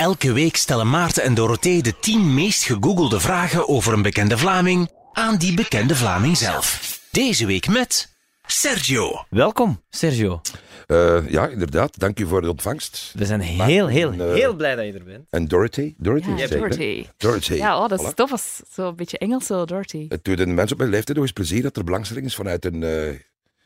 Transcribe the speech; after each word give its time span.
Elke 0.00 0.32
week 0.32 0.56
stellen 0.56 0.90
Maarten 0.90 1.22
en 1.22 1.34
Dorothee 1.34 1.82
de 1.82 1.98
10 1.98 2.34
meest 2.34 2.62
gegoogelde 2.62 3.20
vragen 3.20 3.68
over 3.68 3.92
een 3.92 4.02
bekende 4.02 4.38
Vlaming 4.38 4.90
aan 5.12 5.36
die 5.36 5.54
bekende 5.54 5.94
Vlaming 5.94 6.36
zelf. 6.36 6.98
Deze 7.10 7.46
week 7.46 7.68
met 7.68 8.16
Sergio. 8.46 9.24
Welkom, 9.30 9.82
Sergio. 9.90 10.40
Uh, 10.86 11.30
ja, 11.30 11.46
inderdaad. 11.46 11.98
Dank 11.98 12.18
u 12.18 12.26
voor 12.26 12.40
de 12.40 12.50
ontvangst. 12.50 13.12
We 13.16 13.24
zijn 13.24 13.40
heel, 13.40 13.86
heel, 13.86 14.12
uh, 14.12 14.32
heel 14.32 14.54
blij 14.54 14.74
dat 14.74 14.84
je 14.84 14.92
er 14.92 15.04
bent. 15.04 15.26
En 15.30 15.48
Dorothy. 15.48 15.94
Dorothy, 15.96 16.30
ja, 16.30 16.46
Dorothy. 16.46 17.06
Dorothy. 17.16 17.54
Ja, 17.54 17.82
oh, 17.82 17.88
dat 17.88 18.00
is 18.00 18.10
voilà. 18.10 18.14
tof. 18.14 18.30
Als 18.30 18.60
zo'n 18.72 18.96
beetje 18.96 19.18
Engels, 19.18 19.46
zo, 19.46 19.64
Dorothy. 19.64 20.06
Het 20.08 20.24
doet 20.24 20.36
de 20.36 20.46
mensen 20.46 20.72
op 20.72 20.78
mijn 20.78 20.90
leeftijd 20.90 21.16
nog 21.16 21.26
eens 21.26 21.34
plezier 21.34 21.62
dat 21.62 21.76
er 21.76 21.84
belangstelling 21.84 22.26
is 22.26 22.34
vanuit 22.34 22.64
een... 22.64 22.82
Uh, 22.82 23.18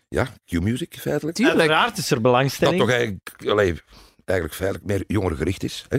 ja, 0.09 0.29
Q-music, 0.47 0.97
feitelijk. 1.01 1.37
Tuurlijk. 1.37 1.59
Uiteraard 1.59 1.99
is 1.99 2.11
er 2.11 2.21
belangstelling. 2.21 2.79
Dat 2.79 2.87
toch 2.87 2.97
eigenlijk... 2.97 3.31
Allee, 3.47 3.75
eigenlijk 4.25 4.59
feitelijk 4.59 4.87
meer 4.87 5.05
jongergericht 5.07 5.63
is. 5.63 5.87
Hè? 5.89 5.99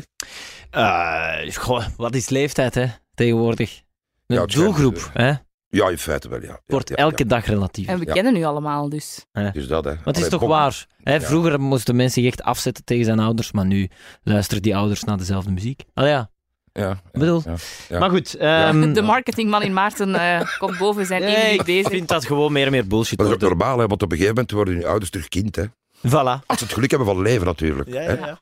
Uh, 0.72 1.56
goh, 1.56 1.86
wat 1.98 2.16
is 2.16 2.30
leeftijd 2.30 2.76
hè, 2.76 2.86
tegenwoordig? 3.14 3.82
Een 4.28 4.36
ja, 4.36 4.46
doelgroep, 4.46 4.96
uh, 4.96 5.10
hè? 5.14 5.34
Ja, 5.70 5.90
in 5.90 5.98
feite 5.98 6.30
wel, 6.30 6.42
ja. 6.42 6.60
Wordt 6.66 6.90
ja, 6.90 6.96
elke 6.96 7.26
dag 7.26 7.46
relatief. 7.46 7.88
En 7.88 8.00
we 8.00 8.06
kennen 8.06 8.36
u 8.36 8.44
allemaal, 8.44 8.90
dus. 8.90 9.26
Dus 9.54 9.68
dat, 9.68 9.84
hè. 9.84 9.92
Maar 9.92 10.04
het 10.04 10.18
is 10.18 10.30
toch 10.30 10.42
waar? 10.42 10.86
Hè? 11.04 11.22
Vroeger 11.22 11.60
moesten 11.60 11.96
mensen 11.96 12.22
zich 12.22 12.32
echt 12.32 12.44
afzetten 12.44 12.84
tegen 12.84 13.06
zijn 13.06 13.20
ouders, 13.20 13.52
maar 13.52 13.66
nu 13.66 13.90
luisteren 14.24 14.64
die 14.64 14.76
ouders 14.76 15.04
naar 15.04 15.18
dezelfde 15.18 15.52
muziek. 15.52 15.84
Al 15.94 16.06
ja. 16.06 16.30
Ja, 16.72 17.02
bedoel. 17.12 17.44
Maar 17.90 18.10
goed. 18.10 18.42
Um... 18.42 18.94
De 18.94 19.02
marketingman 19.02 19.62
in 19.62 19.74
Maarten 19.74 20.10
uh, 20.10 20.42
komt 20.58 20.78
boven 20.78 21.06
zijn 21.06 21.22
nee, 21.22 21.64
bezig. 21.64 21.86
Ik 21.86 21.92
vind 21.92 22.08
dat 22.08 22.26
gewoon 22.26 22.52
meer 22.52 22.66
en 22.66 22.72
meer 22.72 22.88
bullshit. 22.88 23.18
Dat 23.18 23.28
is 23.28 23.34
ook 23.34 23.40
normaal, 23.40 23.80
hè, 23.80 23.88
want 23.88 24.04
op 24.04 24.12
een 24.12 24.18
gegeven 24.18 24.36
moment 24.36 24.52
worden 24.52 24.78
je 24.78 24.88
ouders 24.88 25.10
terug 25.10 25.28
kind. 25.28 25.56
Hè. 25.56 25.64
Voilà. 26.08 26.46
Als 26.46 26.58
ze 26.58 26.64
het 26.64 26.74
geluk 26.74 26.90
hebben 26.90 27.08
van 27.08 27.22
leven, 27.22 27.46
natuurlijk. 27.46 27.90
Ja, 27.90 28.02
ja. 28.02 28.40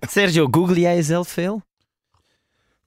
Sergio, 0.00 0.48
google 0.50 0.80
jij 0.80 0.94
jezelf 0.94 1.28
veel? 1.28 1.62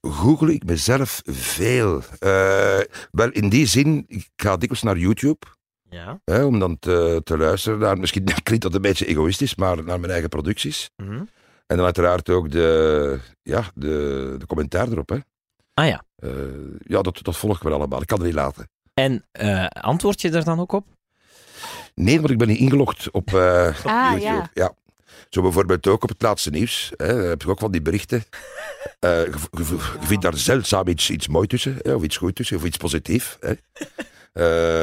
Google 0.02 0.54
ik 0.54 0.66
mezelf 0.66 1.22
veel. 1.26 2.02
Uh, 2.20 2.80
wel, 3.12 3.30
in 3.32 3.50
die 3.50 3.66
zin, 3.66 4.06
ik 4.08 4.30
ga 4.36 4.58
dikwijls 4.58 4.84
naar 4.84 4.98
YouTube. 4.98 5.46
Ja. 5.90 6.20
Hè, 6.26 6.44
om 6.44 6.60
dan 6.60 6.80
te, 6.80 7.22
te 7.24 7.38
luisteren 7.38 7.80
naar, 7.80 7.98
misschien 7.98 8.24
klinkt 8.44 8.64
dat 8.64 8.74
een 8.74 8.82
beetje 8.82 9.06
egoïstisch, 9.06 9.56
maar 9.56 9.84
naar 9.84 10.00
mijn 10.00 10.12
eigen 10.12 10.30
producties. 10.30 10.90
Mm 10.96 11.08
-hmm. 11.08 11.30
En 11.68 11.76
dan 11.76 11.86
uiteraard 11.86 12.30
ook 12.30 12.52
de, 12.52 13.20
ja, 13.44 13.64
de, 13.76 14.36
de 14.38 14.46
commentaar 14.46 14.88
erop. 14.88 15.10
Hè. 15.10 15.18
Ah 15.74 15.88
ja. 15.88 16.04
Uh, 16.20 16.32
ja, 16.80 17.02
dat, 17.02 17.20
dat 17.24 17.38
volg 17.38 17.56
ik 17.56 17.64
wel 17.64 17.74
allemaal. 17.74 18.02
Ik 18.02 18.08
kan 18.08 18.18
het 18.18 18.28
niet 18.28 18.36
laten. 18.36 18.70
En 18.94 19.26
uh, 19.42 19.66
antwoord 19.66 20.22
je 20.22 20.30
er 20.30 20.44
dan 20.44 20.60
ook 20.60 20.72
op? 20.72 20.86
Nee, 22.00 22.18
want 22.18 22.30
ik 22.30 22.38
ben 22.38 22.48
niet 22.48 22.60
ingelogd 22.60 23.12
op, 23.12 23.32
uh, 23.32 23.68
op 23.80 23.92
ah, 23.92 24.12
YouTube. 24.12 24.24
Ja. 24.24 24.50
ja. 24.54 24.74
Zo 25.30 25.42
bijvoorbeeld 25.42 25.88
ook 25.88 26.04
op 26.04 26.10
het 26.10 26.22
laatste 26.22 26.50
nieuws. 26.50 26.92
Hè, 26.98 27.14
heb 27.14 27.42
je 27.42 27.50
ook 27.50 27.60
van 27.60 27.72
die 27.72 27.82
berichten. 27.82 28.24
Uh, 29.00 29.24
je, 29.24 29.32
je, 29.52 29.64
je, 29.66 29.78
vindt 30.00 30.24
daar 30.24 30.38
zeldzaam 30.38 30.88
iets, 30.88 31.10
iets 31.10 31.28
mooi 31.28 31.48
tussen, 31.48 31.78
hè, 31.82 31.94
of 31.94 32.04
iets 32.04 32.18
goed 32.18 32.36
tussen, 32.36 32.58
of 32.58 32.64
iets 32.64 32.78
positiefs. 32.78 33.38
Hè. 33.40 33.54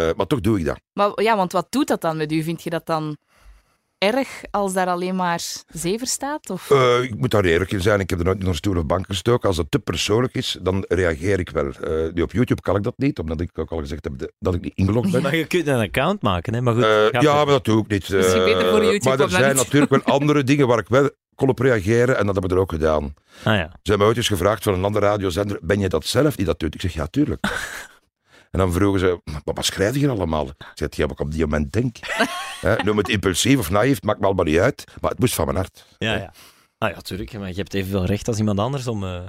Uh, 0.08 0.14
maar 0.16 0.26
toch 0.26 0.40
doe 0.40 0.58
ik 0.58 0.64
dat. 0.64 0.80
Maar, 0.92 1.22
ja, 1.22 1.36
want 1.36 1.52
wat 1.52 1.66
doet 1.70 1.88
dat 1.88 2.00
dan 2.00 2.16
met 2.16 2.32
u? 2.32 2.42
Vind 2.42 2.62
je 2.62 2.70
dat 2.70 2.86
dan 2.86 3.16
erg 4.14 4.42
als 4.50 4.72
daar 4.72 4.86
alleen 4.86 5.16
maar 5.16 5.42
zever 5.68 6.06
staat? 6.06 6.50
Of? 6.50 6.70
Uh, 6.70 7.02
ik 7.02 7.16
moet 7.16 7.30
daar 7.30 7.44
eerlijk 7.44 7.72
in 7.72 7.80
zijn. 7.80 8.00
Ik 8.00 8.10
heb 8.10 8.18
er 8.18 8.24
nooit 8.24 8.42
naar 8.42 8.54
stoel 8.54 8.76
of 8.76 8.86
bank 8.86 9.06
gestoken. 9.06 9.48
Als 9.48 9.56
het 9.56 9.70
te 9.70 9.78
persoonlijk 9.78 10.34
is, 10.34 10.58
dan 10.62 10.84
reageer 10.88 11.38
ik 11.38 11.50
wel. 11.50 11.72
Uh, 12.14 12.22
op 12.22 12.32
YouTube 12.32 12.62
kan 12.62 12.76
ik 12.76 12.82
dat 12.82 12.94
niet, 12.96 13.18
omdat 13.18 13.40
ik 13.40 13.58
ook 13.58 13.70
al 13.70 13.78
gezegd 13.78 14.04
heb 14.04 14.30
dat 14.38 14.54
ik 14.54 14.60
niet 14.60 14.74
ingelogd 14.74 15.10
ben. 15.12 15.22
Maar 15.22 15.36
je 15.36 15.46
kunt 15.46 15.66
een 15.66 15.80
account 15.80 16.22
maken, 16.22 16.54
hè? 16.54 16.60
Maar 16.60 16.74
goed, 16.74 16.82
uh, 16.82 17.20
ja, 17.20 17.34
maar 17.34 17.46
dat 17.46 17.64
doe 17.64 17.82
ik 17.82 17.88
niet. 17.88 18.08
Misschien 18.08 18.44
beter 18.44 18.70
voor 18.70 18.84
YouTube 18.84 19.08
maar 19.08 19.20
er 19.20 19.30
zijn 19.30 19.56
natuurlijk 19.56 19.92
wel 19.96 20.02
andere 20.02 20.44
dingen 20.44 20.66
waar 20.66 20.78
ik 20.78 20.88
wel 20.88 21.10
kon 21.34 21.48
op 21.48 21.58
reageren 21.58 22.18
en 22.18 22.26
dat 22.26 22.34
hebben 22.34 22.50
we 22.50 22.56
er 22.56 22.62
ook 22.62 22.72
gedaan. 22.72 23.14
Ah, 23.44 23.54
ja. 23.54 23.68
Ze 23.72 23.90
hebben 23.90 23.98
me 23.98 24.04
ooit 24.04 24.16
eens 24.16 24.28
gevraagd 24.28 24.62
van 24.62 24.74
een 24.74 24.84
andere 24.84 25.06
radiozender, 25.06 25.58
ben 25.62 25.80
je 25.80 25.88
dat 25.88 26.06
zelf 26.06 26.36
die 26.36 26.46
dat 26.46 26.58
doet? 26.58 26.74
Ik 26.74 26.80
zeg, 26.80 26.92
ja, 26.92 27.06
tuurlijk. 27.06 27.46
En 28.56 28.62
dan 28.62 28.72
vroegen 28.72 29.00
ze, 29.00 29.20
maar 29.24 29.54
wat 29.54 29.64
schrijf 29.64 29.96
je 29.96 30.08
allemaal? 30.08 30.46
Ik 30.48 30.66
zeg, 30.74 30.96
ja, 30.96 31.02
wat 31.02 31.12
ik 31.12 31.20
op 31.20 31.30
die 31.30 31.40
moment 31.40 31.72
denk. 31.72 31.96
He, 32.60 32.82
noem 32.84 32.96
het 32.96 33.08
impulsief 33.08 33.58
of 33.58 33.70
naïef, 33.70 34.02
maakt 34.02 34.20
me 34.20 34.26
allemaal 34.26 34.44
niet 34.44 34.58
uit. 34.58 34.84
Maar 35.00 35.10
het 35.10 35.18
moest 35.18 35.34
van 35.34 35.44
mijn 35.44 35.56
hart. 35.56 35.86
Ja, 35.98 36.14
ja. 36.14 36.32
Ah 36.78 36.90
ja, 36.90 37.00
tuurlijk. 37.00 37.38
Maar 37.38 37.48
je 37.48 37.54
hebt 37.54 37.74
evenveel 37.74 38.04
recht 38.04 38.28
als 38.28 38.38
iemand 38.38 38.58
anders 38.58 38.86
om 38.86 39.04
uh, 39.04 39.20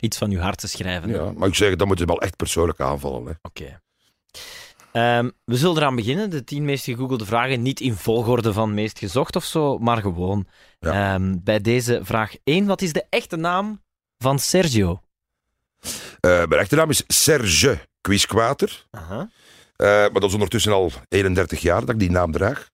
iets 0.00 0.18
van 0.18 0.30
je 0.30 0.40
hart 0.40 0.58
te 0.58 0.68
schrijven. 0.68 1.10
Ja, 1.10 1.32
maar 1.32 1.48
ik 1.48 1.54
zeg, 1.54 1.76
dan 1.76 1.86
moeten 1.86 2.06
ze 2.06 2.12
wel 2.12 2.22
echt 2.22 2.36
persoonlijk 2.36 2.80
aanvallen. 2.80 3.38
Oké. 3.42 3.78
Okay. 4.92 5.18
Um, 5.18 5.32
we 5.44 5.56
zullen 5.56 5.76
eraan 5.76 5.96
beginnen. 5.96 6.30
De 6.30 6.44
tien 6.44 6.64
meest 6.64 6.84
gegoogelde 6.84 7.26
vragen. 7.26 7.62
Niet 7.62 7.80
in 7.80 7.94
volgorde 7.94 8.52
van 8.52 8.74
meest 8.74 8.98
gezocht 8.98 9.36
of 9.36 9.44
zo, 9.44 9.78
maar 9.78 10.00
gewoon. 10.00 10.46
Ja. 10.80 11.14
Um, 11.14 11.40
bij 11.44 11.60
deze 11.60 12.00
vraag 12.02 12.34
1. 12.44 12.66
Wat 12.66 12.82
is 12.82 12.92
de 12.92 13.04
echte 13.10 13.36
naam 13.36 13.82
van 14.18 14.38
Sergio? 14.38 15.00
Uh, 15.84 15.90
mijn 16.20 16.60
echte 16.60 16.76
naam 16.76 16.90
is 16.90 17.04
Serge 17.06 17.87
Quisquater. 18.00 18.86
Uh 18.90 19.22
uh, 19.78 19.86
maar 19.86 20.12
dat 20.12 20.24
is 20.24 20.32
ondertussen 20.32 20.72
al 20.72 20.92
31 21.08 21.60
jaar 21.60 21.80
dat 21.80 21.90
ik 21.90 21.98
die 21.98 22.10
naam 22.10 22.32
draag. 22.32 22.70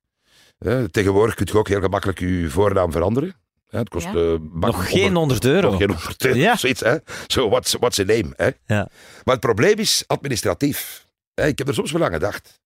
Uh, 0.59 0.85
tegenwoordig 0.85 1.35
kun 1.35 1.47
je 1.51 1.59
ook 1.59 1.69
heel 1.69 1.81
gemakkelijk 1.81 2.19
je 2.19 2.51
voornaam 2.51 2.93
veranderen. 2.93 3.35
het 3.69 3.89
kost 3.89 4.07
ja. 4.13 4.39
nog 4.53 4.91
geen 4.91 5.15
100 5.15 5.45
euro. 5.45 5.71
Nog 5.71 5.79
geen 5.79 5.91
100 5.91 6.25
euro. 6.25 6.39
Ja. 6.39 6.57
Zoiets, 6.57 6.81
hè. 6.81 6.97
So, 7.27 7.49
what's, 7.49 7.73
what's 7.73 7.99
a 7.99 8.05
name? 8.05 8.33
Hè? 8.37 8.47
Ja. 8.47 8.89
Maar 9.25 9.35
het 9.35 9.41
probleem 9.41 9.79
is 9.79 10.05
administratief. 10.07 11.07
ik 11.35 11.59
heb 11.59 11.69
er 11.69 11.75
soms 11.75 11.93
wel 11.93 12.05
aan 12.05 12.13
gedacht. 12.13 12.61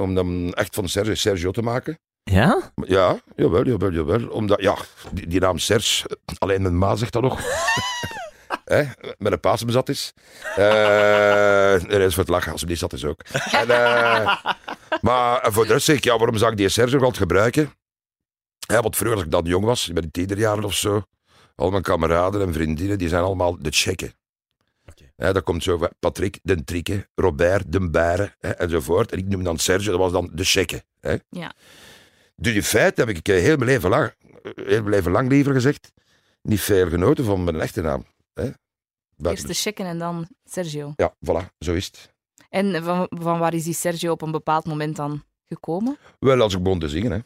om 0.00 0.14
dan 0.14 0.52
echt 0.52 0.74
van 0.74 0.88
Serge 0.88 1.14
Sergio 1.14 1.50
te 1.50 1.62
maken. 1.62 1.98
Ja? 2.22 2.70
Ja, 2.74 3.20
jawel, 3.36 3.66
jawel, 3.66 3.92
jawel. 3.92 4.28
Omdat, 4.28 4.60
ja, 4.60 4.76
die, 5.12 5.26
die 5.26 5.40
naam 5.40 5.58
Serge, 5.58 6.18
alleen 6.38 6.62
mijn 6.62 6.78
ma 6.78 6.96
zegt 6.96 7.12
dat 7.12 7.22
nog. 7.22 7.40
Hè, 8.66 8.84
met 9.18 9.32
een 9.32 9.40
paas 9.40 9.64
bezat 9.64 9.88
is. 9.88 10.12
Uh, 10.58 11.92
er 11.92 12.00
is 12.00 12.14
voor 12.14 12.22
het 12.22 12.32
lachen, 12.32 12.52
als 12.52 12.60
hij 12.60 12.70
niet 12.70 12.78
zat 12.78 12.92
is 12.92 13.04
ook. 13.04 13.20
En, 13.52 13.68
uh, 13.68 14.44
maar 15.00 15.52
voor 15.52 15.66
de 15.66 15.72
rest 15.72 15.84
zeg 15.84 15.96
ik, 15.96 16.04
ja, 16.04 16.16
waarom 16.18 16.36
zou 16.36 16.50
ik 16.50 16.56
die 16.56 16.68
Serge 16.68 16.94
nog 16.94 17.02
altijd 17.02 17.22
gebruiken? 17.22 17.72
Ja, 18.58 18.80
want 18.80 18.96
vroeger, 18.96 19.16
als 19.16 19.26
ik 19.26 19.32
dan 19.32 19.44
jong 19.44 19.64
was, 19.64 19.92
bij 19.92 20.02
de 20.02 20.10
tienerjaren 20.10 20.64
of 20.64 20.74
zo, 20.74 21.02
al 21.54 21.70
mijn 21.70 21.82
kameraden 21.82 22.40
en 22.40 22.52
vriendinnen, 22.52 22.98
die 22.98 23.08
zijn 23.08 23.22
allemaal 23.22 23.62
de 23.62 23.70
checken. 23.70 24.12
Okay. 24.90 25.32
Dat 25.32 25.42
komt 25.42 25.62
zo 25.62 25.78
van 25.78 25.90
Patrick, 25.98 26.38
de 26.42 26.64
Trikke, 26.64 27.08
Robert, 27.14 27.72
de 27.72 27.90
Baren, 27.90 28.34
hè, 28.38 28.50
enzovoort. 28.50 29.12
En 29.12 29.18
ik 29.18 29.28
noem 29.28 29.44
dan 29.44 29.58
Serge, 29.58 29.90
dat 29.90 29.98
was 29.98 30.12
dan 30.12 30.30
de 30.32 30.44
checken. 30.44 30.82
Hè. 31.00 31.16
Ja. 31.30 31.54
Dus 32.36 32.54
in 32.54 32.62
feite 32.62 33.00
heb 33.00 33.16
ik 33.16 33.26
heel 33.26 33.56
mijn 33.56 33.70
leven 33.70 33.90
lang, 33.90 34.14
heel 34.42 34.82
mijn 34.82 34.90
leven 34.90 35.12
lang 35.12 35.28
liever 35.28 35.52
gezegd, 35.52 35.92
niet 36.42 36.60
veel 36.60 36.88
genoten 36.88 37.24
van 37.24 37.44
mijn 37.44 37.60
echte 37.60 37.80
naam. 37.80 38.04
Hè? 38.40 38.50
Eerst 39.30 39.46
de 39.46 39.54
checken 39.54 39.86
en 39.86 39.98
dan 39.98 40.28
Sergio. 40.44 40.92
Ja, 40.96 41.14
voilà, 41.14 41.46
zo 41.58 41.74
is 41.74 41.86
het. 41.86 42.14
En 42.48 42.84
van, 42.84 43.06
van 43.08 43.38
waar 43.38 43.54
is 43.54 43.64
die 43.64 43.74
Sergio 43.74 44.12
op 44.12 44.22
een 44.22 44.30
bepaald 44.30 44.64
moment 44.64 44.96
dan 44.96 45.22
gekomen? 45.44 45.98
Wel, 46.18 46.40
als 46.40 46.54
ik 46.54 46.62
begon 46.62 46.78
te 46.78 46.88
zingen. 46.88 47.12
Hè. 47.12 47.18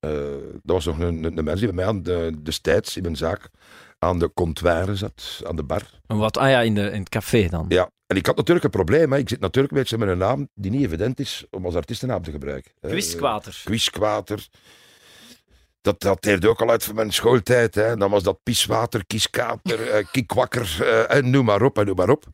Uh, 0.00 0.60
dat 0.62 0.76
was 0.76 0.84
nog 0.84 0.98
een, 0.98 1.24
een, 1.24 1.38
een 1.38 1.44
mens 1.44 1.58
die 1.58 1.68
bij 1.68 1.76
mij 1.76 1.86
aan 1.86 2.02
de, 2.02 2.34
destijds 2.42 2.96
in 2.96 3.02
mijn 3.02 3.16
zaak 3.16 3.50
aan 3.98 4.18
de 4.18 4.32
comptoir 4.34 4.96
zat, 4.96 5.42
aan 5.46 5.56
de 5.56 5.62
bar. 5.62 6.00
Wat? 6.06 6.36
Ah 6.36 6.50
ja, 6.50 6.60
in, 6.60 6.74
de, 6.74 6.90
in 6.90 7.00
het 7.00 7.08
café 7.08 7.48
dan? 7.48 7.64
Ja, 7.68 7.90
en 8.06 8.16
ik 8.16 8.26
had 8.26 8.36
natuurlijk 8.36 8.64
een 8.64 8.70
probleem. 8.70 9.12
Hè. 9.12 9.18
Ik 9.18 9.28
zit 9.28 9.40
natuurlijk 9.40 9.72
een 9.72 9.78
beetje 9.78 9.98
met 9.98 10.08
een 10.08 10.18
naam 10.18 10.48
die 10.54 10.70
niet 10.70 10.84
evident 10.84 11.20
is 11.20 11.44
om 11.50 11.64
als 11.64 11.74
artiestennaam 11.74 12.22
te 12.22 12.30
gebruiken. 12.30 12.72
Uh, 12.80 12.90
Quizquater. 13.64 14.48
Dat 15.80 16.00
dateerde 16.00 16.48
ook 16.48 16.60
al 16.60 16.70
uit 16.70 16.84
van 16.84 16.94
mijn 16.94 17.12
schooltijd. 17.12 17.74
Hè. 17.74 17.96
Dan 17.96 18.10
was 18.10 18.22
dat 18.22 18.42
piswater, 18.42 19.06
kiskater, 19.06 19.98
uh, 19.98 20.06
kikwakker, 20.10 20.78
uh, 20.80 21.14
en 21.14 21.30
noem 21.30 21.44
maar 21.44 21.62
op, 21.62 21.78
en 21.78 21.86
noem 21.86 21.96
maar 21.96 22.10
op. 22.10 22.24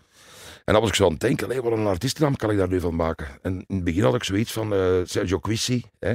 En 0.65 0.72
dan 0.72 0.81
was 0.81 0.91
ik 0.91 0.97
zo 0.97 1.05
aan 1.05 1.10
het 1.10 1.21
denken, 1.21 1.62
wat 1.62 1.72
een 1.72 1.87
artiestennaam 1.87 2.37
kan 2.37 2.50
ik 2.50 2.56
daar 2.56 2.69
nu 2.69 2.81
van 2.81 2.97
maken? 2.97 3.27
En 3.43 3.65
in 3.66 3.75
het 3.75 3.84
begin 3.84 4.03
had 4.03 4.15
ik 4.15 4.25
zoiets 4.25 4.53
van 4.53 4.72
uh, 4.72 5.00
Sergio 5.05 5.38
Quissi. 5.38 5.84
Hè. 5.99 6.15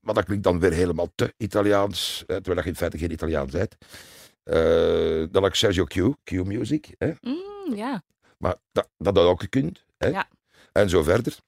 maar 0.00 0.14
dat 0.14 0.24
klinkt 0.24 0.44
dan 0.44 0.60
weer 0.60 0.72
helemaal 0.72 1.08
te 1.14 1.34
Italiaans, 1.36 2.24
hè, 2.26 2.40
terwijl 2.40 2.64
je 2.64 2.70
in 2.70 2.76
feite 2.76 2.98
geen 2.98 3.12
Italiaans 3.12 3.52
bent. 3.52 3.76
dan 5.32 5.42
had 5.42 5.46
ik 5.46 5.54
Sergio 5.54 5.84
Q, 5.84 6.14
Q 6.24 6.30
Music. 6.30 6.94
Hè. 6.98 7.12
Mm, 7.20 7.74
ja. 7.74 8.02
Maar 8.38 8.56
dat, 8.72 8.88
dat 8.98 9.16
had 9.16 9.26
ook 9.26 9.40
gekund. 9.40 9.84
Hè. 9.96 10.08
Ja. 10.08 10.28
En 10.72 10.88
zo 10.88 11.02
verder. 11.02 11.38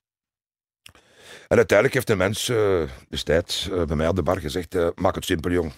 En 1.49 1.57
uiteindelijk 1.57 1.95
heeft 1.95 2.11
een 2.11 2.17
mens 2.17 2.49
uh, 2.49 2.83
destijds 3.09 3.69
uh, 3.69 3.85
bij 3.85 3.97
mij 3.97 4.07
aan 4.07 4.15
de 4.15 4.23
bar 4.23 4.41
gezegd: 4.41 4.75
uh, 4.75 4.89
Maak 4.95 5.15
het 5.15 5.25
simpel, 5.25 5.51
jong. 5.51 5.73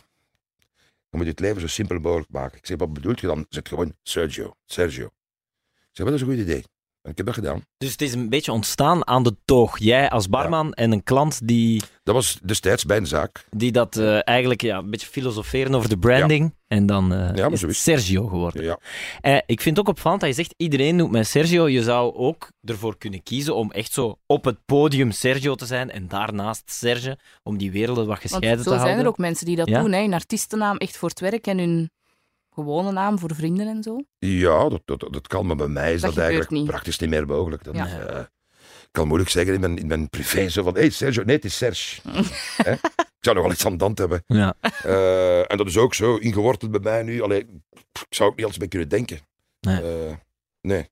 Je 1.11 1.17
moet 1.17 1.27
het 1.27 1.41
leven 1.41 1.61
zo 1.61 1.67
simpel 1.67 1.99
mogelijk 1.99 2.31
maken. 2.31 2.59
Ik 2.59 2.67
zeg: 2.67 2.79
Wat 2.79 2.93
bedoelt 2.93 3.21
je 3.21 3.27
dan? 3.27 3.47
Zet 3.49 3.69
gewoon 3.69 3.95
Sergio. 4.03 4.55
Sergio. 4.65 5.07
Ik 5.07 5.93
zeg: 5.93 6.07
Dat 6.07 6.15
is 6.15 6.21
een 6.21 6.29
goed 6.29 6.39
idee. 6.39 6.65
En 7.03 7.11
ik 7.11 7.17
heb 7.17 7.27
dat 7.27 7.35
gedaan. 7.35 7.63
Dus 7.77 7.93
het 7.93 8.03
is 8.03 8.13
een 8.13 8.29
beetje 8.29 8.53
ontstaan 8.53 9.07
aan 9.07 9.23
de 9.23 9.37
toog. 9.45 9.79
Jij 9.79 10.11
als 10.11 10.29
barman 10.29 10.73
en 10.73 10.93
een 10.93 11.03
klant 11.03 11.41
die, 11.49 11.83
Dat 12.03 12.15
was 12.15 12.39
destijds 12.45 12.85
bij 12.85 12.97
een 12.97 13.07
zaak. 13.07 13.45
die 13.51 13.73
dat 13.73 13.97
eh, 13.97 14.29
eigenlijk 14.29 14.63
ja, 14.63 14.79
een 14.79 14.91
beetje 14.91 15.07
filosoferen 15.07 15.75
over 15.75 15.89
de 15.89 15.99
branding. 15.99 16.55
En 16.67 16.87
dan 16.87 17.13
eh, 17.15 17.47
is 17.51 17.63
is 17.63 17.83
Sergio 17.83 18.27
geworden. 18.27 18.65
Ja. 18.65 18.79
Eh, 19.21 19.37
ik 19.47 19.61
vind 19.61 19.77
het 19.77 19.87
ook 19.87 19.93
opvallend 19.95 20.21
dat 20.21 20.31
je 20.31 20.37
zegt, 20.37 20.55
iedereen 20.57 20.97
noemt 20.97 21.11
mij 21.11 21.25
Sergio. 21.25 21.69
Je 21.69 21.83
zou 21.83 22.15
ook 22.15 22.49
ervoor 22.65 22.99
kunnen 22.99 23.23
kiezen 23.23 23.55
om 23.55 23.71
echt 23.71 23.93
zo 23.93 24.19
op 24.27 24.45
het 24.45 24.57
podium 24.67 25.11
Sergio 25.11 25.55
te 25.55 25.67
zijn 25.67 25.91
en 25.91 26.09
daarnaast 26.09 26.63
Serge, 26.71 27.19
om 27.43 27.59
die 27.59 27.71
werelden 27.71 28.07
wat 28.07 28.19
Want 28.19 28.21
gescheiden 28.21 28.65
zo 28.65 28.71
te 28.71 28.77
zijn 28.77 28.81
houden. 28.81 29.01
er 29.05 29.09
ook 29.11 29.19
mensen 29.19 29.47
die 29.47 29.57
dat 29.57 29.69
Ja? 29.69 29.81
doen. 29.81 29.93
Hè. 29.93 30.01
Een 30.03 30.15
artiestennaam 30.15 30.77
echt 30.77 30.97
voor 30.97 31.09
het 31.09 31.21
werk 31.21 31.47
en 31.47 31.59
hun 31.59 31.91
gewone 32.59 32.93
naam 32.93 33.19
voor 33.19 33.35
vrienden 33.35 33.67
en 33.69 33.83
zo. 33.83 34.01
Ja, 34.19 34.69
dat, 34.69 34.81
dat, 34.85 35.01
dat 35.11 35.27
kan, 35.27 35.47
maar 35.47 35.57
bij 35.57 35.69
mij 35.69 35.93
is 35.95 36.01
Dat 36.01 36.11
dat, 36.15 36.21
eigenlijk 36.23 36.51
niet. 36.51 36.67
praktisch 36.67 36.99
niet 36.99 37.11
meer 37.11 37.27
mogelijk. 37.27 37.65
Dan, 37.65 37.75
Ja. 37.75 37.87
eh, 38.07 38.21
ik 38.83 38.89
kan 38.95 39.07
moeilijk 39.07 39.31
zeggen 39.31 39.55
in 39.55 39.61
mijn, 39.61 39.79
in 39.79 39.87
mijn 39.87 40.09
privé 40.09 40.49
zo 40.49 40.63
van, 40.63 40.75
hé 40.75 40.81
hey, 40.81 40.91
Sergio, 40.91 41.23
nee, 41.25 41.37
het 41.37 41.45
is 41.45 41.57
Serge. 41.57 42.01
Hè? 42.63 42.73
Ik 42.73 43.25
zou 43.25 43.37
nog 43.37 43.45
wel 43.45 43.53
iets 43.55 43.67
aan 43.67 43.77
de 43.77 43.85
hand 43.85 43.99
hebben. 43.99 44.23
Ja. 44.27 44.55
Eh, 44.83 45.51
en 45.51 45.57
dat 45.57 45.67
is 45.67 45.77
ook 45.77 45.95
zo 45.95 46.17
ingeworteld 46.17 46.71
bij 46.71 46.81
mij 46.81 47.03
nu. 47.03 47.23
Allee, 47.23 47.41
ik 47.41 48.07
zou 48.09 48.29
ook 48.31 48.37
niet 48.37 48.45
anders 48.45 48.57
bij 48.59 48.69
kunnen 48.69 48.89
denken. 48.89 49.19
Nee. 49.61 49.83
Eh, 50.07 50.15
nee. 50.61 50.89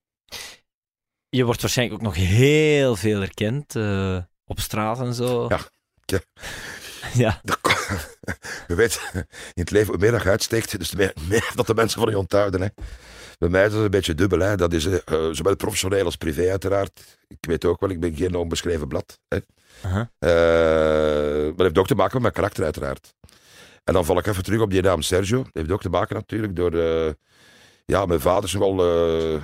Je 1.28 1.44
wordt 1.44 1.60
waarschijnlijk 1.60 1.98
ook 2.00 2.06
nog 2.06 2.14
heel 2.16 2.96
veel 2.96 3.20
herkend 3.20 3.76
eh, 3.76 4.18
op 4.44 4.60
straat 4.60 5.00
en 5.00 5.14
zo. 5.14 5.44
Ja. 5.48 5.58
Ja. 6.04 6.20
Ja. 7.24 7.40
Je 8.68 8.74
weet, 8.82 9.10
in 9.12 9.24
het 9.54 9.70
leven, 9.70 9.88
hoe 9.88 9.98
meer 9.98 10.10
dat 10.10 10.22
je 10.22 10.28
uitsteekt, 10.28 10.78
dus 10.78 10.94
meer, 10.94 11.12
meer 11.28 11.50
dat 11.54 11.66
de 11.66 11.74
mensen 11.74 12.00
van 12.00 12.10
je 12.10 12.18
onthouden. 12.18 12.60
Hè. 12.60 12.68
Bij 13.38 13.48
mij 13.48 13.66
is 13.66 13.72
dat 13.72 13.82
een 13.82 13.90
beetje 13.90 14.14
dubbel. 14.14 14.38
Hè. 14.38 14.56
Dat 14.56 14.72
is 14.72 14.86
eh, 14.86 14.94
eh, 14.94 15.32
zowel 15.32 15.56
professioneel 15.56 16.04
als 16.04 16.16
privé 16.16 16.50
uiteraard. 16.50 17.18
Ik 17.28 17.38
weet 17.40 17.64
ook 17.64 17.80
wel, 17.80 17.90
ik 17.90 18.00
ben 18.00 18.16
geen 18.16 18.34
onbeschreven 18.34 18.88
blad. 18.88 19.20
Hè. 19.28 19.38
Eh, 20.18 21.44
maar 21.44 21.56
dat 21.56 21.66
heeft 21.66 21.78
ook 21.78 21.86
te 21.86 21.94
maken 21.94 22.12
met 22.12 22.22
mijn 22.22 22.32
karakter 22.32 22.64
uiteraard. 22.64 23.14
En 23.84 23.94
dan 23.94 24.04
val 24.04 24.18
ik 24.18 24.26
even 24.26 24.42
terug 24.42 24.60
op 24.60 24.70
die 24.70 24.82
naam 24.82 25.02
Sergio. 25.02 25.42
Dat 25.42 25.50
heeft 25.52 25.70
ook 25.70 25.82
te 25.82 25.88
maken 25.88 26.16
natuurlijk 26.16 26.56
door... 26.56 26.76
ja, 27.84 28.06
mijn 28.06 28.20
vader 28.20 28.44
is 28.44 28.54
eh, 28.54 29.42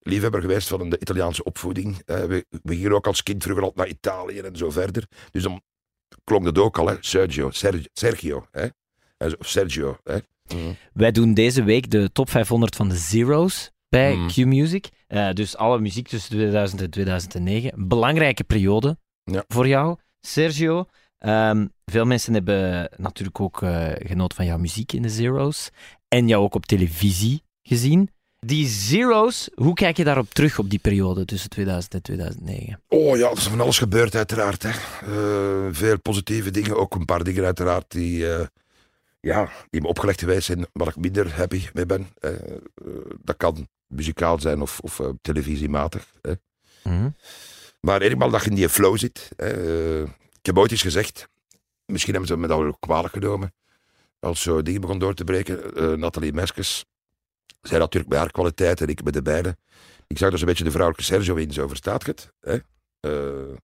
liefhebber 0.00 0.40
geweest 0.40 0.68
van 0.68 0.90
de 0.90 0.98
Italiaanse 0.98 1.44
opvoeding. 1.44 2.02
We, 2.06 2.46
we 2.62 2.74
gingen 2.74 2.92
ook 2.92 3.06
als 3.06 3.22
kind 3.22 3.48
altijd 3.48 3.74
naar 3.74 3.88
Italië 3.88 4.38
en 4.38 4.56
zo 4.56 4.70
verder. 4.70 5.06
Dus 5.30 5.42
dan 5.42 5.62
klonk 6.24 6.44
dat 6.44 6.58
ook 6.58 6.78
al, 6.78 6.86
hè. 6.88 6.96
Sergio, 7.00 7.50
Sergio, 7.50 7.86
Sergio 7.92 8.46
hè. 8.50 8.66
Of 9.38 9.48
Sergio, 9.48 9.96
hè. 10.04 10.18
Wij 10.92 11.12
doen 11.12 11.34
deze 11.34 11.62
week 11.62 11.90
de 11.90 12.12
top 12.12 12.30
500 12.30 12.76
van 12.76 12.88
de 12.88 12.96
Zero's 12.96 13.70
bij 13.88 14.14
Mm. 14.16 14.26
Q-Music. 14.28 14.88
Eh, 15.06 15.30
dus 15.32 15.56
alle 15.56 15.78
muziek 15.80 16.08
tussen 16.08 16.30
2000 16.30 16.80
en 16.80 16.90
2009. 16.90 17.72
Een 17.74 17.88
belangrijke 17.88 18.44
periode 18.44 18.98
Ja. 19.24 19.44
voor 19.48 19.68
jou, 19.68 19.96
Sergio. 20.20 20.86
Ehm, 21.18 21.66
veel 21.84 22.04
mensen 22.04 22.32
hebben 22.34 22.90
natuurlijk 22.96 23.40
ook 23.40 23.62
eh, 23.62 23.88
genoten 23.94 24.36
van 24.36 24.46
jouw 24.46 24.58
muziek 24.58 24.92
in 24.92 25.02
de 25.02 25.08
Zero's. 25.08 25.70
En 26.08 26.28
jou 26.28 26.42
ook 26.42 26.54
op 26.54 26.66
televisie 26.66 27.42
gezien. 27.62 28.10
Die 28.46 28.68
Zero's, 28.68 29.48
hoe 29.54 29.74
kijk 29.74 29.96
je 29.96 30.04
daarop 30.04 30.30
terug 30.30 30.58
op 30.58 30.70
die 30.70 30.78
periode 30.78 31.24
tussen 31.24 31.50
2000 31.50 31.94
en 31.94 32.02
2009? 32.02 32.80
Oh 32.88 33.16
ja, 33.16 33.30
er 33.30 33.36
is 33.36 33.48
van 33.48 33.60
alles 33.60 33.78
gebeurd 33.78 34.14
uiteraard. 34.14 34.62
Hè. 34.62 34.70
Eh, 34.70 35.68
veel 35.70 36.00
positieve 36.00 36.50
dingen, 36.50 36.76
ook 36.76 36.94
een 36.94 37.04
paar 37.04 37.24
dingen 37.24 37.44
uiteraard 37.44 37.84
die, 37.88 38.34
eh, 38.34 38.46
ja, 39.20 39.50
die 39.70 39.80
me 39.80 39.86
opgelegd 39.86 40.20
geweest 40.20 40.46
zijn, 40.46 40.66
waar 40.72 40.88
ik 40.88 40.96
minder 40.96 41.36
happy 41.36 41.68
mee 41.72 41.86
ben. 41.86 42.08
Eh, 42.18 42.30
dat 43.22 43.36
kan 43.36 43.68
muzikaal 43.86 44.40
zijn 44.40 44.60
of, 44.60 44.80
of 44.80 45.00
televisiematig. 45.20 46.06
Hè. 46.22 46.32
Mhm. 46.82 47.08
Maar 47.80 48.02
eenmaal 48.02 48.30
dat 48.30 48.44
je 48.44 48.50
in 48.50 48.56
die 48.56 48.68
flow 48.68 48.98
zit. 48.98 49.28
ik 50.38 50.46
heb 50.46 50.58
ooit 50.58 50.70
eens 50.70 50.82
gezegd, 50.82 51.28
misschien 51.86 52.12
hebben 52.12 52.30
ze 52.30 52.36
me 52.36 52.46
dat 52.46 52.58
ook 52.58 52.76
kwalijk 52.80 53.12
genomen, 53.12 53.54
als 54.20 54.42
zo 54.42 54.62
dingen 54.62 54.80
begon 54.80 54.98
door 54.98 55.14
te 55.14 55.24
breken. 55.24 55.98
Nathalie 55.98 56.32
Meskes, 56.32 56.84
zij 57.68 57.78
natuurlijk 57.78 58.12
bij 58.12 58.18
haar 58.18 58.30
kwaliteit 58.30 58.80
en 58.80 58.88
ik 58.88 59.04
met 59.04 59.12
de 59.12 59.22
beide. 59.22 59.56
Ik 60.06 60.18
zag 60.18 60.30
dus 60.30 60.40
een 60.40 60.46
beetje 60.46 60.64
de 60.64 60.70
vrouwelijke 60.70 61.06
Sergio 61.06 61.34
in, 61.34 61.52
zo 61.52 61.68
verstaat 61.68 62.06
het. 62.06 62.32
Hè? 62.40 62.58
Eh, 63.00 63.56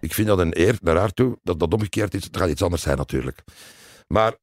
ik 0.00 0.14
vind 0.14 0.28
dat 0.28 0.38
een 0.38 0.60
eer 0.60 0.78
naar 0.80 0.96
haar 0.96 1.12
toe, 1.12 1.38
dat 1.42 1.60
dat 1.60 1.72
omgekeerd 1.72 2.14
is. 2.14 2.24
Het 2.24 2.36
gaat 2.36 2.48
iets 2.48 2.62
anders 2.62 2.82
zijn 2.82 2.96
natuurlijk. 2.96 3.44
Maar 4.06 4.36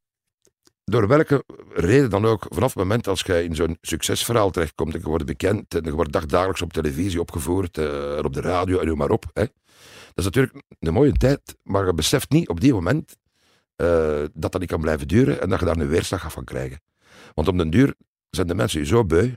door 0.83 1.07
welke 1.07 1.43
reden 1.73 2.09
dan 2.09 2.25
ook, 2.25 2.45
vanaf 2.49 2.73
het 2.73 2.83
moment 2.83 3.07
als 3.07 3.21
je 3.21 3.43
in 3.43 3.55
zo'n 3.55 3.77
succesverhaal 3.81 4.51
terechtkomt 4.51 4.93
en 4.93 4.99
je 4.99 5.05
wordt 5.05 5.25
bekend 5.25 5.75
en 5.75 5.83
je 5.83 5.91
wordt 5.91 6.11
dagdagelijks 6.11 6.61
op 6.61 6.73
televisie 6.73 7.19
opgevoerd 7.19 7.77
en 7.77 8.25
op 8.25 8.33
de 8.33 8.41
radio 8.41 8.79
en 8.79 8.87
noem 8.87 8.97
maar 8.97 9.09
op. 9.09 9.25
Hè. 9.33 9.45
Dat 10.07 10.15
is 10.15 10.23
natuurlijk 10.23 10.63
een 10.79 10.93
mooie 10.93 11.11
tijd, 11.11 11.57
maar 11.63 11.85
je 11.85 11.93
beseft 11.93 12.29
niet 12.29 12.49
op 12.49 12.59
die 12.59 12.73
moment 12.73 13.17
eh, 13.75 14.23
dat 14.33 14.51
dat 14.51 14.59
niet 14.59 14.69
kan 14.69 14.81
blijven 14.81 15.07
duren 15.07 15.41
en 15.41 15.49
dat 15.49 15.59
je 15.59 15.65
daar 15.65 15.77
een 15.77 15.87
weerslag 15.87 16.31
van 16.31 16.43
krijgen. 16.43 16.81
Want 17.33 17.47
op 17.47 17.57
den 17.57 17.69
duur 17.69 17.95
zijn 18.31 18.47
de 18.47 18.55
mensen 18.55 18.85
zo 18.85 19.05
beu. 19.05 19.31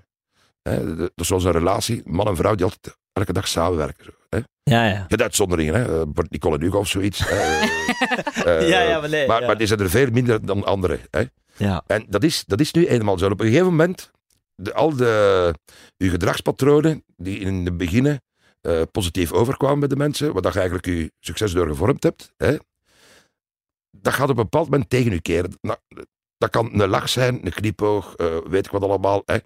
Hè, 0.62 0.96
dat 0.96 1.10
is 1.14 1.26
zoals 1.26 1.44
een 1.44 1.52
relatie, 1.52 2.02
man 2.04 2.26
en 2.26 2.36
vrouw 2.36 2.54
die 2.54 2.64
altijd 2.64 2.96
elke 3.12 3.32
dag 3.32 3.48
samenwerken. 3.48 4.04
Zo, 4.04 4.10
hè. 4.28 4.38
Ja, 4.62 4.86
ja. 4.88 5.04
Je 5.08 5.18
uitzonderingen, 5.18 5.74
hè. 5.74 6.00
eh, 6.00 6.06
Nicole 6.28 6.78
of 6.78 6.88
zoiets. 6.88 7.28
hè. 7.28 7.36
Eh, 7.36 7.62
eh, 8.60 8.68
ja, 8.68 8.80
ja, 8.80 9.00
maar 9.00 9.08
nee. 9.08 9.26
maar, 9.26 9.40
ja. 9.40 9.46
maar 9.46 9.58
die 9.58 9.66
zijn 9.66 9.80
er 9.80 9.90
veel 9.90 10.10
minder 10.10 10.46
dan 10.46 10.64
anderen. 10.64 11.00
Hè. 11.10 11.22
ja. 11.56 11.84
En 11.86 12.06
dat 12.08 12.22
is, 12.22 12.44
dat 12.46 12.60
is 12.60 12.72
nu 12.72 12.86
eenmaal 12.86 13.18
zo. 13.18 13.30
Op 13.30 13.40
een 13.40 13.46
gegeven 13.46 13.66
moment, 13.66 14.10
de, 14.54 14.74
al 14.74 14.96
de, 14.96 15.54
uw 15.96 16.10
gedragspatronen 16.10 17.04
die 17.16 17.38
in 17.38 17.64
het 17.64 17.76
begin 17.76 18.20
positief 18.90 19.32
overkwamen 19.32 19.78
bij 19.78 19.88
de 19.88 19.96
mensen, 19.96 20.34
dat 20.34 20.52
je 20.52 20.58
eigenlijk 20.58 20.86
je 20.86 21.12
succes 21.20 21.52
door 21.52 21.66
gevormd 21.66 22.02
hebt, 22.02 22.32
hè, 22.36 22.56
dat 23.90 24.12
gaat 24.12 24.30
op 24.30 24.36
een 24.36 24.42
bepaald 24.42 24.70
moment 24.70 24.90
tegen 24.90 25.12
u 25.12 25.18
keren. 25.18 25.58
Nou, 25.60 25.78
dat 26.50 26.62
kan 26.62 26.80
een 26.80 26.88
lach 26.88 27.08
zijn, 27.08 27.46
een 27.46 27.52
knipoog, 27.52 28.14
eh, 28.14 28.36
weet 28.48 28.66
ik 28.66 28.72
wat 28.72 28.82
allemaal. 28.82 29.22
Hè. 29.26 29.36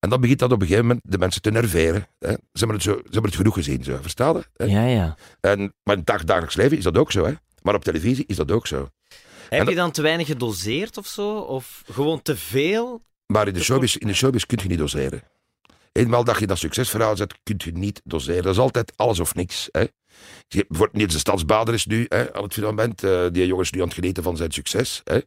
En 0.00 0.10
dan 0.10 0.20
begint 0.20 0.38
dat 0.38 0.52
op 0.52 0.60
een 0.60 0.66
gegeven 0.66 0.86
moment 0.86 1.04
de 1.08 1.18
mensen 1.18 1.42
te 1.42 1.50
nerveren. 1.50 2.06
Hè. 2.18 2.28
Ze, 2.30 2.38
hebben 2.52 2.76
het 2.76 2.84
zo, 2.84 2.92
ze 2.92 3.02
hebben 3.02 3.22
het 3.30 3.34
genoeg 3.34 3.54
gezien, 3.54 3.84
zo, 3.84 3.98
versta 4.00 4.28
je? 4.30 4.44
Hè? 4.56 4.64
ja, 4.64 4.86
ja. 4.86 5.16
En, 5.40 5.58
maar 5.58 5.94
in 5.94 5.98
het 6.00 6.06
dag- 6.06 6.24
dagelijks 6.24 6.56
leven 6.56 6.76
is 6.76 6.84
dat 6.84 6.96
ook 6.98 7.12
zo. 7.12 7.24
Hè. 7.24 7.32
Maar 7.62 7.74
op 7.74 7.84
televisie 7.84 8.24
is 8.26 8.36
dat 8.36 8.50
ook 8.50 8.66
zo. 8.66 8.88
Heb 9.48 9.58
dat- 9.58 9.68
je 9.68 9.74
dan 9.74 9.90
te 9.90 10.02
weinig 10.02 10.26
gedoseerd 10.26 10.96
of 10.98 11.06
zo? 11.06 11.36
Of 11.38 11.82
gewoon 11.92 12.22
te 12.22 12.36
veel? 12.36 13.02
Maar 13.26 13.48
in 13.48 13.54
de 13.54 13.62
showbiz, 13.62 13.94
in 13.96 14.06
de 14.06 14.14
showbiz 14.14 14.44
kun 14.44 14.58
je 14.62 14.68
niet 14.68 14.78
doseren. 14.78 15.22
Eenmaal 15.92 16.24
dat 16.24 16.38
je 16.38 16.46
dat 16.46 16.58
succesverhaal 16.58 17.16
zet, 17.16 17.34
kun 17.42 17.56
je 17.64 17.72
niet 17.72 18.00
doseren. 18.04 18.42
Dat 18.42 18.52
is 18.52 18.58
altijd 18.60 18.92
alles 18.96 19.20
of 19.20 19.34
niks. 19.34 19.68
Hè. 19.72 19.84
Bijvoorbeeld 20.48 20.92
Niels 20.92 21.12
de 21.12 21.18
Stadsbader 21.18 21.74
is 21.74 21.86
nu 21.86 22.06
hè, 22.08 22.34
aan 22.34 22.42
het 22.42 22.52
fundament. 22.52 23.02
eh, 23.02 23.26
die 23.32 23.46
jongen 23.46 23.64
is 23.64 23.70
nu 23.70 23.80
aan 23.80 23.86
het 23.86 23.94
genieten 23.94 24.22
van 24.22 24.36
zijn 24.36 24.50
succes. 24.52 25.00
Hè. 25.04 25.20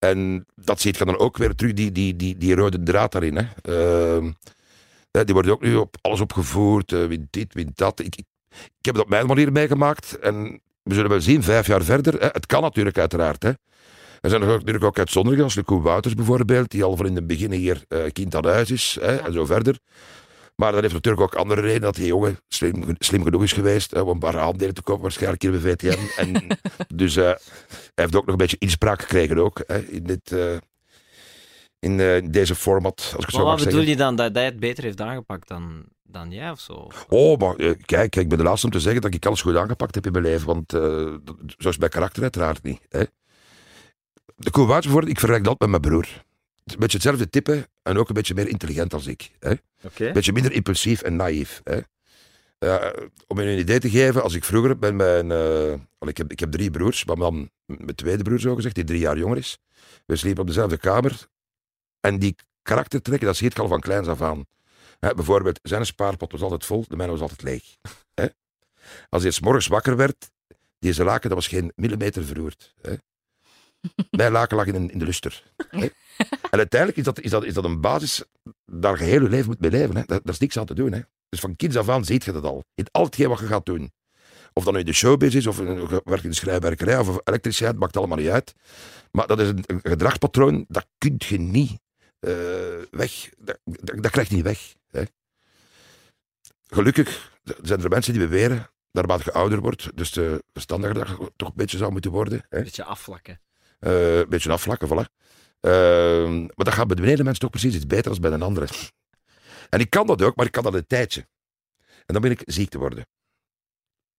En 0.00 0.46
dat 0.54 0.80
ziet 0.80 0.98
je 0.98 1.04
dan 1.04 1.18
ook 1.18 1.36
weer 1.36 1.54
terug, 1.54 1.72
die, 1.72 1.92
die, 1.92 2.16
die, 2.16 2.36
die 2.36 2.54
rode 2.54 2.82
draad 2.82 3.12
daarin. 3.12 3.36
Hè. 3.36 3.44
Ehm, 3.62 4.30
die 5.10 5.34
wordt 5.34 5.48
ook 5.48 5.62
nu 5.62 5.74
op 5.76 5.96
alles 6.00 6.20
opgevoerd. 6.20 6.90
wint 6.90 7.26
dit, 7.30 7.54
wint 7.54 7.76
dat. 7.76 8.00
Ik, 8.00 8.16
ik, 8.16 8.24
heb 8.80 8.94
het 8.94 9.04
op 9.04 9.10
mijn 9.10 9.26
manier 9.26 9.52
meegemaakt. 9.52 10.18
En 10.18 10.60
we 10.82 10.94
zullen 10.94 11.10
wel 11.10 11.20
zien, 11.20 11.42
vijf 11.42 11.66
jaar 11.66 11.82
verder. 11.82 12.32
Het 12.32 12.46
kan 12.46 12.62
natuurlijk 12.62 12.98
uiteraard. 12.98 13.42
Hè. 13.42 13.50
Er 14.20 14.30
zijn 14.30 14.40
natuurlijk 14.40 14.84
ook 14.84 14.98
uitzonderingen, 14.98 15.44
als 15.44 15.54
de 15.54 15.62
Koen 15.62 15.82
Wouters 15.82 16.14
bijvoorbeeld, 16.14 16.70
die 16.70 16.84
al 16.84 16.96
van 16.96 17.06
in 17.06 17.14
het 17.14 17.26
begin 17.26 17.52
hier 17.52 17.84
eh, 17.88 18.00
kind 18.12 18.34
aan 18.34 18.46
huis 18.46 18.70
is 18.70 18.98
hè, 19.00 19.16
en 19.16 19.32
zo 19.32 19.44
verder. 19.44 19.78
Maar 20.60 20.72
dat 20.72 20.80
heeft 20.80 20.94
natuurlijk 20.94 21.22
ook 21.22 21.34
andere 21.34 21.60
redenen 21.60 21.80
dat 21.80 21.94
die 21.94 22.06
jongen 22.06 22.38
slim, 22.48 22.84
slim 22.98 23.22
genoeg 23.22 23.42
is 23.42 23.52
geweest 23.52 24.00
om 24.00 24.08
een 24.08 24.18
paar 24.18 24.38
aandelen 24.38 24.74
te 24.74 24.82
kopen, 24.82 25.02
waarschijnlijk 25.02 25.42
hier 25.42 25.50
bij 25.50 25.60
VTM. 25.60 25.98
en, 26.22 26.46
dus 26.94 27.16
eh, 27.16 27.24
hij 27.24 27.38
heeft 27.94 28.14
ook 28.14 28.24
nog 28.24 28.30
een 28.32 28.36
beetje 28.36 28.56
inspraak 28.58 29.00
gekregen 29.00 29.38
ook, 29.38 29.62
hè, 29.66 29.78
in, 29.78 30.02
dit, 30.02 30.32
eh, 30.32 30.56
in 31.78 32.00
eh, 32.00 32.22
deze 32.30 32.54
format, 32.54 32.96
als 32.96 33.12
ik 33.12 33.20
het 33.20 33.30
zo 33.30 33.36
mag 33.36 33.48
wat 33.48 33.56
bedoel 33.56 33.72
zeggen. 33.72 33.90
je 33.90 33.96
dan? 33.96 34.16
Dat 34.16 34.34
hij 34.34 34.44
het 34.44 34.60
beter 34.60 34.84
heeft 34.84 35.00
aangepakt 35.00 35.48
dan, 35.48 35.84
dan 36.02 36.30
jij 36.30 36.50
of 36.50 36.60
zo? 36.60 36.88
Oh, 37.08 37.38
maar 37.38 37.74
kijk, 37.84 38.16
ik 38.16 38.28
ben 38.28 38.38
de 38.38 38.44
laatste 38.44 38.66
om 38.66 38.72
te 38.72 38.80
zeggen 38.80 39.00
dat 39.00 39.14
ik 39.14 39.26
alles 39.26 39.42
goed 39.42 39.56
aangepakt 39.56 39.94
heb 39.94 40.06
in 40.06 40.12
mijn 40.12 40.24
leven. 40.24 40.46
Want 40.46 40.68
dat- 40.68 41.36
zo 41.58 41.68
is 41.68 41.78
mijn 41.78 41.90
karakter 41.90 42.22
uiteraard 42.22 42.62
niet. 42.62 42.80
Hè. 42.88 43.04
De 44.36 44.50
Wouters 44.50 44.84
bijvoorbeeld, 44.84 45.12
ik 45.12 45.18
vergelijk 45.18 45.44
dat 45.44 45.58
met 45.58 45.68
mijn 45.68 45.80
broer. 45.82 46.06
Een 46.72 46.78
beetje 46.78 46.96
hetzelfde 46.96 47.30
type 47.30 47.68
en 47.82 47.98
ook 47.98 48.08
een 48.08 48.14
beetje 48.14 48.34
meer 48.34 48.48
intelligent 48.48 48.94
als 48.94 49.06
ik. 49.06 49.30
Hè. 49.38 49.54
Beetje 50.12 50.32
minder 50.32 50.52
impulsief 50.52 51.02
en 51.02 51.16
naïef. 51.16 51.60
Hè. 51.64 51.80
Eh, 52.58 52.92
om 53.26 53.40
je 53.40 53.46
een 53.46 53.58
idee 53.58 53.78
te 53.78 53.90
geven, 53.90 54.22
als 54.22 54.34
ik 54.34 54.44
vroeger 54.44 54.78
ben 54.78 54.96
mijn... 54.96 55.30
eh, 55.30 55.72
ik, 56.08 56.16
heb, 56.16 56.32
ik 56.32 56.40
heb 56.40 56.50
drie 56.52 56.70
broers, 56.70 57.04
maar 57.04 57.16
dan 57.16 57.50
mijn 57.64 57.94
tweede 57.94 58.22
broer 58.22 58.40
zo 58.40 58.54
gezegd, 58.54 58.74
die 58.74 58.84
drie 58.84 59.00
jaar 59.00 59.18
jonger 59.18 59.36
is. 59.36 59.58
We 60.06 60.16
sliepen 60.16 60.40
op 60.40 60.46
dezelfde 60.46 60.76
kamer. 60.78 61.26
En 62.00 62.18
die 62.18 62.34
karaktertrekken, 62.62 63.26
dat 63.26 63.36
zie 63.36 63.50
ik 63.50 63.58
al 63.58 63.68
van 63.68 63.80
kleins 63.80 64.08
af 64.08 64.22
aan. 64.22 64.46
Hè, 64.98 65.14
bijvoorbeeld, 65.14 65.60
zijn 65.62 65.86
spaarpot 65.86 66.32
was 66.32 66.40
altijd 66.40 66.64
vol, 66.64 66.84
de 66.88 66.96
mijne 66.96 67.12
was 67.12 67.20
altijd 67.20 67.42
leeg. 67.42 67.76
Hè. 68.14 68.26
Als 69.08 69.22
hij 69.22 69.30
's 69.30 69.40
morgens 69.40 69.66
wakker 69.66 69.96
werd, 69.96 70.30
deze 70.78 71.04
laken, 71.04 71.28
dat 71.28 71.38
was 71.38 71.48
geen 71.48 71.72
millimeter 71.76 72.24
verroerd. 72.24 72.74
Hè. 72.82 72.94
Mijn 74.10 74.32
laken 74.32 74.56
lag 74.56 74.66
in, 74.66 74.90
in 74.90 74.98
de 74.98 75.04
luster. 75.04 75.42
Hè. 75.68 75.88
En 76.50 76.58
uiteindelijk 76.58 76.98
is 76.98 77.04
dat, 77.04 77.20
is, 77.20 77.30
dat, 77.30 77.44
is 77.44 77.54
dat 77.54 77.64
een 77.64 77.80
basis 77.80 78.24
daar 78.66 78.98
je 78.98 79.04
heel 79.04 79.22
je 79.22 79.28
leven 79.28 79.46
moet 79.46 79.60
mee 79.60 79.70
leven. 79.70 79.96
Hè. 79.96 80.02
Daar, 80.06 80.20
daar 80.22 80.34
is 80.34 80.38
niks 80.38 80.58
aan 80.58 80.66
te 80.66 80.74
doen. 80.74 80.92
Hè. 80.92 81.00
Dus 81.28 81.40
van 81.40 81.56
kinds 81.56 81.76
af 81.76 81.88
aan 81.88 82.04
ziet 82.04 82.24
je 82.24 82.32
dat 82.32 82.44
al. 82.44 82.64
In 82.74 82.86
al 82.90 83.04
hetgeen 83.04 83.28
wat 83.28 83.38
je 83.38 83.46
gaat 83.46 83.66
doen. 83.66 83.92
Of 84.52 84.64
dat 84.64 84.72
nu 84.72 84.78
in 84.78 84.86
de 84.86 84.92
showbiz 84.92 85.34
is, 85.34 85.46
of 85.46 85.58
je 85.58 86.02
werkt 86.04 86.24
in 86.24 86.30
de 86.30 86.36
schrijfwerkerij, 86.36 86.98
of 86.98 87.20
elektriciteit, 87.24 87.78
maakt 87.78 87.96
allemaal 87.96 88.18
niet 88.18 88.28
uit. 88.28 88.54
Maar 89.10 89.26
dat 89.26 89.40
is 89.40 89.48
een, 89.48 89.64
een 89.66 89.80
gedragspatroon, 89.82 90.64
dat 90.68 90.86
kun 90.98 91.14
je 91.18 91.38
niet 91.38 91.80
eh, 92.20 92.32
weg. 92.90 93.28
Dat, 93.38 93.58
dat, 93.64 94.02
dat 94.02 94.10
krijg 94.10 94.28
je 94.28 94.34
niet 94.34 94.44
weg. 94.44 94.74
Hè. 94.90 95.02
Gelukkig 96.66 97.32
zijn 97.62 97.82
er 97.82 97.88
mensen 97.88 98.12
die 98.12 98.22
beweren, 98.22 98.70
naarmate 98.92 99.22
je 99.24 99.32
ouder 99.32 99.60
wordt, 99.60 99.96
dus 99.96 100.12
de 100.12 100.44
verstandiger 100.52 100.94
dat 100.94 101.08
je 101.08 101.32
toch 101.36 101.48
een 101.48 101.54
beetje 101.56 101.78
zou 101.78 101.92
moeten 101.92 102.10
worden. 102.10 102.44
Hè. 102.48 102.58
Een 102.58 102.64
beetje 102.64 102.84
afvlakken. 102.84 103.40
Eh, 103.78 104.18
een 104.18 104.28
beetje 104.28 104.52
afvlakken, 104.52 104.88
voilà. 104.88 105.20
Ehm, 105.60 106.40
maar 106.40 106.64
dat 106.64 106.74
gaat 106.74 106.86
bij 106.86 106.96
de 106.96 107.10
ene 107.10 107.22
mens 107.22 107.38
toch 107.38 107.50
precies 107.50 107.74
iets 107.74 107.86
beter 107.86 108.10
dan 108.12 108.20
bij 108.20 108.30
een 108.30 108.42
andere. 108.42 108.66
En 109.68 109.80
ik 109.80 109.90
kan 109.90 110.06
dat 110.06 110.22
ook, 110.22 110.36
maar 110.36 110.46
ik 110.46 110.52
kan 110.52 110.62
dat 110.62 110.74
een 110.74 110.86
tijdje. 110.86 111.26
En 112.06 112.14
dan 112.14 112.22
ben 112.22 112.30
ik 112.30 112.42
ziek 112.44 112.68
te 112.68 112.78
worden. 112.78 113.06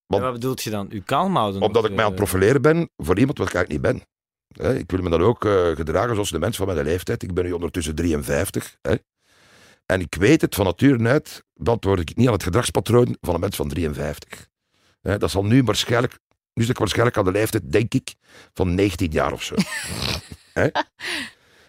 Want- 0.06 0.24
wat 0.24 0.34
bedoelt 0.34 0.62
je 0.62 0.70
dan? 0.70 0.88
U 0.90 1.02
kalm 1.02 1.36
houden? 1.36 1.62
Omdat 1.62 1.84
of, 1.84 1.90
ik 1.90 1.96
mij 1.96 2.06
aan 2.06 2.12
het 2.12 2.20
eh, 2.20 2.26
profileren 2.26 2.62
ben 2.62 2.90
voor 2.98 3.20
iemand 3.20 3.38
wat 3.38 3.48
ik 3.48 3.54
eigenlijk 3.54 3.84
niet 3.84 3.94
ben. 3.94 4.10
Ik 4.78 4.92
wil 4.92 5.02
me 5.02 5.10
dan 5.10 5.22
ook 5.22 5.46
eh, 5.46 5.72
gedragen 5.72 6.14
zoals 6.14 6.30
de 6.30 6.40
mensen 6.40 6.66
van 6.66 6.74
mijn 6.74 6.88
leeftijd. 6.88 7.24
Ik 7.24 7.34
ben 7.34 7.46
nu 7.46 7.52
ondertussen 7.52 7.96
53. 7.96 8.78
Hè. 8.82 8.96
En 9.86 10.02
ik 10.02 10.16
weet 10.16 10.42
het 10.42 10.56
van 10.56 10.66
nature 10.66 11.08
uit, 11.08 11.44
beantwoord 11.54 12.00
ik 12.00 12.16
niet 12.16 12.28
aan 12.28 12.34
het 12.34 12.44
gedragspatroon 12.44 13.18
van 13.22 13.34
een 13.34 13.40
mens 13.40 13.56
van 13.56 13.70
53. 13.70 14.48
Hè, 15.02 15.18
dat 15.18 15.32
zal 15.32 15.46
nu 15.46 15.64
waarschijnlijk, 15.64 16.20
nu 16.54 16.64
zit 16.64 16.72
ik 16.72 16.78
waarschijnlijk 16.78 17.18
aan 17.18 17.26
de 17.26 17.32
leeftijd, 17.32 17.72
denk 17.72 17.94
ik, 17.94 18.16
van 18.54 18.76
19 18.76 19.12
jaar 19.12 19.32
of 19.32 19.44
zo. 19.44 19.56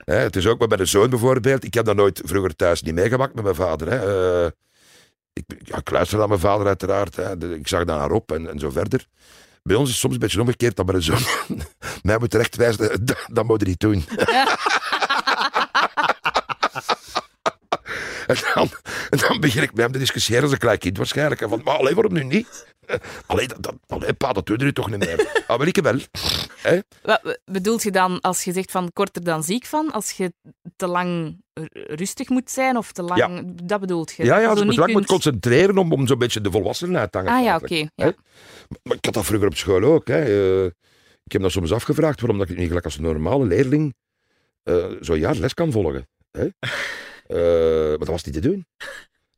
Hè? 0.05 0.15
Het 0.15 0.37
is 0.37 0.47
ook 0.47 0.59
met 0.59 0.69
mijn 0.69 0.87
zoon 0.89 1.11
bijvoorbeeld. 1.11 1.65
Ik 1.65 1.75
heb 1.75 1.85
dat 1.85 1.97
nooit 1.97 2.21
vroeger 2.25 2.57
thuis 2.57 2.83
niet 2.83 2.95
meegemaakt 2.95 3.35
met 3.35 3.45
mijn 3.45 3.57
vader. 3.57 3.91
Hè. 3.91 3.97
Eh, 4.45 4.51
ik, 5.33 5.45
ja, 5.65 5.77
ik 5.77 5.91
luister 5.91 6.19
naar 6.19 6.29
mijn 6.29 6.41
vader 6.41 6.67
uiteraard. 6.67 7.17
Hè. 7.17 7.39
De- 7.39 7.55
ik 7.59 7.69
zag 7.69 7.85
daar 7.85 7.99
naar 7.99 8.11
op 8.11 8.33
en, 8.33 8.51
en 8.51 8.59
zo 8.59 8.71
verder. 8.71 9.07
Bij 9.63 9.77
ons 9.77 9.85
is 9.87 9.91
het 9.93 10.01
soms 10.01 10.15
een 10.15 10.21
beetje 10.21 10.41
omgekeerd 10.41 10.77
dat 10.77 10.87
mijn 10.87 11.03
zoon 11.03 11.19
mij 12.03 12.19
moet 12.19 12.31
terechtwijzen. 12.31 12.89
Dat, 13.07 13.27
dat 13.33 13.45
moet 13.45 13.61
je 13.61 13.67
niet 13.67 13.81
doen. 13.81 14.05
en, 14.17 14.47
dan, 18.27 18.69
en 19.11 19.19
dan 19.19 19.41
begin 19.41 19.63
ik 19.63 19.71
met 19.71 19.81
hem 19.81 19.93
te 19.93 19.99
discussiëren 19.99 20.43
als 20.43 20.53
een 20.53 20.59
klein 20.59 20.79
kind 20.79 20.97
waarschijnlijk. 20.97 21.41
En 21.41 21.49
van, 21.49 21.61
maar 21.65 21.77
alleen 21.77 21.95
waarom 21.95 22.13
nu 22.13 22.25
niet? 22.25 22.67
Allee, 23.27 23.49
dat, 23.49 23.63
dat, 23.63 23.75
allee, 23.89 24.13
pa, 24.13 24.33
dat 24.33 24.47
doe 24.47 24.65
je 24.65 24.73
toch 24.73 24.91
niet 24.91 24.99
meer. 24.99 25.31
Ah, 25.47 25.59
wel, 25.59 25.67
ik 25.67 25.77
wel. 25.77 25.99
Hè? 26.57 26.79
Wat 27.03 27.39
bedoelt 27.45 27.83
je 27.83 27.91
dan 27.91 28.21
als 28.21 28.45
je 28.45 28.53
zegt 28.53 28.71
van 28.71 28.93
korter 28.93 29.25
dan 29.25 29.43
ziek 29.43 29.67
van? 29.67 29.93
Als 29.93 30.11
je 30.11 30.33
te 30.77 30.87
lang 30.87 31.41
rustig 31.73 32.29
moet 32.29 32.51
zijn 32.51 32.77
of 32.77 32.93
te 32.93 33.03
lang... 33.03 33.19
Ja. 33.19 33.43
Dat 33.45 33.81
bedoelt 33.81 34.13
je? 34.13 34.25
Ja, 34.25 34.39
ja, 34.39 34.51
ik 34.51 34.55
niet 34.55 34.65
moet 34.65 34.77
lang 34.77 34.93
moet 34.93 35.07
concentreren 35.07 35.79
om, 35.79 35.93
om 35.93 36.07
zo'n 36.07 36.19
beetje 36.19 36.41
de 36.41 36.51
volwassenheid 36.51 37.13
te 37.13 37.19
hangen. 37.19 37.33
Ah 37.33 37.45
ja, 37.45 37.57
oké. 37.57 37.89
ja. 37.95 38.13
Maar 38.83 38.97
ik 38.97 39.05
had 39.05 39.15
dat 39.15 39.25
vroeger 39.25 39.49
op 39.49 39.57
school 39.57 39.83
ook. 39.83 40.09
Eh, 40.09 40.65
ik 41.25 41.33
heb 41.33 41.43
dat 41.43 41.51
soms 41.51 41.73
afgevraagd 41.73 42.21
waarom 42.21 42.39
dat 42.39 42.49
ik 42.49 42.57
niet 42.57 42.67
gelijk 42.67 42.85
als 42.85 42.97
een 42.97 43.03
normale 43.03 43.45
leerling 43.45 43.95
eh 44.63 44.87
zo'n 45.01 45.19
jaar 45.19 45.35
les 45.35 45.55
kan 45.55 45.73
volgen. 45.73 46.09
Hè. 46.31 46.49
Eh, 47.33 47.89
maar 47.89 47.99
dat 47.99 48.09
was 48.09 48.25
niet 48.25 48.35
te 48.35 48.41
doen. 48.41 48.67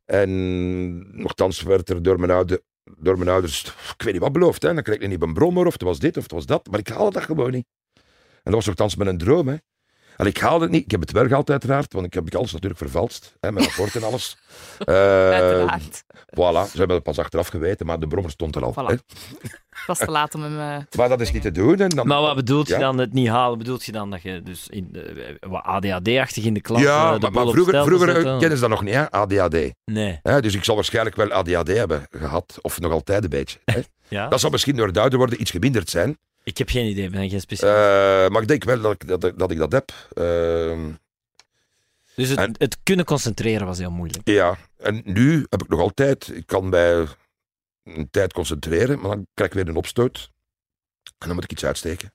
En 0.04 1.20
nogthans 1.22 1.62
werd 1.62 1.88
er 1.88 2.02
door 2.02 2.18
mijn, 2.18 2.30
oude, 2.30 2.62
door 2.98 3.18
mijn 3.18 3.30
ouders, 3.30 3.64
ik 3.64 4.02
weet 4.02 4.12
niet 4.12 4.22
wat 4.22 4.32
beloofd. 4.32 4.62
Hè. 4.62 4.74
Dan 4.74 4.82
kreeg 4.82 4.98
ik 4.98 5.08
niet 5.08 5.22
een 5.22 5.32
brommer 5.32 5.66
of 5.66 5.72
het 5.72 5.82
was 5.82 5.98
dit 5.98 6.16
of 6.16 6.22
het 6.22 6.32
was 6.32 6.46
dat. 6.46 6.66
Maar 6.70 6.78
ik 6.78 6.88
haalde 6.88 7.12
dat 7.12 7.22
gewoon 7.22 7.50
niet. 7.50 7.66
En 7.94 8.02
dat 8.42 8.54
was 8.54 8.66
nogthans 8.66 8.96
mijn 8.96 9.18
droom. 9.18 9.48
Hè. 9.48 9.56
En 10.16 10.26
ik 10.26 10.38
haalde 10.38 10.64
het 10.64 10.72
niet. 10.72 10.84
Ik 10.84 10.90
heb 10.90 11.00
het 11.00 11.12
wel 11.12 11.26
gehaald 11.26 11.50
uiteraard, 11.50 11.92
want 11.92 12.06
ik 12.06 12.14
heb 12.14 12.34
alles 12.34 12.52
natuurlijk 12.52 12.80
vervalst. 12.80 13.34
Hè, 13.40 13.52
mijn 13.52 13.66
rapport 13.66 13.94
en 13.96 14.02
alles. 14.02 14.36
Eh, 14.78 14.94
Uiteraard. 15.30 16.02
Voilà, 16.06 16.70
ze 16.70 16.78
hebben 16.78 16.94
het 16.96 17.02
pas 17.02 17.18
achteraf 17.18 17.48
geweten, 17.48 17.86
maar 17.86 18.00
de 18.00 18.06
brommer 18.06 18.30
stond 18.30 18.56
er 18.56 18.64
al. 18.64 18.72
Voilà. 18.72 18.86
Hè. 18.86 18.92
Het 19.68 19.86
was 19.86 19.98
te 19.98 20.10
laat 20.10 20.34
om 20.34 20.42
hem... 20.42 20.58
eh, 20.60 20.76
Maar 20.98 21.08
dat 21.08 21.20
is 21.20 21.32
niet 21.32 21.42
te 21.42 21.50
doen. 21.50 21.80
En 21.80 21.88
dan, 21.88 22.06
Maar 22.06 22.20
wat 22.20 22.34
bedoelt 22.34 22.68
je 22.68 22.78
dan 22.78 22.98
het 22.98 23.12
niet 23.12 23.28
halen? 23.28 23.58
Bedoelt 23.58 23.84
je 23.84 23.92
dan 23.92 24.10
dat 24.10 24.22
je 24.22 24.42
dus 24.42 24.68
in, 24.68 24.88
eh, 24.92 25.34
wat 25.50 25.62
ADHD-achtig 25.62 26.44
in 26.44 26.54
de 26.54 26.60
klas 26.60 26.80
ja, 26.80 27.12
de 27.12 27.18
maar, 27.20 27.30
maar 27.44 27.52
vroeger, 27.52 27.84
vroeger 27.84 28.14
kennen 28.22 28.54
ze 28.54 28.60
dat 28.60 28.68
nog 28.70 28.82
niet, 28.82 28.94
hè? 28.94 29.10
ADHD. 29.10 29.56
Nee. 29.84 30.18
Hè? 30.22 30.40
Dus 30.40 30.54
ik 30.54 30.64
zal 30.64 30.74
waarschijnlijk 30.74 31.16
wel 31.16 31.32
ADHD 31.32 31.68
hebben 31.68 32.06
gehad, 32.10 32.58
of 32.62 32.80
nog 32.80 32.92
altijd 32.92 33.22
een 33.24 33.30
beetje. 33.30 33.58
Hè? 33.64 33.80
Ja? 34.08 34.28
Dat 34.28 34.40
zal 34.40 34.50
misschien 34.50 34.76
door 34.76 34.86
het 34.86 34.98
ouder 34.98 35.18
worden 35.18 35.40
iets 35.40 35.50
geminderd 35.50 35.90
zijn. 35.90 36.18
Ik 36.44 36.58
heb 36.58 36.68
geen 36.68 36.86
idee, 36.86 37.04
ik 37.04 37.10
ben 37.10 37.20
geen 37.20 37.30
Eh, 37.32 37.40
specialist. 37.40 38.30
maar 38.32 38.42
ik 38.42 38.48
denk 38.48 38.64
wel 38.64 38.80
dat 38.80 38.92
ik 38.92 39.08
dat, 39.08 39.24
ik- 39.24 39.38
dat, 39.38 39.50
ik 39.50 39.58
dat 39.58 39.72
heb. 39.72 39.92
Ehm, 40.12 40.90
dus 42.14 42.28
het, 42.28 42.38
en- 42.38 42.54
het 42.58 42.76
kunnen 42.82 43.04
concentreren 43.04 43.66
was 43.66 43.78
heel 43.78 43.90
moeilijk. 43.90 44.28
ja, 44.28 44.56
en 44.76 45.02
nu 45.04 45.46
heb 45.48 45.62
ik 45.62 45.68
nog 45.68 45.80
altijd, 45.80 46.28
ik 46.28 46.46
kan 46.46 46.68
mij 46.68 47.06
een 47.84 48.08
tijd 48.10 48.32
concentreren, 48.32 49.00
maar 49.00 49.10
dan 49.10 49.26
krijg 49.34 49.50
ik 49.50 49.56
weer 49.56 49.68
een 49.68 49.76
opstoot. 49.76 50.30
En 51.18 51.26
dan 51.26 51.34
moet 51.34 51.44
ik 51.44 51.52
iets 51.52 51.64
uitsteken. 51.64 52.12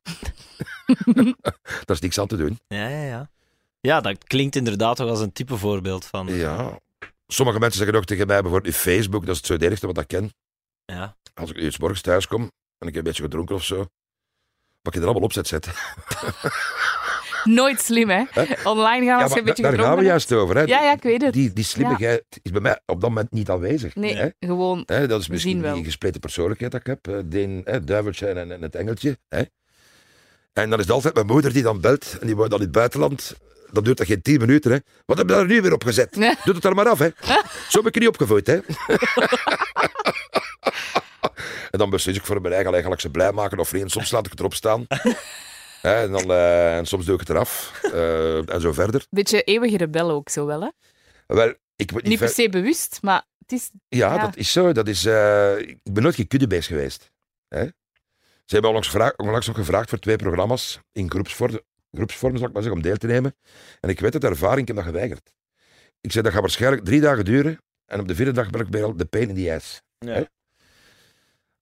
Daar 1.85 1.95
is 1.95 1.99
niks 1.99 2.17
aan 2.19 2.27
te 2.27 2.37
doen. 2.37 2.59
Ja, 2.67 2.87
ja, 2.87 3.03
ja. 3.03 3.29
Ja, 3.81 4.01
dat 4.01 4.23
klinkt 4.23 4.55
inderdaad 4.55 4.95
toch 4.95 5.09
als 5.09 5.19
een 5.19 5.31
type 5.31 5.57
voorbeeld 5.57 6.05
van... 6.05 6.27
Ja. 6.27 6.79
Sommige 7.27 7.59
mensen 7.59 7.77
zeggen 7.79 7.97
ook 7.97 8.05
tegen 8.05 8.27
mij, 8.27 8.41
bijvoorbeeld 8.41 8.73
in 8.75 8.79
Facebook, 8.79 9.21
dat 9.25 9.29
is 9.35 9.37
het 9.37 9.45
zo 9.45 9.65
enigste 9.65 9.87
wat 9.87 9.97
ik 9.97 10.07
ken. 10.07 10.33
Ja. 10.85 11.15
Als 11.33 11.49
ik 11.49 11.57
eens 11.57 11.77
morgens 11.77 12.01
thuis 12.01 12.27
kom 12.27 12.41
en 12.77 12.87
ik 12.87 12.93
heb 12.93 12.95
een 12.95 13.03
beetje 13.03 13.23
gedronken 13.23 13.55
of 13.55 13.63
zo, 13.63 13.85
pak 14.89 14.93
je 14.93 14.99
er 14.99 15.05
allemaal 15.05 15.23
opzet 15.27 15.47
zetten. 15.47 15.73
Nooit 17.43 17.81
slim, 17.81 18.09
hè? 18.09 18.23
Online 18.63 19.05
gaan 19.05 19.21
als 19.21 19.33
je 19.33 19.39
een 19.39 19.45
beetje 19.45 19.63
daar 19.63 19.79
gaan 19.79 19.97
we 19.97 20.03
juist 20.03 20.33
over. 20.33 20.55
Hè. 20.55 20.61
Ja, 20.61 20.81
ja, 20.81 20.93
ik 20.93 21.01
weet 21.03 21.21
het. 21.21 21.33
Die, 21.33 21.53
die 21.53 21.63
slimmigheid 21.63 22.23
is 22.41 22.51
bij 22.51 22.61
mij 22.61 22.79
op 22.85 23.01
dat 23.01 23.09
moment 23.09 23.31
niet 23.31 23.49
aanwezig. 23.49 23.95
Nee, 23.95 24.15
Hè. 24.15 24.29
gewoon... 24.39 24.83
Hè, 24.85 25.07
dat 25.07 25.21
is 25.21 25.27
misschien 25.27 25.73
die 25.73 25.83
gespleten 25.83 26.19
persoonlijkheid 26.19 26.71
dat 26.71 26.81
ik 26.81 26.87
heb. 26.87 27.07
eh, 27.07 27.15
Die, 27.25 27.61
hè, 27.63 27.83
duiveltje 27.83 28.27
en, 28.27 28.51
en 28.51 28.61
het 28.61 28.75
engeltje. 28.75 29.17
Hè. 29.29 29.41
En 30.53 30.69
dan 30.69 30.79
is 30.79 30.85
het 30.85 30.93
altijd 30.93 31.13
mijn 31.13 31.25
moeder 31.25 31.53
die 31.53 31.63
dan 31.63 31.81
belt. 31.81 32.17
En 32.19 32.27
die 32.27 32.35
woont 32.35 32.49
dan 32.49 32.59
in 32.59 32.65
het 32.65 32.73
buitenland. 32.75 33.33
Dan 33.71 33.83
duurt 33.83 33.97
dat 33.97 34.07
geen 34.07 34.21
tien 34.21 34.39
minuten. 34.39 34.71
Hè. 34.71 34.77
Wat 35.05 35.17
heb 35.17 35.29
je 35.29 35.35
daar 35.35 35.45
nu 35.45 35.61
weer 35.61 35.73
op 35.73 35.83
gezet? 35.83 36.15
Nee. 36.15 36.35
Doe 36.43 36.55
het 36.55 36.63
er 36.65 36.75
maar 36.75 36.89
af. 36.89 36.99
Hè. 36.99 37.09
Zo 37.69 37.77
heb 37.77 37.87
ik 37.87 37.93
je 37.93 37.99
niet 37.99 38.09
opgevoed. 38.09 38.47
Hè. 38.47 38.59
en 41.71 41.79
dan 41.79 41.89
beslis 41.89 42.15
ik 42.15 42.25
voor 42.25 42.41
mijn 42.41 42.53
eigen 42.53 42.71
eigenlijk 42.71 43.01
ze 43.01 43.09
blij 43.09 43.31
maken 43.31 43.59
of 43.59 43.73
niet. 43.73 43.81
En 43.81 43.89
soms 43.89 44.11
laat 44.11 44.25
ik 44.25 44.31
het 44.31 44.39
erop 44.39 44.53
staan. 44.53 44.85
Hè, 45.81 45.93
en, 46.03 46.11
dan, 46.11 46.31
eh, 46.31 46.77
en 46.77 46.85
soms 46.85 47.05
doe 47.05 47.13
ik 47.13 47.19
het 47.19 47.29
eraf. 47.29 47.79
eh, 47.93 48.53
en 48.53 48.61
zo 48.61 48.71
verder. 48.73 49.05
Beetje 49.09 49.41
eeuwige 49.43 49.77
rebel 49.77 50.09
ook 50.11 50.29
zo 50.29 50.45
wel, 50.45 50.61
hè? 50.61 50.69
Wel, 51.27 51.53
ik 51.75 51.91
niet, 51.91 52.03
Niet 52.03 52.19
per 52.19 52.29
se 52.29 52.49
bewust, 52.49 52.97
maar 53.01 53.25
het 53.39 53.51
is... 53.51 53.69
Ja, 53.87 54.13
Ja. 54.13 54.21
dat 54.25 54.35
is 54.37 54.51
zo. 54.51 54.71
Dat 54.71 54.87
is, 54.87 55.05
eh, 55.05 55.57
ik 55.59 55.77
ben 55.83 56.03
nooit 56.03 56.15
geen 56.15 56.27
kuddebeest 56.27 56.67
geweest. 56.67 57.11
Hè? 57.47 57.63
Ze 58.45 58.55
hebben 58.55 58.67
onlangs, 58.67 58.87
gevraagd, 58.89 59.17
onlangs 59.17 59.47
nog 59.47 59.55
gevraagd 59.55 59.89
voor 59.89 59.99
twee 59.99 60.15
programma's 60.15 60.79
in 60.91 61.11
groepsvorm, 61.11 61.59
groepsvorm 61.91 62.37
zal 62.37 62.47
ik 62.47 62.53
maar 62.53 62.63
zeggen, 62.63 62.81
om 62.81 62.87
deel 62.87 62.97
te 62.97 63.07
nemen. 63.07 63.35
En 63.79 63.89
ik 63.89 63.99
weet 63.99 64.13
uit 64.13 64.23
ervaring, 64.23 64.61
ik 64.61 64.67
heb 64.67 64.75
dat 64.75 64.85
geweigerd. 64.85 65.33
Ik 66.01 66.11
zei, 66.11 66.23
dat 66.23 66.33
gaat 66.33 66.41
waarschijnlijk 66.41 66.85
drie 66.85 67.01
dagen 67.01 67.25
duren. 67.25 67.59
En 67.85 67.99
op 67.99 68.07
de 68.07 68.15
vierde 68.15 68.31
dag 68.31 68.49
ben 68.49 68.61
ik 68.61 68.69
bij 68.69 68.83
al 68.83 68.95
de 68.95 69.05
pain 69.05 69.29
in 69.29 69.35
the 69.35 69.53
ass. 69.53 69.81
Ja. 69.97 70.27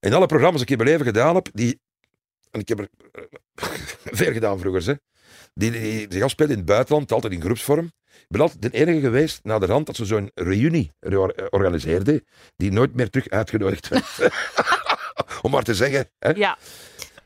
In 0.07 0.13
alle 0.13 0.25
programma's 0.25 0.61
die 0.61 0.65
ik 0.65 0.69
in 0.69 0.77
mijn 0.77 0.89
leven 0.89 1.05
gedaan 1.05 1.35
heb, 1.35 1.49
die... 1.53 1.79
En 2.51 2.59
ik 2.59 2.67
heb 2.67 2.79
er 2.79 2.87
eh, 3.11 3.23
veel 4.19 4.33
gedaan 4.33 4.59
vroeger, 4.59 4.85
hè. 4.85 4.93
Die, 5.53 5.71
die, 5.71 6.07
die 6.07 6.23
in 6.37 6.49
het 6.49 6.65
buitenland, 6.65 7.11
altijd 7.11 7.33
in 7.33 7.41
groepsvorm. 7.41 7.85
Ik 8.05 8.27
ben 8.27 8.41
altijd 8.41 8.61
de 8.61 8.69
enige 8.71 8.99
geweest, 8.99 9.39
na 9.43 9.59
de 9.59 9.65
rand, 9.65 9.85
dat 9.85 9.95
ze 9.95 10.05
zo'n 10.05 10.31
reunie 10.33 10.91
re- 10.99 11.47
organiseerden, 11.49 12.25
die 12.55 12.71
nooit 12.71 12.95
meer 12.95 13.09
terug 13.09 13.29
uitgenodigd 13.29 13.87
werd. 13.87 14.05
Om 15.41 15.51
maar 15.51 15.63
te 15.63 15.75
zeggen. 15.75 16.09
Hè. 16.19 16.29
Ja, 16.29 16.57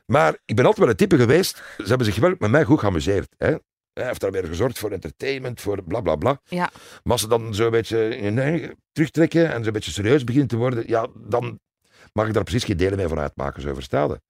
Maar 0.06 0.38
ik 0.46 0.56
ben 0.56 0.66
altijd 0.66 0.84
wel 0.84 0.90
een 0.90 0.96
type 0.96 1.18
geweest, 1.18 1.64
ze 1.78 1.88
hebben 1.88 2.06
zich 2.06 2.16
wel 2.16 2.36
met 2.40 2.52
mij 2.52 2.64
goed 2.64 2.80
geamuseerd. 2.80 3.36
Hè. 3.38 3.56
Hij 3.94 4.06
heeft 4.06 4.22
daar 4.22 4.32
weer 4.32 4.46
gezorgd 4.46 4.80
voor 4.80 4.92
entertainment, 4.92 5.62
voor 5.62 5.84
bla 5.84 6.02
bla 6.02 6.16
bla. 6.16 6.42
Ja. 6.44 6.70
Maar 7.04 7.12
als 7.14 7.22
ze 7.22 7.28
dan 7.28 7.56
zo 7.56 7.66
een 7.66 7.72
beetje 7.72 8.18
in 8.18 8.24
hun 8.24 8.40
eigen 8.40 8.78
terugtrekken 8.92 9.52
en 9.52 9.62
zo 9.62 9.68
een 9.68 9.74
beetje 9.74 9.92
serieus 9.92 10.24
beginnen 10.24 10.50
te 10.50 10.58
worden, 10.58 10.84
ja, 10.88 11.08
dan 11.16 11.60
mag 12.12 12.28
ik 12.28 12.34
daar 12.34 12.44
precies 12.44 12.64
geen 12.64 12.78
delen 12.78 12.98
mee 12.98 13.08
van 13.08 13.20
uitmaken, 13.20 13.62
zo 13.62 13.74
verstaan 13.74 14.10
je. 14.10 14.22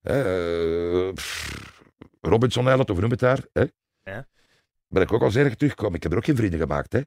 Hè, 0.00 0.22
eh, 1.08 1.12
pff, 1.12 1.70
Robinson 2.20 2.68
Island, 2.68 2.90
of 2.90 2.96
noem 2.96 3.04
je 3.04 3.10
het 3.10 3.20
daar? 3.20 3.44
Hè? 3.52 3.64
Ja. 4.12 4.26
Ben 4.88 5.02
ik 5.02 5.12
ook 5.12 5.22
al 5.22 5.30
zeer 5.30 5.56
teruggekomen. 5.56 5.94
Ik 5.96 6.02
heb 6.02 6.12
er 6.12 6.18
ook 6.18 6.24
geen 6.24 6.36
vrienden 6.36 6.60
gemaakt. 6.60 6.92
Hè? 6.92 7.00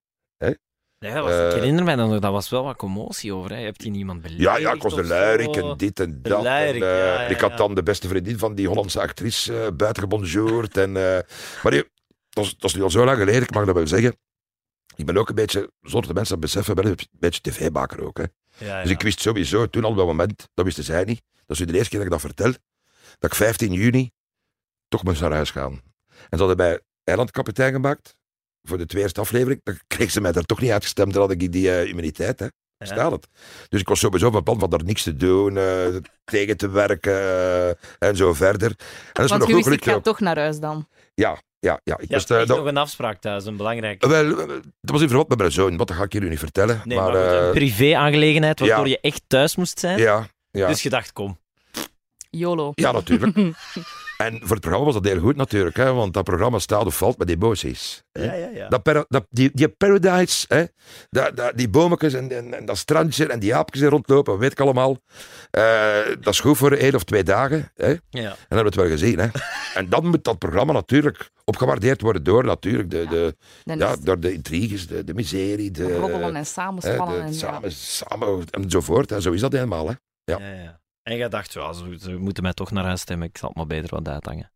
Ja, 1.07 1.13
dat 1.13 1.23
was, 1.23 1.33
Eh, 1.33 1.47
ik 1.47 1.53
herinner 1.53 1.83
mij 1.83 1.95
nog, 1.95 2.19
dat 2.19 2.31
was 2.31 2.49
wel 2.49 2.63
wat 2.63 2.75
commotie 2.75 3.33
over. 3.33 3.51
Hè. 3.51 3.57
Je 3.57 3.65
hebt 3.65 3.81
hier 3.81 3.91
niemand 3.91 4.21
beledigd 4.21 4.43
Ja, 4.43 4.57
ja, 4.57 4.73
ik 4.73 4.81
was 4.81 4.95
de 4.95 5.03
luirik 5.03 5.55
en 5.55 5.77
dit 5.77 5.99
en 5.99 6.19
dat. 6.21 6.45
en, 6.45 6.45
eh, 6.45 6.77
ja, 6.77 6.95
ja, 6.95 7.27
Ik 7.27 7.39
had 7.39 7.57
dan 7.57 7.75
de 7.75 7.83
beste 7.83 8.07
vriendin 8.07 8.37
van 8.37 8.55
die 8.55 8.67
Hollandse 8.67 9.01
actrice 9.01 9.53
uh, 9.53 9.67
buitengebonjourd. 9.77 10.77
En, 10.77 10.97
eh, 10.97 11.19
maar 11.63 11.71
dat, 11.71 12.43
is, 12.43 12.57
dat 12.57 12.69
is 12.69 12.75
nu 12.75 12.83
al 12.83 12.89
zo 12.89 13.05
lang 13.05 13.17
geleden, 13.17 13.41
ik 13.41 13.53
mag 13.53 13.65
dat 13.65 13.75
wel 13.75 13.87
zeggen. 13.87 14.15
Ik 14.95 15.05
ben 15.05 15.17
ook 15.17 15.29
een 15.29 15.35
beetje, 15.35 15.71
zonder 15.81 16.07
de 16.07 16.13
mensen 16.13 16.33
dat 16.39 16.43
beseffen, 16.43 16.75
ben 16.75 16.85
een 16.85 16.97
beetje 17.11 17.41
tv-maker 17.41 18.03
ook. 18.03 18.17
Hè. 18.17 18.23
Ja, 18.57 18.81
Dus 18.81 18.91
ik 18.91 19.01
wist 19.01 19.19
sowieso 19.21 19.67
toen 19.69 19.83
al 19.83 19.89
op 19.91 19.97
dat 19.97 20.05
moment, 20.05 20.47
dat 20.53 20.65
wisten 20.65 20.83
zij 20.83 21.03
niet, 21.03 21.21
dat 21.45 21.59
is 21.59 21.65
de 21.65 21.73
eerste 21.73 21.89
keer 21.89 21.97
dat 21.99 22.07
ik 22.07 22.11
dat 22.13 22.21
vertel, 22.21 22.51
dat 23.19 23.31
ik 23.31 23.35
15 23.35 23.73
juni 23.73 24.11
toch 24.87 25.03
moest 25.03 25.21
naar 25.21 25.31
huis 25.31 25.51
gaan. 25.51 25.81
En 26.07 26.37
ze 26.37 26.37
hadden 26.37 26.57
mij 26.57 26.79
eilandkapitein 27.03 27.73
gemaakt 27.73 28.15
voor 28.63 28.77
de 28.77 28.85
tweede 28.85 29.19
aflevering. 29.19 29.61
Dan 29.63 29.77
kreeg 29.87 30.11
ze 30.11 30.21
mij 30.21 30.31
daar 30.31 30.43
toch 30.43 30.61
niet 30.61 30.71
uitgestemd, 30.71 31.13
dan 31.13 31.21
had 31.21 31.31
ik 31.31 31.51
die 31.51 31.71
eh, 31.71 31.87
immuniteit. 31.87 32.39
Hè. 32.39 32.47
Staat 32.77 33.11
het. 33.11 33.27
Dus 33.69 33.81
ik 33.81 33.87
was 33.87 33.99
sowieso 33.99 34.31
van 34.31 34.43
plan 34.43 34.59
van 34.59 34.69
daar 34.69 34.83
niks 34.83 35.03
te 35.03 35.15
doen, 35.15 35.57
eh, 35.57 35.87
tegen 36.23 36.57
te 36.57 36.69
werken 36.69 37.13
eh, 37.13 37.69
en 38.09 38.15
zo 38.15 38.33
verder. 38.33 38.69
En 38.69 38.75
dat 39.13 39.25
is 39.25 39.31
me 39.31 39.37
Want 39.37 39.39
nog 39.39 39.47
wist, 39.47 39.59
ik 39.59 39.83
gelukt. 39.83 39.83
ga 39.85 39.99
toch 39.99 40.19
naar 40.19 40.37
huis 40.37 40.59
dan. 40.59 40.87
Ja, 41.13 41.41
ja, 41.63 41.79
ja. 41.83 41.97
Ik 41.99 42.09
wist, 42.09 42.11
hebt 42.11 42.29
eh, 42.29 42.37
echt 42.37 42.47
dat, 42.47 42.57
nog 42.57 42.65
een 42.65 42.77
afspraak 42.77 43.21
thuis, 43.21 43.45
een 43.45 43.57
belangrijke. 43.57 44.07
wel, 44.07 44.39
eh, 44.39 44.47
dat 44.47 44.91
was 44.91 45.01
in 45.01 45.07
verband 45.07 45.29
met 45.29 45.37
mijn 45.37 45.51
zoon, 45.51 45.77
wat 45.77 45.87
dat 45.87 45.97
ga 45.97 46.03
ik 46.03 46.13
jullie 46.13 46.29
niet 46.29 46.39
vertellen. 46.39 46.81
Nee, 46.83 46.97
maar, 46.97 47.11
maar, 47.11 47.23
goed, 47.23 47.39
eh, 47.39 47.45
een 47.45 47.51
privé-aangelegenheid 47.51 48.59
waardoor 48.59 48.87
ja. 48.87 48.91
je 48.91 48.99
echt 49.01 49.21
thuis 49.27 49.55
moest 49.55 49.79
zijn. 49.79 49.99
ja, 49.99 50.27
ja. 50.51 50.67
Dus 50.67 50.83
je 50.83 50.89
dacht, 50.89 51.13
kom. 51.13 51.39
YOLO. 52.29 52.71
ja, 52.75 52.91
natuurlijk. 52.91 53.37
en 54.25 54.39
voor 54.39 54.49
het 54.49 54.59
programma 54.59 54.85
was 54.85 54.93
dat 54.93 55.05
heel 55.05 55.19
goed 55.19 55.35
natuurlijk, 55.35 55.77
hè, 55.77 55.93
want 55.93 56.13
dat 56.13 56.23
programma 56.23 56.59
staat 56.59 56.85
of 56.85 56.97
valt 56.97 57.17
met 57.17 57.29
emoties. 57.29 58.03
hè. 58.11 58.23
Ja, 58.25 58.33
ja, 58.33 58.49
ja. 58.49 58.69
Dat 58.69 58.83
para- 58.83 59.05
dat, 59.09 59.25
die, 59.29 59.51
die 59.53 59.67
paradise, 59.67 60.45
hè, 60.47 60.63
dat, 61.09 61.37
dat, 61.37 61.51
die 61.57 61.69
bometjes 61.69 62.13
en, 62.13 62.31
en, 62.31 62.53
en 62.53 62.65
dat 62.65 62.77
strandje 62.77 63.27
en 63.27 63.39
die 63.39 63.55
aapjes 63.55 63.81
die 63.81 63.89
rondlopen, 63.89 64.37
weet 64.37 64.51
ik 64.51 64.59
allemaal. 64.59 64.97
Eh, 65.51 65.97
dat 66.19 66.33
is 66.33 66.39
goed 66.39 66.57
voor 66.57 66.71
één 66.71 66.95
of 66.95 67.03
twee 67.03 67.23
dagen. 67.23 67.71
Hè. 67.75 67.85
En 67.85 68.01
ja. 68.09 68.21
dan 68.21 68.37
hebben 68.39 68.57
we 68.57 68.63
het 68.63 68.75
wel 68.75 68.87
gezien. 68.87 69.19
Hè. 69.19 69.27
En 69.73 69.89
dan 69.89 70.07
moet 70.07 70.23
dat 70.23 70.37
programma 70.37 70.73
natuurlijk 70.73 71.29
opgewaardeerd 71.45 72.01
worden 72.01 72.23
door, 72.23 72.43
natuurlijk 72.43 72.89
de, 72.91 73.05
de, 73.09 73.35
ja, 73.77 73.95
door 74.01 74.19
de 74.19 74.33
intriges, 74.33 74.87
de, 74.87 75.03
de 75.03 75.13
miserie, 75.13 75.71
de, 75.71 75.97
roddelen 75.97 76.27
en 76.27 76.35
hè, 76.35 76.43
samenspannen. 76.43 77.15
de 77.15 77.21
en 77.21 77.31
ja. 77.31 77.37
samen, 77.37 77.71
samen 77.71 78.43
enzovoort. 78.49 79.11
En 79.11 79.21
zo 79.21 79.31
is 79.31 79.41
dat 79.41 79.51
helemaal. 79.51 79.87
Hè. 79.87 79.93
Ja. 80.23 80.39
Ja, 80.39 80.53
ja. 80.63 80.81
En 81.03 81.17
je 81.17 81.27
dacht, 81.27 81.53
ja, 81.53 81.73
ze, 81.73 81.97
ze 81.99 82.11
moeten 82.11 82.43
mij 82.43 82.53
toch 82.53 82.71
naar 82.71 82.83
huis 82.85 83.01
stemmen, 83.01 83.27
ik 83.27 83.37
zal 83.37 83.49
het 83.49 83.57
maar 83.57 83.67
beter 83.67 83.89
wat 83.89 84.07
uithangen. 84.07 84.51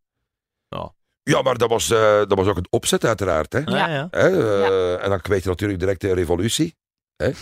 Ja, 1.28 1.42
maar 1.42 1.58
dat 1.58 1.70
was, 1.70 1.90
eh, 1.90 1.98
dat 2.18 2.34
was 2.34 2.46
ook 2.46 2.56
het 2.56 2.70
opzet 2.70 3.04
uiteraard. 3.04 3.52
Hè. 3.52 3.58
Ja. 3.58 3.64
Ah, 3.64 3.90
ja. 3.90 4.08
Hè, 4.10 4.28
eh, 4.28 5.04
En 5.04 5.10
dan 5.10 5.20
kweet 5.20 5.42
je 5.42 5.48
natuurlijk 5.48 5.80
direct 5.80 6.00
de 6.00 6.12
revolutie. 6.14 6.76
Hè. 7.16 7.30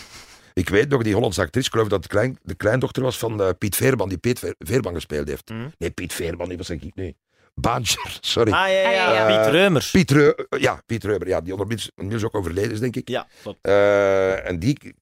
Ik 0.53 0.69
weet 0.69 0.89
nog, 0.89 1.03
die 1.03 1.13
Hollandse 1.13 1.41
actrice, 1.41 1.65
ik 1.67 1.71
geloof 1.73 1.87
dat 1.87 2.03
het 2.03 2.11
klein, 2.11 2.39
de 2.43 2.55
kleindochter 2.55 3.03
was 3.03 3.17
van 3.17 3.41
eh, 3.41 3.49
Piet 3.57 3.75
Veerman, 3.75 4.09
die 4.09 4.17
Piet 4.17 4.55
Veerman 4.59 4.93
gespeeld 4.93 5.27
heeft. 5.27 5.49
Hm. 5.49 5.67
Nee, 5.77 5.91
Piet 5.91 6.13
Veerman, 6.13 6.47
die 6.47 6.57
was 6.57 6.69
ik 6.69 6.95
nee. 6.95 7.17
Baantjer, 7.53 8.17
sorry. 8.21 8.51
Ah, 8.51 8.67
ja, 8.67 8.67
ja, 8.67 8.89
ja, 8.89 9.13
ja. 9.13 9.29
ja. 9.29 9.41
Piet 9.43 9.51
Reumers. 9.51 9.91
Piet 9.91 10.11
Reu- 10.11 10.33
ja, 10.57 10.81
Piet 10.85 11.03
Reuber, 11.03 11.27
ja, 11.27 11.41
die 11.41 11.51
ondermiddels 11.53 12.23
ook 12.23 12.35
overleden 12.35 12.71
is, 12.71 12.79
denk 12.79 12.95
ik. 12.95 13.09
Ja. 13.09 13.27
Eh, 13.61 14.47
en 14.49 14.59
die, 14.59 14.95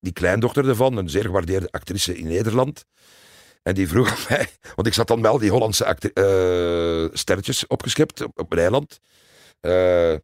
die 0.00 0.12
kleindochter 0.12 0.68
ervan, 0.68 0.96
een 0.96 1.10
zeer 1.10 1.24
gewaardeerde 1.24 1.68
actrice 1.70 2.16
in 2.18 2.26
Nederland. 2.26 2.84
En 3.62 3.74
die 3.74 3.88
vroeg 3.88 4.10
aan 4.10 4.24
mij, 4.28 4.48
want 4.74 4.86
ik 4.86 4.94
zat 4.94 5.08
dan 5.08 5.22
wel 5.22 5.38
die 5.38 5.50
Hollandse 5.50 5.84
eh, 5.84 7.18
sterretjes 7.18 7.66
opgeschept 7.66 8.22
op, 8.22 8.52
een 8.52 8.58
eiland. 8.58 9.00
Eh, 9.60 10.14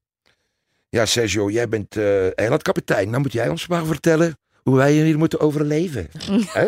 ja, 0.88 1.06
Sergio, 1.06 1.50
jij 1.50 1.68
bent 1.68 1.96
eh, 1.96 2.38
eilandkapitein. 2.38 3.10
Dan 3.10 3.20
moet 3.20 3.32
jij 3.32 3.48
ons 3.48 3.66
maar 3.66 3.86
vertellen 3.86 4.38
hoe 4.62 4.76
wij 4.76 4.92
hier 4.92 5.18
moeten 5.18 5.40
overleven. 5.40 6.08
Hè? 6.46 6.64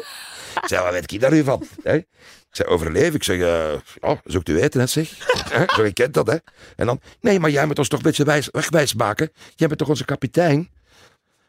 Ik 0.63 0.69
zei, 0.69 0.83
wat 0.83 0.93
weet 0.93 1.13
ik 1.13 1.21
daar 1.21 1.31
nu 1.31 1.45
van? 1.45 1.67
Ik 1.83 2.07
zei, 2.51 2.69
overleven? 2.69 3.15
Ik 3.15 3.23
zeg, 3.23 3.41
eh 3.41 3.73
ja, 4.01 4.21
zoekt 4.25 4.49
u 4.49 4.55
weten, 4.55 4.81
hè, 4.81 4.87
zeg. 4.87 5.09
Zo, 5.75 5.85
je 5.85 5.93
kent 5.93 6.15
dat, 6.15 6.27
hè. 6.27 6.37
En 6.77 6.87
dan, 6.87 7.01
nee, 7.21 7.41
maar 7.41 7.51
jij 7.51 7.67
moet 7.67 7.79
ons 7.79 7.89
toch 7.89 7.99
een 7.99 8.05
beetje 8.05 8.25
wijs, 8.25 8.49
wegwijs 8.51 8.95
maken. 8.95 9.31
Jij 9.55 9.67
bent 9.67 9.79
toch 9.79 9.89
onze 9.89 10.05
kapitein? 10.05 10.71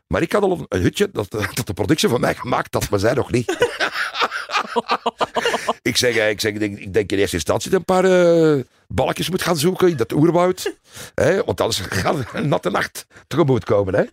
Maar 0.07 0.21
ik 0.21 0.31
had 0.31 0.41
al 0.41 0.65
een 0.67 0.81
hutje 0.81 1.09
dat, 1.11 1.31
dat 1.31 1.67
de 1.67 1.73
productie 1.73 2.09
van 2.09 2.19
mij 2.19 2.35
gemaakt 2.35 2.73
had, 2.73 2.89
maar 2.89 2.99
zij 2.99 3.13
nog 3.13 3.31
niet. 3.31 3.47
ik 5.81 5.97
zeg, 5.97 6.15
eh, 6.15 6.29
ik, 6.29 6.39
zeg 6.39 6.53
ik, 6.53 6.59
denk, 6.59 6.79
ik 6.79 6.93
denk 6.93 7.11
in 7.11 7.17
eerste 7.17 7.35
instantie 7.35 7.71
dat 7.71 7.79
een 7.79 7.85
paar 7.85 8.03
eh, 8.03 8.63
balkjes 8.88 9.29
moet 9.29 9.41
gaan 9.41 9.57
zoeken 9.57 9.89
in 9.89 9.97
dat 9.97 10.11
oerwoud. 10.11 10.73
Hè, 11.15 11.43
want 11.43 11.61
anders 11.61 11.79
gaat 11.79 12.15
een 12.33 12.47
natte 12.47 12.69
nacht 12.69 13.05
tegemoet 13.27 13.63
komen. 13.63 13.95
Hè. 13.95 14.03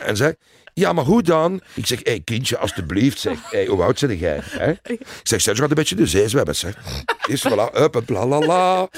En 0.00 0.16
zij, 0.16 0.36
ja, 0.74 0.92
maar 0.92 1.04
hoe 1.04 1.22
dan? 1.22 1.60
Ik 1.74 1.86
zeg, 1.86 2.00
hé 2.02 2.18
kindje, 2.18 2.58
alstublieft. 2.58 3.18
Zeg, 3.18 3.50
hey, 3.50 3.66
hoe 3.66 3.82
oud 3.82 4.00
ben 4.00 4.18
jij? 4.18 4.40
Hè? 4.44 4.70
Ik 4.70 5.00
zeg, 5.22 5.40
Serge 5.40 5.60
gaat 5.60 5.70
een 5.70 5.74
beetje 5.74 5.94
de 5.94 6.06
zee 6.06 6.28
zwemmen. 6.28 6.56
Zeg. 6.56 6.76
Is 7.26 7.48
voilà, 7.48 7.74
up 7.80 7.96
en 7.96 8.04
bla 8.04 8.26
la 8.26 8.38
la. 8.38 8.88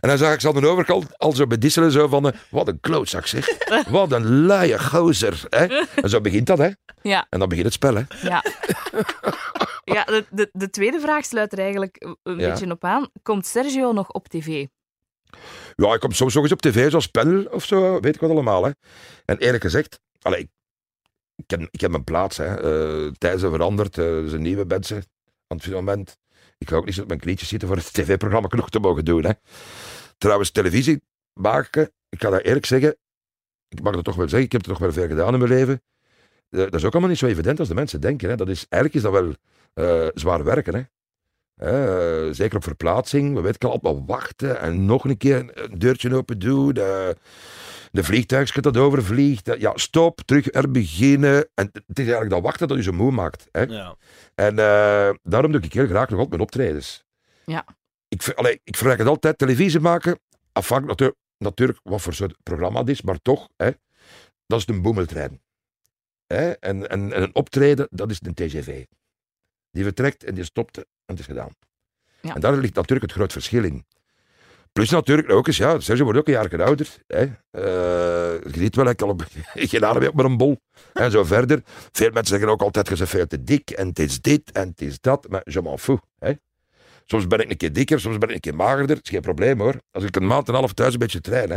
En 0.00 0.08
dan 0.08 0.18
zag 0.18 0.32
ik 0.32 0.40
ze 0.40 0.48
aan 0.48 0.60
de 0.60 0.66
overkant 0.66 1.18
al 1.18 1.32
zo 1.32 1.46
bedisselen. 1.46 1.90
Zo 1.90 2.08
van, 2.08 2.26
eh, 2.26 2.38
wat 2.48 2.68
een 2.68 2.80
klootzak 2.80 3.26
zeg. 3.26 3.48
Wat 3.88 4.12
een 4.12 4.46
luie 4.46 4.78
gozer. 4.78 5.42
Hè? 5.50 5.64
En 6.02 6.08
zo 6.08 6.20
begint 6.20 6.46
dat, 6.46 6.58
hè. 6.58 6.70
Ja, 7.02 7.26
En 7.30 7.38
dan 7.38 7.48
begint 7.48 7.66
het 7.66 7.74
spel, 7.74 7.94
hè. 7.94 8.02
ja. 8.22 8.44
ja 9.94 10.04
de, 10.04 10.26
de, 10.30 10.50
de 10.52 10.70
tweede 10.70 11.00
vraag 11.00 11.24
sluit 11.24 11.52
er 11.52 11.58
eigenlijk 11.58 12.06
een 12.22 12.38
Ja. 12.38 12.50
beetje 12.50 12.70
op 12.70 12.84
aan. 12.84 13.08
Komt 13.22 13.46
Sergio 13.46 13.92
nog 13.92 14.10
op 14.10 14.28
tv? 14.28 14.66
Ja, 15.74 15.94
ik 15.94 16.00
kom 16.00 16.12
soms 16.12 16.34
nog 16.34 16.42
eens 16.42 16.52
op 16.52 16.60
tv, 16.62 16.88
zoals 16.90 17.06
panel 17.06 17.44
of 17.44 17.64
zo, 17.64 18.00
weet 18.00 18.14
ik 18.14 18.20
wat 18.20 18.30
allemaal. 18.30 18.64
Hè. 18.64 18.70
En 19.24 19.38
eerlijk 19.38 19.62
gezegd, 19.62 20.00
allee, 20.22 20.40
ik, 20.40 20.48
ik, 21.36 21.50
heb, 21.50 21.68
ik 21.70 21.80
heb 21.80 21.90
mijn 21.90 22.04
plaats. 22.04 22.36
Hè. 22.36 22.56
Tijden 23.18 23.40
zijn 23.40 23.52
veranderd, 23.52 23.98
eh, 23.98 24.24
zijn 24.26 24.42
nieuwe 24.42 24.64
mensen 24.64 24.96
aan 25.46 25.56
het 25.56 25.70
moment. 25.70 26.16
Ik 26.58 26.68
ga 26.68 26.76
ook 26.76 26.84
niet 26.86 27.00
op 27.00 27.08
mijn 27.08 27.20
knietjes 27.20 27.48
zitten 27.48 27.68
voor 27.68 27.76
het 27.76 27.92
tv-programma 27.92 28.48
nog 28.50 28.70
te 28.70 28.78
mogen 28.78 29.04
doen. 29.04 29.24
Hè. 29.24 29.32
Trouwens, 30.18 30.50
televisie 30.50 31.02
maken, 31.32 31.92
ik 32.08 32.22
ga 32.22 32.30
dat 32.30 32.42
eerlijk 32.42 32.66
zeggen, 32.66 32.96
ik 33.68 33.82
mag 33.82 33.94
dat 33.94 34.04
toch 34.04 34.16
wel 34.16 34.28
zeggen, 34.28 34.46
ik 34.46 34.52
heb 34.52 34.60
er 34.62 34.68
toch 34.68 34.78
wel 34.78 34.92
veel 34.92 35.06
gedaan 35.08 35.32
in 35.32 35.38
mijn 35.38 35.50
leven. 35.50 35.82
Eh, 36.50 36.60
dat 36.60 36.74
is 36.74 36.84
ook 36.84 36.92
allemaal 36.92 37.10
niet 37.10 37.18
zo 37.18 37.26
evident 37.26 37.58
als 37.58 37.68
de 37.68 37.74
mensen 37.74 38.00
denken. 38.00 38.28
Hè. 38.28 38.36
Dat 38.36 38.48
is, 38.48 38.66
eigenlijk 38.68 38.94
is 38.94 39.10
dat 39.12 39.22
wel 39.22 39.34
eh, 39.76 40.06
zwaar 40.14 40.44
werken. 40.44 40.74
Hè. 40.74 40.82
Eh, 41.56 42.32
zeker 42.32 42.56
op 42.56 42.62
verplaatsing. 42.62 43.34
We 43.34 43.40
weten, 43.40 43.58
kan 43.58 43.70
altijd 43.70 43.94
maar 43.94 44.04
wachten 44.04 44.60
en 44.60 44.84
nog 44.84 45.04
een 45.04 45.16
keer 45.16 45.50
een, 45.54 45.78
deurtje 45.78 46.14
open 46.14 46.38
doen. 46.38 46.74
De, 46.74 47.16
de 47.92 48.04
vliegtuigje 48.04 48.60
dat 48.60 48.76
overvliegt. 48.76 49.56
Ja, 49.58 49.72
stop, 49.74 50.20
terug 50.24 50.54
er 50.54 50.70
beginnen. 50.70 51.48
En 51.54 51.70
het 51.72 51.98
is 51.98 52.04
eigenlijk 52.04 52.30
dat 52.30 52.42
wachten 52.42 52.68
dat 52.68 52.76
je 52.76 52.82
zo 52.82 52.92
moe 52.92 53.10
maakt. 53.10 53.48
Hè? 53.52 53.62
Ja. 53.62 53.96
En 54.34 54.58
eh, 54.58 55.10
daarom 55.22 55.52
doe 55.52 55.60
ik 55.60 55.72
heel 55.72 55.86
graag 55.86 56.08
nog 56.08 56.18
altijd 56.18 56.28
mijn 56.28 56.42
optredens. 56.42 57.04
Ja. 57.44 57.64
Ik, 58.08 58.32
allee, 58.34 58.60
ik 58.64 58.74
vergelijk 58.76 58.98
het 58.98 59.08
altijd, 59.08 59.38
televisie 59.38 59.80
maken, 59.80 60.18
afhankelijk 60.52 61.00
natu- 61.00 61.16
natuurlijk 61.38 61.80
wat 61.82 62.02
voor 62.02 62.14
soort 62.14 62.36
programma 62.42 62.80
het 62.80 62.88
is, 62.88 63.02
maar 63.02 63.22
toch, 63.22 63.48
hè, 63.56 63.70
dat 64.46 64.58
is 64.58 64.66
een 64.66 64.82
boemeltrein. 64.82 65.40
Hè? 66.26 66.50
En, 66.50 66.88
en, 66.88 67.12
en 67.12 67.22
een 67.22 67.34
optreden, 67.34 67.88
dat 67.90 68.10
is 68.10 68.18
een 68.22 68.34
TGV. 68.34 68.84
Die 69.76 69.84
vertrekt 69.84 70.24
en 70.24 70.34
die 70.34 70.44
stopt 70.44 70.76
en 70.76 70.84
het 71.06 71.18
is 71.18 71.24
gedaan. 71.24 71.50
Ja. 72.20 72.34
En 72.34 72.40
daar 72.40 72.56
ligt 72.56 72.74
natuurlijk 72.74 73.06
het 73.06 73.16
groot 73.16 73.32
verschil 73.32 73.64
in. 73.64 73.84
Plus 74.72 74.90
natuurlijk 74.90 75.30
ook 75.30 75.46
eens, 75.46 75.56
ja, 75.56 75.80
Sergio 75.80 76.04
wordt 76.04 76.18
ook 76.18 76.26
een 76.26 76.32
jaar 76.32 76.62
ouder. 76.62 76.96
Hè. 77.06 77.22
Eh, 77.50 78.52
je 78.52 78.58
ziet 78.58 78.76
wel, 78.76 78.88
ik 78.88 79.02
al 79.02 79.08
op, 79.08 79.26
geen 79.54 79.84
adem 79.84 80.00
meer 80.00 80.10
op 80.10 80.18
een 80.18 80.36
bol. 80.36 80.60
En 80.92 81.10
zo 81.10 81.24
verder. 81.24 81.62
Veel 81.92 82.10
mensen 82.10 82.34
zeggen 82.34 82.48
ook 82.48 82.62
altijd, 82.62 82.88
je 82.88 82.96
bent 82.96 83.08
veel 83.08 83.26
te 83.26 83.44
dik 83.44 83.70
en 83.70 83.88
het 83.88 83.98
is 83.98 84.20
dit 84.20 84.52
en 84.52 84.68
het 84.68 84.80
is 84.80 85.00
dat. 85.00 85.28
Maar 85.28 85.40
je 85.44 85.62
m'en 85.62 85.78
fous. 85.78 85.98
Hè. 86.18 86.32
Soms 87.04 87.26
ben 87.26 87.38
ik 87.38 87.50
een 87.50 87.56
keer 87.56 87.72
dikker, 87.72 88.00
soms 88.00 88.18
ben 88.18 88.28
ik 88.28 88.34
een 88.34 88.40
keer 88.40 88.54
magerder. 88.54 88.96
Dat 88.96 89.04
is 89.04 89.10
geen 89.10 89.20
probleem 89.20 89.60
hoor. 89.60 89.80
Als 89.90 90.04
ik 90.04 90.16
een 90.16 90.26
maand 90.26 90.48
en 90.48 90.54
een 90.54 90.58
half 90.58 90.72
thuis 90.72 90.92
een 90.92 90.98
beetje 90.98 91.20
train, 91.20 91.50
hè, 91.50 91.56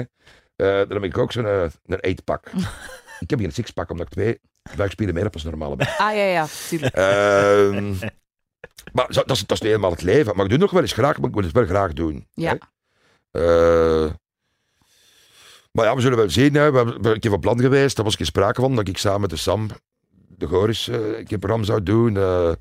eh, 0.55 0.87
dan 0.87 1.01
heb 1.01 1.03
ik 1.03 1.17
ook 1.17 1.31
zo'n 1.31 1.45
eh, 1.45 1.65
een 1.85 1.99
eetpak. 1.99 2.45
ik 3.23 3.29
heb 3.29 3.39
hier 3.39 3.47
een 3.47 3.53
sixpack, 3.53 3.89
omdat 3.89 4.05
ik 4.05 4.13
twee 4.13 4.39
buikspieren 4.75 5.15
meer 5.15 5.23
heb 5.23 5.33
als 5.33 5.43
normale 5.43 5.75
mens. 5.75 5.97
Ah 5.97 6.15
ja, 6.15 6.23
ja, 6.23 6.47
tuurlijk. 6.69 6.95
Ehm, 6.95 7.93
maar 8.93 9.07
dat 9.07 9.31
is, 9.31 9.39
dat 9.39 9.51
is 9.51 9.61
nu 9.61 9.67
helemaal 9.67 9.91
het 9.91 10.01
leven. 10.01 10.35
Maar 10.35 10.45
ik 10.45 10.51
doe 10.51 10.51
het 10.51 10.59
nog 10.59 10.71
wel 10.71 10.81
eens 10.81 10.93
graag, 10.93 11.17
maar 11.17 11.29
ik 11.29 11.35
moet 11.35 11.43
het 11.43 11.53
wel 11.53 11.65
graag 11.65 11.93
doen. 11.93 12.27
Ja. 12.33 12.57
Eh, 13.31 14.09
maar 15.71 15.85
ja, 15.85 15.95
we 15.95 16.01
zullen 16.01 16.17
wel 16.17 16.29
zien. 16.29 16.53
Hè. 16.53 16.71
We 16.71 16.77
hebben 16.77 17.05
een 17.05 17.19
keer 17.19 17.31
van 17.31 17.39
plan 17.39 17.59
geweest. 17.59 17.95
Daar 17.95 18.05
was 18.05 18.15
geen 18.15 18.25
sprake 18.25 18.61
van 18.61 18.75
dat 18.75 18.87
ik 18.87 18.97
samen 18.97 19.21
met 19.21 19.29
de 19.29 19.35
Sam 19.35 19.69
de 20.27 20.47
Goris 20.47 20.87
eh, 20.87 20.95
een 20.95 21.23
keer 21.23 21.33
een 21.33 21.39
programma 21.39 21.65
zou 21.65 21.83
doen. 21.83 22.17
Eh, 22.17 22.51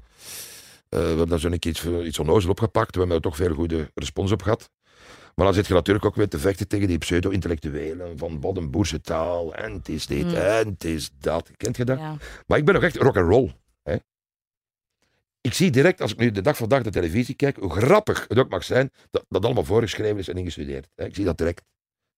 we 0.89 0.97
hebben 0.97 1.29
daar 1.29 1.39
zo 1.39 1.49
een 1.49 1.59
keer 1.59 1.71
iets, 1.71 1.85
iets 1.85 2.19
onnozel 2.19 2.51
opgepakt. 2.51 2.95
We 2.95 2.99
hebben 2.99 3.17
er 3.17 3.23
toch 3.23 3.37
veel 3.37 3.55
goede 3.55 3.91
respons 3.95 4.33
op 4.33 4.43
gehad. 4.43 4.71
Maar 5.39 5.47
dan 5.47 5.57
zit 5.57 5.67
je 5.67 5.75
natuurlijk 5.75 6.05
ook 6.05 6.15
weer 6.15 6.29
te 6.29 6.39
vechten 6.39 6.69
tegen 6.69 6.89
die 6.89 6.99
pseudo-intellectuelen 6.99 8.19
van 8.19 8.41
wat 8.41 8.57
een 8.57 8.71
boerse 8.71 9.01
taal. 9.01 9.55
En 9.55 9.73
het 9.73 9.89
is 9.89 10.07
dit 10.07 10.25
Mm. 10.25 10.35
en 10.35 10.69
het 10.69 10.85
is 10.85 11.11
dat. 11.19 11.51
Kent 11.57 11.77
je 11.77 11.85
dat? 11.85 11.99
Ja. 11.99 12.17
Maar 12.47 12.59
ik 12.59 12.65
ben 12.65 12.75
nog 12.75 12.83
echt 12.83 12.97
rock 12.97 13.17
and 13.17 13.29
roll. 13.29 13.53
Hè? 13.83 13.97
Ik 15.41 15.55
zie 15.55 15.71
direct, 15.71 16.01
als 16.01 16.13
ik 16.13 16.19
nu 16.19 16.31
de 16.31 16.41
dag 16.41 16.57
van 16.57 16.69
dag 16.69 16.83
de 16.83 16.91
televisie 16.91 17.35
kijk, 17.35 17.57
hoe 17.57 17.71
grappig 17.71 18.25
het 18.29 18.39
ook 18.39 18.49
mag 18.49 18.65
zijn, 18.65 18.91
dat 19.11 19.25
dat 19.29 19.45
allemaal 19.45 19.65
voorgeschreven 19.65 20.19
is 20.19 20.29
en 20.29 20.37
ingestudeerd. 20.37 20.89
Hè? 20.95 21.05
Ik 21.05 21.15
zie 21.15 21.25
dat 21.25 21.39
direct. 21.39 21.65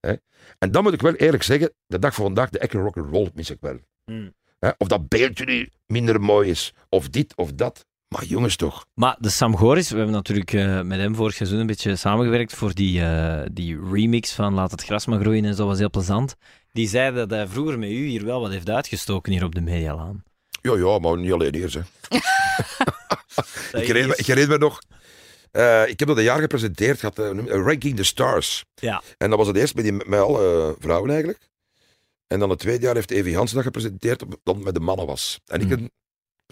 Hè? 0.00 0.14
En 0.59 0.70
dan 0.70 0.83
moet 0.83 0.92
ik 0.92 1.00
wel 1.00 1.14
eerlijk 1.14 1.42
zeggen, 1.42 1.72
de 1.87 1.98
dag 1.98 2.14
van 2.14 2.24
vandaag, 2.24 2.50
de 2.50 2.59
echte 2.59 2.78
rock 2.78 2.96
and 2.96 3.11
roll 3.11 3.30
mis 3.35 3.50
ik 3.50 3.61
wel. 3.61 3.78
Hmm. 4.04 4.35
Hè? 4.59 4.70
Of 4.78 4.88
dat 4.88 5.09
beeldje 5.09 5.44
nu 5.44 5.68
minder 5.87 6.20
mooi 6.20 6.50
is, 6.50 6.74
of 6.88 7.09
dit 7.09 7.37
of 7.37 7.52
dat. 7.52 7.87
Maar 8.14 8.25
jongens 8.25 8.57
toch. 8.57 8.87
Maar 8.94 9.16
de 9.18 9.29
Sam 9.29 9.57
Goris, 9.57 9.90
we 9.90 9.96
hebben 9.96 10.14
natuurlijk 10.14 10.53
eh, 10.53 10.81
met 10.81 10.99
hem 10.99 11.14
vorig 11.14 11.35
seizoen 11.35 11.59
een 11.59 11.66
beetje 11.66 11.96
samengewerkt 11.96 12.55
voor 12.55 12.75
die, 12.75 13.03
eh, 13.03 13.46
die 13.53 13.79
remix 13.92 14.33
van 14.33 14.55
Laat 14.55 14.70
het 14.70 14.83
gras 14.83 15.07
maar 15.07 15.20
groeien 15.20 15.44
en 15.44 15.55
zo, 15.55 15.66
was 15.66 15.79
heel 15.79 15.90
plezant. 15.90 16.37
Die 16.73 16.88
zei 16.88 17.14
dat 17.14 17.31
hij 17.31 17.46
vroeger 17.46 17.79
met 17.79 17.90
u 17.90 18.07
hier 18.07 18.25
wel 18.25 18.40
wat 18.40 18.51
heeft 18.51 18.70
uitgestoken 18.70 19.33
hier 19.33 19.44
op 19.44 19.55
de 19.55 19.61
Medialaan. 19.61 20.23
Ja, 20.62 20.77
ja, 20.77 20.99
maar 20.99 21.18
niet 21.18 21.33
alleen 21.33 21.55
eerst. 21.55 21.75
Hè. 23.70 23.81
Ik 23.81 23.87
herinner, 23.87 24.49
me, 24.49 24.55
ik 24.55 24.59
nog, 24.59 24.79
eh, 25.51 25.88
ik 25.88 25.99
heb 25.99 26.09
dat 26.09 26.16
een 26.16 26.23
jaar 26.23 26.40
gepresenteerd, 26.40 26.99
gehad, 26.99 27.18
eh, 27.18 27.31
Ranking 27.46 27.96
the 27.96 28.05
Stars. 28.05 28.64
Ja. 28.75 29.03
En 29.18 29.29
dat 29.29 29.38
was 29.38 29.46
het 29.46 29.57
eerst 29.57 29.75
met, 29.75 29.85
die, 29.85 29.92
met 29.92 30.20
alle 30.20 30.77
vrouwen 30.79 31.11
eigenlijk. 31.11 31.51
En 32.27 32.38
dan 32.38 32.51
het 32.51 32.59
tweede 32.59 32.85
jaar 32.85 32.94
heeft 32.94 33.11
Evie 33.11 33.37
Hansen 33.37 33.57
dat 33.57 33.64
gepresenteerd, 33.64 34.18
dat 34.42 34.55
het 34.55 34.64
met 34.64 34.75
de 34.75 34.81
mannen 34.81 35.07
was. 35.07 35.40
En 35.46 35.61
ik 35.61 35.68
Hmm. 35.68 35.79
een 35.79 35.90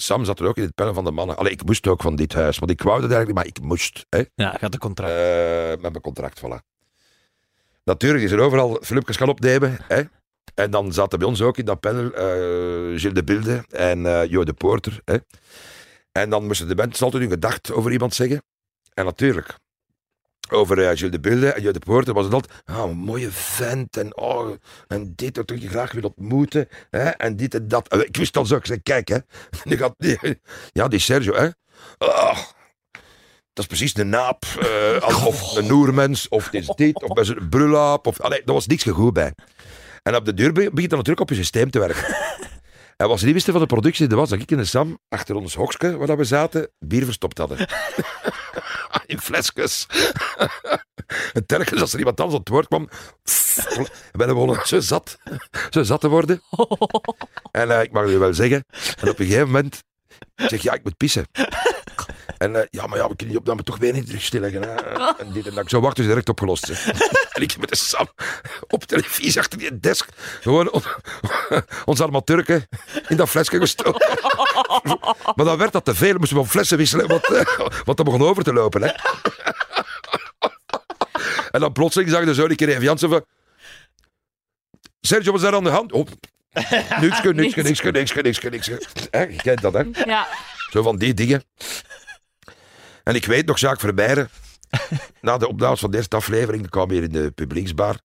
Sam 0.01 0.25
zat 0.25 0.41
er 0.41 0.47
ook 0.47 0.57
in 0.57 0.63
het 0.63 0.75
panel 0.75 0.95
van 0.95 1.05
de 1.05 1.11
mannen. 1.11 1.37
Allee, 1.37 1.53
ik 1.53 1.65
moest 1.65 1.87
ook 1.87 2.03
van 2.03 2.17
dit 2.17 2.33
huis, 2.33 2.59
want 2.59 2.71
ik 2.71 2.83
wou 2.83 3.01
dat 3.01 3.11
eigenlijk 3.11 3.39
maar 3.39 3.47
ik 3.47 3.61
moest. 3.61 4.07
Hè, 4.09 4.23
Ja, 4.35 4.57
gaat 4.59 4.73
de 4.73 4.79
contract. 4.79 5.13
eh, 5.13 5.69
met 5.69 5.81
mijn 5.81 6.01
contract, 6.01 6.41
voilà. 6.41 6.65
Natuurlijk 7.85 8.25
is 8.25 8.31
er 8.31 8.41
overal 8.41 8.79
filmpjes 8.83 9.17
gaan 9.17 9.29
opnemen. 9.29 9.77
Hè. 9.89 10.03
En 10.55 10.71
dan 10.71 10.93
zaten 10.93 11.19
bij 11.19 11.29
ons 11.29 11.41
ook 11.43 11.59
in 11.59 11.65
dat 11.65 11.81
panel 11.81 12.13
eh 12.13 12.25
Gilles 12.99 13.13
de 13.15 13.25
Bilde 13.25 13.65
en 13.69 14.07
eh 14.07 14.27
Jo 14.31 14.45
de 14.45 14.53
Poorter. 14.53 15.01
Hè. 15.05 15.17
En 16.13 16.31
dan 16.31 16.47
moesten 16.47 16.69
de 16.69 16.75
mensen 16.75 17.05
altijd 17.05 17.23
hun 17.23 17.33
gedacht 17.33 17.73
over 17.73 17.93
iemand 17.93 18.15
zeggen. 18.15 18.43
En 18.95 19.05
natuurlijk, 19.05 19.55
over 20.53 20.79
eh, 20.79 20.97
Gilles 20.97 21.11
de 21.11 21.21
Bilde 21.21 21.53
en 21.53 21.63
Jo 21.63 21.71
de 21.71 21.79
Poorter 21.79 22.15
was 22.15 22.25
het 22.25 22.35
altijd... 22.35 22.63
Ah, 22.65 22.79
een 22.91 22.97
mooie 22.97 23.31
vent 23.31 23.97
en, 23.97 24.17
oh, 24.17 24.51
en 24.89 25.13
dit 25.17 25.35
dat 25.35 25.51
ik 25.51 25.61
je 25.63 25.69
graag 25.69 25.93
wil 25.93 26.03
ontmoeten. 26.17 26.69
Hè, 26.91 27.09
en 27.09 27.37
dit 27.37 27.55
en 27.55 27.69
dat. 27.69 27.89
En 27.89 28.07
ik 28.07 28.17
wist 28.17 28.37
al 28.37 28.47
zo, 28.47 28.57
ik 28.57 28.67
zei, 28.67 28.83
kijk 28.83 29.09
hè. 29.09 29.17
Die 29.65 29.77
gaat, 29.79 29.95
die, 29.99 30.41
ja, 30.73 30.89
die 30.89 30.99
Sergio 30.99 31.35
hè. 31.35 31.49
Ah, 31.99 32.37
dat 33.53 33.65
is 33.65 33.67
precies 33.67 33.95
de 33.95 34.05
naap. 34.05 34.45
eh, 34.61 35.27
of 35.27 35.57
een 35.57 35.67
noermens, 35.67 36.29
of 36.29 36.49
dit 36.49 36.63
is 36.63 36.69
dit, 36.77 37.03
of 37.03 37.13
bij 37.13 37.25
zijn 37.25 37.49
brulaap. 37.49 38.07
Of, 38.07 38.21
allee, 38.21 38.43
daar 38.45 38.55
was 38.55 38.67
niks 38.67 38.83
goed 38.85 39.13
bij. 39.13 39.33
En 40.03 40.17
op 40.17 40.25
de 40.25 40.35
deur 40.35 40.53
be- 40.53 40.71
begint 40.73 40.91
dan 40.91 40.99
natuurlijk 40.99 41.21
op 41.21 41.29
je 41.29 41.35
systeem 41.35 41.71
te 41.71 41.79
werken. 41.79 42.17
En 42.97 43.09
wat 43.09 43.19
ze 43.19 43.25
niet 43.25 43.35
wisten 43.35 43.53
van 43.53 43.63
de 43.63 43.69
productie, 43.69 44.07
dat 44.07 44.19
was 44.19 44.29
dat 44.29 44.41
ik 44.41 44.51
en 44.51 44.57
de 44.57 44.65
Sam 44.65 44.99
achter 45.09 45.35
ons 45.35 45.55
hokje, 45.55 45.97
waar 45.97 46.07
dat 46.07 46.17
we 46.17 46.25
zaten, 46.25 46.71
bier 46.79 47.05
verstopt 47.05 47.39
hadden. 47.39 47.59
In 49.07 49.21
flesjes. 49.21 49.87
en 51.33 51.47
telkens 51.47 51.81
als 51.81 51.93
er 51.93 51.99
iemand 51.99 52.21
anders 52.21 52.37
aan 52.37 52.45
het 52.45 52.53
woord 52.53 52.69
kwam, 52.69 52.89
ben 54.13 54.29
gewoon 54.29 54.61
zo 54.65 54.81
zat, 54.81 55.19
zo 55.71 55.83
zat 55.83 56.01
te 56.01 56.09
worden. 56.09 56.43
En 57.51 57.71
eh, 57.71 57.83
ik 57.83 57.93
mag 57.93 58.07
u 58.07 58.19
wel 58.19 58.35
zeggen, 58.35 58.65
en 59.01 59.09
op 59.09 59.19
een 59.19 59.27
gegeven 59.27 59.47
moment 59.47 59.83
zeg 60.37 60.63
ja, 60.63 60.73
ik 60.73 60.85
moet 60.85 60.97
pissen. 60.97 61.27
En 62.39 62.57
eh, 62.57 62.67
ja, 62.71 62.87
maar 62.87 62.99
ja, 62.99 63.09
we 63.09 63.17
kunnen 63.17 63.29
die 63.29 63.39
opname 63.39 63.63
toch 63.63 63.79
weer 63.79 63.93
niet 63.93 64.07
terug 64.07 64.23
stilleggen. 64.23 64.63
Hè? 64.63 64.75
En 65.19 65.33
dit 65.33 65.47
en 65.47 65.55
dat. 65.55 65.65
Ik 65.65 65.71
zou 65.71 65.83
wachten, 65.83 66.03
is 66.03 66.09
direct 66.09 66.29
opgelost. 66.29 66.69
en 67.33 67.43
ik 67.43 67.59
met 67.59 67.69
de 67.69 67.77
Sam 67.77 68.09
op 68.69 68.85
televisie 68.85 69.39
achter 69.39 69.59
die 69.59 69.79
desk. 69.79 70.09
Gewoon 70.41 70.71
on, 70.71 70.83
ons 71.85 72.01
armaturken 72.01 72.69
in 73.09 73.17
dat 73.17 73.29
flesje 73.29 73.59
gestoken. 73.59 74.19
maar 75.37 75.47
dan 75.47 75.59
werd 75.59 75.73
dat 75.73 75.85
te 75.85 75.95
veel. 75.95 76.19
Moesten 76.19 76.37
we 76.37 76.43
van 76.43 76.53
flessen 76.53 76.79
wisselen, 76.79 77.09
want, 77.09 77.25
eh, 77.25 77.59
want 77.85 77.97
dat 77.97 78.05
begon 78.05 78.23
over 78.23 78.45
te 78.45 78.53
lopen. 78.53 78.83
Hè? 78.83 78.89
en 81.55 81.61
dan 81.61 81.73
plotseling 81.73 82.11
zag 82.11 82.25
je 82.25 82.35
zo 82.35 82.45
een 82.45 82.57
keer 82.57 82.69
even 82.69 82.83
Jansen 82.83 83.09
van... 83.09 83.25
Sergio, 85.01 85.33
wat 85.33 85.41
is 85.41 85.47
daar 85.47 85.57
aan 85.57 85.65
de 85.65 85.71
hand? 85.71 85.93
Oh, 85.93 86.07
niksje, 87.01 87.33
niksje, 87.93 88.51
niksje. 88.51 88.83
Hè, 89.11 89.23
Je 89.23 89.37
kent 89.37 89.61
dat, 89.61 89.73
hè? 89.73 89.83
Ja. 90.05 90.27
Zo 90.71 90.83
van 90.83 90.97
die 90.97 91.15
dingen. 91.15 91.45
En 93.03 93.15
ik 93.15 93.25
weet 93.25 93.47
nog, 93.47 93.59
Jacques 93.59 93.83
Vermeijeren, 93.83 94.31
na 95.21 95.39
de 95.39 95.49
opnames 95.49 95.81
van 95.81 95.91
de 95.91 95.97
eerste 95.97 96.17
aflevering, 96.17 96.71
kwam 96.71 96.91
hier 96.91 97.03
in 97.03 97.13
de 97.13 97.31
publieksbar. 97.31 97.97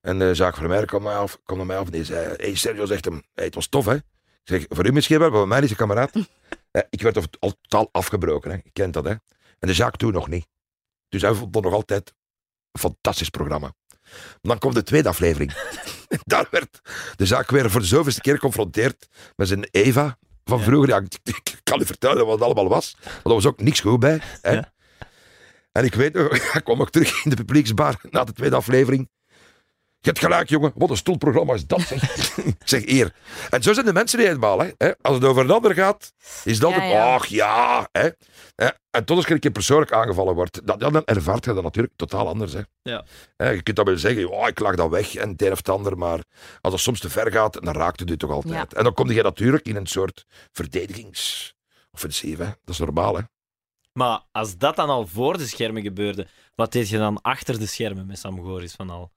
En 0.00 0.22
eh 0.22 0.34
Jacques 0.34 0.58
Vermeijeren 0.58 0.88
kwam, 0.88 1.02
mij 1.02 1.16
af, 1.16 1.38
kwam 1.44 1.58
naar 1.58 1.66
mij 1.66 1.78
af 1.78 1.86
en 1.86 1.92
die 1.92 2.04
zei, 2.04 2.34
hey 2.36 2.54
Sergio, 2.54 2.86
zegt 2.86 3.04
hem, 3.04 3.22
hey, 3.34 3.44
het 3.44 3.54
was 3.54 3.68
tof 3.68 3.84
hè. 3.84 3.96
Zeg, 4.44 4.64
voor 4.68 4.86
u 4.86 4.92
misschien 4.92 5.18
wel, 5.18 5.30
maar 5.30 5.38
voor 5.38 5.48
mij 5.48 5.60
is 5.60 5.70
een 5.70 5.76
kameraad. 5.76 6.12
Eh, 6.70 6.82
ik 6.90 7.02
werd 7.02 7.16
al- 7.16 7.22
al 7.38 7.54
totaal 7.60 7.88
afgebroken, 7.92 8.50
hè. 8.50 8.56
je 8.56 8.70
kent 8.72 8.92
dat 8.94 9.04
hè. 9.04 9.10
En 9.10 9.68
de 9.68 9.72
Jacques 9.72 9.96
toen 9.98 10.12
nog 10.12 10.28
niet. 10.28 10.46
Dus 11.08 11.22
hij 11.22 11.34
vond 11.34 11.52
dat 11.52 11.62
nog 11.62 11.72
altijd 11.72 12.12
een 12.72 12.80
fantastisch 12.80 13.28
programma. 13.28 13.72
Dan 14.40 14.58
komt 14.58 14.74
de 14.74 14.82
tweede 14.82 15.08
aflevering. 15.08 15.52
Daar 16.24 16.46
werd 16.50 16.80
de 17.16 17.26
zaak 17.26 17.50
weer 17.50 17.70
voor 17.70 17.80
de 17.80 17.86
zoveelste 17.86 18.20
keer 18.20 18.34
geconfronteerd 18.34 19.06
met 19.36 19.48
zijn 19.48 19.68
Eva 19.70 20.18
van 20.44 20.60
vroeger. 20.60 20.88
Ja, 20.88 20.96
ik, 20.98 21.18
ik 21.22 21.60
kan 21.62 21.80
u 21.80 21.86
vertellen 21.86 22.24
wat 22.26 22.34
het 22.34 22.44
allemaal 22.44 22.68
was. 22.68 22.96
Want 23.02 23.24
er 23.24 23.32
was 23.34 23.46
ook 23.46 23.60
niks 23.60 23.80
goed 23.80 24.00
bij. 24.00 24.20
Hè? 24.40 24.52
Ja. 24.52 24.72
En 25.72 25.84
ik 25.84 25.94
weet 25.94 26.12
nog, 26.14 26.28
ik 26.54 26.64
kwam 26.64 26.80
ook 26.80 26.90
terug 26.90 27.24
in 27.24 27.30
de 27.30 27.36
publieksbar 27.36 28.00
na 28.10 28.24
de 28.24 28.32
tweede 28.32 28.56
aflevering. 28.56 29.10
Je 30.04 30.10
hebt 30.10 30.18
gelijk, 30.18 30.48
jongen. 30.48 30.72
Wat 30.74 30.90
een 30.90 30.96
stoelprogramma 30.96 31.54
is 31.54 31.66
dat, 31.66 31.80
zeg. 32.64 32.86
eer. 32.96 33.14
En 33.50 33.62
zo 33.62 33.72
zijn 33.72 33.86
de 33.86 33.92
mensen 33.92 34.18
niet 34.18 34.26
helemaal. 34.26 34.58
Hè. 34.58 34.92
Als 35.00 35.14
het 35.14 35.24
over 35.24 35.44
een 35.44 35.50
ander 35.50 35.74
gaat, 35.74 36.12
is 36.44 36.58
het 36.58 36.70
Ja, 36.70 36.84
ja. 36.84 37.14
ach 37.14 37.26
ja. 37.26 37.88
Hè. 37.92 38.08
En 38.90 39.04
tot 39.04 39.16
als 39.16 39.26
je 39.26 39.34
een 39.34 39.40
keer 39.40 39.50
persoonlijk 39.50 39.92
aangevallen 39.92 40.34
wordt, 40.34 40.66
dat, 40.66 40.80
dan 40.80 41.04
ervaart 41.04 41.44
je 41.44 41.54
dat 41.54 41.62
natuurlijk 41.62 41.94
totaal 41.96 42.28
anders. 42.28 42.52
Hè. 42.52 42.60
Ja. 42.82 43.04
Je 43.36 43.62
kunt 43.62 43.76
dat 43.76 43.86
wel 43.86 43.98
zeggen, 43.98 44.30
oh, 44.30 44.48
ik 44.48 44.58
lag 44.58 44.74
dat 44.74 44.90
weg 44.90 45.14
en 45.14 45.28
het 45.28 45.42
een 45.42 45.52
of 45.52 45.58
het 45.58 45.68
ander, 45.68 45.98
maar 45.98 46.20
als 46.60 46.72
het 46.72 46.82
soms 46.82 47.00
te 47.00 47.10
ver 47.10 47.32
gaat, 47.32 47.64
dan 47.64 47.74
raakt 47.74 48.00
het 48.00 48.10
u 48.10 48.16
toch 48.16 48.30
altijd. 48.30 48.54
Ja. 48.54 48.78
En 48.78 48.84
dan 48.84 48.94
kom 48.94 49.10
je 49.10 49.22
natuurlijk 49.22 49.66
in 49.66 49.76
een 49.76 49.86
soort 49.86 50.24
verdedigingsoffensief. 50.52 52.38
Hè. 52.38 52.44
Dat 52.44 52.74
is 52.74 52.78
normaal, 52.78 53.16
hè. 53.16 53.22
Maar 53.92 54.20
als 54.32 54.56
dat 54.56 54.76
dan 54.76 54.88
al 54.88 55.06
voor 55.06 55.38
de 55.38 55.46
schermen 55.46 55.82
gebeurde, 55.82 56.26
wat 56.54 56.72
deed 56.72 56.88
je 56.88 56.98
dan 56.98 57.20
achter 57.22 57.58
de 57.58 57.66
schermen 57.66 58.06
met 58.06 58.18
Sam 58.18 58.42
Goris 58.42 58.72
van 58.72 58.90
al? 58.90 59.12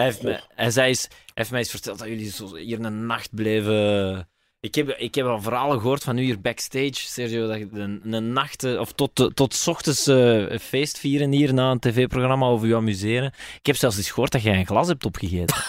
Hij 0.00 0.08
heeft, 0.08 0.22
mij, 0.22 0.40
hij, 0.54 0.70
zei 0.70 0.88
eens, 0.88 1.02
hij 1.02 1.18
heeft 1.34 1.50
mij 1.50 1.58
eens 1.58 1.70
verteld 1.70 1.98
dat 1.98 2.08
jullie 2.08 2.30
zo 2.30 2.56
hier 2.56 2.80
een 2.80 3.06
nacht 3.06 3.34
bleven. 3.34 4.28
Ik 4.60 4.74
heb, 4.74 4.88
ik 4.88 5.14
heb 5.14 5.26
al 5.26 5.42
verhalen 5.42 5.80
gehoord 5.80 6.02
van 6.02 6.18
u 6.18 6.22
hier 6.22 6.40
backstage, 6.40 6.94
Sergio, 6.94 7.46
dat 7.46 7.58
je 7.58 7.68
een, 7.72 8.12
een 8.12 8.32
nacht, 8.32 8.64
eh, 8.64 8.78
of 8.78 8.92
tot, 8.92 9.30
tot 9.34 9.54
's 9.54 9.66
ochtends 9.66 10.06
eh, 10.06 10.50
een 10.50 10.60
feest 10.60 10.98
vieren 10.98 11.32
hier 11.32 11.54
na 11.54 11.70
een 11.70 11.78
tv-programma 11.78 12.46
over 12.46 12.68
je 12.68 12.76
amuseren. 12.76 13.32
Ik 13.58 13.66
heb 13.66 13.76
zelfs 13.76 13.96
eens 13.96 14.10
gehoord 14.10 14.32
dat 14.32 14.42
jij 14.42 14.58
een 14.58 14.66
glas 14.66 14.88
hebt 14.88 15.04
opgegeten. 15.04 15.56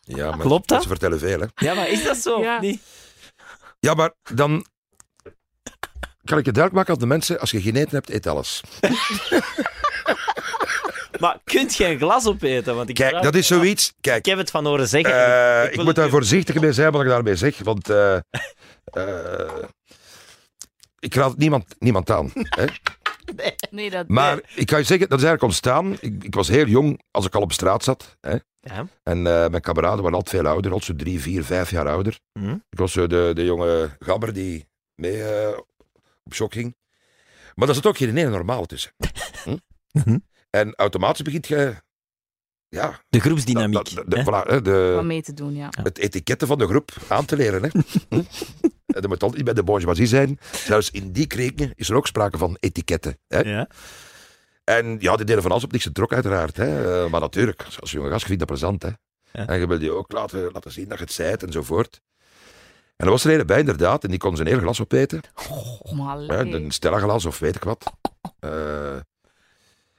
Ja, 0.00 0.30
maar 0.30 0.38
Klopt 0.38 0.68
dat? 0.68 0.82
Ze 0.82 0.88
vertellen 0.88 1.18
veel, 1.18 1.40
hè. 1.40 1.46
Ja, 1.54 1.74
maar 1.74 1.88
is 1.88 2.04
dat 2.04 2.16
zo? 2.16 2.40
Ja. 2.40 2.60
niet? 2.60 2.82
Ja, 3.80 3.94
maar 3.94 4.12
dan 4.34 4.66
kan 6.24 6.38
ik 6.38 6.44
je 6.44 6.52
duidelijk 6.52 6.74
maken 6.74 6.92
aan 6.92 6.98
de 6.98 7.06
mensen, 7.06 7.40
als 7.40 7.50
je 7.50 7.60
geen 7.60 7.76
eten 7.76 7.94
hebt, 7.94 8.10
eet 8.10 8.26
alles. 8.26 8.60
Maar 11.18 11.38
kunt 11.44 11.74
je 11.76 11.86
een 11.86 11.98
glas 11.98 12.26
opeten? 12.26 12.74
Want 12.76 12.88
ik 12.88 12.94
Kijk, 12.94 13.10
vraag- 13.10 13.22
dat 13.22 13.34
is 13.34 13.46
zoiets. 13.46 13.94
Kijk, 14.00 14.18
Ik 14.18 14.24
heb 14.26 14.38
het 14.38 14.50
van 14.50 14.66
horen 14.66 14.88
zeggen. 14.88 15.14
eh, 15.14 15.72
Ik 15.72 15.82
moet 15.84 15.94
daar 15.94 16.08
voorzichtig 16.08 16.60
mee 16.60 16.72
zijn 16.72 16.92
wat 16.92 17.02
ik 17.02 17.08
daarmee 17.08 17.36
zeg, 17.36 17.58
want 17.58 17.90
eh, 17.90 18.14
eh, 18.84 19.62
ik 20.98 21.14
raad 21.14 21.36
niemand, 21.36 21.74
niemand 21.78 22.10
aan. 22.10 22.30
Hè? 22.34 22.64
Nee, 23.70 23.90
dat... 23.90 24.08
Maar 24.08 24.40
ik 24.54 24.66
kan 24.66 24.78
je 24.78 24.84
zeggen, 24.84 25.08
dat 25.08 25.18
is 25.18 25.24
eigenlijk 25.24 25.42
ontstaan. 25.42 25.92
Ik, 26.00 26.24
ik 26.24 26.34
was 26.34 26.48
heel 26.48 26.66
jong 26.66 27.02
als 27.10 27.26
ik 27.26 27.34
al 27.34 27.42
op 27.42 27.52
straat 27.52 27.84
zat. 27.84 28.16
Hè? 28.20 28.36
Ja. 28.60 28.86
En 29.02 29.16
eh, 29.26 29.48
mijn 29.48 29.60
kameraden 29.60 30.02
waren 30.02 30.16
altijd 30.18 30.36
veel 30.42 30.50
ouder, 30.52 30.72
al 30.72 30.80
zo 30.80 30.94
drie, 30.96 31.20
vier, 31.20 31.44
vijf 31.44 31.70
jaar 31.70 31.88
ouder. 31.88 32.18
Mhm. 32.32 32.52
Ik 32.70 32.78
was 32.78 32.92
zo 32.92 33.06
de, 33.06 33.30
de 33.34 33.44
jonge 33.44 33.90
gabber 33.98 34.32
die 34.32 34.68
mee 34.94 35.22
op 36.24 36.34
shock 36.34 36.52
ging. 36.52 36.76
Maar 37.54 37.66
daar 37.66 37.76
zit 37.76 37.86
ook 37.86 37.96
geen 37.96 38.16
ene 38.16 38.30
normaal 38.30 38.66
tussen. 38.66 38.92
Hm? 40.04 40.18
En 40.50 40.74
automatisch 40.74 41.22
begint 41.22 41.46
je... 41.46 41.74
Ja, 42.68 43.00
De 43.08 43.20
groepsdynamiek. 43.20 43.94
dat- 43.94 44.10
de, 44.10 44.16
hè? 44.16 44.22
voilà, 44.24 44.46
hè, 44.48 44.62
de, 44.62 44.92
Wat 44.94 45.04
mee 45.04 45.22
te 45.22 45.34
doen, 45.34 45.54
ja. 45.54 45.68
het 45.82 45.98
etiketten 45.98 46.48
van 46.48 46.58
de 46.58 46.66
groep 46.66 46.90
aan 47.08 47.24
te 47.24 47.36
leren. 47.36 47.62
Hè. 47.62 47.68
En 48.88 49.00
dat 49.00 49.06
moet 49.10 49.22
altijd 49.22 49.34
niet 49.36 49.44
bij 49.44 49.54
de 49.54 49.62
bourgeoisie 49.64 50.06
zijn. 50.06 50.38
Zelfs 50.52 50.90
in 50.90 51.12
die 51.12 51.26
kringen 51.26 51.72
is 51.74 51.88
er 51.88 51.96
ook 51.96 52.06
sprake 52.06 52.38
van 52.38 52.56
etiketten. 52.60 53.18
Hè. 53.26 53.38
Ja. 53.40 53.68
En 54.64 54.96
ja, 55.00 55.16
die 55.16 55.24
deden 55.24 55.42
van 55.42 55.50
alles 55.50 55.64
op 55.64 55.72
niks 55.72 55.84
getrokken 55.84 56.16
uiteraard. 56.16 56.56
Hè. 56.56 57.04
Eh, 57.04 57.10
Maar 57.10 57.20
natuurlijk, 57.20 57.66
als 57.80 57.90
jonge 57.90 58.08
gast, 58.08 58.20
je 58.20 58.26
vindt 58.26 58.40
dat 58.40 58.50
plezant. 58.50 58.82
Hè. 58.82 58.88
Ja. 59.32 59.46
En 59.46 59.58
je 59.58 59.66
wil 59.66 59.78
die 59.78 59.90
ook 59.90 60.12
laten, 60.12 60.50
laten 60.52 60.72
zien 60.72 60.88
dat 60.88 60.98
je 60.98 61.04
het 61.04 61.12
zijt 61.12 61.42
enzovoort. 61.42 62.00
En 62.96 63.04
er 63.06 63.10
was 63.10 63.24
er 63.24 63.40
een 63.40 63.46
bij, 63.46 63.58
inderdaad, 63.58 64.04
en 64.04 64.10
die 64.10 64.18
kon 64.18 64.36
zijn 64.36 64.48
hele 64.48 64.60
glas 64.60 64.80
opeten. 64.80 65.20
Allee. 65.98 66.54
een 66.54 66.70
Stella-glas 66.70 67.24
of 67.24 67.38
weet 67.38 67.56
ik 67.56 67.64
wat. 67.64 67.92
Eh, 68.40 68.96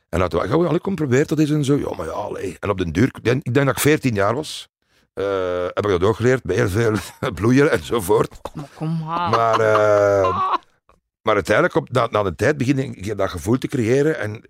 en 0.09 0.19
laten 0.19 0.39
we, 0.39 0.47
gaan 0.47 0.59
we 0.59 0.67
alle 0.67 0.79
kom 0.79 0.95
probeer 0.95 1.27
dat 1.27 1.39
eens 1.39 1.49
en 1.49 1.65
zo. 1.65 1.77
Ja, 1.77 1.95
maar 1.95 2.05
ja, 2.05 2.11
allee. 2.11 2.57
En 2.59 2.69
op 2.69 2.77
den 2.77 2.91
duur, 2.91 3.05
ik 3.05 3.23
denk, 3.23 3.43
ik 3.43 3.53
denk 3.53 3.65
dat 3.65 3.75
ik 3.75 3.81
14 3.81 4.13
jaar 4.13 4.35
was, 4.35 4.69
eh, 5.13 5.63
heb 5.63 5.85
ik 5.85 5.89
dat 5.89 6.03
ook 6.03 6.15
geleerd, 6.15 6.43
bij 6.43 6.55
heel 6.55 6.67
veel 6.67 6.95
bloeien 7.39 7.71
enzovoort. 7.71 8.39
Maar 8.53 8.69
kom 8.73 9.03
maar. 9.05 9.29
Maar, 9.29 9.59
eh, 9.59 10.53
maar 11.25 11.33
uiteindelijk, 11.33 11.75
op, 11.75 11.89
na, 11.91 12.07
na 12.11 12.23
de 12.23 12.35
tijd, 12.35 12.57
begin 12.57 12.79
ik 12.79 13.17
dat 13.17 13.29
gevoel 13.29 13.57
te 13.57 13.67
creëren 13.67 14.19
en 14.19 14.43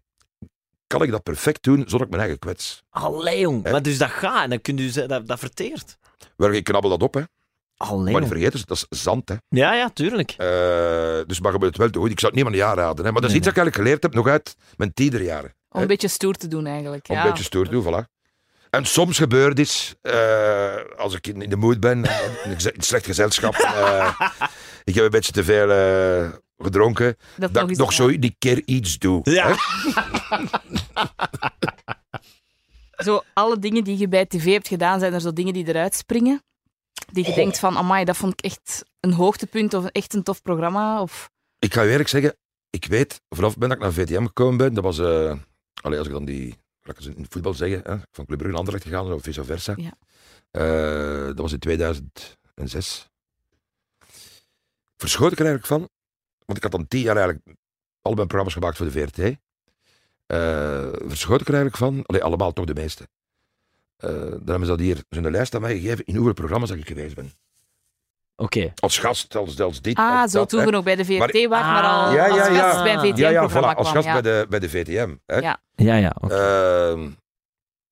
kan 0.88 1.02
ik 1.02 1.12
dat 1.12 1.24
perfect 1.24 1.64
doen 1.64 1.84
zonder 1.86 2.02
ik 2.02 2.10
mijn 2.10 2.22
eigen 2.22 2.40
kwets. 2.40 2.84
Allee, 2.90 3.40
jong. 3.40 3.64
Maar 3.64 3.82
dus 3.82 3.98
dat 3.98 4.10
gaat 4.10 4.44
en 4.44 4.50
dan 4.50 4.62
kun 4.62 4.78
je 4.78 5.06
dat, 5.08 5.28
dat 5.28 5.40
verteert. 5.40 5.98
Wel, 6.36 6.52
ik 6.52 6.64
knabbel 6.64 6.90
dat 6.90 7.04
op, 7.04 7.14
hè. 7.14 7.22
Maar 7.88 8.20
niet 8.22 8.28
vergeten, 8.28 8.62
dat 8.66 8.86
is 8.90 9.02
zand, 9.02 9.30
hè. 9.30 9.36
Ja, 9.50 9.74
ja, 9.74 9.90
tuurlijk. 9.90 10.32
Eh, 10.38 10.48
dus 11.26 11.40
moet 11.42 11.62
het 11.62 11.78
wel 11.78 11.92
doen. 11.92 12.10
Ik 12.10 12.20
zou 12.20 12.34
het 12.34 12.44
niemand 12.44 12.64
aanraden, 12.64 13.06
hè. 13.06 13.12
Maar 13.12 13.22
dat 13.22 13.24
is 13.24 13.28
Nee, 13.30 13.38
iets 13.38 13.46
dat 13.46 13.56
ik 13.56 13.58
eigenlijk 13.58 13.76
geleerd 13.76 14.04
heb 14.04 14.14
nog 14.14 14.28
uit 14.28 14.56
mijn 14.78 14.94
tienerjaren. 14.94 15.54
Om 15.70 15.82
een 15.82 15.88
beetje 15.88 16.08
stoer 16.08 16.34
te 16.36 16.48
doen, 16.48 16.66
eigenlijk. 16.66 17.10
Om 17.10 17.16
Ja. 17.16 17.24
een 17.24 17.30
beetje 17.30 17.44
stoer 17.44 17.66
te 17.66 17.72
doen, 17.72 17.84
voilà. 17.84 18.18
En 18.70 18.86
soms 18.86 19.18
gebeurt 19.18 19.60
iets, 19.60 19.96
eh, 20.02 20.76
als 20.98 21.14
ik 21.16 21.28
in, 21.28 21.40
de 21.50 21.56
mood 21.56 21.80
ben, 21.80 22.04
in, 22.44 22.56
slecht 22.78 23.06
gezelschap, 23.06 23.54
eh, 23.56 24.20
ik 24.84 24.96
heb 24.96 25.04
een 25.04 25.10
beetje 25.10 25.32
te 25.32 25.44
veel 25.44 25.68
gedronken, 26.58 27.16
Dat, 27.38 27.54
dat 27.54 27.64
ik 27.64 27.70
eens- 27.70 27.78
nog 27.78 27.94
zo 27.94 28.08
een 28.08 28.36
keer 28.40 28.62
iets 28.66 28.98
doe. 28.98 29.20
Ja. 29.24 29.48
hè. 29.48 29.56
Zo, 33.04 33.22
alle 33.34 33.60
dingen 33.60 33.84
die 33.84 33.98
je 33.98 34.08
bij 34.08 34.26
tv 34.26 34.52
hebt 34.52 34.68
gedaan, 34.68 35.00
zijn 35.00 35.14
er 35.14 35.22
zo 35.22 35.34
dingen 35.34 35.54
die 35.54 35.68
eruit 35.68 35.96
springen? 35.96 36.44
Die 37.12 37.24
je 37.24 37.30
Goh. 37.30 37.36
denkt 37.36 37.60
van, 37.60 37.78
amai, 37.78 38.06
dat 38.06 38.18
vond 38.18 38.34
ik 38.34 38.42
echt 38.42 38.86
een 39.00 39.14
hoogtepunt 39.14 39.74
of 39.74 39.86
echt 39.86 40.14
een 40.14 40.24
tof 40.24 40.42
programma? 40.42 41.02
Of... 41.02 41.30
Ik 41.60 41.74
ga 41.74 41.82
je 41.82 41.92
eerlijk 41.92 42.10
zeggen, 42.10 42.36
ik 42.70 42.86
weet, 42.86 43.22
vanaf 43.30 43.54
moment 43.54 43.80
dat 43.80 43.90
ik 43.90 43.96
naar 43.96 44.06
VTM 44.06 44.26
gekomen 44.26 44.58
ben, 44.58 44.74
dat 44.74 44.84
was, 44.84 45.00
eh 45.00 45.34
allee, 45.82 45.98
als 45.98 46.08
ik 46.08 46.14
dan 46.14 46.26
die, 46.26 46.58
laat 46.82 46.98
ik 46.98 47.06
eens 47.06 47.16
in 47.16 47.22
het 47.22 47.32
voetbal 47.32 47.54
zeggen, 47.54 47.82
hè, 47.84 47.98
van 48.12 48.26
Club 48.26 48.38
Brugge 48.38 48.48
naar 48.48 48.58
Anderlecht 48.58 48.84
gegaan, 48.84 49.14
of 49.14 49.24
vice 49.24 49.44
versa. 49.44 49.74
Ja. 49.78 49.94
Eh, 50.52 51.26
dat 51.26 51.40
was 51.40 51.52
in 51.52 51.60
2006. 51.60 53.10
Verschoot 54.98 55.32
ik 55.32 55.40
er 55.40 55.46
eigenlijk 55.46 55.66
van, 55.66 55.90
want 56.46 56.58
ik 56.58 56.64
had 56.64 56.72
dan 56.72 56.88
tien 56.88 57.02
jaar 57.02 57.18
eigenlijk 57.18 57.48
al 58.02 58.14
mijn 58.14 58.28
programma's 58.28 58.54
gemaakt 58.54 58.78
voor 58.78 58.86
de 58.86 58.92
VRT. 58.92 59.38
Eh 60.26 61.08
verschoot 61.08 61.42
ik 61.42 61.48
er 61.48 61.54
eigenlijk 61.54 61.78
van, 61.78 62.06
allee, 62.06 62.24
allemaal 62.24 62.54
toch 62.54 62.66
de 62.66 62.74
meeste. 62.74 63.08
Eh, 64.00 64.10
dan 64.10 64.30
hebben 64.46 64.60
ze 64.66 64.66
dat 64.66 64.80
hier 64.80 65.04
zo'n 65.10 65.32
lijst 65.32 65.56
aan 65.56 65.62
mij 65.62 65.80
gegeven 65.80 66.06
in 66.06 66.16
hoeveel 66.16 66.34
programma's 66.34 66.70
dat 66.70 66.78
ik 66.78 66.88
geweest 66.88 67.16
ben. 67.16 67.32
Oké. 68.36 68.74
Als 68.76 68.98
gast, 68.98 69.36
als, 69.36 69.60
als 69.60 69.82
dit, 69.82 69.98
Ah, 69.98 70.22
als 70.22 70.32
zo 70.32 70.38
dat, 70.38 70.50
toen 70.50 70.72
nog 70.72 70.84
bij 70.84 70.96
de 70.96 71.06
VRT 71.06 71.18
Maar- 71.20 71.48
was, 71.48 71.62
maar 71.62 71.84
al 71.84 72.06
Ah. 72.08 72.14
Ja, 72.14 72.26
ja, 72.26 72.32
als 72.32 72.48
ja. 72.48 72.72
gast 72.72 72.84
bij 72.84 72.94
een 72.94 73.16
Ja, 73.18 73.30
Ja, 73.30 73.42
ja, 73.42 73.50
voilà, 73.50 73.76
als 73.78 73.90
gast 73.92 74.06
ja. 74.06 74.14
bij, 74.14 74.22
de, 74.22 74.46
bij 74.50 74.60
de 74.60 74.70
VTM. 74.70 75.16
Hè. 75.26 75.38
Ja. 75.38 75.62
Ja, 75.76 75.96
ja. 75.96 76.16
oké. 76.22 76.36
Ehm, 76.36 77.10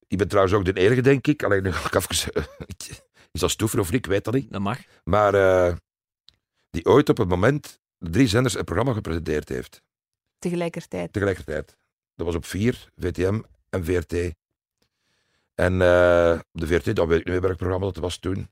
ik 0.07 0.17
ben 0.17 0.27
trouwens 0.27 0.55
ook 0.55 0.65
de 0.65 0.73
enige, 0.73 1.01
denk 1.01 1.27
ik. 1.27 1.43
Alleen 1.43 1.63
nu 1.63 1.71
ga 1.71 1.87
ik 1.87 1.95
even... 1.95 2.33
is 3.31 3.39
dat 3.39 3.49
stoever 3.51 3.79
of 3.79 3.91
niet? 3.91 4.05
Ik 4.05 4.11
weet 4.11 4.23
dat 4.23 4.33
niet. 4.33 4.51
Dat 4.51 4.61
mag. 4.61 4.79
Maar 5.03 5.33
eh, 5.33 5.75
die 6.69 6.85
ooit 6.85 7.09
op 7.09 7.17
het 7.17 7.27
moment 7.27 7.79
de 7.97 8.09
drie 8.09 8.27
zenders 8.27 8.55
een 8.57 8.63
programma 8.63 8.93
gepresenteerd 8.93 9.49
heeft. 9.49 9.81
Tegelijkertijd. 10.39 11.13
Tegelijkertijd. 11.13 11.77
Dat 12.15 12.25
was 12.25 12.35
op 12.35 12.45
vier, 12.45 12.89
VTM 12.95 13.41
en 13.69 13.85
VRT. 13.85 14.13
En 15.57 15.81
eh, 15.81 16.39
op 16.53 16.59
de 16.61 16.67
VRT, 16.67 16.95
dat 16.95 17.07
weet 17.07 17.19
ik 17.19 17.25
niet 17.25 17.33
meer 17.33 17.41
welk 17.41 17.57
programma 17.57 17.85
dat 17.85 17.97
was 17.97 18.17
toen. 18.17 18.49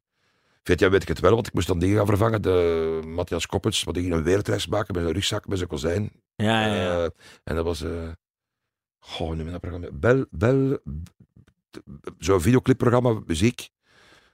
VTM 0.63 0.89
weet 0.89 1.01
ik 1.01 1.07
het 1.07 1.19
wel, 1.19 1.33
want 1.33 1.47
ik 1.47 1.53
moest 1.53 1.67
dan 1.67 1.79
dingen 1.79 1.97
gaan 1.97 2.05
vervangen. 2.05 2.41
De 2.41 3.01
Matthias 3.05 3.45
Koppens, 3.45 3.83
wat 3.83 3.93
die 3.93 4.03
ging 4.03 4.15
een 4.15 4.23
wereldreis 4.23 4.67
maken 4.67 4.93
met 4.93 5.03
zijn 5.03 5.15
rugzak, 5.15 5.47
met 5.47 5.57
zijn 5.57 5.69
kozijn. 5.69 6.11
Ja, 6.35 6.65
ja, 6.67 6.75
ja. 6.75 7.03
Eh, 7.03 7.09
en 7.43 7.55
dat 7.55 7.65
was. 7.65 7.81
eh 7.81 8.09
goh, 8.99 9.37
je 9.37 9.43
dat 9.43 9.59
programma? 9.61 9.87
Bel. 9.93 10.25
Bel 10.29 10.77
Zo'n 12.17 12.41
videoclipprogramma, 12.41 13.21
muziek. 13.25 13.69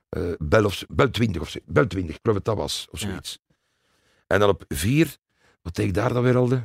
Eh, 0.10 0.24
Bel, 0.38 0.66
of, 0.66 0.84
Bel 0.90 1.10
20 1.12 1.42
of 1.42 1.50
zo. 1.50 1.60
Bel 1.66 1.88
20, 1.88 2.16
ik 2.16 2.20
geloof 2.22 2.38
dat 2.38 2.46
dat 2.46 2.58
was. 2.58 2.88
Of 2.92 3.02
Ja. 3.02 3.08
zoiets. 3.08 3.40
En 4.28 4.40
dan 4.40 4.50
op 4.50 4.64
vier, 4.68 5.18
wat 5.62 5.76
deed 5.76 5.88
ik 5.88 5.94
daar 5.94 6.14
dan 6.14 6.24
weer 6.24 6.36
al? 6.38 6.48
de? 6.48 6.62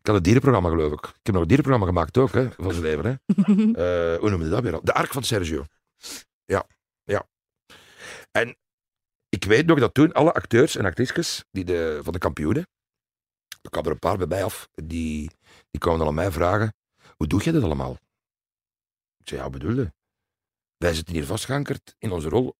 Ik 0.00 0.06
had 0.06 0.16
een 0.16 0.22
dierenprogramma, 0.22 0.68
geloof 0.68 0.92
ik. 0.92 1.06
Ik 1.06 1.20
heb 1.22 1.34
nog 1.34 1.42
een 1.42 1.48
dierenprogramma 1.48 1.86
gemaakt 1.86 2.18
ook, 2.18 2.32
hè, 2.32 2.50
van 2.50 2.72
zijn 2.72 2.82
leven. 2.82 3.04
Hè. 3.04 3.14
Eh, 4.14 4.18
hoe 4.18 4.30
noemde 4.30 4.48
dat 4.48 4.62
weer 4.62 4.74
al? 4.74 4.80
De 4.84 4.94
Ark 4.94 5.12
van 5.12 5.22
Sergio. 5.22 5.64
Ja, 6.44 6.66
ja. 7.04 7.28
En 8.30 8.56
ik 9.28 9.44
weet 9.44 9.66
nog 9.66 9.78
dat 9.78 9.94
toen 9.94 10.12
alle 10.12 10.32
acteurs 10.32 10.76
en 10.76 10.84
actrices 10.84 11.44
die 11.50 11.64
de, 11.64 12.00
van 12.02 12.12
de 12.12 12.18
kampioenen, 12.18 12.68
er 13.62 13.70
kwamen 13.70 13.88
er 13.88 13.92
een 13.92 13.98
paar 13.98 14.16
bij 14.16 14.26
mij 14.26 14.44
af, 14.44 14.68
die, 14.74 15.30
die 15.70 15.80
kwamen 15.80 15.98
dan 15.98 16.08
aan 16.08 16.14
mij 16.14 16.30
vragen, 16.30 16.74
hoe 17.16 17.26
doe 17.26 17.44
je 17.44 17.52
dat 17.52 17.62
allemaal? 17.62 17.92
Ik 19.16 19.28
zei, 19.28 19.40
ja, 19.40 19.50
wat 19.50 19.60
bedoel 19.60 19.76
je? 19.76 19.92
Wij 20.76 20.94
zitten 20.94 21.14
hier 21.14 21.24
vastgeankerd 21.24 21.94
in 21.98 22.10
onze 22.10 22.28
rol 22.28 22.54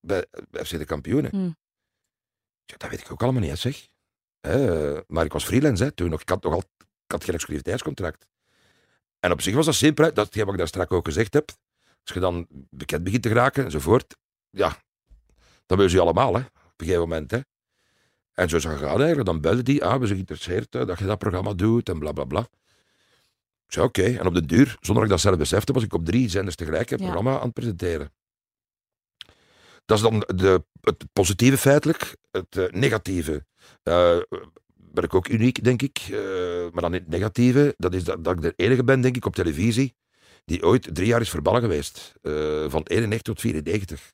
bij, 0.00 0.26
bij 0.50 0.64
FC 0.64 0.70
de 0.70 0.84
kampioenen. 0.84 1.30
Hmm. 1.30 1.48
Ik 1.48 2.72
zei, 2.72 2.78
dat 2.78 2.90
weet 2.90 3.00
ik 3.00 3.12
ook 3.12 3.22
allemaal 3.22 3.42
niet, 3.42 3.58
zeg. 3.58 3.88
Eh, 4.46 4.98
maar 5.06 5.24
ik 5.24 5.32
was 5.32 5.44
freelance 5.44 5.84
hè, 5.84 5.90
toen 5.92 6.10
nog. 6.10 6.20
Ik 6.20 6.28
had, 6.28 6.42
nog 6.42 6.52
al, 6.52 6.62
ik 6.78 7.12
had 7.12 7.24
geen 7.24 7.34
exclusiviteitscontract. 7.34 8.26
En 9.20 9.32
op 9.32 9.40
zich 9.40 9.54
was 9.54 9.66
dat 9.66 9.74
simpel. 9.74 10.04
hè. 10.04 10.12
Dat 10.12 10.34
wat 10.34 10.48
ik 10.52 10.58
daar 10.58 10.68
straks 10.68 10.90
ook 10.90 11.04
gezegd 11.04 11.34
heb. 11.34 11.50
Als 12.04 12.14
je 12.14 12.20
dan 12.20 12.46
bekend 12.70 13.04
begint 13.04 13.22
te 13.22 13.28
geraken 13.28 13.64
enzovoort. 13.64 14.16
Ja, 14.50 14.76
dan 15.66 15.76
willen 15.76 15.90
ze 15.90 15.96
je 15.96 16.02
allemaal, 16.02 16.34
hè. 16.34 16.40
Op 16.40 16.46
een 16.82 16.86
gegeven 16.86 17.00
moment, 17.00 17.30
hè. 17.30 17.38
En 18.32 18.48
zo 18.48 18.56
is 18.56 18.64
het 18.64 18.72
gegaan 18.72 18.96
eigenlijk. 18.98 19.26
Dan 19.26 19.40
belden 19.40 19.64
die, 19.64 19.84
ah, 19.84 19.92
we 19.92 20.04
zijn 20.06 20.08
geïnteresseerd 20.08 20.72
hè, 20.74 20.84
dat 20.86 20.98
je 20.98 21.04
dat 21.04 21.18
programma 21.18 21.52
doet 21.54 21.88
en 21.88 21.98
bla 21.98 22.12
bla 22.12 22.24
bla. 22.24 22.40
Ik 23.66 23.72
zei 23.72 23.86
oké. 23.86 24.02
En 24.04 24.26
op 24.26 24.34
de 24.34 24.46
duur, 24.46 24.66
zonder 24.80 24.94
dat 24.94 25.02
ik 25.04 25.08
dat 25.10 25.20
zelf 25.20 25.36
besefte, 25.36 25.72
was 25.72 25.82
ik 25.82 25.92
op 25.94 26.04
drie 26.04 26.28
zenders 26.28 26.56
tegelijk 26.56 26.90
een 26.90 26.98
Ja. 26.98 27.04
programma 27.04 27.36
aan 27.38 27.44
het 27.44 27.52
presenteren. 27.52 28.12
Dat 29.86 29.96
is 29.96 30.02
dan 30.02 30.24
de, 30.36 30.64
het 30.80 31.04
positieve 31.12 31.58
feitelijk. 31.58 32.16
Het 32.30 32.56
eh, 32.56 32.64
negatieve. 32.70 33.44
eh, 33.82 34.16
ben 34.76 35.04
ik 35.04 35.14
ook 35.14 35.28
uniek, 35.28 35.64
denk 35.64 35.82
ik. 35.82 35.98
Eh, 36.10 36.18
maar 36.72 36.82
dan 36.82 36.92
het 36.92 37.08
negatieve, 37.08 37.74
dat 37.76 37.94
is 37.94 38.04
dat, 38.04 38.24
dat 38.24 38.34
ik 38.36 38.42
de 38.42 38.52
enige 38.56 38.84
ben, 38.84 39.00
denk 39.00 39.16
ik, 39.16 39.24
op 39.24 39.34
televisie, 39.34 39.94
die 40.44 40.62
ooit 40.64 40.88
drie 40.94 41.06
jaar 41.06 41.20
is 41.20 41.30
verbannen 41.30 41.62
geweest. 41.62 42.12
Van 42.68 42.82
91 42.84 43.20
tot 43.22 43.40
94. 43.40 44.12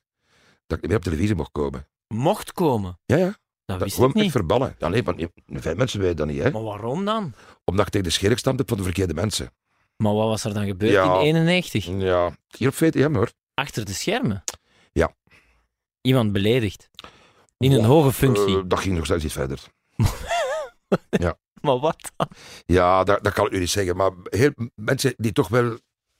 Dat 0.67 0.77
ik 0.77 0.81
niet 0.81 0.87
meer 0.87 0.95
op 0.97 1.03
televisie 1.03 1.35
mocht 1.35 1.51
komen. 1.51 1.87
Mocht 2.07 2.51
komen. 2.51 2.99
Ja, 3.05 3.15
ja. 3.17 3.25
Dat 3.25 3.35
Dat, 3.65 3.79
wist 3.79 3.95
gewoon 3.95 4.11
niet. 4.13 4.31
verbannen. 4.31 4.75
Ja, 4.79 4.87
nee, 4.87 5.03
want 5.03 5.25
vijf 5.47 5.75
mensen 5.77 5.99
weten 5.99 6.15
dat 6.17 6.27
niet, 6.27 6.41
hè. 6.43 6.51
Maar 6.51 6.63
waarom 6.63 7.05
dan? 7.05 7.33
Omdat 7.63 7.85
ik 7.85 7.91
tegen 7.91 8.07
de 8.07 8.13
scheer 8.13 8.31
gestampt 8.31 8.59
heb 8.59 8.67
van 8.67 8.77
de 8.77 8.83
verkeerde 8.83 9.13
mensen. 9.13 9.51
Maar 9.97 10.13
wat 10.13 10.27
was 10.27 10.43
er 10.43 10.53
dan 10.53 10.65
gebeurd 10.65 10.91
Ja. 10.91 11.03
in 11.19 11.19
91? 11.19 11.85
Ja, 11.85 12.35
hier 12.57 12.67
op 12.67 12.73
VTM, 12.75 13.13
hoor. 13.15 13.31
Achter 13.53 13.85
de 13.85 13.93
schermen? 13.93 14.43
Ja. 16.03 16.09
Iemand 16.09 16.31
beledigd. 16.31 16.89
In 17.57 17.71
een 17.71 17.77
Wow, 17.77 17.85
hoge 17.87 18.11
functie. 18.13 18.57
Eh, 18.57 18.63
dat 18.67 18.79
ging 18.79 18.95
nog 18.95 19.05
steeds 19.05 19.23
iets 19.23 19.33
verder. 19.33 19.59
maar 21.61 21.79
wat 21.79 22.11
dan? 22.15 22.27
Ja, 22.65 23.03
dat, 23.03 23.23
dat 23.23 23.33
kan 23.33 23.45
ik 23.45 23.51
nu 23.51 23.59
niet 23.59 23.69
zeggen. 23.69 23.95
Maar 23.95 24.11
heel, 24.23 24.51
mensen 24.75 25.13
die 25.17 25.31
toch 25.31 25.47
wel 25.47 25.77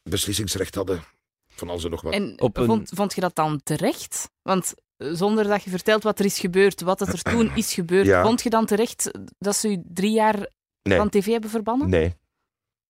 beslissingsrecht 0.09 0.75
hadden 0.75 1.03
van 1.47 1.69
alles 1.69 1.83
en 1.83 1.89
nog 1.89 2.01
wat. 2.01 2.13
En 2.13 2.41
Op 2.41 2.57
een- 2.57 2.65
vond, 2.65 2.89
vond 2.93 3.15
je 3.15 3.21
dat 3.21 3.35
dan 3.35 3.61
terecht? 3.63 4.29
Want 4.41 4.73
zonder 4.97 5.43
dat 5.47 5.63
je 5.63 5.69
vertelt 5.69 6.03
wat 6.03 6.19
er 6.19 6.25
is 6.25 6.39
gebeurd, 6.39 6.81
wat 6.81 7.01
er 7.01 7.21
toen 7.31 7.55
is 7.55 7.73
gebeurd, 7.73 8.05
Ja. 8.05 8.23
vond 8.23 8.41
je 8.43 8.49
dan 8.49 8.65
terecht 8.65 9.11
dat 9.39 9.55
ze 9.55 9.69
je 9.69 9.81
drie 9.85 10.11
jaar 10.11 10.51
Nee. 10.81 10.97
van 10.97 11.09
tv 11.09 11.25
hebben 11.25 11.49
verbannen? 11.49 11.89
Nee. 11.89 12.15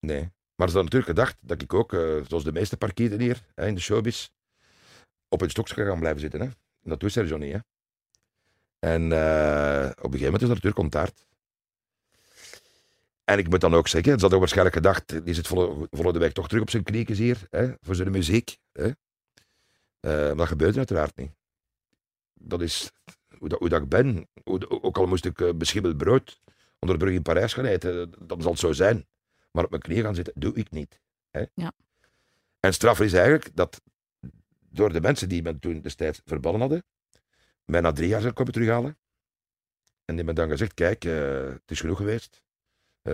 Nee. 0.00 0.20
Maar 0.56 0.68
ze 0.68 0.74
hadden 0.76 0.84
natuurlijk 0.84 1.10
gedacht 1.18 1.36
dat 1.40 1.62
ik 1.62 1.74
ook, 1.74 1.92
eh, 1.92 2.00
zoals 2.28 2.44
de 2.44 2.52
meeste 2.52 2.76
parkieten 2.76 3.20
hier 3.20 3.44
hè, 3.54 3.66
in 3.66 3.74
de 3.74 3.80
showbiz, 3.80 4.28
op 5.28 5.40
een 5.40 5.50
stokje 5.50 5.74
ga 5.74 5.84
gaan 5.84 5.98
blijven 5.98 6.20
zitten. 6.20 6.40
Hè. 6.40 6.48
En 6.84 6.90
dat 6.90 7.00
doet 7.00 7.12
Sergio 7.12 7.36
niet. 7.36 7.52
Hè. 7.52 7.58
En 8.78 9.12
eh, 9.12 9.90
op 9.90 10.12
een 10.12 10.18
gegeven 10.18 10.24
moment 10.24 10.42
is 10.42 10.48
dat 10.48 10.62
natuurlijk 10.62 10.78
ontaard. 10.78 11.26
En 13.24 13.38
ik 13.38 13.48
moet 13.48 13.60
dan 13.60 13.74
ook 13.74 13.88
zeggen, 13.88 14.12
ze 14.14 14.20
hadden 14.20 14.38
waarschijnlijk 14.38 14.76
gedacht, 14.76 15.24
die 15.24 15.34
zit 15.34 15.46
volle, 15.46 15.88
volle 15.90 16.12
de 16.12 16.18
weg 16.18 16.32
toch 16.32 16.48
terug 16.48 16.62
op 16.62 16.70
zijn 16.70 16.82
kniekjes 16.82 17.18
hier, 17.18 17.46
hè, 17.50 17.72
voor 17.80 17.94
zijn 17.94 18.10
muziek. 18.10 18.58
Hè. 18.72 18.86
Eh, 20.00 20.10
maar 20.10 20.36
dat 20.36 20.46
gebeurt 20.46 20.76
uiteraard 20.76 21.16
niet. 21.16 21.30
Dat 22.34 22.60
is 22.60 22.90
hoe 23.38 23.48
dat, 23.48 23.58
hoe 23.58 23.68
dat 23.68 23.82
ik 23.82 23.88
ben. 23.88 24.28
Hoe, 24.44 24.82
ook 24.82 24.98
al 24.98 25.06
moest 25.06 25.24
ik 25.24 25.58
beschimmeld 25.58 25.96
brood 25.96 26.40
onder 26.78 26.98
de 26.98 27.04
brug 27.04 27.14
in 27.14 27.22
Parijs 27.22 27.52
gaan 27.52 27.64
eten, 27.64 28.12
dan 28.18 28.42
zal 28.42 28.50
het 28.50 28.60
zo 28.60 28.72
zijn. 28.72 29.06
Maar 29.50 29.64
op 29.64 29.70
mijn 29.70 29.82
knieën 29.82 30.02
gaan 30.02 30.14
zitten, 30.14 30.34
doe 30.36 30.54
ik 30.54 30.70
niet. 30.70 31.00
Hè? 31.30 31.44
Ja. 31.54 31.72
En 32.60 32.72
straf 32.74 33.00
is 33.00 33.12
eigenlijk 33.12 33.56
dat 33.56 33.80
door 34.74 34.92
de 34.92 35.00
mensen 35.00 35.28
die 35.28 35.42
me 35.42 35.58
toen 35.58 35.80
destijds 35.80 36.20
verbannen 36.24 36.60
hadden, 36.60 36.84
mij 37.64 37.80
na 37.80 37.92
drie 37.92 38.08
jaar 38.08 38.20
zijn 38.20 38.32
komen 38.32 38.52
terughalen. 38.52 38.98
En 40.04 40.16
die 40.16 40.24
hebben 40.24 40.34
dan 40.34 40.48
gezegd, 40.48 40.74
kijk, 40.74 41.04
eh, 41.04 41.44
het 41.44 41.70
is 41.70 41.80
genoeg 41.80 41.96
geweest. 41.96 42.42
Eh 43.02 43.12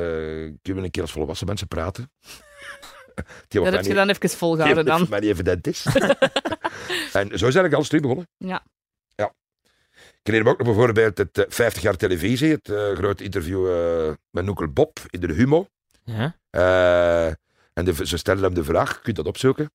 kunnen 0.62 0.62
we 0.62 0.82
een 0.82 0.90
keer 0.90 1.02
als 1.02 1.12
volwassen 1.12 1.46
mensen 1.46 1.68
praten? 1.68 2.10
Die 3.48 3.60
Dat 3.60 3.72
heb 3.72 3.84
je 3.84 3.94
dan 3.94 4.08
even 4.08 4.28
volgehouden 4.30 4.84
dan. 4.84 5.06
mij 5.10 5.20
niet 5.20 5.30
evident 5.30 5.66
is. 5.66 5.86
en 7.12 7.28
zo 7.28 7.34
is 7.34 7.40
eigenlijk 7.40 7.74
alles 7.74 7.86
terug 7.86 8.02
begonnen. 8.02 8.28
Ja. 8.36 8.64
Ja. 9.14 9.34
Ik 9.92 10.20
herinner 10.22 10.44
me 10.44 10.50
ook 10.50 10.58
nog 10.66 10.74
bijvoorbeeld 10.74 11.18
het 11.18 11.38
eh, 11.38 11.44
50 11.48 11.82
jaar 11.82 11.96
televisie, 11.96 12.50
het 12.50 12.68
eh, 12.68 12.92
grote 12.92 13.24
interview 13.24 13.72
eh, 13.72 14.12
met 14.30 14.44
Noekel 14.44 14.68
Bob 14.68 14.98
in 15.10 15.20
de 15.20 15.32
Humo. 15.32 15.68
Ja? 16.04 16.36
Eh, 16.50 17.26
en 17.72 17.84
de, 17.84 18.06
ze 18.06 18.16
stellen 18.16 18.42
hem 18.42 18.54
de 18.54 18.64
vraag, 18.64 18.94
je 18.94 19.00
kunt 19.02 19.16
dat 19.16 19.26
opzoeken. 19.26 19.72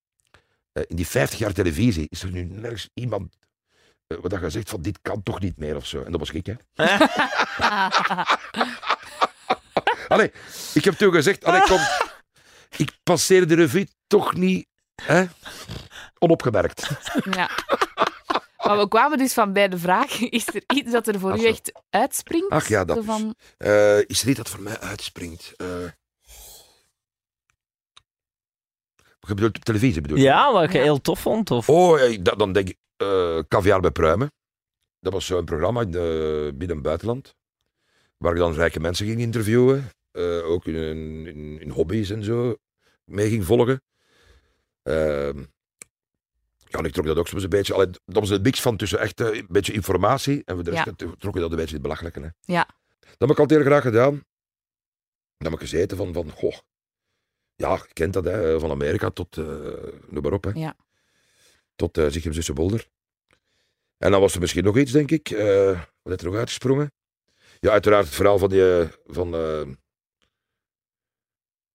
Eh, 0.75 0.83
in 0.87 0.95
die 0.95 1.07
50 1.07 1.39
jaar 1.39 1.53
televisie 1.53 2.07
is 2.09 2.23
er 2.23 2.31
nu 2.31 2.43
nergens 2.43 2.89
iemand 2.93 3.35
eh, 4.07 4.17
wat 4.21 4.31
dat 4.31 4.39
je 4.41 4.49
zegt 4.49 4.69
van 4.69 4.81
dit 4.81 4.99
kan 5.01 5.23
toch 5.23 5.39
niet 5.39 5.57
meer 5.57 5.75
of 5.75 5.85
zo. 5.85 6.01
En 6.03 6.11
dat 6.11 6.19
was 6.19 6.31
ik, 6.31 6.45
hè. 6.45 6.53
Allee, 10.07 10.31
ik 10.73 10.83
heb 10.83 10.93
toen 10.93 11.13
gezegd, 11.13 11.43
allee, 11.43 11.61
kom, 11.61 11.79
ik 12.83 12.91
passeer 13.03 13.47
de 13.47 13.55
revue 13.55 13.87
toch 14.07 14.33
niet 14.33 14.67
hè, 15.03 15.25
onopgemerkt. 16.19 16.89
ja. 17.31 17.49
Maar 18.65 18.77
we 18.77 18.87
kwamen 18.87 19.17
dus 19.17 19.33
van 19.33 19.53
bij 19.53 19.67
de 19.69 19.77
vraag, 19.77 20.19
is 20.19 20.47
er 20.47 20.63
iets 20.73 20.91
dat 20.91 21.07
er 21.07 21.19
voor 21.19 21.31
Ach 21.31 21.39
u 21.39 21.45
echt 21.45 21.71
uitspringt? 21.89 22.49
Ach 22.49 22.67
ja, 22.67 22.85
dat 22.85 22.95
Zo 22.95 23.01
is- 23.01 23.07
van, 23.07 23.35
Eh, 23.57 23.97
is 23.99 24.21
er 24.21 24.27
iets 24.29 24.37
dat 24.37 24.49
voor 24.49 24.61
mij 24.61 24.79
uitspringt? 24.79 25.53
Je 29.27 29.33
bedoelt 29.33 29.55
op 29.57 29.63
televisie 29.63 30.01
bedoel 30.01 30.17
je? 30.17 30.23
Ja, 30.23 30.53
wat 30.53 30.71
je 30.71 30.77
Ja. 30.77 30.83
heel 30.83 31.01
tof 31.01 31.19
vond? 31.19 31.51
Of? 31.51 31.69
Oh, 31.69 31.99
dat, 32.21 32.39
dan 32.39 32.51
denk 32.53 32.69
ik 32.69 32.77
eh 32.95 33.39
caviar 33.47 33.79
bij 33.81 33.91
pruimen. 33.91 34.31
Dat 34.99 35.13
was 35.13 35.25
zo'n 35.25 35.45
programma 35.45 35.81
in, 35.81 35.91
de, 35.91 36.51
binnen 36.55 36.75
het 36.77 36.85
buitenland. 36.85 37.35
Waar 38.17 38.31
ik 38.31 38.37
dan 38.37 38.53
rijke 38.53 38.79
mensen 38.79 39.05
ging 39.07 39.19
interviewen. 39.19 39.89
eh, 40.11 40.49
ook 40.49 40.65
in, 40.65 40.75
in, 41.27 41.59
in 41.61 41.69
hobby's 41.69 42.09
en 42.09 42.23
zo 42.23 42.55
mee 43.05 43.29
ging 43.29 43.45
volgen. 43.45 43.81
Ehm, 44.83 45.37
Ja, 46.67 46.79
en 46.79 46.85
ik 46.85 46.93
trok 46.93 47.05
dat 47.05 47.17
ook 47.17 47.27
soms 47.27 47.43
een 47.43 47.49
beetje. 47.49 47.73
Allee, 47.73 47.85
dat 47.87 47.99
was 48.05 48.29
een 48.29 48.41
mix 48.41 48.61
van 48.61 48.77
tussen 48.77 48.99
echt 48.99 49.19
eh, 49.21 49.35
een 49.37 49.47
beetje 49.49 49.73
informatie 49.73 50.41
en 50.45 50.55
voor 50.55 50.63
de 50.63 50.69
rest 50.71 50.85
Ja. 50.85 50.91
eh, 50.97 51.11
trok 51.11 51.33
je 51.33 51.39
dat 51.39 51.49
een 51.51 51.55
beetje 51.57 51.75
in 51.75 51.81
het 51.81 51.81
belachelijke. 51.81 52.19
Hè. 52.19 52.27
Ja. 52.41 52.67
Dat 52.99 53.15
heb 53.19 53.29
ik 53.29 53.39
altijd 53.39 53.59
heel 53.59 53.69
graag 53.69 53.81
gedaan. 53.83 54.13
Dat 55.37 55.51
heb 55.51 55.53
ik 55.53 55.59
gezeten 55.59 55.97
van, 55.97 56.13
van 56.13 56.31
goh, 56.31 56.55
ja, 57.55 57.73
je 57.73 57.93
kent 57.93 58.13
dat, 58.13 58.23
hè, 58.23 58.59
van 58.59 58.71
Amerika 58.71 59.09
tot, 59.09 59.37
eh 59.37 59.45
noem 60.09 60.23
maar 60.23 60.31
op, 60.33 60.43
hè. 60.43 60.51
Ja. 60.53 60.75
Tot 61.75 61.97
uh, 61.97 62.05
Zichem 62.09 62.33
Zussenbolder. 62.33 62.87
En 63.97 64.11
dan 64.11 64.21
was 64.21 64.33
er 64.33 64.39
misschien 64.39 64.63
nog 64.63 64.77
iets, 64.77 64.91
denk 64.91 65.11
ik. 65.11 65.29
eh, 65.29 65.81
wat 66.01 66.13
is 66.13 66.19
er 66.19 66.25
nog 66.29 66.35
uitgesprongen? 66.35 66.91
Ja, 67.59 67.71
uiteraard 67.71 68.05
het 68.05 68.15
verhaal 68.15 68.37
van 68.37 68.49
die, 68.49 68.79
eh, 68.79 68.87
van, 69.05 69.33
eh, 69.35 69.61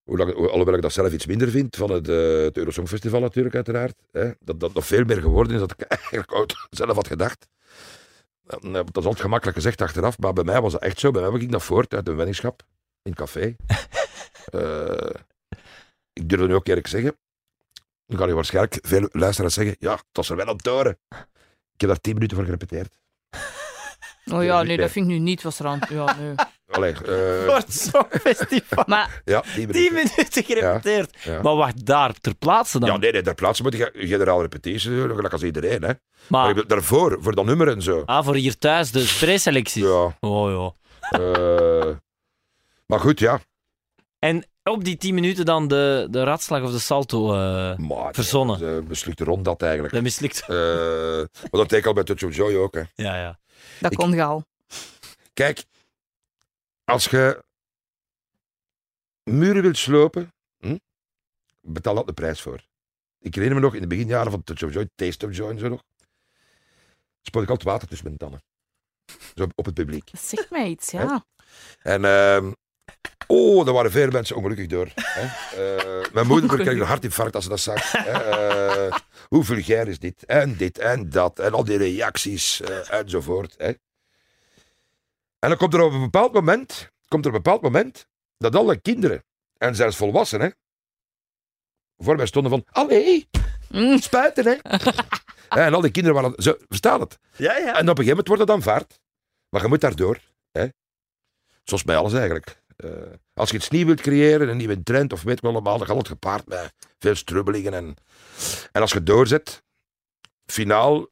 hoe 0.02 0.16
lang, 0.18 0.32
hoe- 0.34 0.48
alhoewel 0.50 0.74
ik 0.74 0.82
dat 0.82 0.92
zelf 0.92 1.12
iets 1.12 1.26
minder 1.26 1.48
vind, 1.50 1.76
van 1.76 1.90
het, 1.90 2.08
eh 2.08 2.42
het 2.42 2.56
Eurosongfestival 2.56 3.20
natuurlijk, 3.20 3.54
uiteraard. 3.54 3.94
Hè, 4.10 4.30
dat 4.40 4.60
dat 4.60 4.74
nog 4.74 4.86
veel 4.86 5.04
meer 5.04 5.20
geworden 5.20 5.52
is 5.52 5.58
dan 5.58 5.70
ik 5.76 5.82
eigenlijk 5.98 6.34
ooit 6.34 6.54
zelf 6.70 6.94
had 6.94 7.06
gedacht. 7.06 7.46
En, 8.46 8.58
eh, 8.62 8.72
Dat 8.72 8.96
is 8.96 9.04
altijd 9.04 9.20
gemakkelijk 9.20 9.56
gezegd 9.56 9.80
achteraf, 9.80 10.18
maar 10.18 10.32
bij 10.32 10.44
mij 10.44 10.60
was 10.60 10.72
dat 10.72 10.82
echt 10.82 10.98
zo. 10.98 11.10
Bij 11.10 11.30
mij 11.30 11.38
ging 11.40 11.50
dat 11.52 11.62
voort 11.62 11.94
uit 11.94 12.08
een 12.08 12.16
weddingschap 12.16 12.62
in 13.02 13.10
een 13.10 13.16
café. 13.16 13.56
Eh, 14.50 15.10
ik 16.20 16.28
durf 16.28 16.40
het 16.40 16.50
nu 16.50 16.54
ook 16.56 16.66
eerlijk 16.68 16.87
zeggen. 16.87 17.16
Dan 18.06 18.18
gaan 18.18 18.28
je 18.28 18.35
waarschijnlijk 18.35 18.78
veel 18.83 19.09
luisteraars 19.12 19.54
zeggen, 19.54 19.76
ja, 19.78 19.92
het 19.92 20.04
was 20.12 20.30
er 20.30 20.37
wel 20.37 20.46
aan 20.46 20.56
het 20.56 20.66
horen. 20.66 20.98
Ik 21.74 21.80
heb 21.80 21.88
daar 21.88 22.00
tien 22.00 22.14
minuten 22.14 22.37
voor 22.37 22.44
gerepeteerd. 22.46 22.98
Oh 24.33 24.44
Ja, 24.44 24.62
nee, 24.62 24.76
dat 24.76 24.90
vind 24.90 25.06
ik 25.06 25.12
nu 25.12 25.18
niet 25.18 25.42
was 25.42 25.59
rand. 25.59 25.88
Ja, 25.88 26.16
nee. 26.18 26.35
Allee, 26.76 26.92
eh, 26.92 27.44
Voor 27.46 27.54
het 27.56 27.74
Songfestival. 27.74 28.85
Maar 28.87 29.22
ja, 29.24 29.40
tien 29.40 29.50
minuten. 29.54 29.83
10 29.83 29.92
minuten 29.92 30.44
gerepeteerd. 30.44 31.16
Ja. 31.22 31.42
Maar 31.42 31.54
wacht, 31.56 31.87
daar 31.87 32.12
ter 32.20 32.35
plaatse 32.35 32.78
dan. 32.78 32.88
Ja, 32.88 32.96
nee, 32.96 33.12
nee, 33.12 33.22
ter 33.22 33.35
plaatse 33.35 33.62
moet 33.62 33.76
je 33.76 33.90
generaal 33.94 34.40
repetitie 34.40 34.90
doen, 34.90 35.14
gelijk 35.14 35.33
als 35.33 35.42
iedereen. 35.42 35.83
Hè. 35.83 35.92
Maar 36.26 36.66
daarvoor, 36.66 37.18
voor 37.20 37.35
dat 37.35 37.44
nummer 37.44 37.68
en 37.68 37.83
zo. 37.83 38.02
ah, 38.06 38.24
voor 38.24 38.35
hier 38.35 38.59
thuis, 38.59 38.90
de 38.90 39.16
preselectie. 39.18 39.85
Ja, 39.85 40.16
Oh 40.20 40.74
ja. 41.11 41.18
eh, 41.18 41.96
maar 42.87 43.00
goed, 43.00 43.18
ja. 43.18 43.40
En 44.18 44.44
op 44.62 44.84
die 44.84 44.96
10 44.96 45.14
minuten 45.14 45.44
dan 45.44 45.68
de, 45.68 46.06
de 46.10 46.22
ratslag 46.24 46.62
of 46.62 46.72
de 46.72 46.78
salto 46.78 47.32
eh 47.34 47.76
Maar, 47.76 48.14
verzonnen. 48.14 48.58
Ja, 48.58 48.76
eh, 48.76 48.82
mislukte 48.82 49.24
rond 49.24 49.44
dat 49.44 49.62
eigenlijk. 49.62 49.92
Dat 49.94 50.02
mislukt. 50.02 50.40
Eh, 50.40 50.48
maar 50.48 51.48
dat 51.50 51.68
deed 51.68 51.78
ik 51.78 51.86
al 51.86 51.92
bij 51.92 52.04
Touch 52.04 52.22
of 52.24 52.36
Joy 52.36 52.54
ook. 52.56 52.74
Hè. 52.74 52.82
Ja, 52.94 53.16
ja. 53.16 53.38
dat 53.80 53.92
Ik- 53.92 53.98
kon 53.98 54.12
je 54.12 54.22
al. 54.22 54.44
Kijk, 55.34 55.64
als 56.84 57.04
je 57.04 57.44
muren 59.22 59.62
wilt 59.62 59.76
slopen, 59.78 60.32
hm, 60.58 60.76
betaal 61.60 61.94
dat 61.94 62.06
de 62.06 62.12
prijs 62.12 62.40
voor. 62.40 62.64
Ik 63.18 63.34
herinner 63.34 63.58
me 63.60 63.64
nog 63.64 63.74
in 63.74 63.80
de 63.80 63.86
beginjaren 63.86 64.30
van 64.30 64.42
Touch 64.44 64.62
of 64.62 64.72
Joy, 64.72 64.88
Taste 64.94 65.26
of 65.26 65.36
Joy 65.36 65.50
en 65.50 65.58
zo 65.58 65.68
nog. 65.68 65.82
Spoot 67.22 67.42
ik 67.42 67.48
altijd 67.48 67.68
water 67.68 67.88
tussen 67.88 68.06
mijn 68.06 68.18
tanden. 68.18 68.42
Zo 69.34 69.46
op 69.54 69.64
het 69.64 69.74
publiek. 69.74 70.10
Dat 70.12 70.20
zegt 70.20 70.50
mij 70.50 70.68
iets, 70.68 70.90
ja. 70.90 71.24
En 71.82 72.04
ehm 72.04 72.52
oh, 73.26 73.64
daar 73.64 73.74
waren 73.74 73.90
veel 73.90 74.11
mensen 74.11 74.37
ongelukkig 74.37 74.66
door. 74.66 74.88
Hè. 74.94 75.22
Eh, 75.76 76.12
mijn 76.12 76.26
moeder 76.26 76.59
kreeg 76.59 76.79
een 76.79 76.81
hartinfarct 76.81 77.35
als 77.35 77.44
ze 77.44 77.50
dat 77.50 77.61
zag. 77.61 77.92
Hè. 77.92 78.11
Eh, 78.11 78.96
hoe 79.29 79.44
vulgair 79.44 79.88
is 79.88 79.98
dit? 79.98 80.24
En 80.24 80.57
dit 80.57 80.79
en 80.79 81.11
dat. 81.11 81.38
En 81.38 81.53
al 81.53 81.64
die 81.64 81.79
reacties 81.79 82.61
eh, 82.61 82.92
enzovoort. 82.92 83.55
Hè. 83.59 83.66
En 85.38 85.48
dan 85.48 85.57
komt 85.57 85.74
er 85.74 85.81
op 85.81 85.92
een 85.92 86.00
bepaald 86.00 86.33
moment, 86.33 86.90
komt 87.09 87.24
er 87.24 87.31
een 87.35 87.42
bepaald 87.42 87.62
moment 87.62 88.07
dat 88.37 88.57
alle 88.57 88.76
kinderen, 88.81 89.24
en 89.57 89.74
zelfs 89.74 89.96
volwassenen, 89.96 90.57
voor 91.96 92.16
mij 92.16 92.26
stonden 92.26 92.50
van, 92.50 92.64
allee, 92.70 93.29
Mm. 93.70 93.98
spuiten 93.98 94.44
hè. 94.46 94.55
En 95.48 95.74
al 95.74 95.81
die 95.81 95.90
kinderen 95.90 96.22
waren, 96.22 96.42
zo, 96.42 96.57
verstaan 96.68 97.00
het? 97.00 97.18
Ja, 97.37 97.57
ja. 97.57 97.66
En 97.66 97.70
op 97.70 97.76
een 97.76 97.87
gegeven 97.87 98.09
moment 98.09 98.26
wordt 98.26 98.42
het 98.42 98.50
aanvaard. 98.50 99.00
Maar 99.48 99.62
je 99.62 99.68
moet 99.68 99.81
daardoor. 99.81 100.18
Hè? 100.53 100.66
Zoals 101.64 101.85
bij 101.85 101.96
alles 101.96 102.12
eigenlijk. 102.12 102.62
Eh, 102.82 102.90
als 103.34 103.50
je 103.50 103.56
iets 103.56 103.68
nieuw 103.68 103.86
wilt 103.86 104.00
creëren, 104.00 104.48
een 104.48 104.56
nieuwe 104.56 104.82
trend 104.82 105.12
of 105.12 105.22
weet 105.22 105.36
ik 105.36 105.42
wel 105.42 105.52
allemaal, 105.52 105.78
dan 105.78 105.86
gaat 105.86 105.96
het 105.96 106.08
gepaard 106.08 106.46
met 106.46 106.72
veel 106.98 107.14
strubbelingen. 107.14 107.74
En, 107.74 107.94
en 108.72 108.80
als 108.80 108.92
je 108.92 109.02
doorzet, 109.02 109.62
finaal, 110.46 111.06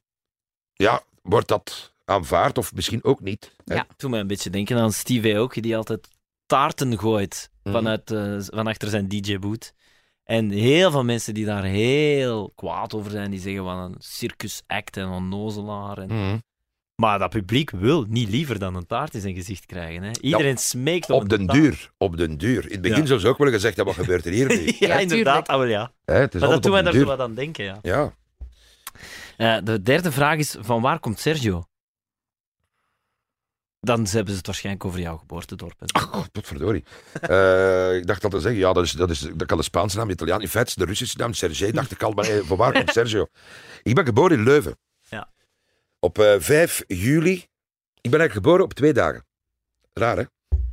ja, 0.73 1.03
wordt 1.23 1.49
dat 1.49 1.93
aanvaard 2.05 2.59
of 2.59 2.75
misschien 2.75 3.05
ook 3.05 3.21
niet. 3.21 3.55
Hè? 3.65 3.75
Ja. 3.75 3.87
Toen 3.97 4.11
mij 4.11 4.21
een 4.21 4.27
beetje 4.27 4.51
denken 4.51 4.79
aan 4.79 4.93
Steve 4.93 5.35
Aoki, 5.35 5.61
die 5.61 5.77
altijd 5.77 6.09
taarten 6.47 6.99
gooit 6.99 7.51
Mhm. 7.63 7.75
vanuit, 7.77 8.11
eh, 8.11 8.37
van 8.39 8.67
achter 8.67 8.89
zijn 8.89 9.09
DJ-boot. 9.09 9.73
En 10.25 10.51
heel 10.51 10.91
veel 10.91 11.05
mensen 11.05 11.35
die 11.35 11.45
daar 11.45 11.65
heel 11.65 12.53
kwaad 12.55 12.95
over 12.95 13.11
zijn, 13.11 13.31
die 13.31 13.41
zeggen 13.41 13.65
van 13.65 13.79
een 13.79 13.95
circus 13.99 14.63
act 14.67 14.97
en 14.97 15.09
een 15.09 15.29
nozelaar. 15.29 15.99
En... 15.99 16.07
Mhm. 16.09 16.39
Maar 17.01 17.19
dat 17.19 17.31
publiek 17.31 17.71
wil 17.71 18.05
niet 18.09 18.29
liever 18.29 18.59
dan 18.59 18.75
een 18.75 18.87
taart 18.87 19.15
in 19.15 19.21
zijn 19.21 19.35
gezicht 19.35 19.67
krijgen. 19.67 20.03
Hè? 20.03 20.11
Iedereen 20.21 20.57
smeekt 20.59 21.11
op 21.11 21.17
Op 21.17 21.23
een 21.23 21.29
den 21.29 21.47
taart. 21.47 21.59
duur, 21.61 21.91
op 21.99 22.17
den 22.17 22.39
duur. 22.39 22.65
In 22.65 22.71
het 22.73 22.81
begin 22.81 23.07
Ja. 23.07 23.19
ze 23.19 23.29
ook 23.29 23.39
wel 23.39 23.51
gezegd 23.51 23.77
hebben, 23.77 23.95
wat 23.95 24.05
gebeurt 24.05 24.27
er 24.27 24.33
hier 24.33 24.49
nu? 24.49 24.65
ja, 24.79 24.87
Ja, 24.89 24.99
inderdaad. 24.99 25.49
Ah, 25.49 25.59
wel, 25.59 25.67
ja. 25.67 25.93
Hè, 26.05 26.15
het 26.15 26.35
is 26.35 26.41
Maar 26.41 26.49
dat 26.51 26.57
altijd 26.57 26.63
doen 26.63 26.73
wij 26.73 26.83
daar 26.83 26.93
zo 26.93 27.05
wat 27.05 27.21
aan 27.21 27.35
denken, 27.35 27.65
ja. 27.65 27.79
Ja, 27.83 28.13
Eh, 29.37 29.57
de 29.65 29.83
derde 29.83 30.13
vraag 30.13 30.39
is, 30.39 30.57
van 30.61 30.83
waar 30.83 30.99
komt 31.01 31.21
Sergio? 31.21 31.65
Dan 33.81 34.07
hebben 34.11 34.31
ze 34.33 34.37
het 34.37 34.47
waarschijnlijk 34.47 34.85
over 34.85 35.01
jouw 35.01 35.17
geboortedorp. 35.17 35.75
hè. 35.81 36.01
Oh, 36.19 36.25
potverdorie. 36.33 36.85
Eh, 37.21 37.97
ik 37.97 38.07
dacht 38.07 38.25
al 38.25 38.31
te 38.31 38.41
zeggen, 38.41 38.61
ja, 38.61 38.73
dat, 38.73 38.85
is, 38.85 38.93
dat, 38.93 39.11
is, 39.11 39.19
dat 39.35 39.47
kan 39.47 39.57
de 39.57 39.63
Spaanse 39.65 39.97
naam, 39.97 40.07
de 40.07 40.13
Italiaan. 40.13 40.41
In 40.41 40.49
feite, 40.49 40.73
de 40.77 40.85
Russische 40.85 41.19
naam, 41.19 41.33
Sergej, 41.33 41.71
dacht 41.73 41.91
ik 41.91 42.03
al. 42.03 42.13
Maar 42.13 42.25
hey, 42.25 42.43
van 42.43 42.57
waar 42.57 42.73
komt 42.73 42.91
Sergio? 42.93 43.27
Ik 43.83 43.95
ben 43.95 44.05
geboren 44.05 44.37
in 44.39 44.45
Leuven. 44.45 44.79
Op 45.99 46.19
eh 46.19 46.35
5 46.39 46.85
juli. 46.87 47.33
Ik 48.01 48.11
ben 48.11 48.21
eigenlijk 48.21 48.33
geboren 48.33 48.65
op 48.65 48.75
twee 48.75 48.93
dagen. 48.93 49.27
Raar, 49.93 50.17
hè? 50.17 50.25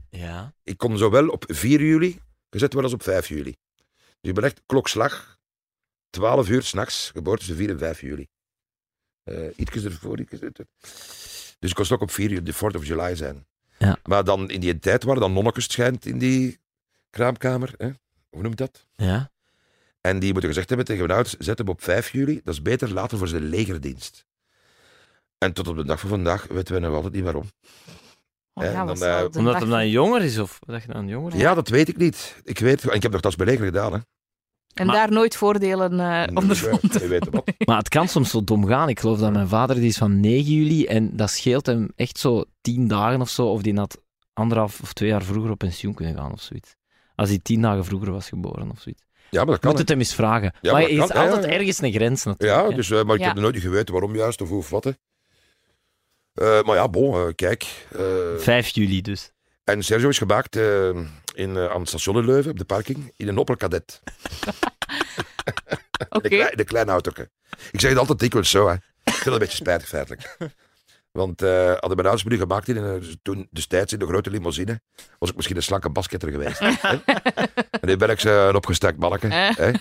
Ja. 0.10 0.54
Ik 0.64 0.78
kon 0.78 0.98
zowel 0.98 1.28
op 1.28 1.44
4 1.48 1.82
juli 1.82 2.20
gezet 2.50 2.74
worden 2.74 2.92
als 2.92 3.00
op 3.00 3.04
5 3.04 3.28
juli. 3.28 3.56
Dus 4.22 4.30
ik 4.30 4.34
ben 4.34 4.44
echt 4.44 4.62
klokslag. 4.66 5.40
12 6.10 6.50
uur 6.50 6.64
s'nachts, 6.64 7.12
geboren 7.14 7.40
tussen 7.40 7.58
4 7.58 7.70
en 7.70 7.80
5 7.80 8.02
juli. 8.02 8.28
Eh 9.24 9.48
iets 9.56 9.84
ervoor, 9.84 10.20
iets 10.20 10.32
ervoor. 10.32 10.52
Dus 11.60 11.70
ik 11.70 11.76
kon 11.76 11.90
ook 11.90 12.02
op 12.02 12.12
4 12.12 12.30
juli, 12.30 12.44
de 12.44 12.54
4th 12.54 12.76
of 12.76 12.86
July 12.86 13.16
zijn. 13.16 13.46
Ja. 13.78 13.98
Maar 14.04 14.24
dan 14.24 14.50
in 14.50 14.60
die 14.60 14.80
tijd 14.80 15.04
waren 15.04 15.22
dan 15.22 15.34
nonnekes 15.34 15.72
schijnt 15.72 16.06
in 16.06 16.18
die 16.18 16.60
kraamkamer. 17.10 17.74
Hè? 17.78 17.90
Hoe 18.30 18.42
noemt 18.42 18.58
dat? 18.58 18.88
Ja. 18.96 19.32
En 20.02 20.20
die 20.20 20.32
moeten 20.32 20.50
gezegd 20.50 20.68
hebben 20.68 20.88
tegen 20.88 21.02
hun 21.02 21.12
ouders, 21.12 21.36
zet 21.38 21.58
hem 21.58 21.68
op 21.68 21.84
5 21.84 22.12
juli, 22.12 22.42
dat 22.44 22.54
is 22.54 22.62
beter 22.62 22.94
later 22.94 23.18
voor 23.18 23.28
zijn 23.28 23.50
legerdienst. 23.50 24.26
En 25.38 25.54
tot 25.54 25.68
op 25.68 25.76
de 25.76 25.86
dag 25.86 26.00
van 26.00 26.10
vandaag 26.10 26.48
weten 26.50 26.74
we 26.74 26.80
nog 26.80 26.96
altijd 26.96 27.14
niet 27.14 27.24
waarom. 27.24 27.44
Oh, 28.54 28.64
Ja, 28.64 28.86
dan, 28.86 29.04
eh, 29.04 29.24
Omdat 29.24 29.44
dag 29.54 29.60
hij 29.60 29.70
dan 29.70 29.90
jonger 29.90 30.22
is, 30.24 30.38
of 30.40 30.60
dat 30.60 30.82
je 30.84 30.92
dan 30.94 31.08
jonger 31.08 31.34
is? 31.34 31.40
Ja, 31.42 31.54
dat 31.54 31.68
weet 31.70 31.88
ik 31.88 31.98
niet. 31.98 32.42
Ik 32.44 32.60
weet, 32.60 32.84
en 32.88 32.96
ik 32.96 33.02
heb 33.04 33.12
nog 33.12 33.22
dat 33.22 33.36
bij 33.36 33.46
leger 33.46 33.66
gedaan. 33.66 33.94
Hè. 33.94 34.00
En 34.74 34.86
Maar- 34.86 34.96
daar 34.96 35.12
nooit 35.12 35.36
voordelen 35.36 36.00
eh 36.00 36.36
ondervonden. 36.36 37.02
Je 37.02 37.08
weet 37.08 37.30
wat. 37.30 37.52
Maar 37.68 37.78
het 37.78 37.90
kan 37.90 38.08
soms 38.08 38.30
zo 38.30 38.44
dom 38.44 38.66
gaan. 38.68 38.90
Ik 38.90 39.00
geloof 39.00 39.20
dat 39.20 39.32
mijn 39.34 39.48
vader, 39.48 39.76
die 39.76 39.86
is 39.88 39.98
van 39.98 40.20
9 40.20 40.54
juli, 40.54 40.86
en 40.86 41.16
dat 41.16 41.30
scheelt 41.30 41.66
hem 41.66 41.90
echt 41.96 42.18
zo 42.18 42.44
10 42.62 42.88
dagen 42.88 43.22
of 43.22 43.30
zo, 43.30 43.48
of 43.48 43.62
die 43.62 43.76
had 43.76 44.02
anderhalf 44.34 44.82
of 44.82 44.94
twee 44.94 45.10
jaar 45.10 45.24
vroeger 45.24 45.52
op 45.52 45.58
pensioen 45.58 45.94
kunnen 45.94 46.16
gaan 46.16 46.32
of 46.32 46.42
zoiets. 46.42 46.76
Als 47.16 47.30
hij 47.30 47.40
tien 47.44 47.62
dagen 47.62 47.86
vroeger 47.86 48.12
was 48.12 48.30
geboren 48.30 48.72
of 48.72 48.80
zoiets. 48.80 49.04
Ja, 49.30 49.38
maar 49.44 49.52
dat 49.52 49.60
kan. 49.60 49.70
Moet 49.70 49.80
het 49.80 49.90
hem 49.90 50.00
eens 50.00 50.14
vragen. 50.16 50.54
Ja, 50.62 50.72
maar 50.72 50.82
maar 50.82 50.92
er 50.92 50.98
is 51.04 51.08
kan, 51.08 51.22
altijd 51.30 51.44
ja. 51.46 51.52
ergens 51.52 51.82
een 51.82 51.92
grens 51.92 52.24
natuurlijk. 52.24 52.70
Ja, 52.70 52.76
dus, 52.76 52.92
eh, 52.92 53.04
maar 53.04 53.16
ik 53.16 53.22
Ja. 53.22 53.28
heb 53.28 53.36
nooit 53.38 53.58
geweten 53.58 53.94
waarom 53.94 54.16
juist 54.16 54.42
of 54.42 54.50
hoe 54.50 54.58
of 54.58 54.70
wat. 54.70 54.84
Hè. 54.84 54.92
Eh, 56.36 56.62
maar 56.64 56.76
ja, 56.76 56.90
bon, 56.90 57.16
eh, 57.28 57.34
kijk. 57.36 57.88
eh, 57.98 58.04
5 58.38 58.68
juli 58.70 59.02
dus. 59.02 59.32
en 59.64 59.84
Sergio 59.84 60.10
is 60.10 60.18
gemaakt 60.18 60.56
eh, 60.56 60.88
in, 61.34 61.58
eh, 61.58 61.70
aan 61.70 61.80
het 61.80 61.88
station 61.88 62.18
in 62.18 62.26
Leuven, 62.26 62.52
op 62.52 62.58
de 62.58 62.66
parking, 62.66 63.14
in 63.16 63.28
een 63.28 63.40
Opel 63.40 63.56
Kadett. 63.56 64.02
Oké. 66.10 66.30
De, 66.30 66.36
klei- 66.36 66.56
de 66.56 66.64
kleine 66.64 66.92
auto. 66.92 67.12
Ik 67.72 67.80
zeg 67.80 67.90
het 67.90 68.00
altijd 68.00 68.20
dikwijls 68.20 68.50
zo, 68.50 68.68
hè. 68.68 68.74
Ik 68.74 68.82
vind 69.14 69.24
dat 69.24 69.34
een 69.34 69.40
beetje 69.40 69.56
spijtig, 69.58 69.88
feitelijk. 69.88 70.38
Want 71.12 71.42
eh 71.42 71.50
hadden 71.66 71.96
mijn 71.96 72.08
ouders 72.08 72.24
me 72.24 72.30
nu 72.30 72.38
gemaakt 72.38 72.68
in, 72.68 72.76
een- 72.78 73.20
toen 73.22 73.48
destijds 73.52 73.94
in 73.94 74.00
de 74.00 74.06
grote 74.06 74.30
limousine, 74.30 74.82
was 75.20 75.30
ik 75.30 75.36
misschien 75.36 75.56
een 75.58 75.64
slanke 75.64 75.90
basketter 75.90 76.32
geweest. 76.32 76.60
hè. 76.60 76.70
En 77.82 77.88
nu 77.92 77.98
ben 77.98 78.10
ik 78.10 78.20
ze 78.20 78.30
een 78.30 78.56
opgestakt. 78.56 79.04
Eh. 79.24 79.50
Hè. 79.56 79.72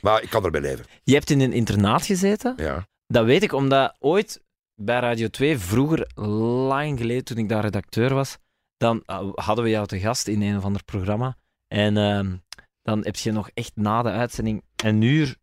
Maar 0.00 0.22
ik 0.22 0.30
kan 0.30 0.44
erbij 0.44 0.60
leven. 0.60 0.84
Je 1.04 1.14
hebt 1.14 1.30
in 1.30 1.40
een 1.40 1.52
internaat 1.52 2.02
gezeten. 2.04 2.54
Ja. 2.56 2.86
Dat 3.06 3.24
weet 3.24 3.42
ik 3.42 3.52
omdat 3.52 3.96
ooit 3.98 4.40
bij 4.82 5.00
Radio 5.00 5.28
2, 5.28 5.58
vroeger, 5.58 6.10
lang 6.14 6.98
geleden, 6.98 7.24
toen 7.24 7.36
ik 7.36 7.48
daar 7.48 7.62
redacteur 7.62 8.14
was, 8.14 8.36
dan 8.76 9.02
eh, 9.06 9.28
hadden 9.34 9.64
we 9.64 9.70
jou 9.70 9.86
te 9.86 9.98
gast 9.98 10.28
in 10.28 10.42
een 10.42 10.56
of 10.56 10.64
ander 10.64 10.84
programma. 10.84 11.36
En 11.68 11.96
ehm, 11.96 12.36
dan 12.82 13.04
heb 13.04 13.16
je 13.16 13.32
nog 13.32 13.50
echt 13.54 13.72
na 13.74 14.02
de 14.02 14.10
uitzending 14.10 14.62
een 14.76 15.02
uur 15.02 15.36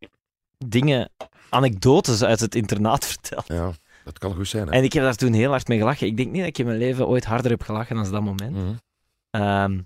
dingen, 0.57 1.11
anekdotes 1.49 2.23
uit 2.23 2.39
het 2.39 2.55
internaat 2.55 3.05
verteld. 3.13 3.47
ja, 3.47 3.71
dat 4.03 4.17
kan 4.17 4.33
goed 4.33 4.47
zijn. 4.47 4.67
Hè. 4.67 4.73
En 4.73 4.83
ik 4.83 4.93
heb 4.93 5.03
daar 5.03 5.15
toen 5.15 5.33
heel 5.33 5.49
hard 5.49 5.67
mee 5.67 5.77
gelachen. 5.77 6.07
Ik 6.07 6.17
denk 6.17 6.31
niet 6.31 6.39
dat 6.39 6.49
ik 6.49 6.57
in 6.57 6.65
mijn 6.65 6.77
leven 6.77 7.07
ooit 7.07 7.25
harder 7.25 7.51
heb 7.51 7.61
gelachen 7.61 7.95
dan 7.95 8.11
dat 8.11 8.21
moment. 8.21 8.55
Mhm. 8.55 8.73
Ehm, 9.29 9.81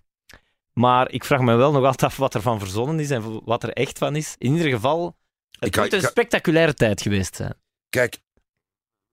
maar 0.73 1.11
ik 1.11 1.23
vraag 1.23 1.41
me 1.41 1.55
wel 1.55 1.71
nog 1.71 1.85
altijd 1.85 2.11
af 2.11 2.17
wat 2.17 2.33
er 2.33 2.41
van 2.41 2.59
verzonnen 2.59 2.99
is 2.99 3.09
en 3.09 3.43
wat 3.43 3.63
er 3.63 3.73
echt 3.73 3.97
van 3.97 4.15
is. 4.15 4.35
In 4.37 4.53
ieder 4.53 4.71
geval, 4.71 5.15
Het 5.59 5.75
moet 5.75 5.93
een 5.93 6.01
spectaculaire 6.01 6.73
tijd 6.73 7.01
geweest 7.01 7.35
zijn. 7.35 7.53
Kijk, 7.89 8.19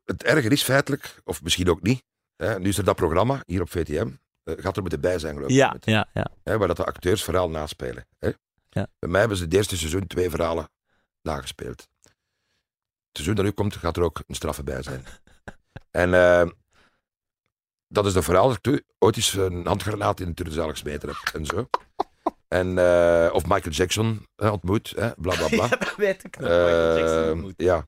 het 0.09 0.23
erger 0.23 0.53
is 0.53 0.63
feitelijk, 0.63 1.21
of 1.25 1.43
misschien 1.43 1.69
ook 1.71 1.83
niet. 1.83 2.03
Hè, 2.37 2.59
nu 2.59 2.69
is 2.69 2.79
er 2.79 2.85
dat 2.85 2.97
programma 2.97 3.43
hier 3.47 3.61
op 3.61 3.71
VTM. 3.71 4.09
eh, 4.43 4.55
gaat 4.59 4.75
er 4.77 4.81
moeten 4.83 5.01
bij 5.01 5.19
zijn, 5.19 5.35
geloof 5.35 5.51
ik. 5.51 5.57
Ja, 5.57 5.73
Met- 5.73 5.85
ja, 5.85 6.09
ja. 6.13 6.27
hè, 6.45 6.59
waar 6.59 6.69
dat 6.69 6.77
de 6.77 6.85
acteurs 6.85 7.25
verhaal 7.25 7.51
naspelen. 7.51 8.07
Hè. 8.19 8.29
Ja. 8.69 8.87
Bij 8.99 9.11
mij 9.11 9.21
hebben 9.21 9.39
ze 9.39 9.45
het 9.45 9.55
eerste 9.55 9.77
seizoen 9.77 10.07
twee 10.07 10.31
verhalen 10.31 10.71
nagespeeld. 11.23 11.89
Het 12.03 12.17
seizoen 13.13 13.35
dat 13.35 13.45
nu 13.45 13.51
komt, 13.51 13.77
gaat 13.77 13.97
er 13.97 14.03
ook 14.03 14.23
een 14.27 14.35
straffe 14.35 14.63
bij 14.63 14.83
zijn. 14.83 15.05
en 15.91 16.15
eh, 16.15 16.49
dat 17.89 18.07
is 18.07 18.13
de 18.13 18.23
verhaal 18.23 18.49
dat 18.49 18.67
ik 18.67 18.85
ooit 18.99 19.17
eens 19.17 19.35
een 19.35 19.67
handgranaat 19.67 20.21
in 20.21 20.27
de 20.27 20.35
turnzaal 20.35 20.69
gesmeten 20.69 21.09
heb. 21.09 21.35
En 21.35 21.47
zo. 21.47 21.69
En, 22.49 22.79
eh, 22.79 23.31
of 23.33 23.43
Michael 23.47 23.75
Jackson 23.75 24.27
ontmoet, 24.37 24.93
hè, 24.97 25.11
bla 25.17 25.37
bla 25.37 25.49
bla. 25.49 25.69
dat 25.77 25.97
weet 25.97 26.25
ik 26.25 26.37
Eh, 26.37 27.43
ja. 27.57 27.87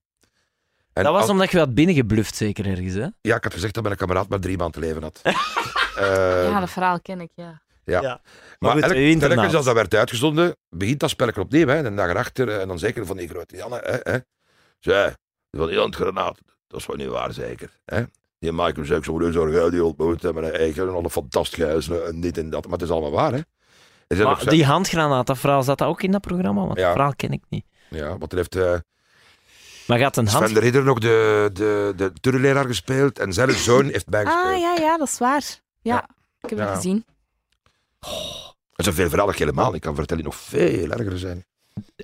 En 0.92 1.02
dat 1.04 1.12
was 1.12 1.20
als- 1.22 1.30
omdat 1.30 1.50
je 1.50 1.58
had 1.58 1.74
binnengebluft, 1.74 2.36
zeker 2.36 2.66
ergens, 2.66 2.94
hè? 2.94 3.06
Ja, 3.20 3.36
ik 3.36 3.44
had 3.44 3.52
gezegd 3.52 3.74
dat 3.74 3.82
mijn 3.82 3.96
kameraad 3.96 4.28
maar 4.28 4.40
drie 4.40 4.56
maanden 4.56 4.80
te 4.80 4.86
leven 4.88 5.02
had. 5.02 5.20
Eh, 5.96 6.44
ja, 6.50 6.60
dat 6.60 6.70
verhaal 6.70 7.00
ken 7.00 7.20
ik, 7.20 7.30
ja. 7.34 7.62
Ja. 7.84 8.00
Ja. 8.00 8.20
Maar 8.58 8.72
goed, 8.72 8.82
elk, 8.82 9.18
telkens 9.20 9.54
als 9.54 9.64
dat 9.64 9.74
werd 9.74 9.94
uitgezonden, 9.94 10.56
begint 10.68 11.00
dat 11.00 11.10
spelletje 11.10 11.40
opnieuw. 11.40 11.66
Hè, 11.66 11.82
de 11.82 11.94
dag 11.94 12.08
erachter. 12.08 12.60
En 12.60 12.68
dan 12.68 12.78
zeker 12.78 13.06
van 13.06 13.16
die 13.16 13.28
grote 13.28 13.56
Janne. 13.56 13.80
Hè, 13.84 14.12
hè. 14.12 14.18
Zij, 14.78 15.14
van 15.50 15.66
die 15.68 15.78
handgranaat. 15.78 16.38
Dat 16.66 16.80
is 16.80 16.86
wel 16.86 16.96
niet 16.96 17.06
waar, 17.08 17.32
zeker. 17.32 17.70
Hè. 17.84 18.02
Die 18.38 18.52
Michael 18.52 18.82
Jackson, 18.86 19.20
hoe 19.22 19.32
zou 19.32 19.52
jij 19.52 19.70
die 19.70 19.84
ontmoet 19.84 20.22
hebben? 20.22 20.44
En 20.44 20.54
eigen 20.58 20.88
en 20.88 20.94
alle 20.94 21.10
fantastisch 21.10 21.64
huis 21.64 21.88
en 21.88 22.20
dit 22.20 22.38
en 22.38 22.50
dat. 22.50 22.64
Maar 22.64 22.72
het 22.72 22.82
is 22.82 22.90
allemaal 22.90 23.10
waar, 23.10 23.32
hè. 23.32 23.40
Maar 24.24 24.40
zo- 24.40 24.50
die 24.50 24.64
handgranaat, 24.64 25.26
dat 25.26 25.38
verhaal, 25.38 25.62
zat 25.62 25.78
dat 25.78 25.88
ook 25.88 26.02
in 26.02 26.12
dat 26.12 26.20
programma? 26.20 26.60
Want 26.66 26.78
Ja. 26.78 26.84
dat 26.84 26.92
verhaal 26.92 27.14
ken 27.16 27.32
ik 27.32 27.42
niet. 27.48 27.64
Ja, 27.88 28.18
want 28.18 28.32
er 28.32 28.38
heeft 28.38 28.56
eh, 28.56 28.74
Maar 29.90 29.98
gaat 29.98 30.16
een 30.16 30.26
hand... 30.28 30.44
Sven 30.44 30.54
de 30.54 30.60
Ridder 30.60 30.84
nog 30.84 30.98
de, 30.98 31.50
de, 31.52 31.92
de 31.96 32.12
turnleraar 32.20 32.64
gespeeld. 32.64 33.18
En 33.18 33.32
zijn 33.32 33.50
zoon 33.50 33.84
heeft 33.84 34.08
bijgespeeld. 34.08 34.46
Ah, 34.54 34.60
ja, 34.60 34.74
ja, 34.78 34.96
dat 34.98 35.08
is 35.08 35.18
waar. 35.18 35.42
Ja, 35.82 35.94
Ja. 35.94 36.08
ik 36.40 36.50
heb 36.50 36.58
Ja. 36.58 36.64
het 36.66 36.74
gezien. 36.74 37.04
Er 38.74 38.84
zijn 38.84 38.94
veel 38.94 39.08
verhalen 39.08 39.32
dat 39.32 39.40
ik 39.40 39.48
helemaal 39.48 39.72
niet 39.72 39.82
kan 39.82 39.94
vertellen, 39.94 40.22
die 40.22 40.32
nog 40.32 40.40
veel 40.42 40.90
erger 40.90 41.18
zijn. 41.18 41.44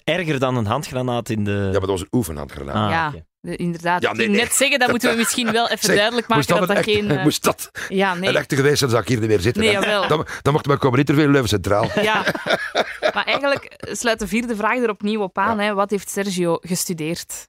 Erger 0.05 0.39
dan 0.39 0.57
een 0.57 0.66
handgranaat 0.66 1.28
in 1.28 1.45
de... 1.45 1.51
Ja, 1.51 1.70
maar 1.70 1.80
dat 1.80 1.89
was 1.89 2.01
een 2.01 2.09
oefenhandgranaat. 2.11 2.74
Ah, 2.74 2.91
ja, 2.91 3.12
inderdaad. 3.57 4.03
Ja, 4.03 4.11
ik 4.11 4.16
nee, 4.16 4.28
net 4.28 4.53
zeggen, 4.53 4.78
dat 4.78 4.91
moeten 4.91 5.11
we 5.11 5.16
misschien 5.16 5.53
wel 5.53 5.64
even 5.68 5.87
Zeg, 5.87 5.97
duidelijk 5.97 6.28
Moest 6.28 6.49
maken 6.49 6.66
dat, 6.66 6.76
dat 6.76 6.84
dat 6.84 6.95
een 6.95 7.09
geen... 7.09 7.18
eh, 7.18 7.22
moest 7.24 7.45
dat 7.45 7.70
Ja, 7.89 8.12
een 8.12 8.20
nee. 8.20 8.37
echte 8.37 8.57
geweest 8.57 8.78
zijn, 8.78 8.91
zou 8.91 9.03
ik 9.03 9.09
hier 9.09 9.18
niet 9.20 9.28
meer 9.28 9.41
zitten. 9.41 9.62
Nee. 9.62 9.80
Dan, 10.09 10.26
dan 10.43 10.53
mocht 10.53 10.66
mijn 10.66 10.78
komen 10.78 10.99
interview 10.99 11.24
in 11.24 11.30
Leuven 11.30 11.49
Centraal. 11.49 11.91
Ja, 12.03 12.24
maar 13.16 13.24
eigenlijk 13.24 13.86
sluit 13.92 14.18
de 14.18 14.28
vierde 14.28 14.56
vraag 14.56 14.78
er 14.78 14.90
opnieuw 14.90 15.22
op 15.22 15.38
aan. 15.38 15.58
Hè. 15.58 15.74
Wat 15.74 15.90
heeft 15.90 16.10
Sergio 16.10 16.58
gestudeerd? 16.60 17.46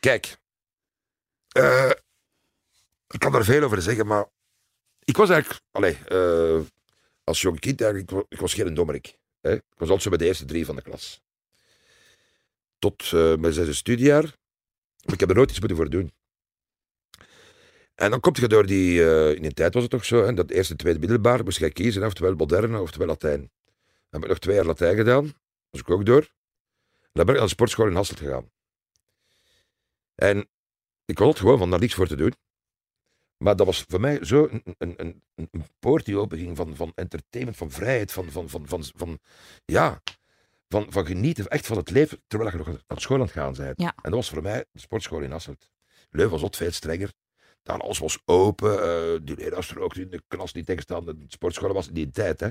Kijk, 0.00 0.36
eh, 1.48 1.90
ik 3.08 3.18
kan 3.18 3.32
daar 3.32 3.44
veel 3.44 3.62
over 3.62 3.82
zeggen, 3.82 4.06
maar 4.06 4.24
ik 5.04 5.16
was 5.16 5.30
eigenlijk, 5.30 5.60
allee, 5.70 5.98
eh, 6.08 6.60
als 7.24 7.40
jong 7.40 7.60
kind 7.60 7.80
eigenlijk, 7.80 8.10
ik 8.10 8.16
wa- 8.16 8.24
ik 8.28 8.40
was 8.40 8.54
geen 8.54 8.74
dommerik. 8.74 9.18
Hè. 9.40 9.52
Ik 9.52 9.62
was 9.76 9.88
altijd 9.88 10.02
zo 10.02 10.08
bij 10.08 10.18
de 10.18 10.24
eerste 10.24 10.44
drie 10.44 10.66
van 10.66 10.76
de 10.76 10.82
klas. 10.82 11.20
Tot 12.78 13.02
eh, 13.12 13.34
mijn 13.36 13.52
zesde 13.52 13.72
studiejaar. 13.74 14.22
Maar 15.04 15.14
ik 15.14 15.20
heb 15.20 15.28
er 15.28 15.34
nooit 15.34 15.50
iets 15.50 15.58
moeten 15.58 15.76
voor 15.76 15.90
doen. 15.90 16.12
En 17.94 18.10
dan 18.10 18.20
komt 18.20 18.36
je 18.36 18.48
door 18.48 18.66
die, 18.66 19.04
in 19.34 19.42
die 19.42 19.54
tijd 19.54 19.74
was 19.74 19.82
het 19.82 19.92
toch 19.92 20.04
zo, 20.04 20.24
hè, 20.24 20.34
dat 20.34 20.50
eerste, 20.50 20.76
tweede 20.76 20.98
middelbaar, 20.98 21.44
moest 21.44 21.58
jij 21.58 21.70
kiezen, 21.70 22.04
oftewel 22.06 22.34
moderne, 22.34 22.80
oftewel 22.80 23.06
Latijn. 23.06 23.50
Dan 24.12 24.20
heb 24.20 24.22
ik 24.22 24.28
nog 24.28 24.38
twee 24.38 24.54
jaar 24.56 24.64
Latijn 24.64 24.96
gedaan, 24.96 25.32
was 25.70 25.80
ik 25.80 25.90
ook 25.90 26.06
door. 26.06 26.20
En 27.00 27.10
dan 27.12 27.24
ben 27.24 27.34
ik 27.34 27.40
naar 27.40 27.48
de 27.48 27.54
sportschool 27.54 27.86
in 27.86 27.94
Hasselt 27.94 28.18
gegaan. 28.18 28.50
En 30.14 30.48
ik 31.04 31.18
had 31.18 31.28
het 31.28 31.38
gewoon 31.38 31.58
van 31.58 31.70
daar 31.70 31.78
niks 31.80 31.94
voor 31.94 32.06
te 32.06 32.16
doen. 32.16 32.32
Maar 33.36 33.56
dat 33.56 33.66
was 33.66 33.84
voor 33.88 34.00
mij 34.00 34.24
zo 34.24 34.48
een, 34.50 34.62
een, 34.78 34.94
een, 34.96 35.22
een- 35.34 35.64
poort 35.78 36.04
die 36.04 36.18
openging 36.18 36.56
van, 36.56 36.76
van 36.76 36.92
entertainment, 36.94 37.58
van 37.58 37.70
vrijheid, 37.70 38.12
van, 38.12 38.30
van, 38.30 38.48
van, 38.48 38.68
van, 38.68 38.84
van, 38.96 39.18
ja, 39.64 40.02
van, 40.68 40.86
van 40.92 41.06
genieten 41.06 41.46
echt 41.48 41.66
van 41.66 41.76
het 41.76 41.90
leven, 41.90 42.22
terwijl 42.26 42.50
je 42.50 42.56
nog 42.56 42.66
naar 42.66 43.00
school 43.00 43.16
aan 43.16 43.22
het 43.22 43.32
gaan 43.32 43.54
bent. 43.54 43.80
Ja. 43.80 43.88
En 43.88 44.02
dat 44.02 44.12
was 44.12 44.28
voor 44.30 44.42
mij 44.42 44.64
de 44.72 44.78
sportschool 44.80 45.20
in 45.20 45.30
Hasselt. 45.30 45.70
Leuven 46.10 46.32
was 46.32 46.40
wat 46.42 46.56
veel 46.56 46.70
strenger. 46.72 47.12
Dan 47.62 47.80
alles 47.80 47.98
was 47.98 48.18
open. 48.24 48.82
eh 48.82 49.20
die 49.26 49.36
leraars 49.36 49.72
rookten 49.72 50.02
in 50.02 50.10
de 50.10 50.22
klas 50.28 50.52
niet 50.52 50.66
tegenstaan. 50.66 51.04
De 51.04 51.16
sportschool 51.28 51.72
was 51.72 51.88
in 51.88 51.94
die 51.94 52.10
tijd. 52.10 52.40
Hè. 52.40 52.48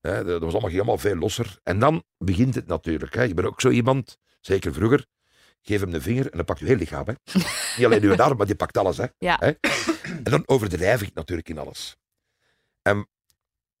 Hè, 0.00 0.24
dat 0.24 0.42
was 0.42 0.52
allemaal, 0.52 0.70
allemaal 0.70 0.98
veel 0.98 1.16
losser. 1.16 1.58
En 1.62 1.78
dan 1.78 2.04
begint 2.18 2.54
het 2.54 2.66
natuurlijk. 2.66 3.14
Hè. 3.14 3.22
Je 3.22 3.34
bent 3.34 3.46
ook 3.46 3.60
zo 3.60 3.68
iemand, 3.68 4.18
zeker 4.40 4.72
vroeger. 4.74 5.06
Geef 5.62 5.80
hem 5.80 5.90
de 5.90 6.00
vinger 6.00 6.30
en 6.30 6.36
dan 6.36 6.44
pakt 6.44 6.58
je 6.58 6.64
heel 6.64 6.76
lichaam. 6.76 7.04
Hè. 7.06 7.12
Niet 7.76 7.86
alleen 7.86 8.02
je 8.02 8.22
arm, 8.22 8.36
maar 8.36 8.46
die 8.46 8.54
pakt 8.54 8.76
alles. 8.76 8.96
Hè. 8.96 9.06
Ja. 9.18 9.36
Hè. 9.40 9.52
En 10.00 10.22
dan 10.22 10.42
overdrijf 10.46 11.02
ik 11.02 11.14
natuurlijk 11.14 11.48
in 11.48 11.58
alles. 11.58 11.96
En 12.82 13.08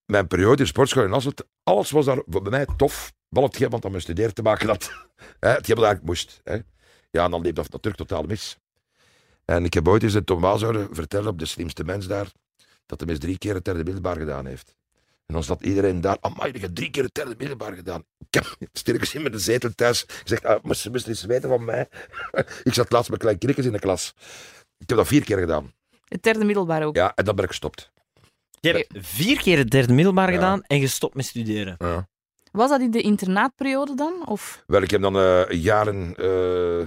mijn 0.04 0.26
periode 0.26 0.56
in 0.56 0.62
de 0.62 0.66
sportschool 0.66 1.04
in 1.04 1.12
Hasselt, 1.12 1.44
alles 1.62 1.90
was 1.90 2.04
daar 2.04 2.22
voor 2.26 2.42
bij 2.42 2.50
mij 2.50 2.66
tof. 2.76 3.12
Behalve 3.28 3.52
hetgeen 3.52 3.70
wat 3.70 3.84
aan 3.84 3.90
mijn 3.90 4.02
studeren 4.02 4.34
te 4.34 4.42
maken 4.42 4.68
had. 4.68 4.92
Hè, 5.40 5.48
hetgeen 5.48 5.76
wat 5.76 5.84
eigenlijk 5.84 6.04
moest. 6.04 6.40
Hè. 6.44 6.58
Ja, 7.10 7.24
en 7.24 7.30
dan 7.30 7.42
liep 7.42 7.54
dat 7.54 7.70
natuurlijk 7.70 8.08
totaal 8.08 8.22
mis. 8.22 8.58
En 9.44 9.64
ik 9.64 9.74
heb 9.74 9.88
ooit 9.88 10.02
eens 10.02 10.14
een 10.14 10.22
horen 10.26 10.94
vertellen 10.94 11.28
op 11.28 11.38
de 11.38 11.46
slimste 11.46 11.84
mens 11.84 12.06
daar, 12.06 12.32
dat 12.86 13.00
hij 13.00 13.08
eens 13.08 13.18
drie 13.18 13.38
keer 13.38 13.54
het 13.54 13.64
derde 13.64 13.84
middelbaar 13.84 14.16
gedaan 14.16 14.46
heeft. 14.46 14.74
En 15.30 15.36
dan 15.36 15.44
zat 15.44 15.62
iedereen 15.62 16.00
daar, 16.00 16.16
amai, 16.20 16.52
je 16.52 16.58
hebt 16.58 16.74
drie 16.74 16.90
keer 16.90 17.02
het 17.02 17.14
derde 17.14 17.34
middelbaar 17.38 17.72
gedaan. 17.72 18.04
Ik 18.18 18.34
heb 18.34 18.56
sterk 18.72 18.98
gezien 18.98 19.22
met 19.22 19.32
de 19.32 19.38
zetel 19.38 19.70
thuis. 19.74 20.02
Ik 20.02 20.22
zeg, 20.24 20.42
ah, 20.42 20.62
moest 20.62 20.80
ze 20.80 21.10
iets 21.10 21.24
weten 21.24 21.48
van 21.48 21.64
mij. 21.64 21.88
ik 22.62 22.74
zat 22.74 22.92
laatst 22.92 23.10
met 23.10 23.18
kleine 23.18 23.40
krikkers 23.40 23.66
in 23.66 23.72
de 23.72 23.78
klas. 23.78 24.14
Ik 24.78 24.88
heb 24.88 24.98
dat 24.98 25.06
vier 25.06 25.24
keer 25.24 25.38
gedaan. 25.38 25.72
Het 26.08 26.22
derde 26.22 26.44
middelbaar 26.44 26.82
ook. 26.82 26.96
Ja, 26.96 27.14
en 27.14 27.24
dan 27.24 27.34
ben 27.34 27.44
ik 27.44 27.50
gestopt. 27.50 27.90
Je 28.60 28.70
hebt 28.70 29.06
vier 29.06 29.40
keer 29.40 29.58
het 29.58 29.70
derde 29.70 29.92
middelbaar 29.92 30.28
Ja. 30.28 30.34
gedaan 30.34 30.62
en 30.62 30.80
gestopt 30.80 31.14
met 31.14 31.24
studeren. 31.24 31.74
Ja. 31.78 32.08
Was 32.52 32.70
dat 32.70 32.80
in 32.80 32.90
de 32.90 33.00
internaatperiode 33.00 33.94
dan? 33.94 34.26
Of? 34.26 34.62
Wel, 34.66 34.82
ik 34.82 34.90
heb 34.90 35.00
dan 35.00 35.16
eh, 35.16 35.50
jaren, 35.50 36.14
eh, 36.16 36.86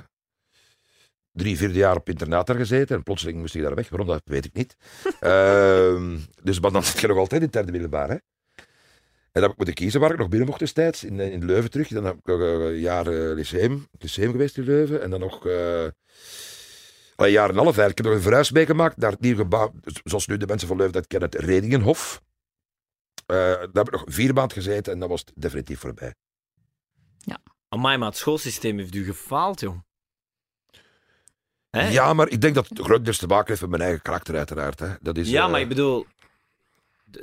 drie, 1.31 1.57
vierde 1.57 1.73
jaar 1.79 1.95
op 1.95 2.09
internaat 2.09 2.47
daar 2.47 2.55
gezeten. 2.55 2.95
En 2.95 3.03
plotseling 3.03 3.37
moest 3.39 3.55
ik 3.55 3.61
daar 3.61 3.75
weg. 3.75 3.89
Waarom, 3.89 4.07
dat 4.07 4.21
weet 4.25 4.45
ik 4.45 4.53
niet. 4.53 4.75
Ehm, 5.19 6.17
dus, 6.43 6.59
maar 6.59 6.71
dan 6.71 6.83
zit 6.83 6.99
je 6.99 7.07
nog 7.07 7.17
altijd 7.17 7.39
in 7.41 7.45
het 7.45 7.55
derde 7.55 7.71
middelbaar. 7.71 8.09
Hè? 8.09 8.15
En 9.33 9.41
dan 9.41 9.49
heb 9.49 9.51
ik 9.51 9.57
moeten 9.57 9.75
kiezen 9.75 9.99
waar 9.99 10.11
ik 10.11 10.17
nog 10.17 10.29
binnen 10.29 10.47
mocht 10.47 10.59
destijds. 10.59 11.03
In, 11.03 11.19
in 11.19 11.45
Leuven 11.45 11.71
terug. 11.71 11.87
Dan 11.87 12.05
heb 12.05 12.15
ik 12.15 12.25
nog 12.25 12.39
een 12.39 12.79
jaar 12.79 13.07
eh, 13.07 13.33
lyceum, 13.33 13.87
lyceum 13.99 14.31
geweest 14.31 14.57
in 14.57 14.63
Leuven. 14.63 15.01
En 15.01 15.09
dan 15.09 15.19
nog 15.19 15.47
eh, 15.47 15.83
een 17.15 17.31
jaar 17.31 17.49
en 17.49 17.55
een 17.55 17.63
half. 17.63 17.77
eigenlijk. 17.77 17.89
Ik 17.89 17.97
heb 17.97 18.05
nog 18.05 18.15
een 18.15 18.21
verhuis 18.21 18.51
meegemaakt 18.51 18.97
naar 18.97 19.11
het 19.11 19.21
nieuwe 19.21 19.41
gebouw. 19.41 19.73
Zoals 20.03 20.27
nu 20.27 20.37
de 20.37 20.47
mensen 20.47 20.67
van 20.67 20.77
Leuven 20.77 20.93
dat 20.93 21.07
kennen, 21.07 21.29
het 21.29 21.39
Redingenhof. 21.39 22.21
Eh, 23.25 23.35
daar 23.37 23.67
heb 23.73 23.87
ik 23.87 23.91
nog 23.91 24.03
vier 24.05 24.33
maanden 24.33 24.57
gezeten 24.57 24.93
en 24.93 24.99
dan 24.99 25.09
was 25.09 25.19
het 25.19 25.31
definitief 25.35 25.79
voorbij. 25.79 26.13
Amai, 27.73 27.97
maar 27.97 28.07
het 28.07 28.17
schoolsysteem 28.17 28.77
heeft 28.77 28.95
u 28.95 29.03
gefaald, 29.03 29.59
jong. 29.59 29.83
Hè? 31.69 31.89
Ja, 31.89 32.13
maar 32.13 32.29
ik 32.29 32.41
denk 32.41 32.55
dat 32.55 32.69
het 32.69 32.79
grotendeels 32.79 33.17
te 33.17 33.27
maken 33.27 33.47
heeft 33.47 33.61
met 33.61 33.69
mijn 33.69 33.81
eigen 33.81 34.01
karakter, 34.01 34.37
uiteraard. 34.37 34.79
Hè. 34.79 34.89
Dat 35.01 35.17
is, 35.17 35.29
Ja, 35.29 35.45
eh, 35.45 35.51
maar 35.51 35.61
ik 35.61 35.67
bedoel, 35.67 36.05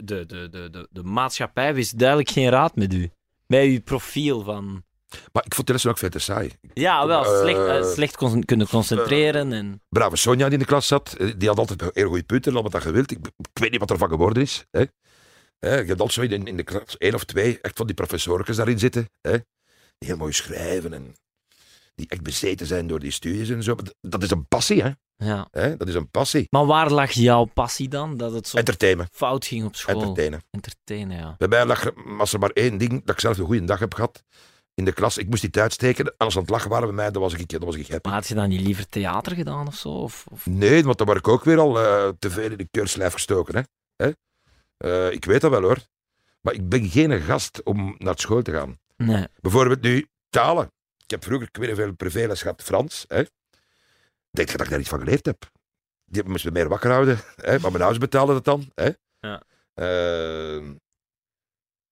de, 0.04 0.26
de, 0.26 0.48
de, 0.50 0.70
de, 0.70 0.88
de, 0.90 1.02
maatschappij 1.02 1.74
wist 1.74 1.98
duidelijk 1.98 2.30
geen 2.30 2.48
raad 2.48 2.76
met 2.76 2.94
u. 2.94 3.10
Bij 3.46 3.68
uw 3.68 3.80
profiel 3.82 4.42
van... 4.42 4.84
maar 5.32 5.44
ik 5.44 5.54
vond 5.54 5.66
de 5.66 5.72
lessen 5.72 5.90
ook 5.90 5.98
te 5.98 6.18
saai. 6.18 6.50
Ja, 6.74 7.06
wel, 7.06 7.24
Eh, 7.24 7.40
slecht, 7.40 7.66
eh, 7.66 7.92
slecht 7.92 8.16
con- 8.16 8.44
kunnen 8.44 8.68
concentreren 8.68 9.52
en... 9.52 9.82
Brave 9.88 10.16
Sonja 10.16 10.44
die 10.44 10.52
in 10.52 10.58
de 10.58 10.64
klas 10.64 10.86
zat, 10.86 11.12
eh, 11.12 11.32
die 11.36 11.48
had 11.48 11.58
altijd 11.58 11.90
heel 11.94 12.08
goede 12.08 12.22
punten, 12.22 12.56
al 12.56 12.62
wat 12.62 12.72
dat 12.72 12.82
gewild. 12.82 13.10
Ik, 13.10 13.18
ik 13.36 13.46
weet 13.52 13.70
niet 13.70 13.80
wat 13.80 13.90
ervan 13.90 14.08
geworden 14.08 14.42
is. 14.42 14.66
Hè. 14.70 14.84
Hè, 15.58 15.74
je 15.78 15.86
hebt 15.86 16.00
altijd 16.00 16.12
zo 16.12 16.34
in, 16.34 16.46
in 16.46 16.56
de 16.56 16.62
klas 16.62 16.96
één 16.98 17.14
of 17.14 17.24
twee 17.24 17.58
echt 17.60 17.76
van 17.76 17.86
die 17.86 17.94
professorkes 17.94 18.56
daarin 18.56 18.78
zitten. 18.78 19.08
Hè, 19.20 19.30
die 19.98 20.08
heel 20.08 20.16
mooi 20.16 20.32
schrijven 20.32 20.92
en 20.92 21.14
die 22.00 22.08
echt 22.08 22.22
bezeten 22.22 22.66
zijn 22.66 22.86
door 22.86 23.00
die 23.00 23.10
studies 23.10 23.48
en 23.48 23.62
zo. 23.62 23.76
Dat 24.00 24.22
is 24.22 24.30
een 24.30 24.46
passie, 24.46 24.82
hè. 24.82 24.90
Ja. 25.16 25.48
hè? 25.50 25.76
Dat 25.76 25.88
is 25.88 25.94
een 25.94 26.10
passie. 26.10 26.46
Maar 26.50 26.66
waar 26.66 26.90
lag 26.90 27.10
jouw 27.10 27.44
passie 27.44 27.88
dan? 27.88 28.16
Dat 28.16 28.32
het 28.32 28.48
zo 28.48 28.56
Entertainen. 28.56 29.08
fout 29.12 29.46
ging 29.46 29.64
op 29.64 29.76
school? 29.76 29.94
Entertainen. 29.94 30.42
Entertainen, 30.50 31.16
ja. 31.16 31.34
Bij 31.38 31.48
mij 31.48 31.66
lag 31.66 31.90
was 31.94 32.32
er 32.32 32.38
maar 32.38 32.50
één 32.50 32.78
ding 32.78 32.90
dat 33.04 33.14
ik 33.14 33.20
zelf 33.20 33.38
een 33.38 33.44
goede 33.44 33.64
dag 33.64 33.78
heb 33.78 33.94
gehad. 33.94 34.22
In 34.74 34.84
de 34.84 34.92
klas, 34.92 35.18
ik 35.18 35.28
moest 35.28 35.40
die 35.40 35.50
tijd 35.50 35.72
steken. 35.72 36.04
En 36.04 36.14
als 36.16 36.32
ze 36.32 36.38
aan 36.38 36.44
het 36.44 36.52
lachen 36.52 36.70
waren 36.70 36.86
bij 36.86 36.96
mij, 36.96 37.10
dan 37.10 37.22
was 37.22 37.34
ik, 37.34 37.48
dan 37.48 37.64
was 37.64 37.76
ik 37.76 37.88
happy. 37.88 38.08
Maar 38.08 38.18
had 38.18 38.28
je 38.28 38.34
dan 38.34 38.48
niet 38.48 38.60
liever 38.60 38.88
theater 38.88 39.34
gedaan 39.34 39.66
of 39.66 39.74
zo? 39.74 39.88
Of, 39.88 40.26
of... 40.30 40.46
Nee, 40.46 40.84
want 40.84 40.98
dan 40.98 41.06
word 41.06 41.18
ik 41.18 41.28
ook 41.28 41.44
weer 41.44 41.58
al 41.58 41.80
eh, 41.80 42.08
te 42.18 42.30
veel 42.30 42.50
in 42.50 42.56
de 42.56 42.68
keurslijf 42.70 43.12
gestoken. 43.12 43.56
Hè? 43.56 43.62
Hè? 44.04 44.10
Eh, 44.76 45.12
ik 45.12 45.24
weet 45.24 45.40
dat 45.40 45.50
wel 45.50 45.62
hoor. 45.62 45.78
Maar 46.40 46.54
ik 46.54 46.68
ben 46.68 46.88
geen 46.88 47.20
gast 47.20 47.62
om 47.62 47.94
naar 47.98 48.18
school 48.18 48.42
te 48.42 48.52
gaan. 48.52 48.78
Nee. 48.96 49.26
Bijvoorbeeld 49.40 49.82
nu 49.82 50.06
talen. 50.30 50.72
Ik 51.10 51.16
heb 51.16 51.24
vroeger, 51.24 51.48
ik 51.48 51.56
weet 51.56 51.68
niet 51.68 51.76
veel, 51.76 51.94
privéles 51.94 52.42
gehad 52.42 52.62
Frans. 52.62 53.04
Hè? 53.08 53.22
Denk 54.30 54.50
je 54.50 54.56
dat 54.56 54.66
ik 54.66 54.70
daar 54.70 54.80
iets 54.80 54.88
van 54.88 54.98
geleerd 54.98 55.26
heb? 55.26 55.50
Die 56.04 56.24
moesten 56.24 56.52
me 56.52 56.58
meer 56.58 56.68
wakker 56.68 56.90
houden. 56.90 57.18
Hè? 57.36 57.58
Maar 57.58 57.70
mijn 57.70 57.82
ouders 57.82 57.98
betaalden 57.98 58.34
dat 58.34 58.44
dan. 58.44 58.70
Hè? 58.74 58.90
Ja. 59.20 59.42
Eh, 59.74 60.56
en 60.56 60.80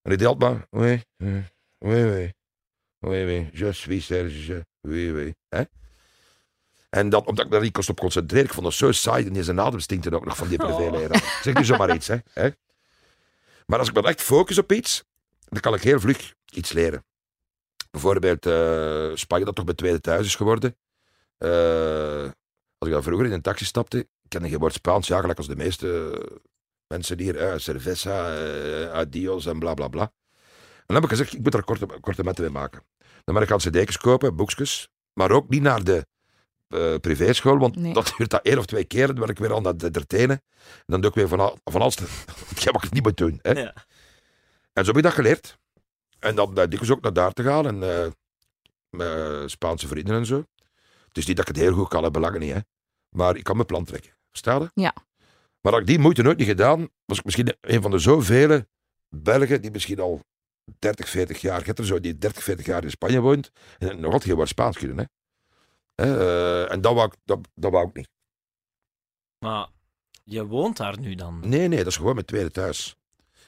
die 0.02 0.16
deelt 0.16 0.38
maar. 0.38 0.66
Oui, 0.70 1.04
oui, 1.16 2.32
oui, 2.98 3.24
oui. 3.24 3.50
Je 3.52 3.72
suis 3.72 4.06
Serge. 4.06 4.66
Oui, 4.80 5.12
oui. 5.12 5.34
Hè? 5.48 5.62
En 6.88 7.08
dan, 7.08 7.26
omdat 7.26 7.44
ik 7.44 7.50
daar 7.50 7.60
niet 7.60 7.72
kost 7.72 7.88
op 7.88 8.00
concentreer, 8.00 8.44
ik 8.44 8.52
vond 8.52 8.64
dat 8.64 8.74
zo 8.74 8.92
saai. 8.92 9.26
En 9.26 9.44
zijn 9.44 9.60
adem 9.60 9.80
stinkt 9.80 10.06
er 10.06 10.14
ook 10.14 10.24
nog 10.24 10.36
van 10.36 10.48
die 10.48 10.58
privéleraar. 10.58 11.16
Ik 11.16 11.40
Zeg 11.42 11.54
nu 11.54 11.64
zomaar 11.64 11.94
iets, 11.94 12.06
hè? 12.06 12.16
hè? 12.32 12.48
Maar 13.66 13.78
als 13.78 13.88
ik 13.88 13.94
me 13.94 14.02
echt 14.02 14.22
focus 14.22 14.58
op 14.58 14.72
iets, 14.72 15.04
dan 15.48 15.60
kan 15.60 15.74
ik 15.74 15.82
heel 15.82 16.00
vlug 16.00 16.34
iets 16.52 16.72
leren. 16.72 17.04
Bijvoorbeeld 17.90 18.46
eh, 18.46 19.10
Spanje, 19.14 19.44
dat 19.44 19.54
toch 19.54 19.64
bij 19.64 19.74
tweede 19.74 20.00
thuis 20.00 20.26
is 20.26 20.34
geworden. 20.34 20.76
Eh, 21.38 22.22
als 22.78 22.88
ik 22.88 22.90
dan 22.94 23.02
vroeger 23.02 23.26
in 23.26 23.32
een 23.32 23.42
taxi 23.42 23.64
stapte, 23.64 24.08
kende 24.28 24.50
je 24.50 24.58
woord 24.58 24.72
Spaans, 24.72 25.06
ja, 25.06 25.20
gelijk 25.20 25.38
als 25.38 25.46
de 25.48 25.56
meeste 25.56 26.12
mensen 26.86 27.18
hier, 27.20 27.36
eh, 27.36 27.58
cerveza, 27.58 28.36
eh, 28.36 28.90
adios 28.92 29.46
en 29.46 29.58
bla 29.58 29.74
bla 29.74 29.88
bla. 29.88 30.02
En 30.02 30.94
dan 30.94 30.96
heb 30.96 31.04
ik 31.04 31.10
gezegd, 31.18 31.32
ik 31.34 31.42
moet 31.42 31.54
er 31.54 31.64
korte, 31.64 31.86
korte 32.00 32.24
metten 32.24 32.44
mee 32.44 32.52
maken. 32.52 32.82
Dan 33.24 33.34
ben 33.34 33.42
ik 33.42 33.48
gaan 33.48 33.58
cd'tjes 33.58 33.96
kopen, 33.98 34.36
boekjes, 34.36 34.88
maar 35.12 35.30
ook 35.30 35.48
niet 35.48 35.62
naar 35.62 35.84
de 35.84 36.06
eh 36.68 36.94
privéschool, 37.00 37.58
want 37.58 37.76
Nee. 37.76 37.92
dat 37.92 38.14
duurt 38.16 38.30
dat 38.30 38.42
één 38.42 38.58
of 38.58 38.66
twee 38.66 38.84
keer, 38.84 39.06
dan 39.06 39.14
ben 39.16 39.28
ik 39.28 39.38
weer 39.38 39.54
aan 39.54 39.62
dat 39.62 39.82
entertainen. 39.82 40.42
En 40.66 40.84
dan 40.86 41.00
doe 41.00 41.10
ik 41.10 41.16
weer 41.16 41.28
van, 41.28 41.40
al- 41.40 41.58
van 41.64 41.80
alles, 41.80 41.96
hetgeen 42.48 42.72
wat 42.72 42.84
ik 42.84 42.92
niet 42.92 43.02
moet 43.02 43.16
doen. 43.16 43.38
Hè. 43.42 43.50
Ja. 43.50 43.74
En 44.72 44.84
zo 44.84 44.90
heb 44.90 44.96
ik 44.96 45.02
dat 45.02 45.12
geleerd. 45.12 45.57
En 46.18 46.34
dan 46.34 46.48
uh, 46.48 46.54
dikwijls 46.54 46.90
ook 46.90 47.00
naar 47.00 47.12
daar 47.12 47.32
te 47.32 47.42
gaan 47.42 47.66
en 47.66 47.82
eh, 47.82 48.10
met 48.90 49.50
Spaanse 49.50 49.88
vrienden 49.88 50.16
en 50.16 50.26
zo. 50.26 50.44
Het 51.08 51.16
is 51.16 51.26
niet 51.26 51.36
dat 51.36 51.48
ik 51.48 51.54
het 51.54 51.64
heel 51.64 51.74
goed 51.74 51.88
kan, 51.88 52.02
dat 52.02 52.12
belangen 52.12 52.40
niet, 52.40 52.52
hè. 52.52 52.60
Maar 53.08 53.36
ik 53.36 53.44
kan 53.44 53.54
mijn 53.54 53.66
plan 53.66 53.84
trekken. 53.84 54.12
Versta 54.28 54.58
je? 54.58 54.70
Ja. 54.74 54.94
Maar 55.60 55.72
had 55.72 55.80
ik 55.80 55.86
die 55.86 55.98
moeite 55.98 56.22
nooit 56.22 56.38
niet 56.38 56.46
gedaan, 56.46 56.88
was 57.04 57.18
ik 57.18 57.24
misschien 57.24 57.56
een 57.60 57.82
van 57.82 57.90
de 57.90 57.98
zoveel 57.98 58.62
Belgen 59.08 59.62
die 59.62 59.70
misschien 59.70 60.00
al 60.00 60.20
30, 60.78 61.08
40 61.08 61.40
jaar, 61.40 61.66
je 61.66 61.72
er 61.72 61.86
zo 61.86 62.00
die 62.00 62.18
30, 62.18 62.42
40 62.42 62.66
jaar 62.66 62.84
in 62.84 62.90
Spanje 62.90 63.20
woont 63.20 63.50
en 63.78 63.96
nog 63.96 64.04
altijd 64.04 64.24
heel 64.24 64.36
wat 64.36 64.48
Spaans 64.48 64.76
kunnen, 64.78 64.98
hè. 64.98 65.04
Hè, 65.94 66.18
eh, 66.18 66.72
en 66.72 66.80
dat 66.80 66.94
wou, 66.94 67.06
ik, 67.06 67.14
dat, 67.24 67.48
dat 67.54 67.72
wou 67.72 67.88
ik 67.88 67.94
niet. 67.94 68.08
Maar 69.38 69.68
je 70.24 70.46
woont 70.46 70.76
daar 70.76 70.98
nu 70.98 71.14
dan. 71.14 71.40
Nee, 71.48 71.68
nee, 71.68 71.78
dat 71.78 71.86
is 71.86 71.96
gewoon 71.96 72.14
mijn 72.14 72.26
tweede 72.26 72.50
thuis. 72.50 72.96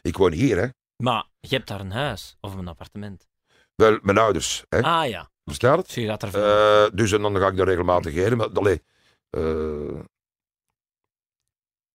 Ik 0.03 0.17
woon 0.17 0.33
hier, 0.33 0.59
hè. 0.59 0.69
Maar 1.01 1.27
je 1.41 1.57
hebt 1.57 1.69
daar 1.69 1.81
een 1.81 1.93
huis 1.93 2.37
of 2.41 2.55
een 2.55 2.69
appartement. 2.69 3.29
Wel, 3.75 3.99
mijn 4.03 4.19
ouders, 4.19 4.65
hè. 4.69 4.83
Ah 4.83 5.09
ja, 5.09 5.31
Versta 5.45 5.71
je 5.71 5.77
het? 5.77 5.87
dus 5.87 5.95
je 5.95 6.07
gaat 6.07 6.23
er 6.23 6.31
van. 6.31 6.41
Eh, 6.41 6.87
dus 6.95 7.13
en 7.13 7.23
dan 7.23 7.37
ga 7.37 7.49
ik 7.49 7.57
daar 7.57 7.67
regelmatig 7.67 8.15
heen. 8.15 8.37
Maar, 8.37 8.51
allee, 8.53 8.83
eh, 9.31 10.01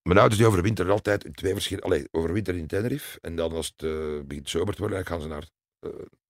mijn 0.02 0.18
ouders 0.18 0.38
die 0.38 0.48
overwinteren 0.48 0.92
altijd 0.92 1.26
in 1.26 1.34
twee 1.34 1.54
verschillende... 1.54 1.88
Allee, 1.88 2.08
overwinteren 2.12 2.60
in 2.60 2.68
Tenerife. 2.68 3.20
En 3.22 3.36
dan 3.36 3.52
als 3.52 3.74
het 3.76 3.84
eh, 3.84 4.20
begint 4.26 4.50
zomer 4.50 4.74
te 4.76 4.82
worden, 4.82 5.06
gaan 5.06 5.22
ze 5.22 5.28
naar, 5.28 5.50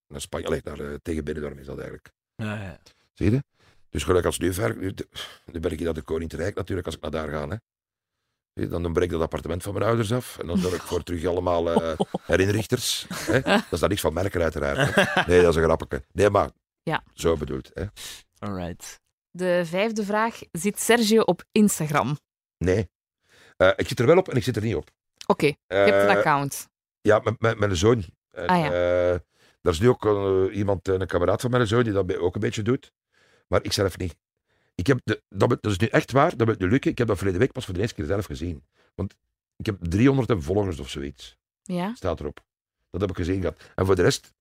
naar 0.08 0.22
Spanje. 0.22 0.46
Allee, 0.46 0.62
naar, 0.64 0.80
uh, 0.80 0.96
tegen 1.02 1.24
Benidorm 1.24 1.58
is 1.58 1.66
dat 1.66 1.78
eigenlijk. 1.78 2.12
ja, 2.36 2.62
ja. 2.64 2.80
Zie 3.14 3.32
je? 3.32 3.44
Dus 3.90 4.04
gelijk 4.04 4.26
als 4.26 4.40
nu 4.40 4.54
ver... 4.54 4.78
Nu, 4.78 4.94
nu 5.52 5.60
ben 5.60 5.72
ik 5.72 5.78
hier 5.78 5.88
dat 5.88 5.96
de 5.96 6.02
koning 6.02 6.30
te 6.30 6.38
rijk 6.38 6.56
natuurlijk, 6.56 6.88
als 6.88 6.96
ik 6.96 7.02
naar 7.02 7.12
daar 7.12 7.30
ga. 7.30 7.48
Hè. 7.48 7.56
Je, 8.60 8.68
Dan, 8.68 8.93
breek 8.93 9.06
ik 9.06 9.12
dat 9.12 9.22
appartement 9.22 9.64
van 9.64 9.74
mijn 9.74 9.86
ouders 9.86 10.12
af. 10.12 10.38
En 10.39 10.47
dan 10.47 10.58
zorg 10.58 10.74
ik 10.76 10.82
voor 10.82 11.03
terug 11.03 11.26
allemaal 11.26 11.72
eh 11.72 11.99
herinrichters. 12.32 13.06
Hè. 13.14 13.41
Dat 13.41 13.64
is 13.72 13.80
daar 13.80 13.89
niks 13.89 14.01
van 14.01 14.14
merken 14.14 14.41
uiteraard. 14.41 14.95
Hè. 14.95 15.22
Nee, 15.28 15.41
dat 15.41 15.49
is 15.49 15.56
een 15.56 15.64
grappige. 15.64 16.03
Nee, 16.12 16.30
maar... 16.30 16.49
Ja. 16.84 17.03
Zo 17.14 17.38
bedoeld. 17.38 17.72
Hè. 17.74 17.86
Alright. 18.39 18.99
De 19.32 19.62
vijfde 19.66 20.03
vraag. 20.03 20.39
Zit 20.51 20.80
Sergio 20.80 21.22
op 21.22 21.43
Instagram? 21.51 22.18
Nee. 22.58 22.89
Eh, 23.58 23.70
ik 23.76 23.88
zit 23.88 23.99
er 23.99 24.06
wel 24.06 24.18
op 24.18 24.30
en 24.30 24.36
ik 24.38 24.43
zit 24.43 24.56
er 24.56 24.62
niet 24.62 24.76
op. 24.76 24.89
Oké, 25.28 25.45
je 25.45 25.56
hebt 25.68 25.89
een 26.03 26.10
Eh, 26.10 26.16
account. 26.18 26.68
Ja, 27.01 27.20
met, 27.24 27.39
met 27.39 27.58
mijn 27.60 27.76
zoon. 27.76 28.03
En, 28.32 28.47
Ah, 28.47 28.58
ja. 28.60 28.66
eh, 28.66 29.20
daar 29.62 29.74
is 29.74 29.80
nu 29.80 29.89
ook 29.89 30.06
eh, 30.06 30.58
iemand, 30.58 30.88
een 30.88 31.08
kameraad 31.08 31.41
van 31.41 31.51
mijn 31.51 31.68
zoon, 31.68 31.84
die 31.84 31.93
dat 31.93 32.18
ook 32.18 32.36
een 32.36 32.41
beetje 32.41 32.62
doet. 32.62 32.91
Maar 33.47 33.64
ik 33.64 33.74
zelf 33.74 33.97
niet. 33.97 34.16
Ik 34.76 34.88
heb 34.88 35.00
de, 35.04 35.22
dat, 35.30 35.58
is 35.66 35.78
nu 35.78 35.88
echt 35.88 36.12
waar, 36.12 36.38
dat 36.38 36.48
moet 36.48 36.60
nu 36.60 36.70
lukken. 36.70 36.92
Ik 36.92 36.98
heb 36.98 37.08
dat 37.08 37.18
verleden 37.18 37.40
week 37.42 37.52
pas 37.52 37.66
voor 37.66 37.74
de 37.74 37.80
eerste 37.80 37.96
keer 37.96 38.06
zelf 38.06 38.26
gezien. 38.26 38.64
Want 38.96 39.16
ik 39.56 39.66
heb 39.66 39.78
300 39.80 40.30
en 40.30 40.42
volgers 40.44 40.80
of 40.80 40.90
zoiets. 40.90 41.38
Ja. 41.64 41.94
Staat 41.96 42.20
erop. 42.20 42.40
Dat 42.90 43.02
heb 43.02 43.10
ik 43.10 43.16
gezien 43.16 43.40
gehad. 43.42 43.62
En 43.76 43.86
voor 43.86 43.96
de 43.96 44.02
rest 44.02 44.34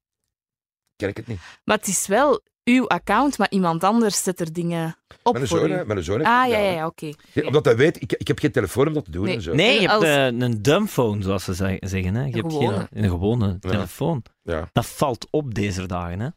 ken 0.97 1.09
ik 1.09 1.17
het 1.17 1.27
niet. 1.27 1.41
Maar 1.65 1.77
het 1.77 1.87
is 1.87 2.07
wel 2.07 2.41
uw 2.65 2.89
account, 2.89 3.39
maar 3.39 3.51
iemand 3.51 3.85
anders 3.85 4.23
zet 4.23 4.41
er 4.41 4.53
dingen 4.53 4.97
op 5.23 5.33
Mijn 5.35 5.47
voor 5.47 5.59
zoon, 5.59 5.71
u. 5.71 5.85
mijn 5.85 6.03
zoon 6.05 6.17
heeft 6.19 6.31
Ah, 6.31 6.49
ja, 6.49 6.59
ja, 6.59 6.87
oké. 6.87 7.13
Ja, 7.33 7.47
Omdat 7.47 7.65
hij 7.65 7.77
weet, 7.77 8.03
ik, 8.03 8.13
ik 8.13 8.29
heb 8.29 8.39
geen 8.39 8.53
telefoon 8.53 8.87
om 8.87 8.93
dat 8.93 9.05
te 9.05 9.11
doen 9.11 9.25
Nee. 9.25 9.35
en 9.35 9.43
zo. 9.43 9.55
Nee, 9.55 9.75
je 9.75 9.81
hebt 9.81 9.93
Als- 9.93 10.05
eh, 10.05 10.25
een 10.27 10.63
dumbphone, 10.63 11.23
zoals 11.23 11.45
ze 11.45 11.55
ze- 11.55 11.77
zeggen. 11.81 12.15
Hè. 12.15 12.25
Je 12.25 12.35
hebt 12.37 12.53
gewone. 12.53 12.77
geen 12.93 13.05
een 13.05 13.11
gewone 13.11 13.59
telefoon. 13.59 14.23
Ja. 14.43 14.69
Dat 14.73 14.87
valt 14.87 15.27
op 15.31 15.55
deze 15.55 15.87
dagen. 15.87 16.21
Hè. 16.21 16.29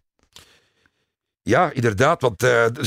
Ja, 1.47 1.71
inderdaad, 1.71 2.21
want 2.21 2.43
eh, 2.43 2.63
er 2.77 2.85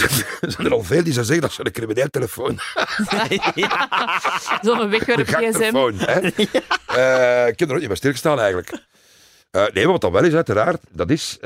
zijn 0.50 0.66
er 0.66 0.72
al 0.72 0.82
veel 0.82 1.04
die 1.04 1.12
zou 1.12 1.26
zeggen 1.26 1.42
dat 1.42 1.52
ze 1.52 1.66
een 1.66 1.72
crimineel 1.72 2.08
telefoon 2.08 2.58
Zo'n 4.62 4.90
wegwerp 4.90 5.26
gsm. 5.26 5.92
hè? 5.96 6.20
Eh, 6.90 7.48
ik 7.48 7.58
heb 7.58 7.68
er 7.68 7.74
ook 7.74 7.78
niet 7.78 7.88
bij 7.88 7.96
stilgestaan 7.96 8.38
eigenlijk. 8.38 8.70
Eh, 9.50 9.66
nee, 9.66 9.84
maar 9.84 9.92
wat 9.92 10.00
dan 10.00 10.12
wel 10.12 10.24
is, 10.24 10.34
uiteraard, 10.34 10.82
dat 10.90 11.10
is... 11.10 11.38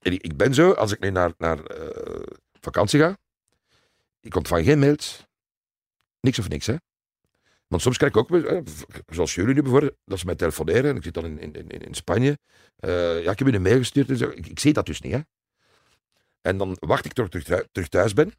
ik, 0.00 0.36
ben 0.36 0.54
zo, 0.54 0.72
als 0.72 0.92
ik 0.92 1.00
nu 1.00 1.10
naar, 1.10 1.32
naar 1.38 1.58
vakantie 2.60 3.00
ga, 3.00 3.16
ik 4.20 4.36
ontvang 4.36 4.64
geen 4.64 4.78
mails. 4.78 5.26
Niks 6.20 6.38
of 6.38 6.48
niks, 6.48 6.66
hè. 6.66 6.74
Want 7.66 7.82
soms 7.82 7.96
krijg 7.96 8.14
ik 8.14 8.18
ook, 8.18 8.62
zoals 9.06 9.34
jullie 9.34 9.54
nu 9.54 9.62
bijvoorbeeld, 9.62 9.96
dat 10.04 10.18
ze 10.18 10.26
mij 10.26 10.34
telefoneren 10.34 10.90
en 10.90 10.96
ik 10.96 11.02
zit 11.02 11.14
dan 11.14 11.24
in, 11.24 11.40
in, 11.40 11.68
in, 11.68 11.80
in 11.80 11.94
Spanje. 11.94 12.38
Ja, 13.22 13.30
ik 13.30 13.38
heb 13.38 13.48
je 13.48 13.54
een 13.54 13.62
mail 13.62 13.78
gestuurd 13.78 14.08
en 14.08 14.16
zo. 14.16 14.28
Ik, 14.28 14.46
ik 14.46 14.60
zie 14.60 14.72
dat 14.72 14.86
dus 14.86 15.00
niet, 15.00 15.12
hè. 15.12 15.20
En 16.40 16.56
dan 16.58 16.76
wacht 16.80 17.04
ik 17.04 17.12
tot 17.12 17.24
ik 17.24 17.30
terug, 17.30 17.44
thu- 17.60 17.68
terug 17.72 17.88
thuis 17.88 18.12
ben. 18.12 18.32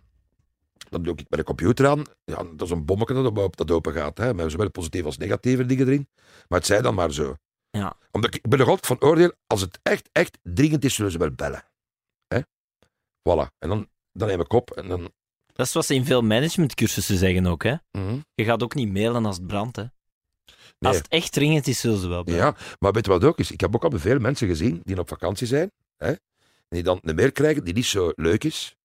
Dan 0.89 1.03
doe 1.03 1.13
ik 1.13 1.25
met 1.29 1.39
de 1.39 1.45
computer 1.45 1.87
aan. 1.87 2.03
Ja, 2.23 2.35
dat 2.43 2.61
is 2.61 2.69
een 2.69 2.85
bommetje 2.85 3.13
dat, 3.13 3.37
op- 3.37 3.57
dat 3.57 3.71
open 3.71 3.93
gaat. 3.93 4.17
Hè, 4.17 4.33
met 4.33 4.51
zowel 4.51 4.71
positieve 4.71 5.05
als 5.05 5.17
negatieve 5.17 5.65
dingen 5.65 5.87
erin. 5.87 6.07
Maar 6.47 6.57
het 6.59 6.67
zij 6.67 6.81
dan 6.81 6.95
maar 6.95 7.11
zo. 7.13 7.35
Ja. 7.69 7.97
Omdat 8.11 8.35
ik, 8.35 8.41
ik 8.43 8.49
ben 8.49 8.59
nog 8.59 8.67
altijd 8.67 8.85
van 8.87 9.01
oordeel, 9.09 9.31
als 9.47 9.61
het 9.61 9.79
echt, 9.83 10.09
echt 10.11 10.37
dringend 10.43 10.83
is, 10.85 10.93
zullen 10.95 11.11
ze 11.11 11.17
wel 11.17 11.31
bellen. 11.31 11.63
Hè? 12.27 12.39
Voilà. 13.19 13.47
En 13.59 13.69
dan, 13.69 13.87
dan 14.11 14.27
neem 14.27 14.39
ik 14.39 14.53
op 14.53 14.71
en 14.71 14.87
dan... 14.87 15.11
Dat 15.53 15.65
is 15.65 15.73
wat 15.73 15.85
ze 15.85 15.93
in 15.93 16.05
veel 16.05 16.21
managementcursussen 16.21 17.17
zeggen 17.17 17.45
ook. 17.45 17.63
Hè. 17.63 17.75
Mhm. 17.91 18.17
Je 18.33 18.43
gaat 18.43 18.63
ook 18.63 18.75
niet 18.75 18.91
mailen 18.93 19.25
als 19.25 19.35
het 19.37 19.47
brandt. 19.47 19.75
Hè. 19.75 19.81
Nee. 19.83 19.91
Als 20.79 20.97
het 20.97 21.07
echt 21.07 21.31
dringend 21.31 21.67
is, 21.67 21.79
zullen 21.79 21.99
ze 21.99 22.07
wel 22.07 22.23
bellen. 22.23 22.39
Ja, 22.39 22.55
maar 22.79 22.91
weet 22.91 23.05
je 23.05 23.11
wat 23.11 23.23
ook 23.23 23.39
is? 23.39 23.51
Ik 23.51 23.59
heb 23.61 23.75
ook 23.75 23.83
al 23.83 23.99
veel 23.99 24.19
mensen 24.19 24.47
gezien 24.47 24.81
die 24.83 24.99
op 24.99 25.07
vakantie 25.07 25.47
zijn. 25.47 25.71
Hè? 25.97 26.13
En 26.71 26.77
die 26.77 26.83
dan 26.83 26.99
een 27.01 27.15
mail 27.15 27.31
krijgen 27.31 27.63
die 27.63 27.73
niet 27.73 27.85
zo 27.85 28.11
leuk 28.15 28.43
is. 28.43 28.75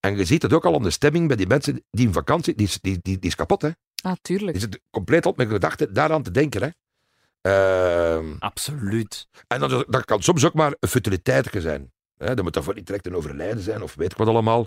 En 0.00 0.16
je 0.16 0.24
ziet 0.24 0.42
het 0.42 0.52
ook 0.52 0.64
al 0.64 0.74
aan 0.74 0.82
de 0.82 0.90
stemming 0.90 1.26
bij 1.28 1.36
die 1.36 1.46
mensen 1.46 1.84
die 1.90 2.06
in 2.06 2.12
vakantie, 2.12 2.54
die 2.54 2.66
is, 2.66 2.78
die, 2.80 2.98
die, 3.02 3.18
die 3.18 3.30
is 3.30 3.34
kapot. 3.34 3.62
Hè? 3.62 3.70
Ah, 4.02 4.16
tuurlijk. 4.22 4.52
Die 4.52 4.60
zit 4.60 4.80
compleet 4.90 5.26
op 5.26 5.36
met 5.36 5.48
gedachten 5.48 5.92
daaraan 5.94 6.22
te 6.22 6.30
denken. 6.30 6.62
Hè? 6.62 6.68
Ehm, 7.40 8.34
Absoluut. 8.38 9.28
En 9.46 9.60
dan, 9.60 9.84
dat 9.88 10.04
kan 10.04 10.22
soms 10.22 10.44
ook 10.44 10.54
maar 10.54 10.74
een 10.80 10.88
futiliteitje 10.88 11.60
zijn. 11.60 11.92
Hè? 12.16 12.34
Dat 12.34 12.44
moet 12.44 12.54
daarvoor 12.54 12.74
niet 12.74 12.86
direct 12.86 13.06
een 13.06 13.14
overlijden 13.16 13.62
zijn 13.62 13.82
of 13.82 13.94
weet 13.94 14.12
ik 14.12 14.18
wat 14.18 14.28
allemaal. 14.28 14.66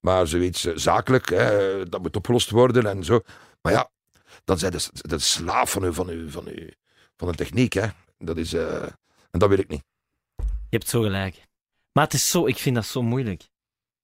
Maar 0.00 0.26
zoiets 0.26 0.64
eh, 0.64 0.72
zakelijk, 0.76 1.28
hè? 1.28 1.82
dat 1.88 2.02
moet 2.02 2.16
opgelost 2.16 2.50
worden 2.50 2.86
en 2.86 3.04
zo. 3.04 3.20
Maar 3.62 3.72
ja, 3.72 3.90
dan 4.44 4.58
zijn 4.58 4.72
de, 4.72 4.88
de 4.92 5.18
slaaf 5.18 5.70
van, 5.70 5.84
u, 5.84 5.92
van, 5.92 6.10
u, 6.10 6.30
van, 6.30 6.48
u, 6.48 6.72
van 7.16 7.28
de 7.28 7.34
techniek. 7.34 7.72
Hè? 7.72 7.86
Dat 8.18 8.36
is, 8.36 8.52
eh, 8.52 8.82
en 9.30 9.38
dat 9.38 9.48
wil 9.48 9.58
ik 9.58 9.68
niet. 9.68 9.82
Je 10.36 10.76
hebt 10.76 10.88
zo 10.88 11.02
gelijk. 11.02 11.45
Maar 11.96 12.04
het 12.04 12.14
is 12.14 12.30
zo, 12.30 12.46
ik 12.46 12.58
vind 12.58 12.74
dat 12.74 12.86
zo 12.86 13.02
moeilijk. 13.02 13.48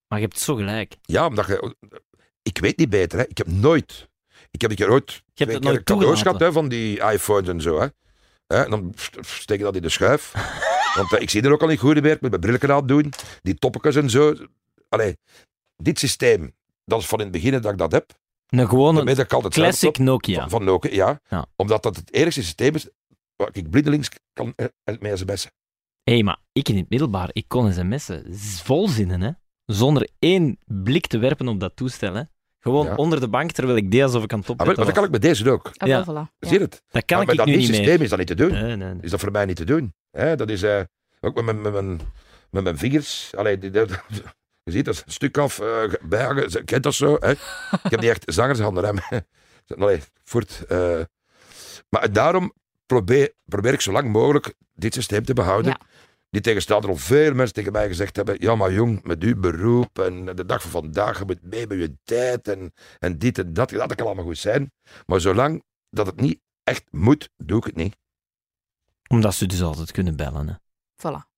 Maar 0.08 0.18
je 0.18 0.24
hebt 0.24 0.38
zo 0.38 0.54
gelijk. 0.54 0.96
Ja, 1.02 1.26
omdat 1.26 1.46
je, 1.46 1.76
ik 2.42 2.58
weet 2.58 2.76
niet 2.76 2.88
beter. 2.88 3.18
Hè? 3.18 3.24
Ik 3.28 3.38
heb 3.38 3.46
nooit. 3.46 4.08
Ik 4.50 4.60
heb 4.60 4.70
een 4.70 4.76
keer 4.76 4.90
ooit 4.90 5.10
Je 5.10 5.12
hebt 5.14 5.34
twee 5.34 5.54
het 5.54 5.64
nooit 5.64 5.82
cadeaus 5.82 6.22
gehad 6.22 6.40
hè, 6.40 6.52
van 6.52 6.68
die 6.68 7.00
iPhones 7.12 7.48
en 7.48 7.60
zo. 7.60 7.80
Hè? 7.80 7.86
Hè, 8.46 8.64
en 8.64 8.70
dan 8.70 8.92
st- 8.96 9.18
steek 9.22 9.58
ik 9.58 9.64
dat 9.64 9.76
in 9.76 9.82
de 9.82 9.88
schuif. 9.88 10.32
Want 10.96 11.12
eh, 11.12 11.20
ik 11.20 11.30
zie 11.30 11.42
er 11.42 11.52
ook 11.52 11.62
al 11.62 11.68
niet 11.68 11.78
goed 11.78 12.02
meer. 12.02 12.12
Ik 12.12 12.20
moet 12.20 12.30
mijn 12.30 12.72
aan 12.72 12.86
doen. 12.86 13.12
Die 13.42 13.54
toppetjes 13.54 13.96
en 13.96 14.10
zo. 14.10 14.34
Allee, 14.88 15.18
dit 15.76 15.98
systeem, 15.98 16.54
dat 16.84 17.00
is 17.00 17.06
van 17.06 17.18
in 17.18 17.24
het 17.24 17.34
begin 17.34 17.52
dat 17.60 17.72
ik 17.72 17.78
dat 17.78 17.92
heb. 17.92 18.10
Een 18.48 18.68
gewone 18.68 19.10
ik 19.10 19.28
classic. 19.48 19.98
Nokia. 19.98 20.40
Van, 20.40 20.50
van 20.50 20.64
Nokia, 20.64 20.92
ja. 20.92 21.20
Ja. 21.28 21.46
Omdat 21.56 21.82
dat 21.82 21.96
het 21.96 22.12
enigste 22.12 22.42
systeem 22.42 22.74
is 22.74 22.88
waar 23.36 23.48
ik 23.52 23.70
blindelings 23.70 24.08
kan 24.32 24.52
eh, 24.56 24.66
met 25.00 25.18
sms'en. 25.18 25.50
Hé, 26.04 26.22
maar 26.22 26.38
ik 26.52 26.68
in 26.68 26.76
het 26.76 26.90
middelbaar, 26.90 27.28
ik 27.32 27.44
kon 27.48 27.72
sms'en 27.72 28.24
vol 28.64 28.88
zinnen, 28.88 29.20
hè. 29.20 29.30
Zonder 29.66 30.08
één 30.18 30.58
blik 30.64 31.06
te 31.06 31.18
werpen 31.18 31.48
op 31.48 31.60
dat 31.60 31.76
toestel, 31.76 32.14
hè. 32.14 32.22
Gewoon 32.60 32.86
Ja. 32.86 32.94
onder 32.94 33.20
de 33.20 33.28
bank, 33.28 33.50
terwijl 33.52 33.76
ik 33.78 33.90
deed 33.90 34.02
alsof 34.02 34.22
ik 34.24 34.32
aan 34.32 34.38
het 34.38 34.48
Ah, 34.48 34.56
maar, 34.56 34.66
opletten 34.68 34.76
maar 34.76 34.94
dat 34.94 34.94
kan 34.94 35.04
ik 35.04 35.10
met 35.10 35.22
deze 35.22 35.50
ook. 35.50 35.70
Ah, 35.76 35.88
Ja. 35.88 36.04
voilà. 36.04 36.36
Zie 36.38 36.52
je 36.58 36.64
het? 36.64 36.82
Dat 36.88 37.04
kan 37.04 37.16
maar 37.16 37.22
ik 37.22 37.26
met 37.28 37.36
dat 37.36 37.46
nu 37.46 37.56
niet 37.56 37.66
systeem 37.66 37.86
meer. 37.86 38.00
is 38.02 38.08
dat 38.08 38.18
niet 38.18 38.26
te 38.28 38.34
doen. 38.34 38.50
Nee, 38.52 38.62
nee, 38.62 38.76
nee. 38.76 38.96
is 39.02 39.10
dat 39.10 39.20
voor 39.20 39.30
mij 39.30 39.44
niet 39.44 39.56
te 39.56 39.64
doen. 39.64 39.94
Hè? 40.10 40.36
Dat 40.36 40.48
is 40.50 40.62
eh, 40.62 40.80
ook 41.20 41.34
met 41.34 41.44
mijn, 41.44 41.60
met 41.60 41.72
mijn, 41.72 42.00
met 42.50 42.62
mijn 42.62 42.78
vingers. 42.78 43.32
Allee, 43.36 43.58
die, 43.58 43.70
die- 43.70 43.80
je 44.64 44.72
ziet, 44.72 44.84
dat 44.84 44.94
is 44.94 45.02
een 45.06 45.12
stuk 45.12 45.38
af, 45.38 45.58
eh 45.58 45.82
bergen, 46.02 46.46
je 46.50 46.64
kent 46.64 46.82
dat 46.82 46.94
zo. 46.94 47.16
Hè? 47.20 47.30
Ik 47.30 47.90
heb 47.90 48.00
niet 48.00 48.10
echt 48.10 48.24
zangershanden. 48.34 48.98
Hè? 49.02 49.18
Allee, 49.82 50.00
voort. 50.24 50.64
eh. 50.68 51.00
maar 51.88 52.12
daarom 52.12 52.52
probeer, 52.86 53.32
probeer 53.44 53.72
ik 53.72 53.80
zo 53.80 53.92
lang 53.92 54.12
mogelijk 54.12 54.54
dit 54.74 54.94
systeem 54.94 55.24
te 55.24 55.34
behouden. 55.34 55.70
Ja. 55.70 55.86
Die 56.32 56.40
tegenstander 56.40 56.90
al 56.90 56.96
veel 56.96 57.34
mensen 57.34 57.54
tegen 57.54 57.72
mij 57.72 57.86
gezegd 57.86 58.16
hebben: 58.16 58.36
Ja, 58.38 58.54
maar 58.54 58.72
jong, 58.72 59.02
met 59.02 59.22
uw 59.22 59.40
beroep 59.40 59.98
en 59.98 60.24
de 60.24 60.44
dag 60.46 60.62
van 60.62 60.70
vandaag, 60.70 61.18
je 61.18 61.24
moet 61.24 61.42
mee 61.42 61.66
met 61.66 61.78
je 61.78 61.96
tijd 62.04 62.48
en, 62.48 62.72
en 62.98 63.18
dit 63.18 63.38
en 63.38 63.52
dat. 63.52 63.70
Dat 63.70 63.94
kan 63.94 64.06
allemaal 64.06 64.24
goed 64.24 64.38
zijn. 64.38 64.72
Maar 65.06 65.20
zolang 65.20 65.64
dat 65.90 66.06
het 66.06 66.20
niet 66.20 66.40
echt 66.62 66.84
moet, 66.90 67.30
doe 67.36 67.58
ik 67.58 67.64
het 67.64 67.76
niet. 67.76 67.96
Omdat 69.08 69.34
ze 69.34 69.46
dus 69.46 69.62
altijd 69.62 69.90
kunnen 69.90 70.16
bellen. 70.16 70.48
Hè. 70.48 70.54
Voilà. 70.96 71.30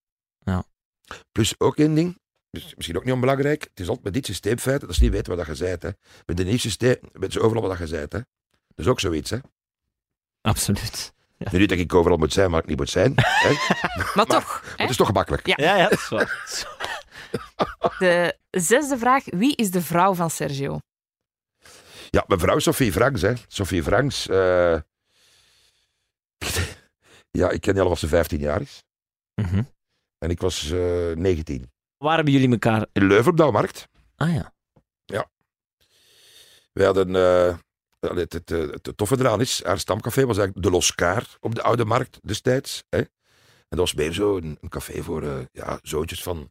Plus 1.32 1.60
ook 1.60 1.76
één 1.76 1.94
ding, 1.94 2.18
dus 2.50 2.74
misschien 2.74 2.96
ook 2.96 3.04
niet 3.04 3.14
onbelangrijk. 3.14 3.62
Het 3.62 3.80
is 3.80 3.86
altijd 3.88 4.04
met 4.04 4.14
dit 4.14 4.26
systeemfeiten, 4.26 4.86
dat 4.86 4.96
is 4.96 5.02
niet 5.02 5.12
weten 5.12 5.36
wat 5.36 5.46
je 5.46 5.54
zei. 5.54 5.76
Hè. 5.78 5.90
Met 6.26 6.40
een 6.40 6.46
nieuw 6.46 6.58
systeem 6.58 6.96
weten 7.12 7.32
ze 7.32 7.40
overal 7.40 7.68
wat 7.68 7.78
je 7.78 7.86
zei. 7.86 8.06
Hè. 8.08 8.08
Dat 8.08 8.22
is 8.76 8.86
ook 8.86 9.00
zoiets. 9.00 9.30
Hè. 9.30 9.38
Absoluut. 10.40 11.12
Nu 11.52 11.58
niet 11.58 11.68
dat 11.68 11.78
ik 11.78 11.94
overal 11.94 12.18
moet 12.18 12.32
zijn, 12.32 12.50
maar 12.50 12.60
ik 12.62 12.66
niet 12.68 12.78
moet 12.78 12.90
zijn. 12.90 13.12
Hè. 13.16 13.50
Maar, 14.14 14.26
toch, 14.26 14.62
hè? 14.76 14.82
Het 14.82 14.90
is 14.90 14.96
toch 14.96 15.06
gemakkelijk. 15.06 15.46
Ja. 15.46 15.54
Ja, 15.56 15.76
ja, 15.76 15.88
dat 15.88 15.98
is 15.98 16.08
waar. 16.08 16.56
de 17.98 18.36
zesde 18.50 18.98
vraag. 18.98 19.24
Wie 19.24 19.56
is 19.56 19.70
de 19.70 19.80
vrouw 19.82 20.14
van 20.14 20.30
Sergio? 20.30 20.78
Ja, 22.10 22.24
mevrouw 22.26 22.58
Sophie 22.58 22.92
Franks, 22.92 23.22
hè. 23.22 23.32
Sophie 23.48 23.82
Franks. 23.82 24.28
eh, 24.28 24.76
ja, 27.40 27.50
ik 27.50 27.60
ken 27.60 27.74
die 27.74 27.82
al 27.82 27.88
als 27.88 28.00
ze 28.00 28.08
15 28.08 28.38
jaar 28.40 28.60
is. 28.60 28.82
Mhm. 29.34 29.62
En 30.18 30.30
ik 30.30 30.40
was 30.40 30.70
eh 30.70 31.12
19. 31.14 31.72
Waar 31.98 32.14
hebben 32.14 32.32
jullie 32.32 32.50
elkaar... 32.50 32.86
In 32.92 33.06
Leuven 33.06 33.30
op 33.30 33.36
de 33.36 33.50
Markt. 33.50 33.88
Ah 34.16 34.34
ja. 34.34 34.52
We 36.72 36.84
hadden... 36.84 37.16
eh, 37.16 37.54
het, 38.08 38.32
het, 38.32 38.48
het, 38.48 38.92
toffe 38.96 39.18
eraan 39.18 39.40
is, 39.40 39.62
haar 39.64 39.78
stamcafé 39.78 40.26
was 40.26 40.36
eigenlijk 40.38 40.66
de 40.66 40.72
Loscar 40.72 41.26
op 41.40 41.54
de 41.54 41.62
Oude 41.62 41.84
Markt 41.84 42.18
destijds. 42.22 42.84
Hè. 42.88 42.98
En 42.98 43.06
dat 43.68 43.78
was 43.78 43.94
meer 43.94 44.12
zo 44.12 44.36
een, 44.36 44.58
café 44.68 45.02
voor 45.02 45.22
eh, 45.22 45.38
ja, 45.52 45.78
zoontjes 45.82 46.22
van 46.22 46.50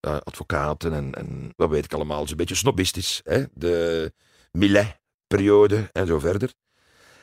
eh, 0.00 0.16
advocaten 0.16 0.92
en, 0.92 1.14
en 1.14 1.52
wat 1.56 1.70
weet 1.70 1.84
ik 1.84 1.92
allemaal. 1.92 2.20
Dus 2.20 2.30
een 2.30 2.36
beetje 2.36 2.54
snobistisch. 2.54 3.20
Hè. 3.24 3.44
De 3.52 4.12
Millet-periode 4.52 5.88
en 5.92 6.06
zo 6.06 6.18
verder. 6.18 6.52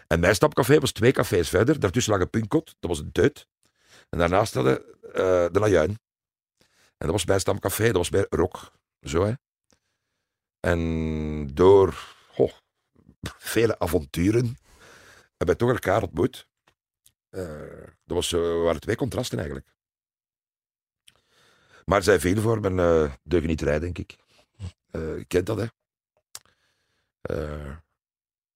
En 0.07 0.19
mijn 0.19 0.35
stapcafé 0.35 0.79
was 0.79 0.91
twee 0.91 1.11
cafés 1.11 1.49
verder. 1.49 1.79
Daartussen 1.79 2.13
lag 2.13 2.21
een 2.21 2.29
Punkot, 2.29 2.75
dat 2.79 2.89
was 2.89 2.99
een 2.99 3.11
Teut. 3.11 3.47
En 4.09 4.17
daarnaast 4.17 4.53
hadden 4.53 4.85
eh 5.13 5.45
de 5.51 5.59
Lajuin. 5.59 5.99
En 6.97 7.11
dat 7.11 7.11
was 7.11 7.25
mijn 7.25 7.39
stamcafé, 7.39 7.85
dat 7.85 7.95
was 7.95 8.09
bij 8.09 8.25
Rock. 8.29 8.71
Zo 9.01 9.25
hè. 9.25 9.33
En 10.59 11.49
door 11.53 12.15
vele 13.37 13.79
avonturen 13.79 14.57
hebben 15.37 15.57
toch 15.57 15.69
elkaar 15.69 16.01
ontmoet. 16.03 16.47
Eh, 17.29 17.59
dat 18.05 18.15
was, 18.17 18.27
zo- 18.27 18.63
waren 18.63 18.81
twee 18.81 18.95
contrasten 18.95 19.37
eigenlijk. 19.37 19.73
Maar 21.85 22.03
zij 22.03 22.19
viel 22.19 22.41
voor 22.41 22.59
mijn 22.59 22.77
uh, 22.77 23.13
deugeniterij, 23.23 23.79
denk 23.79 23.97
ik. 23.97 24.15
Eh 24.91 25.17
je 25.17 25.25
kent 25.27 25.45
dat, 25.45 25.57
hè? 25.57 25.65
Eh, 27.21 27.75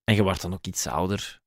En 0.04 0.16
je 0.16 0.24
wordt 0.24 0.42
dan 0.42 0.54
ook 0.54 0.66
iets 0.66 0.88
ouder. 0.88 1.39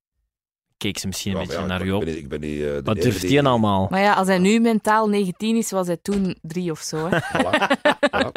Keek 0.83 0.99
ze 0.99 1.07
misschien 1.07 1.33
een 1.33 1.41
ja, 1.41 1.47
beetje 1.47 1.61
maar 1.61 1.69
ja, 1.71 1.73
naar 1.77 1.81
ik 1.87 1.87
je 1.87 1.95
op. 1.95 2.01
ben, 2.05 2.09
niet- 2.15 2.23
ik 2.23 2.29
ben 2.29 2.41
niet, 2.41 2.61
eh, 2.61 2.67
de 2.67 2.81
Wat 2.85 2.97
enige 2.97 3.11
durft 3.11 3.21
die- 3.29 3.43
allemaal? 3.43 3.87
Maar 3.91 4.01
ja, 4.01 4.15
als 4.15 4.27
hij 4.27 4.39
nu 4.39 4.61
mentaal 4.61 5.09
19 5.09 5.57
is, 5.57 5.71
was 5.71 5.87
hij 5.87 5.97
toen 6.03 6.37
drie 6.43 6.71
of 6.71 6.81
zo. 6.81 7.09
Hè? 7.11 7.19
Voilà, 7.21 7.77
voilà. 8.11 8.31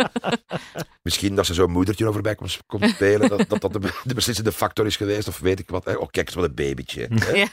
Misschien 1.03 1.35
dat 1.35 1.45
ze 1.45 1.53
zo'n 1.53 1.71
moedertje 1.71 2.07
overbij 2.07 2.35
komt, 2.35 2.57
komt 2.65 2.89
spelen, 2.89 3.29
dat 3.29 3.49
dat, 3.49 3.61
dat 3.61 3.73
de, 3.73 3.99
de 4.03 4.13
beslissende 4.13 4.51
factor 4.51 4.85
is 4.85 4.95
geweest, 4.95 5.27
of 5.27 5.39
weet 5.39 5.59
ik 5.59 5.69
wat. 5.69 5.85
Hè. 5.85 5.93
Oh, 5.93 6.07
kijk 6.09 6.25
eens 6.27 6.35
wat 6.35 6.45
een 6.45 6.53
babytje. 6.55 7.07
Hè. 7.09 7.45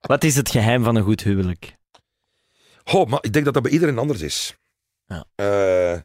Wat 0.00 0.24
is 0.24 0.36
het 0.36 0.50
geheim 0.50 0.84
van 0.84 0.96
een 0.96 1.02
goed 1.02 1.22
huwelijk? 1.22 1.76
Goh, 2.84 3.06
maar 3.08 3.18
ik 3.22 3.32
denk 3.32 3.44
dat 3.44 3.54
dat 3.54 3.62
bij 3.62 3.72
iedereen 3.72 3.98
anders 3.98 4.20
is. 4.20 4.54
Ja. 5.06 5.24
Eh, 5.34 5.98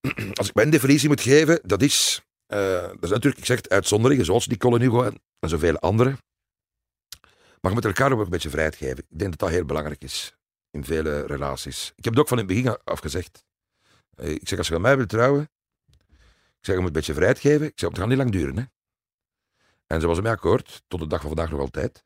als 0.38 0.48
ik 0.48 0.54
mijn 0.54 0.70
definitie 0.70 1.08
moet 1.08 1.20
geven, 1.20 1.60
dat 1.62 1.82
is... 1.82 2.22
eh 2.46 2.82
dat 2.82 3.02
is 3.02 3.10
natuurlijk, 3.10 3.38
ik 3.38 3.44
zeg 3.44 3.56
het, 3.56 3.68
uitzonderingen, 3.68 4.24
zoals 4.24 4.46
en 4.46 4.80
Hugo 4.80 5.02
en, 5.02 5.20
en 5.38 5.48
zoveel 5.48 5.78
anderen. 5.78 6.18
Maar 7.60 7.72
je 7.72 7.78
moet 7.80 7.84
elkaar 7.84 8.12
ook 8.12 8.20
een 8.20 8.30
beetje 8.30 8.50
vrijheid 8.50 8.76
geven. 8.76 8.98
Ik 8.98 9.18
denk 9.18 9.30
dat 9.30 9.38
dat 9.38 9.48
heel 9.48 9.64
belangrijk 9.64 10.02
is 10.02 10.36
in 10.70 10.84
vele 10.84 11.26
relaties. 11.26 11.92
Ik 11.96 12.04
heb 12.04 12.12
het 12.12 12.22
ook 12.22 12.28
van 12.28 12.38
in 12.38 12.44
het 12.46 12.54
begin 12.54 12.78
af 12.84 12.98
gezegd. 12.98 13.44
Eh, 14.14 14.30
Ik 14.30 14.48
zeg, 14.48 14.58
als 14.58 14.66
je 14.66 14.72
met 14.72 14.82
mij 14.82 14.96
wilt 14.96 15.08
trouwen, 15.08 15.42
ik 16.58 16.70
zeg, 16.70 16.74
je 16.74 16.80
moet 16.80 16.86
een 16.86 16.92
beetje 16.92 17.14
vrijheid 17.14 17.38
geven. 17.38 17.66
Ik 17.66 17.72
zeg, 17.74 17.88
het 17.88 17.98
gaat 17.98 18.08
niet 18.08 18.16
lang 18.16 18.30
duren. 18.30 18.56
Hè? 18.56 18.64
En 19.86 20.00
ze 20.00 20.06
was 20.06 20.16
ermee 20.16 20.32
akkoord, 20.32 20.82
tot 20.88 21.00
de 21.00 21.06
dag 21.06 21.20
van 21.20 21.28
vandaag 21.28 21.50
nog 21.50 21.60
altijd. 21.60 22.04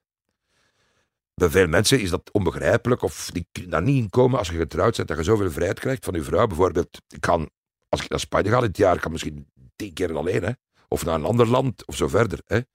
Bij 1.34 1.48
veel 1.48 1.66
mensen 1.66 2.00
is 2.00 2.10
dat 2.10 2.32
onbegrijpelijk 2.32 3.02
of 3.02 3.30
die 3.32 3.46
kunnen 3.52 3.70
daar 3.70 3.82
niet 3.82 4.02
in 4.02 4.10
komen 4.10 4.38
als 4.38 4.48
je 4.48 4.56
getrouwd 4.56 4.96
bent, 4.96 5.08
dat 5.08 5.16
je 5.16 5.24
zoveel 5.24 5.50
vrijheid 5.50 5.80
krijgt 5.80 6.04
van 6.04 6.14
je 6.14 6.22
vrouw. 6.22 6.46
Bijvoorbeeld, 6.46 7.02
ik 7.08 7.20
kan, 7.20 7.50
als 7.88 8.02
ik 8.02 8.08
naar 8.08 8.20
Spanje 8.20 8.50
ga 8.50 8.60
dit 8.60 8.76
jaar, 8.76 9.00
kan 9.00 9.12
misschien 9.12 9.46
tien 9.78 9.92
keer 9.92 10.16
alleen, 10.16 10.42
hè. 10.42 10.52
of 10.88 11.04
naar 11.04 11.14
een 11.14 11.24
ander 11.24 11.46
land, 11.46 11.86
of 11.86 11.96
zo 11.96 12.08
verder. 12.08 12.40
Hè. 12.46 12.56
En 12.56 12.66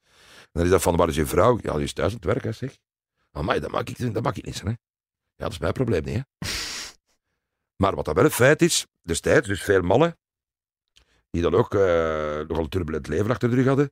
dan 0.52 0.64
is 0.64 0.70
dat 0.70 0.82
van, 0.82 0.96
waar 0.96 1.10
is 1.10 1.16
je 1.16 1.26
vrouw? 1.26 1.60
Ja, 1.62 1.74
die 1.74 1.84
is 1.84 1.94
thuis 1.94 2.10
aan 2.10 2.16
het 2.16 2.26
werk, 2.26 2.44
hè, 2.44 2.52
zeg. 2.52 2.78
Maar 3.32 3.62
dat 3.62 3.72
maak 3.72 3.90
ik, 3.90 4.14
dat 4.14 4.24
maak 4.24 4.38
ik 4.38 4.46
niet, 4.46 4.62
hè. 4.62 4.70
Ja, 4.70 4.76
dat 5.36 5.52
is 5.52 5.58
mijn 5.58 5.74
probleem 5.74 6.04
niet, 6.04 6.16
hè. 6.16 6.48
Maar 7.84 7.96
wat 7.96 8.06
dat 8.06 8.16
wel 8.16 8.24
een 8.24 8.32
feit 8.32 8.62
is, 8.62 8.86
destijds, 9.02 9.48
dus 9.48 9.64
veel 9.64 9.82
mannen, 9.82 10.18
die 11.30 11.42
dan 11.42 11.54
ook 11.54 11.74
eh, 11.74 11.82
nogal 12.48 12.64
een 12.64 12.70
turbulent 12.70 13.08
leven 13.08 13.30
achter 13.30 13.50
de 13.50 13.56
rug 13.56 13.66
hadden, 13.66 13.92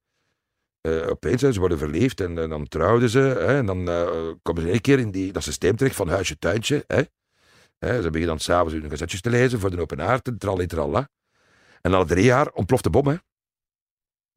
eh, 0.81 1.09
opeens, 1.09 1.41
hè, 1.41 1.51
ze 1.51 1.59
worden 1.59 1.77
verliefd 1.77 2.21
en, 2.21 2.35
dan 2.35 2.67
trouwden 2.67 3.09
ze. 3.09 3.19
Hè, 3.19 3.57
en 3.57 3.65
dan 3.65 3.89
eh, 3.89 4.31
komen 4.41 4.61
ze 4.61 4.69
één 4.69 4.81
keer 4.81 4.99
in 4.99 5.11
die, 5.11 5.31
dat 5.31 5.43
systeem 5.43 5.75
terecht 5.75 5.95
van 5.95 6.09
huisje, 6.09 6.37
tuintje. 6.37 6.83
Hè. 6.87 7.01
Hè, 7.77 8.01
ze 8.01 8.09
beginnen 8.09 8.27
dan 8.27 8.39
s'avonds 8.39 8.73
hun 8.73 8.89
gazetjes 8.89 9.21
te 9.21 9.29
lezen 9.29 9.59
voor 9.59 9.71
de 9.71 9.81
open 9.81 9.99
haard 9.99 10.27
en 10.27 10.37
tralli 10.37 10.65
tralla. 10.65 11.09
En 11.81 11.91
na 11.91 12.03
drie 12.03 12.23
jaar 12.23 12.51
ontploft 12.51 12.83
de 12.83 12.89
bom. 12.89 13.07
Hè. 13.07 13.15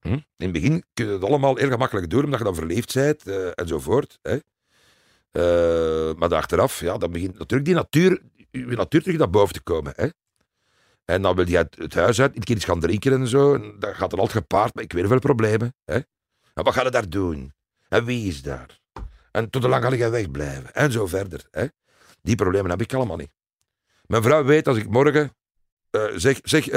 Hm? 0.01 0.09
In 0.13 0.25
het 0.37 0.53
begin 0.53 0.85
kun 0.95 1.07
je 1.07 1.13
het 1.13 1.25
allemaal 1.25 1.57
heel 1.57 1.71
gemakkelijk 1.71 2.11
doen, 2.11 2.25
omdat 2.25 2.39
je 2.39 2.45
dan 2.45 2.55
verliefd 2.55 2.95
bent 2.95 3.27
eh, 3.27 3.51
enzovoort. 3.55 4.19
Hè. 4.23 4.39
Eh, 5.31 6.15
maar 6.15 6.35
achteraf, 6.35 6.81
ja, 6.81 6.99
dan 6.99 7.13
begint 7.13 7.39
natuurlijk 7.39 7.65
die 7.65 7.75
natuur, 7.75 8.23
je 8.51 8.67
natuur 8.67 9.03
terug 9.03 9.19
naar 9.19 9.31
boven 9.31 9.55
te 9.55 9.63
komen. 9.63 9.93
Hè. 9.97 10.09
En 11.05 11.23
dan 11.23 11.37
wil 11.37 11.49
je 11.49 11.57
het, 11.57 11.77
het 11.79 11.95
huis 11.95 12.21
uit, 12.21 12.37
een 12.37 12.43
keer 12.43 12.57
iets 12.57 12.65
gaan 12.65 12.81
drinken 12.81 13.13
en 13.13 13.29
zo. 13.29 13.55
En 13.55 13.77
dat 13.79 13.95
gaat 13.95 14.11
dan 14.11 14.19
altijd 14.19 14.39
gepaard 14.39 14.75
met 14.75 14.85
ik 14.85 14.93
weet 14.93 15.07
veel 15.07 15.19
problemen. 15.19 15.75
Hè. 15.85 15.95
En 16.55 16.65
wat 16.65 16.75
ga 16.75 16.83
je 16.83 16.91
daar 16.91 17.09
doen? 17.09 17.53
En 17.89 18.05
wie 18.05 18.29
is 18.29 18.43
daar? 18.43 18.81
En 19.31 19.51
tot 19.51 19.63
hoe 19.63 19.71
lang 19.71 19.85
ga 19.85 19.95
jij 19.95 20.11
wegblijven? 20.11 20.75
En 20.75 20.93
zo 20.93 21.07
verder. 21.07 21.47
Hè? 21.51 21.67
Die 22.23 22.35
problemen 22.35 22.71
heb 22.71 22.81
ik 22.81 22.95
allemaal 22.95 23.17
niet. 23.17 23.33
Mijn 24.07 24.23
vrouw 24.23 24.45
weet 24.45 24.69
als 24.69 24.77
ik 24.77 24.89
morgen 24.89 25.37
eh, 25.91 26.05
zeg, 26.15 26.39
zeg 26.43 26.69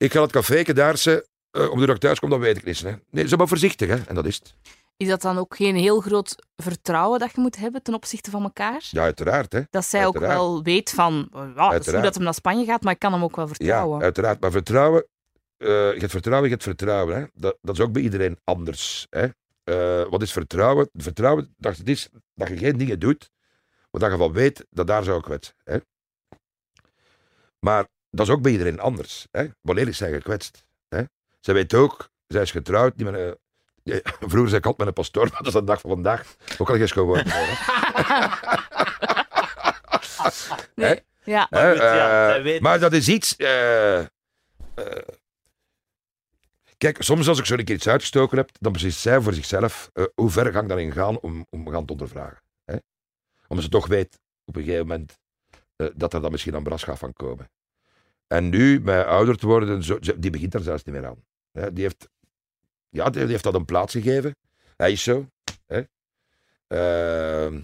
ik 0.00 0.12
ga 0.12 0.22
het 0.22 0.32
café 0.32 0.62
daar 0.62 0.96
ze, 0.96 1.28
eh, 1.50 1.70
omdat 1.70 1.88
ik 1.88 1.96
thuis 1.98 2.18
kom, 2.18 2.30
dan 2.30 2.40
weet 2.40 2.56
ik 2.56 2.64
niet. 2.64 2.80
Hè? 2.80 2.92
Nee, 3.10 3.28
ze 3.28 3.36
maar 3.36 3.48
voorzichtig, 3.48 3.88
hè? 3.88 3.96
en 4.06 4.14
dat 4.14 4.26
is 4.26 4.34
het. 4.34 4.54
Is 4.96 5.08
dat 5.08 5.22
dan 5.22 5.38
ook 5.38 5.56
geen 5.56 5.76
heel 5.76 6.00
groot 6.00 6.34
vertrouwen 6.56 7.18
dat 7.18 7.32
je 7.34 7.40
moet 7.40 7.56
hebben 7.56 7.82
ten 7.82 7.94
opzichte 7.94 8.30
van 8.30 8.42
elkaar? 8.42 8.88
Ja, 8.90 9.02
uiteraard. 9.02 9.52
Hè? 9.52 9.60
Dat 9.70 9.84
zij 9.84 10.06
ook 10.06 10.18
wel 10.18 10.62
weet 10.62 10.90
van, 10.90 11.28
ja, 11.32 11.72
het 11.72 11.86
is 11.86 11.92
goed 11.92 12.02
dat 12.02 12.14
hij 12.14 12.24
naar 12.24 12.34
Spanje 12.34 12.64
gaat, 12.64 12.82
maar 12.82 12.92
ik 12.92 12.98
kan 12.98 13.12
hem 13.12 13.22
ook 13.22 13.36
wel 13.36 13.46
Ja, 13.46 13.54
vertrouwen. 13.54 14.02
uiteraard. 14.02 14.40
Maar 14.40 14.50
vertrouwen, 14.50 15.06
eh, 15.56 15.68
je 15.68 15.98
hebt 15.98 16.10
vertrouwen, 16.10 16.48
je 16.48 16.54
hebt 16.54 16.66
vertrouwen. 16.66 17.16
Hè? 17.16 17.24
Dat, 17.34 17.58
dat 17.62 17.74
is 17.74 17.80
ook 17.80 17.92
bij 17.92 18.02
iedereen 18.02 18.38
anders. 18.44 19.06
Hè? 19.10 19.28
Eh, 19.64 20.10
wat 20.10 20.22
is 20.22 20.32
vertrouwen? 20.32 20.90
Vertrouwen, 20.92 21.54
dat 21.56 21.76
het 21.76 21.88
is 21.88 22.08
dat 22.34 22.48
je 22.48 22.56
geen 22.56 22.78
dingen 22.78 22.98
doet, 22.98 23.30
waar 23.90 24.10
je 24.10 24.16
van 24.16 24.32
weet 24.32 24.66
dat 24.70 24.86
daar 24.86 25.04
zou 25.04 25.20
kwetsen. 25.20 25.54
Hè? 25.64 25.78
Maar 27.58 27.88
dat 28.10 28.26
is 28.26 28.32
ook 28.32 28.42
bij 28.42 28.52
iedereen 28.52 28.80
anders. 28.80 29.26
Hè? 29.30 29.46
Wanneer 29.60 29.88
is 29.88 29.96
zij 29.96 30.12
gekwetst? 30.12 30.64
Hè? 30.88 31.02
Zij 31.40 31.54
weet 31.54 31.74
ook, 31.74 32.08
zij 32.26 32.42
is 32.42 32.50
getrouwd. 32.50 32.92
Die 32.96 33.04
met 33.10 33.14
een, 33.20 33.36
ja, 33.82 34.00
vroeger 34.04 34.48
zei 34.48 34.56
ik 34.56 34.66
altijd 34.66 34.76
met 34.78 34.86
een 34.86 34.92
pastoor, 34.92 35.22
maar 35.28 35.36
dat 35.42 35.46
is 35.46 35.52
de 35.52 35.64
dag 35.64 35.80
van 35.80 35.90
vandaag. 35.90 36.34
Ook 36.58 36.70
al 36.70 36.76
geen 36.76 36.88
schoonwoord 36.88 37.24
meer. 37.24 37.34
hè. 37.34 37.54
Nee. 40.74 41.00
Ja. 41.24 41.46
Hè, 41.50 41.70
goed, 41.70 41.80
ja, 41.80 42.24
eh, 42.26 42.28
zij 42.32 42.42
weet- 42.42 42.60
maar 42.60 42.78
dat 42.80 42.92
is 42.92 43.08
iets. 43.08 43.36
eh, 43.36 43.98
eh, 44.00 44.06
kijk, 46.78 47.02
soms 47.02 47.28
als 47.28 47.38
ik 47.38 47.44
zo 47.44 47.54
een 47.54 47.64
keer 47.64 47.74
iets 47.74 47.88
uitgestoken 47.88 48.36
heb, 48.38 48.50
dan 48.60 48.72
beslist 48.72 48.98
zij 49.00 49.20
voor 49.20 49.32
zichzelf 49.34 49.90
hoe 50.14 50.30
ver 50.30 50.52
ga 50.52 50.60
ik 50.60 50.68
daarin 50.68 50.92
gaan 50.92 51.20
om, 51.20 51.46
om 51.50 51.68
gaan 51.70 51.84
te 51.86 51.92
ondervragen. 51.92 52.42
Hè? 52.64 52.76
Omdat 53.48 53.64
ze 53.64 53.70
toch 53.70 53.86
weet 53.86 54.18
op 54.44 54.56
een 54.56 54.62
gegeven 54.64 54.86
moment 54.86 55.18
eh, 55.76 55.86
dat 55.94 56.14
er 56.14 56.20
dan 56.20 56.30
misschien 56.30 56.54
een 56.54 56.62
bras 56.62 56.82
gaat 56.82 56.98
van 56.98 57.12
komen. 57.12 57.50
En 58.30 58.48
nu, 58.48 58.80
met 58.80 59.06
ouder 59.06 59.36
te 59.36 59.46
worden, 59.46 59.82
zo, 59.82 59.98
die 60.16 60.30
begint 60.30 60.52
daar 60.52 60.60
zelfs 60.60 60.84
niet 60.84 60.94
meer 60.94 61.06
aan. 61.06 61.24
Hè? 61.52 61.72
Die, 61.72 61.82
heeft, 61.82 62.08
ja, 62.88 63.10
die, 63.10 63.26
heeft 63.26 63.44
dat 63.44 63.54
een 63.54 63.64
plaats 63.64 63.92
gegeven. 63.92 64.36
Hij 64.76 64.92
is 64.92 65.02
zo. 65.02 65.26
Hè? 65.66 65.82
Ehm, 66.66 67.54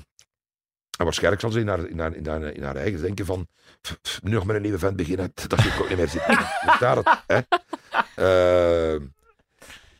en 0.98 1.04
waarschijnlijk 1.04 1.42
zal 1.42 1.50
ze 1.50 1.60
in 1.60 1.68
haar, 1.68 1.86
in 1.88 1.98
haar, 1.98 2.14
in 2.14 2.26
haar, 2.26 2.42
in 2.42 2.62
haar 2.62 2.76
eigen 2.76 3.00
denken 3.00 3.26
van 3.26 3.48
"Pff, 3.80 3.98
pff, 4.00 4.22
nu 4.22 4.30
nog 4.30 4.46
met 4.46 4.56
een 4.56 4.62
nieuwe 4.62 4.78
vent 4.78 4.96
beginnen, 4.96 5.32
dat 5.48 5.64
ik 5.64 5.80
ook 5.80 5.88
niet 5.88 5.98
meer 5.98 6.08
zitten. 6.08 6.36
Dus 6.36 6.78
daar 6.84 6.96
het, 6.96 7.22
hè. 7.26 7.40
Ehm, 8.16 9.06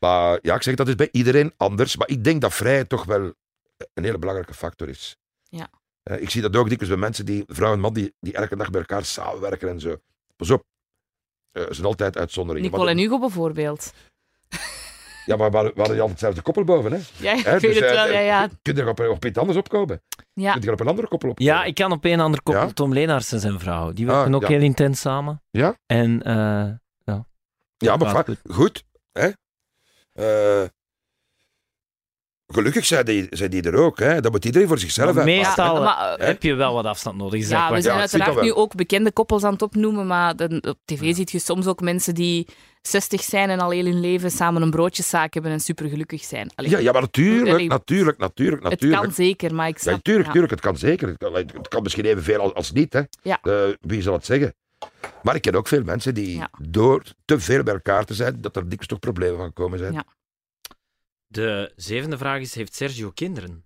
maar 0.01 0.39
ja, 0.43 0.55
ik 0.55 0.63
zeg 0.63 0.75
dat 0.75 0.89
is 0.89 0.95
bij 0.95 1.09
iedereen 1.13 1.53
anders. 1.57 1.97
Maar 1.97 2.09
ik 2.09 2.25
denk 2.25 2.41
dat 2.41 2.55
vrijheid 2.55 2.89
toch 2.89 3.05
wel 3.05 3.35
een 3.95 4.05
hele 4.05 4.19
belangrijke 4.19 4.55
factor 4.55 4.89
is. 4.89 5.17
Ja. 5.49 5.71
Ik 6.03 6.31
zie 6.31 6.43
dat 6.43 6.57
ook 6.57 6.69
dikwijls 6.69 6.95
bij 6.95 7.03
mensen, 7.03 7.27
die, 7.27 7.45
vrouw 7.47 7.73
en 7.73 7.81
man, 7.81 7.95
die, 7.95 8.15
die 8.21 8.33
elke 8.33 8.57
dag 8.57 8.71
bij 8.71 8.81
elkaar 8.81 9.05
samenwerken 9.05 9.69
en 9.69 9.81
zo. 9.81 10.01
Pas 10.37 10.51
op, 10.51 10.65
Eh, 11.53 11.63
er 11.69 11.75
zijn 11.75 11.87
altijd 11.87 12.17
uitzonderingen. 12.19 12.71
Nicole 12.71 12.91
en 12.91 12.97
maar, 12.97 13.05
Hugo 13.05 13.19
bijvoorbeeld. 13.19 13.93
ja, 15.27 15.37
maar 15.37 15.51
we 15.51 15.57
hadden 15.57 15.85
altijd 15.87 16.09
hetzelfde 16.11 16.43
koppel 16.43 16.65
boven, 16.65 16.93
hè? 16.93 16.99
Ja, 17.17 17.33
ik 17.33 17.45
weet 17.45 17.61
dus, 17.61 17.75
het 17.75 17.85
eh, 17.85 17.93
wel. 17.93 18.07
Ja, 18.13 18.19
ja. 18.19 18.49
Kun 18.63 18.75
je 18.75 18.83
er 18.83 18.89
op, 18.89 19.01
op 19.01 19.25
iets 19.25 19.39
anders 19.39 19.59
opkomen? 19.59 20.03
ja. 20.33 20.53
Kun 20.53 20.61
je 20.61 20.67
er 20.67 20.73
op 20.73 20.81
een 20.81 20.87
andere 20.89 21.09
koppel 21.09 21.29
opkomen? 21.31 21.53
Ja, 21.53 21.65
ik 21.65 21.75
kan 21.75 21.93
op 21.93 22.05
een 22.05 22.21
ander 22.21 22.43
koppel. 22.43 22.63
Ja? 22.63 22.73
Tom 22.73 22.93
Leenaars 22.93 23.33
en 23.33 23.41
zijn 23.41 23.59
vrouw. 23.61 23.93
Die 23.93 24.07
werken 24.07 24.29
Ah, 24.29 24.35
ook 24.35 24.43
ja. 24.43 24.49
heel 24.49 24.61
intens 24.63 25.01
samen. 25.01 25.43
Ja? 25.51 25.77
En 25.87 26.23
eh, 26.23 26.71
Ja, 27.79 27.97
maar 27.97 28.09
gaat 28.09 28.27
va- 28.27 28.35
goed. 28.45 28.55
goed. 28.55 28.85
Hè? 29.13 29.31
Eh, 30.13 30.69
gelukkig 32.47 32.85
zijn 32.85 33.05
die, 33.05 33.27
zijn 33.31 33.51
die 33.51 33.63
er 33.63 33.75
ook. 33.75 33.99
Hè? 33.99 34.21
Dat 34.21 34.33
moet 34.33 34.45
iedereen 34.45 34.69
voor 34.69 34.79
zichzelf 34.79 35.15
Maar 35.15 35.25
uitmaken. 35.25 35.47
meestal 35.47 35.83
maar, 35.83 36.19
heb 36.19 36.43
je 36.43 36.55
wel 36.55 36.75
wat 36.75 36.85
afstand 36.85 37.17
nodig. 37.17 37.41
Zeg 37.45 37.51
Ja, 37.51 37.65
maar. 37.65 37.73
we 37.73 37.81
zijn 37.81 37.99
Ja, 37.99 38.07
zie 38.07 38.19
uiteraard 38.21 38.47
nu 38.47 38.53
ook 38.53 38.75
bekende 38.75 39.13
koppels 39.13 39.45
aan 39.45 39.53
het 39.53 39.63
opnoemen, 39.63 40.07
maar 40.07 40.37
de- 40.37 40.63
op 40.69 40.79
tv 40.85 41.15
ziet 41.15 41.31
je 41.31 41.39
soms 41.39 41.67
ook 41.67 41.81
mensen 41.81 42.15
die 42.15 42.47
60 42.83 43.23
zijn 43.23 43.51
en 43.51 43.61
al 43.61 43.71
heel 43.71 43.85
hun 43.85 44.01
leven 44.01 44.31
samen 44.31 44.63
een 44.63 44.71
broodjeszaak 44.71 45.35
hebben 45.35 45.53
en 45.53 45.61
supergelukkig 45.61 46.25
zijn. 46.25 46.51
Allee, 46.55 46.71
Ja, 46.71 46.79
ja, 46.79 46.93
maar 46.93 47.01
natuurlijk, 47.01 47.49
Allee, 47.51 47.69
natuurlijk, 47.69 48.19
natuurlijk, 48.19 48.63
het 48.63 48.71
natuurlijk. 48.73 49.03
kan 49.03 49.13
zeker, 49.13 49.55
maar 49.55 49.69
ik 49.69 49.75
Ja, 49.77 49.83
snap... 49.83 50.03
tuurlijk, 50.03 50.27
ja. 50.27 50.33
tuurlijk, 50.33 50.53
het 50.53 50.63
kan 50.63 50.77
zeker. 50.77 51.09
Het 51.09 51.17
kan, 51.19 51.35
het 51.35 51.69
kan 51.69 51.83
misschien 51.83 52.05
evenveel 52.05 52.41
als, 52.41 52.55
als 52.55 52.73
niet. 52.73 52.93
Hè. 52.93 53.01
Ja. 53.23 53.39
Eh, 53.43 53.53
wie 53.81 54.03
zal 54.03 54.13
het 54.13 54.25
zeggen? 54.25 54.55
Maar 55.23 55.35
ik 55.35 55.43
ken 55.43 55.55
ook 55.55 55.69
veel 55.69 55.83
mensen 55.85 56.15
die 56.15 56.37
Ja. 56.37 56.51
door 56.59 57.03
te 57.25 57.41
veel 57.41 57.63
bij 57.63 57.75
elkaar 57.75 58.05
te 58.05 58.15
zijn, 58.15 58.41
dat 58.41 58.57
er 58.57 58.63
dikwijls 58.63 58.87
toch 58.87 58.99
problemen 58.99 59.39
van 59.39 59.53
komen 59.53 59.79
zijn. 59.79 60.05
De 61.37 61.73
zevende 61.77 62.19
vraag 62.19 62.41
is: 62.41 62.55
Heeft 62.55 62.75
Sergio 62.75 63.11
kinderen? 63.11 63.65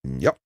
Ja. 0.00 0.38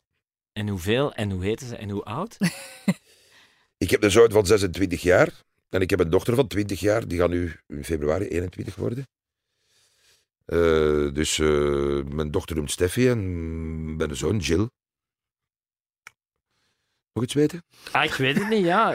En 0.53 0.69
hoeveel? 0.69 1.15
En 1.15 1.31
hoe 1.31 1.45
heten 1.45 1.67
ze? 1.67 1.77
En 1.77 1.91
hoe 1.91 2.05
oud? 2.05 2.37
Ik 3.85 3.91
heb 3.91 4.03
een 4.03 4.11
zoon 4.11 4.31
van 4.31 4.47
26 4.47 5.03
jaar 5.03 5.43
en 5.69 5.81
ik 5.81 5.91
heb 5.91 6.01
een 6.01 6.11
dochter 6.11 6.35
van 6.35 6.47
20 6.47 6.81
jaar. 6.81 7.09
Die 7.09 7.19
gaat 7.19 7.29
nu 7.29 7.61
in 7.67 7.85
februari 7.85 8.29
21 8.29 8.75
worden. 8.75 9.09
Eh, 10.45 11.13
dus 11.13 11.39
eh, 11.39 12.05
mijn 12.05 12.31
dochter 12.31 12.57
noemt 12.57 12.71
Steffi 12.71 13.09
en 13.09 13.97
mijn 13.97 14.17
zoon 14.17 14.39
Jill. 14.39 14.69
Nog 17.13 17.25
iets 17.25 17.35
weten? 17.35 17.65
Ah, 17.93 18.05
ik 18.05 18.15
weet 18.15 18.39
het 18.39 18.49
niet, 18.49 18.65
ja. 18.65 18.93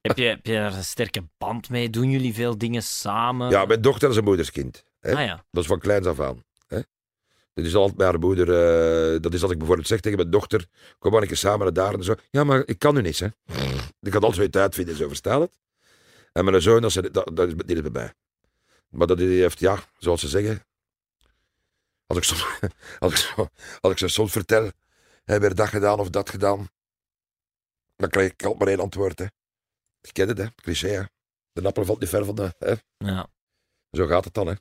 heb, 0.00 0.16
je, 0.16 0.24
heb 0.24 0.46
je 0.46 0.52
daar 0.52 0.74
een 0.74 0.84
sterke 0.84 1.28
band 1.38 1.70
mee? 1.70 1.90
Doen 1.90 2.10
jullie 2.10 2.34
veel 2.34 2.58
dingen 2.58 2.82
samen? 2.82 3.50
Ja, 3.50 3.64
mijn 3.64 3.82
dochter 3.82 4.10
is 4.10 4.16
een 4.16 4.24
moederskind. 4.24 4.84
Hè. 5.00 5.14
Ah 5.14 5.24
ja. 5.24 5.44
Dat 5.50 5.62
is 5.62 5.68
van 5.68 5.78
kleins 5.78 6.06
af 6.06 6.20
aan. 6.20 6.44
Hè? 6.66 6.80
Dat 7.54 7.64
is 7.64 7.74
altijd 7.74 7.96
bij 7.96 8.06
haar 8.06 8.18
moeder. 8.18 8.48
eh, 9.14 9.20
dat 9.20 9.34
is 9.34 9.42
als 9.42 9.50
ik 9.50 9.58
bijvoorbeeld 9.58 9.88
zeg 9.88 10.00
tegen 10.00 10.18
mijn 10.18 10.30
dochter: 10.30 10.66
Kom 10.98 11.12
maar 11.12 11.22
een 11.22 11.28
keer 11.28 11.36
samen 11.36 11.58
naar 11.58 11.72
daar 11.72 11.94
en 11.94 12.04
zo. 12.04 12.14
Ja, 12.30 12.44
maar 12.44 12.62
ik 12.66 12.78
kan 12.78 12.94
nu 12.94 13.00
niet. 13.00 13.18
Hè? 13.18 13.26
Ik 14.00 14.10
kan 14.10 14.14
altijd 14.14 14.34
zoiets 14.34 14.56
uitvinden, 14.58 14.96
zo 14.96 15.08
verstaan 15.08 15.40
het. 15.40 15.58
En 16.32 16.44
mijn 16.44 16.62
zoon, 16.62 16.80
dat, 16.80 16.96
is- 16.96 17.10
dat, 17.12 17.30
dat 17.36 17.48
is 17.48 17.54
dit 17.54 17.70
is 17.76 17.80
bij 17.82 17.90
mij. 17.90 18.12
Maar 18.88 19.06
dat 19.06 19.18
die 19.18 19.40
heeft, 19.40 19.58
ja, 19.58 19.78
zoals 19.98 20.20
ze 20.20 20.28
zeggen. 20.28 20.64
Als 22.06 22.18
ik, 22.18 22.24
soms, 22.24 22.46
als 22.98 23.12
ik, 23.12 23.18
zo, 23.18 23.48
als 23.80 23.92
ik 23.92 23.98
ze 23.98 24.08
soms 24.08 24.32
vertel: 24.32 24.70
Heb 25.24 25.42
je 25.42 25.54
dat 25.54 25.68
gedaan 25.68 25.98
of 25.98 26.10
dat 26.10 26.30
gedaan? 26.30 26.68
Dan 27.96 28.08
krijg 28.08 28.30
ik 28.30 28.42
altijd 28.42 28.58
maar 28.58 28.68
één 28.68 28.80
antwoord. 28.80 29.18
Hè? 29.18 29.24
Je 30.00 30.12
kent 30.12 30.28
het, 30.28 30.38
hè? 30.38 30.46
Cliché, 30.54 30.88
hè? 30.88 31.02
De 31.52 31.62
appel 31.68 31.84
valt 31.84 32.00
niet 32.00 32.08
ver 32.08 32.24
van 32.24 32.34
de. 32.34 32.54
Hè? 32.58 32.74
ja. 32.98 33.28
Zo 33.90 34.06
gaat 34.06 34.24
het 34.24 34.34
dan, 34.34 34.46
hè. 34.46 34.54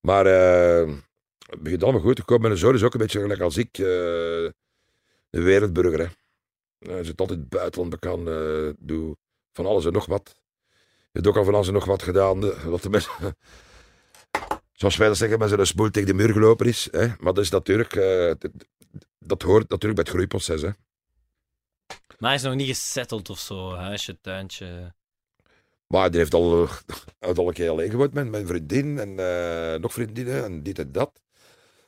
Maar 0.00 0.26
eh, 0.26 0.94
het 1.38 1.62
begint 1.62 1.82
allemaal 1.82 2.00
goed 2.00 2.16
te 2.16 2.24
komen. 2.24 2.48
Mijn 2.48 2.58
zoon 2.60 2.74
is 2.74 2.82
ook 2.82 2.92
een 2.92 3.00
beetje 3.00 3.20
gelijk 3.20 3.40
als 3.40 3.56
ik, 3.56 3.78
eh 3.78 4.44
een 5.30 5.42
wereldburger, 5.44 5.98
hè. 5.98 6.06
Hij 6.92 7.04
zit 7.04 7.20
altijd 7.20 7.38
het 7.38 7.48
buitenland 7.48 7.90
bekend, 7.90 8.28
eh 8.28 8.68
doe 8.78 9.16
van 9.52 9.66
alles 9.66 9.84
en 9.84 9.92
nog 9.92 10.06
wat. 10.06 10.34
Je 11.00 11.24
hebt 11.24 11.26
ook 11.26 11.36
al 11.36 11.44
van 11.44 11.54
alles 11.54 11.66
en 11.66 11.72
nog 11.72 11.84
wat 11.84 12.02
gedaan. 12.02 12.40
Wat 12.70 12.82
de 12.82 12.90
mensen, 12.90 13.36
zoals 14.72 14.96
wij 14.96 15.08
dat 15.08 15.16
zeggen, 15.16 15.38
met 15.38 15.48
zijn 15.48 15.66
spoel 15.66 15.90
tegen 15.90 16.08
de 16.08 16.14
muur 16.14 16.32
gelopen 16.32 16.66
is. 16.66 16.88
Hè. 16.90 17.06
Maar 17.06 17.34
dat 17.34 17.44
is 17.44 17.50
natuurlijk, 17.50 17.94
eh, 17.94 18.32
dat, 18.38 18.50
dat 19.18 19.42
hoort 19.42 19.68
natuurlijk 19.68 19.94
bij 19.94 20.04
het 20.04 20.08
groeiproces, 20.08 20.62
hè. 20.62 20.70
Maar 22.18 22.30
hij 22.30 22.34
is 22.34 22.42
nog 22.42 22.54
niet 22.54 22.68
gesetteld 22.68 23.30
of 23.30 23.38
zo. 23.38 23.74
Huisje, 23.74 24.20
tuintje. 24.20 24.94
Maar 25.88 26.10
die 26.10 26.20
heeft 26.20 26.34
al, 26.38 26.68
een 27.20 27.52
keer 27.52 27.70
alleen 27.70 27.90
gewoond 27.90 28.12
met 28.12 28.28
mijn 28.28 28.46
vriendin 28.46 28.98
en 28.98 29.18
eh, 29.18 29.80
nog 29.80 29.92
vriendinnen 29.92 30.44
en 30.44 30.62
dit 30.62 30.78
en 30.78 30.92
dat. 30.92 31.20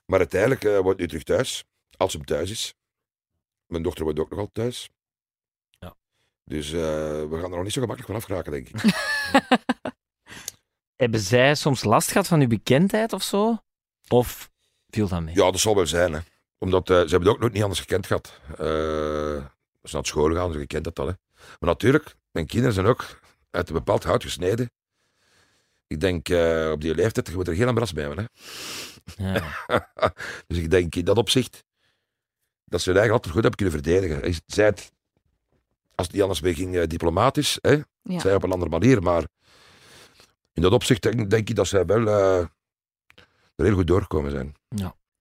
Maar 0.07 0.19
uiteindelijk 0.19 0.65
eh 0.65 0.79
woont 0.79 0.99
hij 0.99 1.07
terug 1.07 1.23
thuis, 1.23 1.65
als 1.97 2.13
hem 2.13 2.25
thuis 2.25 2.51
is. 2.51 2.75
Mijn 3.67 3.83
dochter 3.83 4.05
woont 4.05 4.19
ook 4.19 4.31
nog 4.31 4.39
altijd 4.39 4.55
thuis. 4.55 4.89
Ja. 5.69 5.97
Dus 6.45 6.73
eh, 6.73 6.81
we 7.29 7.39
gaan 7.41 7.51
er 7.51 7.57
nog 7.57 7.63
niet 7.63 7.73
zo 7.73 7.81
gemakkelijk 7.81 8.07
van 8.07 8.17
afgeraken, 8.17 8.53
denk 8.53 8.69
ik. 8.69 8.83
Hebben 11.03 11.21
zij 11.21 11.55
soms 11.55 11.85
last 11.85 12.11
gehad 12.11 12.27
van 12.27 12.41
uw 12.41 12.47
bekendheid 12.47 13.13
of 13.13 13.23
zo? 13.23 13.59
Of 14.09 14.51
viel 14.89 15.09
dat 15.09 15.23
mee? 15.23 15.35
ja, 15.35 15.51
dat 15.51 15.61
zal 15.61 15.75
wel 15.75 15.87
zijn, 15.87 16.13
hè. 16.13 16.21
Omdat 16.59 16.87
ze 16.87 16.93
hebben 16.95 17.21
het 17.21 17.29
ook 17.29 17.39
nooit 17.39 17.53
niet 17.53 17.63
anders 17.63 17.81
gekend 17.81 18.07
gehad. 18.07 18.41
Eh, 18.51 18.57
ze 18.57 19.89
zijn 19.89 19.93
naar 19.93 20.07
school 20.07 20.35
gaan, 20.35 20.53
ze 20.53 20.67
kent 20.67 20.85
dat 20.85 20.99
al, 20.99 21.07
hè. 21.07 21.13
Maar 21.35 21.69
natuurlijk, 21.71 22.17
mijn 22.31 22.47
kinderen 22.47 22.75
zijn 22.75 22.87
ook 22.87 23.21
uit 23.51 23.69
een 23.69 23.75
bepaald 23.75 24.05
hout 24.05 24.23
gesneden. 24.23 24.71
Ik 25.87 26.01
denk, 26.01 26.29
eh, 26.29 26.71
op 26.73 26.81
die 26.81 26.95
leeftijd, 26.95 27.27
je 27.29 27.35
moet 27.35 27.49
er 27.49 27.55
geen 27.55 27.69
ambras 27.69 27.93
bij 27.93 28.05
hebben, 28.07 28.29
hè. 29.15 29.33
Ja. 29.33 29.65
dus 30.47 30.59
ik 30.59 30.71
denk 30.71 30.95
in 30.95 31.05
dat 31.05 31.17
opzicht 31.19 31.65
dat 32.65 32.81
ze 32.81 32.89
hun 32.89 32.99
eigen 32.99 33.15
altijd 33.15 33.35
goed 33.35 33.43
hebben 33.45 33.61
kunnen 33.67 33.83
verdedigen. 33.83 34.21
Hij 34.21 34.41
Zij 34.47 34.65
het, 34.65 34.93
als 35.95 36.07
het 36.07 36.13
niet 36.13 36.23
anders 36.23 36.41
mee 36.41 36.55
ging, 36.55 36.77
eh, 36.77 36.87
diplomatisch, 36.87 37.59
hè? 37.61 37.77
Ja. 38.03 38.19
zij 38.21 38.35
op 38.35 38.43
een 38.43 38.53
andere 38.53 38.71
manier. 38.71 39.03
Maar 39.03 39.25
in 40.53 40.63
dat 40.63 40.73
opzicht 40.73 41.03
denk, 41.03 41.31
denk 41.31 41.49
ik 41.49 41.57
dat 41.57 41.67
zij 41.67 41.85
wel 41.87 42.07
eh, 42.07 42.39
er 43.57 43.65
heel 43.65 43.75
goed 43.75 43.87
doorgekomen 43.87 44.31
zijn. 44.31 44.55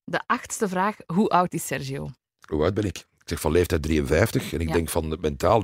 De 0.04 0.22
achtste 0.26 0.68
vraag. 0.68 0.96
Hoe 1.06 1.30
oud 1.30 1.54
is 1.54 1.66
Sergio? 1.68 2.10
Hoe 2.48 2.64
oud 2.64 2.74
ben 2.74 2.84
ik? 2.84 2.98
Ik 2.98 3.30
zeg 3.36 3.40
van 3.40 3.52
leeftijd 3.52 3.82
53 3.82 4.54
en 4.54 4.60
ik 4.60 4.68
Ja. 4.68 4.74
denk 4.74 4.90
van 4.90 5.18
mentaal. 5.22 5.64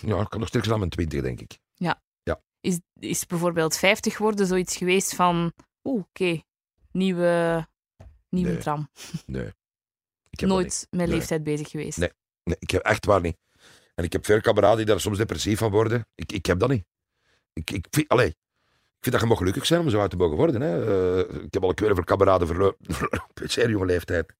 Ja, 0.00 0.20
ik 0.20 0.28
kan 0.28 0.40
nog 0.40 0.48
sterker 0.48 0.68
zijn 0.68 0.68
dan 0.68 0.78
mijn 0.78 0.90
20, 0.90 1.20
denk 1.22 1.40
ik. 1.40 1.60
Is, 2.62 2.80
is 2.98 3.26
bijvoorbeeld 3.26 3.76
50 3.76 4.18
worden 4.18 4.46
zoiets 4.46 4.76
geweest 4.76 5.14
van... 5.14 5.52
Oeh, 5.84 6.02
oké. 6.02 6.42
Nieuwe, 6.92 7.66
nieuwe 8.28 8.50
Nee, 8.50 8.58
tram. 8.58 8.88
Nee. 9.26 9.52
Ik 10.30 10.40
heb. 10.40 10.48
Nooit 10.48 10.86
met 10.90 11.00
Nee. 11.00 11.16
leeftijd 11.16 11.42
bezig 11.42 11.70
geweest. 11.70 11.98
Nee. 11.98 12.12
Nee, 12.44 12.56
ik 12.58 12.70
heb 12.70 12.82
echt 12.82 13.06
waar 13.06 13.20
niet. 13.20 13.36
En 13.94 14.04
ik 14.04 14.12
heb 14.12 14.24
veel 14.24 14.40
kameraden 14.40 14.76
die 14.76 14.86
daar 14.86 15.00
soms 15.00 15.18
depressief 15.18 15.58
van 15.58 15.70
worden. 15.70 16.06
Ik, 16.14 16.32
ik 16.32 16.46
heb 16.46 16.58
dat 16.58 16.68
niet. 16.68 16.84
Ik, 17.52 17.70
ik, 17.70 17.86
vind, 17.90 18.08
allee, 18.08 18.28
ik 18.28 18.36
vind 19.00 19.14
dat 19.14 19.20
je 19.20 19.26
mag 19.26 19.38
gelukkig 19.38 19.66
zijn 19.66 19.80
om 19.80 19.90
zo 19.90 20.00
uit 20.00 20.10
te 20.10 20.16
mogen 20.16 20.36
worden. 20.36 20.60
Hè. 20.60 20.84
Eh, 21.20 21.44
ik 21.44 21.54
heb 21.54 21.62
al 21.62 21.70
ik 21.70 21.78
weet 21.78 21.88
hoeveel 21.88 22.04
kameraden 22.16 22.46
verloren 22.52 22.76
op 23.28 23.40
een 23.40 23.50
zeer 23.50 23.70
jonge 23.70 23.86
leeftijd. 23.86 24.32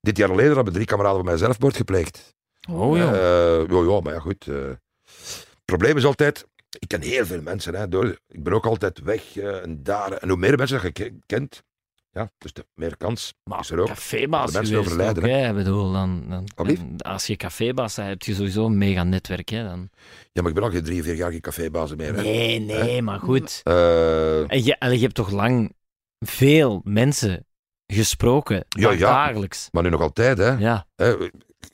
Dit 0.00 0.16
jaar 0.16 0.28
geleden 0.28 0.54
hebben 0.54 0.72
drie 0.72 0.86
kameraden 0.86 1.16
van 1.16 1.26
mij 1.26 1.36
zelfmoord 1.36 1.76
gepleegd. 1.76 2.35
Oh 2.70 2.96
ja. 2.96 3.12
Eh, 3.12 3.68
ja, 3.68 3.82
ja, 3.92 4.00
maar 4.00 4.12
ja, 4.12 4.18
goed. 4.20 4.46
eh. 4.48 4.54
het 4.54 5.64
probleem 5.64 5.96
is 5.96 6.04
altijd, 6.04 6.46
ik 6.78 6.88
ken 6.88 7.02
heel 7.02 7.26
veel 7.26 7.42
mensen. 7.42 7.74
Hè, 7.74 7.88
door, 7.88 8.18
ik 8.28 8.42
ben 8.42 8.52
ook 8.52 8.66
altijd 8.66 9.00
weg 9.02 9.36
eh, 9.36 9.62
en 9.62 9.82
daar. 9.82 10.12
En 10.12 10.28
hoe 10.28 10.38
meer 10.38 10.56
mensen 10.56 10.76
dat 10.82 10.86
je 10.86 10.92
ke- 10.92 11.18
kent, 11.26 11.62
ja, 12.10 12.30
dus 12.38 12.52
de 12.52 12.66
meer 12.74 12.96
kans 12.96 13.34
Maar 13.44 13.60
is 13.60 13.70
er 13.70 13.80
ook. 13.80 13.86
cafébaas 13.86 14.52
mensen 14.52 14.78
overlijden, 14.78 15.22
ook, 15.22 15.28
hè. 15.30 15.52
Bedoel, 15.52 15.92
dan, 15.92 16.24
dan, 16.28 16.44
Alsjeblieft. 16.54 16.98
dan- 16.98 17.12
als 17.12 17.26
je 17.26 17.36
cafébaas 17.36 17.94
bent, 17.94 18.08
heb 18.08 18.22
je 18.22 18.34
sowieso 18.34 18.66
een 18.66 18.78
mega 18.78 19.02
netwerk. 19.04 19.48
Hè, 19.48 19.62
dan. 19.64 19.90
Ja, 20.32 20.40
maar 20.42 20.48
ik 20.50 20.54
ben 20.56 20.64
al 20.64 20.70
geen 20.70 20.84
drie, 20.84 21.02
vier 21.02 21.14
jaar 21.14 21.30
geen 21.30 21.40
cafébazen 21.40 21.96
meer. 21.96 22.14
Hè. 22.14 22.22
Nee, 22.22 22.58
nee, 22.60 23.02
maar 23.02 23.20
goed. 23.20 23.60
En 23.64 24.64
je, 24.64 24.76
allee, 24.78 24.96
je 24.96 25.02
hebt 25.02 25.14
toch 25.14 25.30
lang 25.30 25.72
veel 26.18 26.80
mensen 26.84 27.46
gesproken, 27.86 28.64
Ja, 28.68 28.90
ja. 28.90 28.98
dagelijks. 28.98 29.68
maar 29.72 29.82
nu 29.82 29.88
nog 29.88 30.00
altijd, 30.00 30.38
hè. 30.38 30.50
Ja, 30.50 30.86
Hè, 30.96 31.16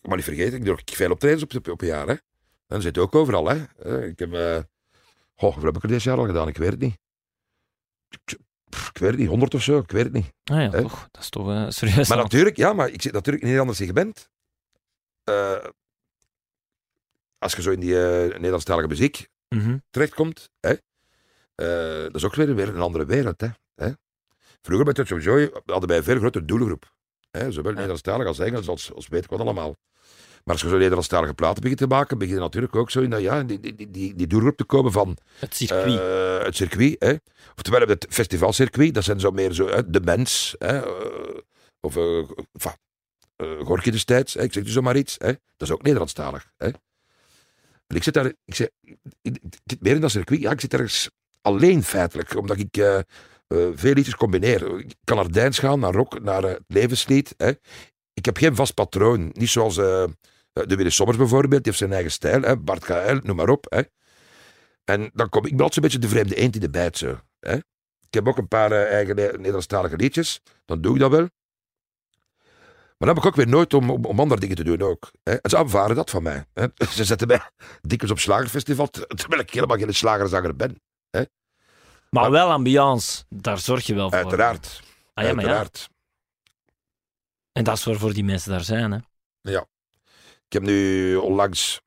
mag 0.03 0.17
niet 0.17 0.25
vergeten, 0.25 0.55
ik 0.59 0.65
doe 0.65 0.73
ook 0.73 0.81
veel 0.85 1.11
optredens 1.11 1.43
op, 1.43 1.55
op, 1.55 1.69
op 1.69 1.81
een 1.81 1.87
jaar. 1.87 2.07
Hè. 2.09 2.15
Dat 2.67 2.83
zit 2.83 2.99
ook 2.99 3.15
overal. 3.15 3.49
Hè. 3.49 3.65
Eh, 3.79 4.09
Ik 4.09 4.19
heb... 4.19 4.33
eh 4.33 4.59
goh, 5.35 5.51
hoeveel 5.53 5.65
heb 5.65 5.77
ik 5.77 5.83
er 5.83 5.89
dit 5.89 6.03
jaar 6.03 6.19
al 6.19 6.27
gedaan? 6.27 6.49
Ik 6.49 6.57
weet 6.57 6.71
het 6.71 6.81
niet. 6.81 6.99
Ik, 8.09 8.39
ik 8.93 8.99
weet 8.99 9.11
het 9.11 9.19
niet, 9.19 9.29
honderd 9.29 9.55
of 9.55 9.63
zo, 9.63 9.79
ik 9.79 9.91
weet 9.91 10.05
het 10.05 10.13
niet. 10.13 10.33
ah, 10.45 10.57
ja 10.57 10.71
Hè? 10.71 10.81
toch. 10.83 11.09
Dat 11.11 11.23
is 11.23 11.29
toch 11.29 11.49
eh, 11.51 11.67
serieus. 11.69 12.09
Maar 12.09 12.17
aan- 12.17 12.23
natuurlijk, 12.23 12.57
ja, 12.57 12.73
maar 12.73 12.89
ik 12.89 13.03
zit 13.03 13.13
natuurlijk 13.13 13.43
in 13.43 13.49
een 13.49 13.55
heel 13.55 13.63
ander 13.63 13.77
segment. 13.77 14.29
Als 17.39 17.53
je 17.55 17.63
zo 17.63 17.71
in 17.71 17.81
die 17.81 17.95
Nederlandstalige 17.95 18.89
muziek 18.89 19.29
Mhm. 19.49 19.79
terechtkomt, 19.91 20.51
hè, 20.61 20.75
dat 22.05 22.15
is 22.15 22.25
ook 22.25 22.35
weer, 22.35 22.55
weer 22.55 22.69
een 22.69 22.81
andere 22.81 23.05
wereld. 23.05 23.41
Hè, 23.41 23.49
hè. 23.75 23.91
Vroeger 24.61 24.85
bij 24.85 24.95
Touch 24.95 25.13
of 25.13 25.23
Joy 25.25 25.51
hadden 25.67 25.89
wij 25.89 25.97
een 25.99 26.05
veel 26.05 26.19
grotere 26.19 26.45
doelgroep. 26.45 26.93
Hè, 27.31 27.53
zowel 27.53 27.73
Nederlandstalig 27.73 28.27
als 28.27 28.39
Engels, 28.39 28.69
als, 28.69 28.93
als 28.95 29.09
weet 29.09 29.25
ik 29.25 29.31
wat 29.31 29.41
allemaal. 29.41 29.77
Maar 30.45 30.55
als 30.55 30.63
je 30.63 30.69
zo 30.69 30.77
Nederlandstalige 30.77 31.35
platen 31.35 31.63
begint 31.63 31.79
te 31.79 31.87
maken, 31.87 32.19
begin 32.19 32.35
je 32.35 32.41
natuurlijk 32.41 32.77
ook 32.77 32.91
zo 32.91 33.01
in, 33.01 33.11
dat, 33.11 33.21
ja, 33.21 33.43
die, 33.43 33.61
die, 33.61 33.91
die, 33.91 34.15
die, 34.15 34.27
doelgroep 34.27 34.57
te 34.57 34.65
komen 34.65 34.93
van 34.93 35.17
Het 35.39 35.55
circuit. 35.57 35.99
eh, 35.99 36.45
het 36.45 36.57
circuit. 36.57 36.97
Hè. 36.99 37.15
Oftewel 37.57 37.81
het 37.81 38.07
festivalcircuit, 38.09 38.95
dat 38.95 39.05
zijn 39.05 39.21
zo 39.21 39.31
meer 39.31 39.53
zo, 39.53 39.69
hè, 39.69 39.91
de 39.91 40.01
mens. 40.01 40.55
Hè, 40.59 40.83
eh, 40.83 41.39
of, 41.81 41.97
enfin, 41.97 42.73
eh 43.37 43.61
Gorky 43.61 43.91
destijds, 43.91 44.35
hè, 44.35 44.43
ik 44.43 44.53
zeg 44.53 44.63
dus 44.65 44.73
zomaar 44.73 44.97
iets, 44.97 45.15
hè, 45.19 45.27
dat 45.57 45.69
is 45.69 45.71
ook 45.71 45.83
Nederlandstalig. 45.83 46.53
Hè. 46.57 46.67
En 47.87 47.97
ik 47.97 48.03
zit 48.03 48.15
daar, 48.15 48.27
ik, 48.45 48.55
zeg, 48.55 48.69
ik, 48.81 48.99
ik 49.23 49.41
zit 49.65 49.81
meer 49.83 49.95
in 49.95 50.01
dat 50.01 50.11
circuit, 50.11 50.41
ja, 50.41 50.51
ik 50.51 50.61
zit 50.61 50.73
ergens 50.73 51.11
alleen 51.41 51.83
feitelijk, 51.83 52.37
omdat 52.37 52.59
ik 52.59 53.05
veel 53.75 53.93
liedjes 53.93 54.15
combineer. 54.15 54.79
Ik 54.79 54.95
kan 55.05 55.17
naar 55.17 55.31
dance 55.31 55.61
gaan, 55.61 55.81
naar 55.81 55.93
rock, 55.93 56.23
naar 56.23 56.43
het 56.43 56.61
levenslied. 56.67 57.35
Hè. 57.37 57.53
Ik 58.15 58.25
heb 58.25 58.37
geen 58.37 58.57
vast 58.57 58.75
patroon, 58.75 59.31
niet 59.33 59.49
zoals 59.49 59.79
de 60.53 60.77
Willy 60.77 60.91
Sommers 60.91 61.19
bijvoorbeeld, 61.19 61.51
die 61.51 61.61
heeft 61.63 61.79
zijn 61.79 61.93
eigen 61.93 62.11
stijl, 62.11 62.43
hè, 62.43 62.57
Bart 62.57 62.85
KL, 62.85 63.19
noem 63.23 63.37
maar 63.37 63.49
op. 63.49 63.67
Hè. 63.69 63.83
En 64.85 65.11
dan 65.15 65.29
kom 65.29 65.45
ik 65.45 65.51
ben 65.51 65.61
altijd 65.61 65.77
een 65.77 65.83
beetje 65.83 65.99
de 65.99 66.09
vreemde 66.09 66.35
eend 66.35 66.55
in 66.55 66.61
de 66.61 66.71
bijt 66.71 66.99
zo. 66.99 67.21
Hè. 67.41 67.55
Ik 68.01 68.19
heb 68.19 68.29
ook 68.29 68.39
een 68.39 68.49
paar 68.49 68.73
eh, 68.73 68.93
eigen 68.93 69.17
Ne- 69.17 69.33
Nederlandstalige 69.37 69.97
liedjes, 69.97 70.41
dan 70.65 70.81
doe 70.81 70.95
ik 70.95 71.01
dat 71.01 71.11
wel. 71.11 71.29
Maar 72.99 73.09
dan 73.09 73.09
heb 73.09 73.19
ik 73.19 73.27
ook 73.27 73.45
weer 73.45 73.49
nooit 73.55 73.75
om, 73.75 73.91
om, 73.91 74.05
om 74.05 74.21
andere 74.21 74.41
dingen 74.41 74.57
te 74.57 74.65
doen 74.65 74.83
ook. 74.83 75.11
Hè. 75.23 75.33
En 75.35 75.51
ze 75.51 75.57
aanvaarden 75.57 75.97
dat 75.97 76.11
van 76.11 76.23
mij. 76.23 76.47
Hè. 76.55 76.67
Ze 76.91 77.05
zetten 77.05 77.27
mij 77.29 77.41
dikwijls 77.81 78.13
op 78.13 78.19
slagerfestival, 78.19 78.87
ter- 78.87 79.07
terwijl 79.07 79.41
ik 79.41 79.51
helemaal 79.51 79.77
geen 79.77 79.95
slagerzanger 79.95 80.57
ben. 80.57 80.83
Maar 82.11 82.31
wel 82.31 82.51
ambiance, 82.51 83.25
daar 83.29 83.59
zorg 83.59 83.87
je 83.87 83.95
wel 83.95 84.09
voor. 84.11 84.19
Uiteraard. 84.19 84.83
Ah, 85.15 85.25
ja, 85.25 85.35
maar 85.35 85.45
ja. 85.45 85.51
uiteraard. 85.51 85.89
En 87.53 87.65
dat 87.65 87.77
is 87.77 87.85
waarvoor 87.85 88.13
die 88.13 88.25
mensen 88.25 88.51
daar 88.51 88.65
zijn, 88.65 88.93
hè. 88.93 88.99
Ik 90.53 90.59
heb 90.59 90.67
nu 90.67 91.17
onlangs... 91.17 91.81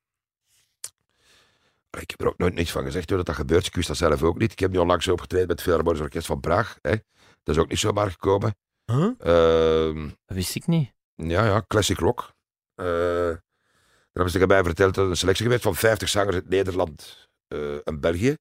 Ik 1.89 2.09
heb 2.09 2.22
er 2.22 2.28
ook 2.28 2.38
nooit 2.38 2.53
niets 2.53 2.72
van 2.72 2.84
gezegd 2.84 3.07
hoe 3.09 3.18
dat, 3.18 3.26
dat 3.26 3.36
gebeurt. 3.36 3.66
Ik 3.66 3.76
wist 3.76 3.88
dat 3.88 3.97
zelf 3.97 4.24
ook 4.24 4.38
niet. 4.38 4.51
Ik 4.51 4.59
heb 4.59 4.72
nu 4.72 4.78
onlangs 4.78 5.07
opgetreden 5.07 5.47
met 5.47 5.55
het 5.55 5.66
Philharmonisch 5.66 6.01
Orkest 6.01 6.26
van 6.26 6.39
Praag. 6.39 6.78
Hè. 6.82 6.95
Dat 7.43 7.55
is 7.55 7.57
ook 7.57 7.70
niet 7.70 7.80
zomaar 7.80 8.11
gekomen. 8.11 8.55
Huh? 8.86 9.11
Ehm, 9.18 10.09
Dat 10.26 10.38
wist 10.38 10.55
ik 10.55 10.68
niet. 10.68 10.93
ja, 11.16 11.45
ja, 11.45 11.63
classic 11.68 11.97
rock. 11.97 12.34
Eh 12.76 12.86
dan 12.86 14.24
hebben 14.24 14.32
ze 14.32 14.39
tegen 14.39 14.47
mij 14.47 14.63
verteld 14.63 14.93
dat 14.93 15.03
er 15.03 15.09
een 15.09 15.18
selectie 15.18 15.45
geweest 15.45 15.63
van 15.63 15.76
50 15.76 16.09
zangers 16.09 16.36
uit 16.36 16.49
Nederland 16.49 17.30
eh, 17.47 17.88
en 17.88 17.99
België. 17.99 18.36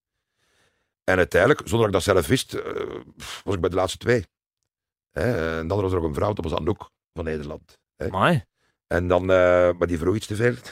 En 1.04 1.16
uiteindelijk, 1.16 1.60
zonder 1.68 1.90
dat 1.90 2.00
ik 2.00 2.06
dat 2.06 2.14
zelf 2.14 2.26
wist, 2.26 2.54
eh, 2.54 3.00
was 3.44 3.54
ik 3.54 3.60
bij 3.60 3.70
de 3.70 3.76
laatste 3.76 3.98
twee. 3.98 4.24
Hè, 5.10 5.58
en 5.58 5.68
dan 5.68 5.80
was 5.80 5.92
er 5.92 5.98
nog 5.98 6.08
een 6.08 6.14
vrouw, 6.14 6.32
dat 6.32 6.44
was 6.44 6.58
Anouk 6.58 6.90
van 7.12 7.24
Nederland. 7.24 7.78
Hè. 7.96 8.08
En 8.94 9.08
dan, 9.08 9.22
eh, 9.22 9.70
maar 9.78 9.86
die 9.86 9.98
vroeg 9.98 10.14
iets 10.14 10.26
te 10.26 10.36
veel. 10.36 10.54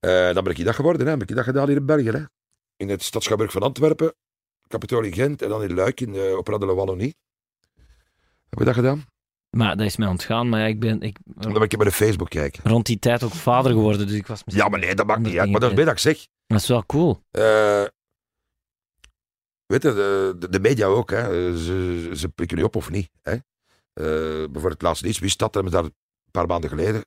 Eh, 0.00 0.34
dan 0.34 0.44
ben 0.44 0.56
ik 0.56 0.64
dat 0.64 0.74
geworden, 0.74 1.06
hè. 1.06 1.16
Ben 1.16 1.28
ik 1.28 1.34
dat 1.34 1.44
gedaan 1.44 1.66
hier 1.68 1.76
in 1.76 1.86
België, 1.86 2.10
hè. 2.10 2.22
In 2.76 2.88
het 2.88 3.02
Stadsschouwburg 3.02 3.52
van 3.52 3.62
Antwerpen, 3.62 4.14
Capitool 4.68 5.02
in 5.02 5.12
Gent 5.12 5.42
en 5.42 5.48
dan 5.48 5.62
in 5.62 5.74
Luik 5.74 6.00
in 6.00 6.12
de 6.12 6.34
Opera 6.36 6.58
de 6.58 6.66
la 6.66 6.74
Wallonie. 6.74 7.16
Heb 8.48 8.58
je 8.58 8.64
dat 8.64 8.74
gedaan? 8.74 9.04
Maar 9.56 9.76
dat 9.76 9.86
is 9.86 9.96
mij 9.96 10.08
ontgaan, 10.08 10.48
maar 10.48 10.60
ja, 10.60 10.66
ik 10.66 10.80
ben 10.80 11.00
ik, 11.00 11.18
Dan 11.24 11.52
ben 11.52 11.62
ik 11.62 11.76
bij 11.76 11.86
de 11.86 11.92
Facebook 11.92 12.28
kijken. 12.28 12.70
rond 12.70 12.86
die 12.86 12.98
tijd 12.98 13.22
ook 13.22 13.32
vader 13.32 13.72
geworden, 13.72 14.06
dus 14.06 14.16
ik 14.16 14.26
was 14.26 14.44
misschien... 14.44 14.64
Ja, 14.64 14.70
maar 14.70 14.80
nee, 14.80 14.94
dat 14.94 15.06
maakt 15.06 15.20
niet 15.20 15.38
uit. 15.38 15.50
Maar 15.50 15.60
dat 15.60 15.70
is 15.70 15.76
dingen 15.76 15.84
bij 15.84 15.84
dat 15.84 16.04
ik 16.04 16.16
zeg. 16.16 16.26
Dat 16.46 16.60
is 16.60 16.68
wel 16.68 16.86
cool. 16.86 17.22
Eh, 17.30 17.84
weet 19.66 19.82
je, 19.82 19.92
de, 20.38 20.48
de, 20.50 20.60
media 20.60 20.86
ook, 20.86 21.10
hè. 21.10 21.56
Ze, 21.58 22.10
ze 22.14 22.28
pikken 22.28 22.56
nu 22.56 22.62
op 22.62 22.76
of 22.76 22.90
niet, 22.90 23.10
hè. 23.22 23.32
Eh, 23.32 23.42
bijvoorbeeld 24.36 24.72
het 24.72 24.82
laatste 24.82 25.08
iets, 25.08 25.18
wist 25.18 25.38
dat, 25.38 25.54
hebben 25.54 25.72
daar 25.72 25.90
paar 26.30 26.46
maanden 26.46 26.70
geleden 26.70 27.04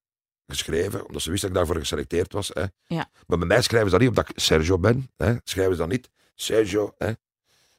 geschreven, 0.48 1.06
omdat 1.06 1.22
ze 1.22 1.32
wisten 1.32 1.50
dat 1.50 1.58
ik 1.62 1.66
daarvoor 1.66 1.84
geselecteerd 1.84 2.34
was. 2.34 2.48
Hè. 2.54 2.64
Ja. 2.86 3.10
Maar 3.28 3.38
bij 3.38 3.48
mij 3.48 3.62
schrijven 3.62 3.90
ze 3.90 3.98
dat 3.98 4.08
niet 4.08 4.18
omdat 4.18 4.30
ik 4.30 4.40
Sergio 4.40 4.80
ben. 4.80 5.12
Hè. 5.18 5.36
Schrijven 5.44 5.74
ze 5.74 5.80
dan 5.80 5.90
niet 5.90 6.10
Sergio, 6.36 6.94
hè. 6.98 7.12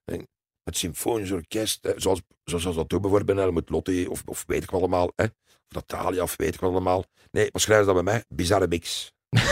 En 0.05 0.29
het 0.63 0.77
symfonisch 0.77 1.31
orkest, 1.31 1.79
hè. 1.83 1.93
Zoals, 1.97 2.21
zoals 2.45 2.65
dat 2.65 2.89
doen 2.89 3.01
bijvoorbeeld 3.01 3.37
bij 3.37 3.45
Helmut 3.45 3.71
Lotti, 3.71 4.07
of, 4.07 4.23
of 4.25 4.45
weet 4.47 4.63
ik 4.63 4.71
wel 4.71 4.81
allemaal, 4.81 5.13
hè. 5.17 5.25
of 5.25 5.69
Natalia, 5.69 6.23
of 6.23 6.37
weet 6.37 6.55
ik 6.55 6.61
wel 6.61 6.71
allemaal. 6.71 7.05
Nee, 7.31 7.49
maar 7.53 7.61
schrijven 7.61 7.87
ze 7.87 7.93
dat 7.95 8.05
bij 8.05 8.13
mij? 8.15 8.25
Bizarre 8.29 8.69
mix. 8.69 9.13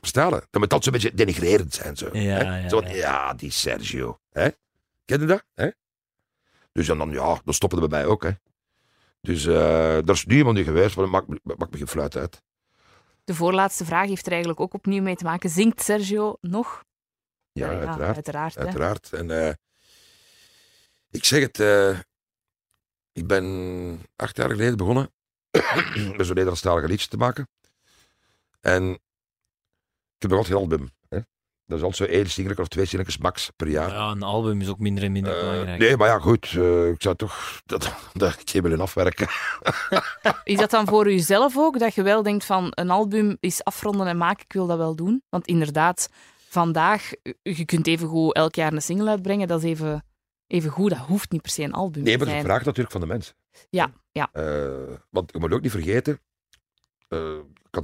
Verstaan 0.00 0.30
je? 0.30 0.46
Dat 0.50 0.60
moet 0.60 0.72
altijd 0.72 0.84
zo'n 0.84 0.92
beetje 0.92 1.14
denigrerend 1.14 1.74
zijn. 1.74 1.96
Zo, 1.96 2.08
Ja, 2.12 2.20
hè. 2.36 2.58
ja, 2.58 2.68
Zo 2.68 2.80
van, 2.80 2.94
ja. 2.94 3.34
die 3.34 3.50
Sergio. 3.50 4.20
Hè? 4.30 4.48
Ken 5.04 5.20
je 5.20 5.26
dat? 5.26 5.44
Hè? 5.54 5.68
Dus 6.72 6.86
dan, 6.86 6.98
dan, 6.98 7.10
ja, 7.10 7.40
dan 7.44 7.54
stoppen 7.54 7.78
bij 7.78 7.88
mij 7.88 8.06
ook. 8.06 8.22
Hè? 8.22 8.30
Dus 9.26 9.46
eh 9.46 9.96
er 9.96 10.10
is 10.10 10.24
nu 10.24 10.36
iemand 10.36 10.56
nu 10.56 10.64
geweest, 10.64 10.96
maar 10.96 11.04
dat 11.04 11.14
maakt, 11.14 11.28
me- 11.28 11.54
maakt 11.56 11.70
me 11.72 11.78
geen 11.78 11.88
fluit 11.88 12.16
uit. 12.16 12.42
De 13.24 13.34
voorlaatste 13.34 13.84
vraag 13.84 14.08
heeft 14.08 14.24
er 14.26 14.30
eigenlijk 14.30 14.60
ook 14.60 14.74
opnieuw 14.74 15.02
mee 15.02 15.16
te 15.16 15.24
maken. 15.24 15.50
Zingt 15.50 15.82
Sergio 15.82 16.36
nog? 16.40 16.84
Ja, 17.52 17.68
uiteraard. 17.68 18.14
uiteraard 18.14 18.54
hè. 18.54 18.60
uiteraard. 18.60 19.12
En 19.12 19.30
eh, 19.30 19.52
ik 21.10 21.24
zeg 21.24 21.42
het, 21.42 21.60
eh, 21.60 21.98
ik 23.12 23.26
ben 23.26 23.44
acht 24.16 24.36
jaar 24.36 24.50
geleden 24.50 24.76
begonnen 24.76 25.12
met 26.16 26.26
zo'n 26.26 26.26
Nederlandstalige 26.26 26.86
liedjes 26.88 27.08
te 27.08 27.16
maken. 27.16 27.48
En 28.60 28.90
ik 30.14 30.22
heb 30.22 30.30
nog 30.30 30.38
altijd 30.38 30.58
geen 30.58 30.68
album. 30.70 30.90
Dat 31.66 31.78
is 31.78 31.84
altijd 31.84 32.10
zo 32.10 32.16
één 32.16 32.30
singeltje 32.30 32.62
of 32.62 32.68
twee 32.68 32.84
singeltjes 32.84 33.18
max 33.18 33.50
per 33.56 33.68
jaar. 33.68 33.90
Ja, 33.90 34.10
een 34.10 34.22
album 34.22 34.60
is 34.60 34.68
ook 34.68 34.78
minder 34.78 35.04
en 35.04 35.12
minder 35.12 35.34
Eh, 35.36 35.40
belangrijk. 35.40 35.78
nee, 35.78 35.96
maar 35.96 36.08
ja, 36.08 36.18
goed. 36.18 36.52
eh, 36.56 36.88
ik 36.88 37.02
zou 37.02 37.16
toch 37.16 37.60
dat, 37.64 37.92
dat 38.12 38.40
ik 38.52 38.62
willen 38.62 38.80
afwerken. 38.80 39.28
Is 40.44 40.56
dat 40.58 40.70
dan 40.70 40.86
voor 40.86 41.12
uzelf 41.12 41.56
ook, 41.58 41.78
dat 41.78 41.94
je 41.94 42.02
wel 42.02 42.22
denkt 42.22 42.44
van 42.44 42.66
een 42.70 42.90
album 42.90 43.36
is 43.40 43.64
afronden 43.64 44.06
en 44.06 44.16
maken, 44.16 44.44
ik 44.44 44.52
wil 44.52 44.66
dat 44.66 44.76
wel 44.78 44.96
doen? 44.96 45.22
Want 45.28 45.46
inderdaad, 45.46 46.08
vandaag, 46.48 47.10
je 47.42 47.64
kunt 47.64 47.86
even 47.86 48.08
goed 48.08 48.34
elk 48.34 48.54
jaar 48.54 48.72
een 48.72 48.82
single 48.82 49.08
uitbrengen, 49.10 49.48
dat 49.48 49.62
is 49.62 49.70
even, 49.70 50.04
even 50.46 50.70
goed, 50.70 50.90
dat 50.90 50.98
hoeft 50.98 51.30
niet 51.30 51.42
per 51.42 51.50
se 51.50 51.62
een 51.62 51.72
album 51.72 52.02
Nee, 52.02 52.12
te 52.12 52.18
maar 52.18 52.18
dat 52.18 52.26
is 52.26 52.32
zijn. 52.32 52.38
een 52.44 52.50
vraag 52.50 52.64
natuurlijk 52.64 52.92
van 52.92 53.00
de 53.00 53.06
mensen. 53.06 53.34
Ja, 53.70 53.92
ja. 54.12 54.28
Eh, 54.32 54.96
want 55.10 55.32
je 55.32 55.38
moet 55.38 55.52
ook 55.52 55.62
niet 55.62 55.70
vergeten, 55.70 56.20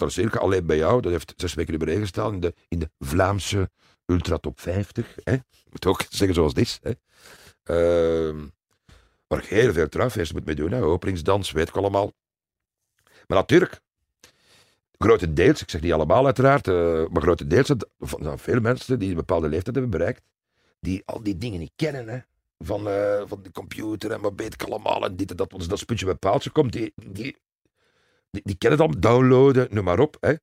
ik 0.00 0.10
zeker 0.10 0.40
alleen 0.40 0.66
bij 0.66 0.76
jou, 0.76 1.00
dat 1.00 1.12
heeft 1.12 1.34
zes 1.36 1.54
weken 1.54 1.88
1 1.88 2.00
gestaan 2.00 2.34
in 2.34 2.40
de, 2.40 2.54
in 2.68 2.78
de 2.78 2.90
Vlaamse 2.98 3.70
Ultra 4.06 4.38
Top 4.38 4.60
50. 4.60 5.16
Hè? 5.24 5.36
Moet 5.70 5.86
ook 5.86 6.04
zeggen 6.08 6.34
zoals 6.34 6.54
dit. 6.54 6.80
Hè? 6.82 6.92
Ehm, 7.62 8.46
waar 9.26 9.46
je 9.48 9.54
heel 9.54 9.72
veel 9.72 9.88
trouwfeesten 9.88 10.36
moet 10.36 10.46
mee 10.46 10.54
doen, 10.54 10.72
hè? 10.72 10.82
openingsdans, 10.82 11.50
weet 11.50 11.68
ik 11.68 11.76
allemaal. 11.76 12.12
Maar 13.26 13.38
natuurlijk, 13.38 13.80
grotendeels, 14.98 15.62
ik 15.62 15.70
zeg 15.70 15.80
niet 15.80 15.92
allemaal 15.92 16.24
uiteraard, 16.24 16.68
eh, 16.68 17.06
maar 17.08 17.22
grotendeels 17.22 17.70
van 17.98 18.38
veel 18.38 18.60
mensen 18.60 18.98
die 18.98 19.10
een 19.10 19.16
bepaalde 19.16 19.48
leeftijd 19.48 19.74
hebben 19.76 19.98
bereikt, 19.98 20.22
die 20.80 21.02
al 21.04 21.22
die 21.22 21.38
dingen 21.38 21.58
niet 21.58 21.72
kennen, 21.76 22.08
hè? 22.08 22.18
Van, 22.58 22.88
eh, 22.88 23.22
van 23.26 23.42
de 23.42 23.50
computer 23.50 24.10
en 24.10 24.20
wat 24.20 24.32
weet 24.36 24.54
ik 24.54 24.62
allemaal 24.62 25.04
en 25.04 25.16
dit 25.16 25.30
en 25.30 25.36
dat, 25.36 25.52
als 25.52 25.68
dat 25.68 25.78
sputje 25.78 26.04
bij 26.04 26.14
paaltje 26.14 26.50
komt, 26.50 26.72
die, 26.72 26.92
die, 26.94 27.36
die, 28.32 28.40
die 28.44 28.56
kennen 28.56 28.78
dan, 28.78 28.90
downloaden, 28.98 29.66
noem 29.70 29.84
maar 29.84 29.98
op. 29.98 30.16
Hè? 30.20 30.34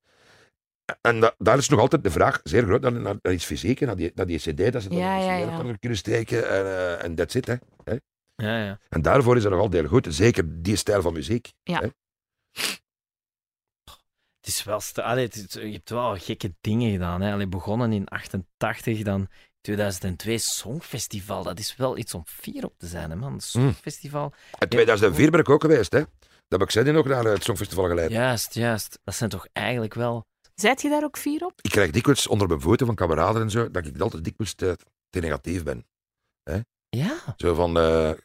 En 1.00 1.20
da- 1.20 1.34
daar 1.38 1.58
is 1.58 1.68
nog 1.68 1.80
altijd 1.80 2.02
de 2.04 2.10
vraag 2.10 2.40
zeer 2.42 2.62
groot 2.62 2.80
naar, 2.80 2.92
naar, 2.92 3.16
naar 3.22 3.32
iets 3.32 3.44
fysiek, 3.44 3.78
hè, 3.78 3.86
naar, 3.86 3.96
die, 3.96 4.10
naar 4.14 4.26
die 4.26 4.38
cd, 4.38 4.72
dat 4.72 4.82
ze 4.82 4.88
dan 4.88 4.98
Ja, 4.98 5.16
een 5.18 5.24
ja, 5.24 5.36
ja. 5.36 5.76
kunnen 5.80 5.98
steken 5.98 6.48
en, 6.48 6.64
eh, 6.64 7.04
en 7.04 7.14
that's 7.14 7.34
it. 7.34 7.46
Hè. 7.46 7.54
Ja, 8.36 8.64
ja. 8.64 8.78
En 8.88 9.02
daarvoor 9.02 9.36
is 9.36 9.42
het 9.42 9.52
nog 9.52 9.60
altijd 9.60 9.82
heel 9.82 9.90
goed, 9.90 10.06
zeker 10.10 10.62
die 10.62 10.76
stijl 10.76 11.02
van 11.02 11.12
muziek. 11.12 11.52
Het 14.40 14.48
is 14.48 14.64
wel... 14.64 14.80
Allee, 14.94 15.24
het 15.24 15.34
is- 15.36 15.52
je 15.62 15.72
hebt 15.72 15.90
wel 15.90 16.16
gekke 16.16 16.54
dingen 16.60 16.90
gedaan. 16.90 17.20
Hè. 17.20 17.32
Allee, 17.32 17.46
begonnen 17.48 17.92
in 17.92 18.08
88, 18.08 19.02
dan 19.02 19.28
2002 19.60 20.38
Songfestival. 20.38 21.42
Dat 21.42 21.58
is 21.58 21.76
wel 21.76 21.98
iets 21.98 22.14
om 22.14 22.22
fier 22.26 22.64
op 22.64 22.74
te 22.78 22.86
zijn, 22.86 23.10
hè, 23.10 23.16
man. 23.16 23.40
Songfestival. 23.40 24.32
In 24.58 24.68
2004 24.68 25.30
ben 25.30 25.40
ik 25.40 25.48
ook 25.48 25.60
geweest, 25.62 25.92
hè. 25.92 26.02
Dat 26.50 26.58
heb 26.58 26.68
ik 26.68 26.70
Sandy 26.70 26.90
nog 26.90 27.06
naar 27.06 27.24
het 27.24 27.44
Songfestival 27.44 27.88
geleid. 27.88 28.10
Juist, 28.10 28.54
juist. 28.54 28.98
Dat 29.04 29.14
zijn 29.14 29.30
toch 29.30 29.46
eigenlijk 29.52 29.94
wel... 29.94 30.26
Zijt 30.54 30.82
je 30.82 30.88
daar 30.88 31.04
ook 31.04 31.18
fier 31.18 31.44
op? 31.44 31.52
Ik 31.60 31.70
krijg 31.70 31.90
dikwijls 31.90 32.26
onder 32.26 32.48
mijn 32.48 32.60
voeten 32.60 32.86
van 32.86 32.94
kameraden 32.94 33.42
en 33.42 33.50
zo, 33.50 33.70
dat 33.70 33.86
ik 33.86 34.00
altijd 34.00 34.24
dikwijls 34.24 34.54
te, 34.54 34.76
te 35.10 35.20
negatief 35.20 35.62
ben. 35.62 35.86
Ja. 36.88 37.34
Zo 37.36 37.54
van, 37.54 37.76
eh, 37.76 38.10
eh, 38.10 38.16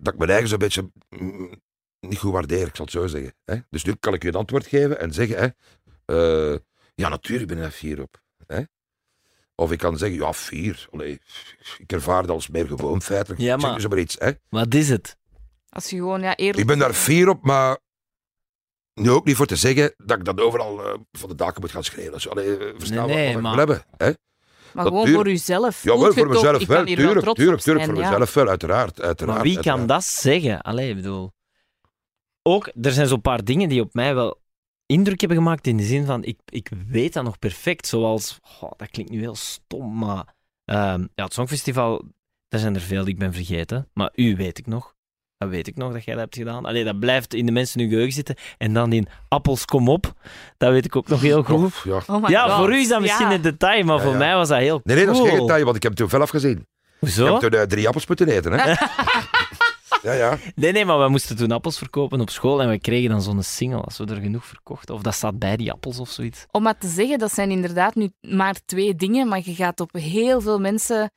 dat 0.00 0.12
ik 0.12 0.18
mijn 0.18 0.30
eigen 0.30 0.48
zo'n 0.48 0.58
beetje 0.58 0.90
mm, 1.08 1.62
niet 2.00 2.18
goed 2.18 2.32
waardeer, 2.32 2.66
ik 2.66 2.76
zal 2.76 2.84
het 2.84 2.94
zo 2.94 3.06
zeggen. 3.06 3.34
Hè? 3.44 3.56
Dus 3.70 3.84
nu 3.84 3.94
kan 3.94 4.14
ik 4.14 4.24
u 4.24 4.28
een 4.28 4.34
antwoord 4.34 4.66
geven 4.66 4.98
en 4.98 5.12
zeggen, 5.12 5.36
hè, 5.38 5.48
eh, 6.52 6.58
ja 6.94 7.08
natuurlijk 7.08 7.48
ben 7.48 7.56
ik 7.56 7.62
daar 7.62 7.72
fier 7.72 8.02
op. 8.02 8.22
Hè? 8.46 8.62
Of 9.54 9.72
ik 9.72 9.78
kan 9.78 9.98
zeggen, 9.98 10.18
ja 10.18 10.32
fier, 10.32 10.88
Allee, 10.90 11.20
ik 11.78 11.92
ervaar 11.92 12.22
dat 12.22 12.30
als 12.30 12.48
meer 12.48 12.66
gewoon 12.66 13.02
feitelijk. 13.02 13.40
Ja, 13.40 13.56
maar- 13.56 13.98
iets. 13.98 14.16
Hè? 14.18 14.30
Wat 14.48 14.74
is 14.74 14.88
het? 14.88 15.18
Als 15.70 15.90
je 15.90 15.96
gewoon 15.96 16.20
ja, 16.20 16.36
eerlijk... 16.36 16.58
Ik 16.58 16.66
ben 16.66 16.78
daar 16.78 16.92
fier 16.92 17.28
op, 17.28 17.44
maar 17.44 17.78
nu 18.94 19.10
ook 19.10 19.24
niet 19.24 19.36
voor 19.36 19.46
te 19.46 19.56
zeggen 19.56 19.94
dat 19.96 20.18
ik 20.18 20.24
dat 20.24 20.40
overal 20.40 20.84
eh, 20.84 20.94
van 21.12 21.28
de 21.28 21.34
daken 21.34 21.60
moet 21.60 21.70
gaan 21.70 21.84
schreeuwen. 21.84 22.20
Zo, 22.20 22.28
allee, 22.28 22.56
eh, 22.56 22.74
verstaan 22.78 23.06
Nee, 23.06 23.16
nee, 23.16 23.24
wat, 23.24 23.34
wat 23.34 23.42
maar- 23.42 23.60
ik 23.60 23.66
wil 23.66 23.76
hebben. 23.76 23.96
Hè? 24.06 24.12
maar 24.74 24.84
dat 24.84 24.92
gewoon 24.92 25.08
voor 25.08 25.28
uzelf. 25.28 25.82
Ja, 25.82 25.98
wel 25.98 26.12
voor 26.12 26.28
mezelf 26.28 26.66
wel, 26.66 26.84
hier 26.84 26.96
wel 26.96 27.06
tuurlijk, 27.06 27.36
tuurlijk, 27.36 27.62
tuurlijk, 27.62 27.84
voor 27.84 27.94
ja. 27.94 28.10
mezelf 28.10 28.34
wel, 28.34 28.48
uiteraard. 28.48 29.00
uiteraard 29.00 29.36
Maar 29.36 29.46
wie 29.46 29.60
kan 29.60 29.86
dat 29.86 30.04
zeggen? 30.04 30.60
Allee, 30.60 30.88
ik 30.90 30.96
bedoel... 30.96 31.32
Ook, 32.42 32.70
er 32.82 32.92
zijn 32.92 33.06
zo'n 33.06 33.20
paar 33.20 33.44
dingen 33.44 33.68
die 33.68 33.80
op 33.80 33.94
mij 33.94 34.14
wel 34.14 34.40
indruk 34.86 35.20
hebben 35.20 35.38
gemaakt 35.38 35.66
in 35.66 35.76
de 35.76 35.82
zin 35.82 36.06
van, 36.06 36.24
ik, 36.24 36.38
ik 36.44 36.70
weet 36.88 37.12
dat 37.12 37.24
nog 37.24 37.38
perfect, 37.38 37.86
zoals... 37.86 38.38
oh, 38.60 38.70
dat 38.76 38.90
klinkt 38.90 39.12
nu 39.12 39.18
heel 39.18 39.34
stom, 39.34 39.98
maar... 39.98 40.34
ehm, 40.64 41.06
ja, 41.14 41.24
het 41.24 41.32
Songfestival, 41.32 42.02
daar 42.48 42.60
zijn 42.60 42.74
er 42.74 42.80
veel 42.80 43.04
die 43.04 43.12
ik 43.12 43.18
ben 43.18 43.32
vergeten, 43.32 43.88
maar 43.92 44.10
u 44.14 44.36
weet 44.36 44.58
ik 44.58 44.66
nog. 44.66 44.94
Dat 45.40 45.48
weet 45.48 45.66
ik 45.66 45.76
nog 45.76 45.92
dat 45.92 46.04
jij 46.04 46.14
dat 46.14 46.22
hebt 46.22 46.36
gedaan. 46.36 46.64
Allee, 46.64 46.84
dat 46.84 46.98
blijft 46.98 47.34
in 47.34 47.46
de 47.46 47.52
mensen 47.52 47.80
hun 47.80 47.88
geheugen 47.88 48.12
zitten. 48.12 48.34
En 48.58 48.72
dan 48.72 48.92
in 48.92 49.06
Appels 49.28 49.64
kom 49.64 49.88
op. 49.88 50.12
Dat 50.56 50.70
weet 50.72 50.84
ik 50.84 50.96
ook 50.96 51.08
nog 51.08 51.20
heel 51.20 51.42
goed. 51.42 51.74
Ja. 51.84 52.00
Oh 52.06 52.28
Ja, 52.28 52.56
voor 52.58 52.72
u 52.72 52.76
is 52.78 52.88
dat 52.88 53.00
misschien 53.00 53.28
Ja. 53.28 53.34
een 53.34 53.40
detail, 53.42 53.84
maar 53.84 53.96
Ja, 53.96 54.02
voor 54.02 54.12
ja. 54.12 54.18
mij 54.18 54.34
was 54.34 54.48
dat 54.48 54.58
heel 54.58 54.80
Nee, 54.84 54.96
nee, 54.96 55.06
dat 55.06 55.14
is 55.14 55.28
geen 55.30 55.38
detail, 55.40 55.64
want 55.64 55.76
ik 55.76 55.82
heb 55.82 55.90
het 55.92 56.00
toen 56.00 56.08
fel 56.10 56.20
afgezien. 56.20 56.58
Ik 56.58 56.66
Hoezo? 56.98 57.26
heb 57.32 57.40
toen 57.50 57.60
eh, 57.60 57.66
drie 57.66 57.86
appels 57.86 58.06
moeten 58.06 58.28
eten, 58.28 58.52
hè. 58.52 58.68
ja, 60.02 60.12
ja. 60.12 60.38
Nee, 60.54 60.72
nee, 60.72 60.84
maar 60.84 60.98
we 61.00 61.08
moesten 61.08 61.36
toen 61.36 61.50
appels 61.50 61.78
verkopen 61.78 62.20
op 62.20 62.30
school 62.30 62.62
en 62.62 62.68
we 62.68 62.78
kregen 62.78 63.10
dan 63.10 63.22
zo'n 63.22 63.42
single 63.42 63.80
als 63.80 63.98
we 63.98 64.04
er 64.06 64.20
genoeg 64.20 64.44
verkochten. 64.44 64.94
Of 64.94 65.02
dat 65.02 65.14
staat 65.14 65.38
bij 65.38 65.56
die 65.56 65.72
appels 65.72 65.98
of 65.98 66.08
zoiets. 66.10 66.46
Om 66.50 66.62
maar 66.62 66.78
te 66.78 66.88
zeggen, 66.88 67.18
dat 67.18 67.32
zijn 67.32 67.50
inderdaad 67.50 67.94
nu 67.94 68.10
maar 68.20 68.54
twee 68.64 68.94
dingen, 68.94 69.28
maar 69.28 69.40
je 69.44 69.54
gaat 69.54 69.80
op 69.80 69.92
heel 69.92 70.40
veel 70.40 70.58
mensen 70.58 71.10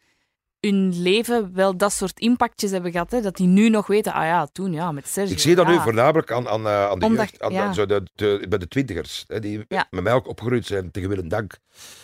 hun 0.67 1.01
leven 1.01 1.53
wel 1.53 1.77
dat 1.77 1.93
soort 1.93 2.19
impactjes 2.19 2.71
hebben 2.71 2.91
gehad. 2.91 3.11
Hè? 3.11 3.21
Dat 3.21 3.35
die 3.35 3.47
nu 3.47 3.69
nog 3.69 3.87
weten, 3.87 4.13
ah 4.13 4.23
ja, 4.23 4.45
toen 4.45 4.73
ja, 4.73 4.91
met 4.91 5.07
Sergio. 5.07 5.33
Ik 5.33 5.39
zie 5.39 5.55
dat 5.55 5.67
nu 5.67 5.79
voornamelijk 5.79 6.31
aan, 6.31 6.47
aan, 6.47 6.67
eh, 6.67 6.85
aan 6.89 6.99
de 6.99 7.05
Omdat- 7.05 7.29
jeugd, 7.29 7.41
aan, 7.41 7.51
ja. 7.51 7.63
aan 7.63 7.73
zo 7.73 7.85
de, 7.85 8.03
de, 8.13 8.45
bij 8.49 8.57
de 8.59 8.67
twintigers, 8.67 9.23
hè, 9.27 9.39
die 9.39 9.65
Ja. 9.67 9.87
met 9.89 10.03
mij 10.03 10.13
ook 10.13 10.27
opgegroeid 10.27 10.65
zijn, 10.65 10.91
tegen 10.91 11.09
wil 11.09 11.17
en 11.17 11.27
dank. 11.27 11.57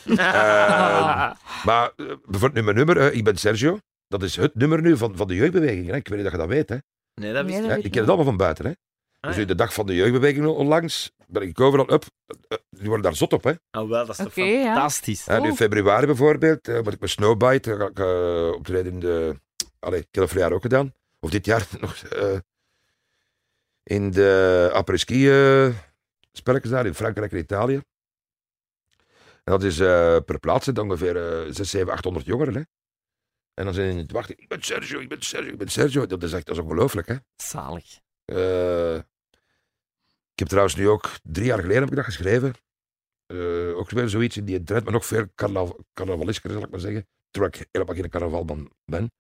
Eh, 0.18 1.32
maar 1.66 1.92
eh, 1.96 2.06
bijvoorbeeld 2.26 2.54
nu 2.54 2.62
mijn 2.64 2.76
nummer, 2.76 2.98
eh, 2.98 3.16
ik 3.18 3.24
ben 3.24 3.38
Sergio, 3.38 3.78
dat 4.08 4.24
is 4.24 4.36
het 4.36 4.56
nummer 4.56 4.82
nu 4.82 4.98
van, 4.98 5.16
van 5.16 5.28
de 5.28 5.36
jeugdbeweging. 5.36 5.88
Hè. 5.88 5.96
Ik 5.96 6.08
weet 6.08 6.18
niet 6.18 6.24
dat 6.32 6.32
je 6.32 6.38
dat 6.48 6.48
weet, 6.48 6.70
hè. 6.70 6.78
Nee, 7.22 7.34
dat 7.34 7.46
Nee, 7.46 7.56
wist 7.56 7.68
dat 7.70 7.78
ik 7.78 7.84
ik 7.84 7.92
ken 7.92 8.00
het 8.00 8.08
allemaal 8.10 8.26
van 8.28 8.38
buiten, 8.38 8.66
hè. 8.66 8.72
Ah, 9.20 9.36
dus 9.36 9.48
de 9.48 9.56
dag 9.56 9.74
van 9.74 9.86
de 9.86 9.96
jeugdbeweging 9.96 10.46
onlangs, 10.46 11.12
ben 11.32 11.42
ik 11.42 11.60
overal 11.60 11.86
op. 11.86 12.06
Eh, 12.48 12.58
Die 12.70 12.86
worden 12.88 13.02
daar 13.04 13.16
zot 13.16 13.34
op, 13.34 13.44
hè. 13.44 13.52
Oh, 13.52 13.90
wel, 13.90 14.06
dat 14.06 14.10
is 14.10 14.26
toch 14.26 14.36
ja. 14.36 14.64
fantastisch. 14.64 15.26
Hè, 15.26 15.40
nu 15.40 15.48
in 15.48 15.56
februari 15.56 16.06
bijvoorbeeld, 16.06 16.68
eh, 16.68 16.82
moet 16.82 16.94
ik 16.94 17.00
mijn 17.00 17.12
snowbite, 17.12 17.76
ga 17.78 17.86
ik 17.88 18.00
eh, 18.00 18.52
optreden 18.56 18.92
in 18.92 19.00
de... 19.00 19.40
Allee, 19.80 20.00
ik 20.00 20.08
heb 20.12 20.14
dat 20.24 20.28
vorig 20.30 20.44
jaar 20.44 20.54
ook 20.54 20.62
gedaan. 20.62 20.94
Of 21.20 21.30
dit 21.30 21.46
jaar 21.46 21.68
nog. 21.82 21.96
eh, 22.04 22.38
in 23.84 24.12
de 24.12 24.70
après-ski 24.74 25.30
eh, 25.30 25.70
spelletjes 26.32 26.72
daar 26.72 26.86
in 26.86 26.94
Frankrijk 26.94 27.32
en 27.32 27.38
Italië. 27.38 27.82
En 29.44 29.56
dat 29.56 29.64
is 29.64 29.80
eh, 29.80 30.18
per 30.26 30.40
plaats 30.40 30.66
zit 30.66 30.78
ongeveer 30.80 31.46
eh 31.46 31.54
6, 31.54 31.70
7, 31.70 31.92
800 31.94 32.26
jongeren. 32.26 32.54
Hè. 32.56 32.62
En 33.54 33.66
dan 33.66 33.74
zijn 33.74 34.00
ze 34.00 34.06
te 34.06 34.14
wachten. 34.14 34.38
Ik 34.38 34.48
ben 34.48 34.62
Sergio, 34.62 35.00
ik 35.00 35.10
ben 35.10 35.22
Sergio, 35.22 35.52
ik 35.52 35.58
ben 35.58 35.68
Sergio. 35.68 36.06
Dat 36.06 36.24
is 36.24 36.34
echt 36.34 36.46
dat 36.46 36.56
is 36.56 36.62
ongelooflijk. 36.64 37.08
Hè. 37.08 37.16
Zalig. 37.36 38.00
Ik 40.40 40.46
heb 40.46 40.54
trouwens 40.54 40.80
nu 40.80 40.90
ook, 40.90 41.20
drie 41.24 41.46
jaar 41.46 41.60
geleden 41.60 41.82
heb 41.82 41.90
ik 41.90 41.96
dat 41.96 42.06
geschreven. 42.06 42.54
Eh, 43.26 43.78
ook 43.78 43.90
weer 43.90 44.10
zoiets 44.10 44.38
in 44.38 44.46
die 44.46 44.64
trend, 44.64 44.84
maar 44.84 44.94
nog 44.94 45.06
veel 45.06 45.34
carnav 45.36 45.72
carnavalisker, 45.94 46.52
zal 46.52 46.64
ik 46.64 46.70
maar 46.70 46.80
zeggen. 46.80 47.08
Terwijl 47.30 47.54
ik 47.54 47.68
helemaal 47.72 47.96
geen 47.96 48.10
carnavalman 48.10 48.72
ben. 48.86 49.12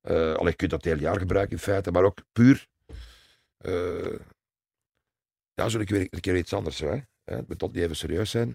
Eh 0.00 0.34
alleen 0.34 0.50
je 0.50 0.56
kunt 0.56 0.70
dat 0.70 0.84
het 0.84 0.92
hele 0.92 1.06
jaar 1.06 1.18
gebruiken 1.18 1.56
in 1.56 1.62
feite, 1.62 1.90
maar 1.90 2.04
ook 2.04 2.18
puur. 2.32 2.68
eh 3.56 4.18
ja, 5.54 5.68
zo 5.68 5.78
een 5.78 5.86
keer, 5.86 6.06
een 6.10 6.20
keer 6.20 6.36
iets 6.36 6.52
anders. 6.52 6.78
Hè. 6.78 7.00
Het 7.24 7.48
moet 7.48 7.58
tot 7.58 7.72
niet 7.72 7.82
even 7.82 7.96
serieus 7.96 8.30
zijn. 8.30 8.48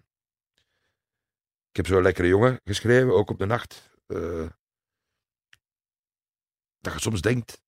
Ik 1.70 1.76
heb 1.76 1.88
zo'n 1.88 2.02
lekkere 2.02 2.28
jongen 2.28 2.60
geschreven, 2.64 3.14
ook 3.14 3.30
op 3.30 3.40
de 3.40 3.46
nacht. 3.46 3.90
dat 6.78 6.94
je 6.94 7.00
soms 7.00 7.22
denkt, 7.22 7.62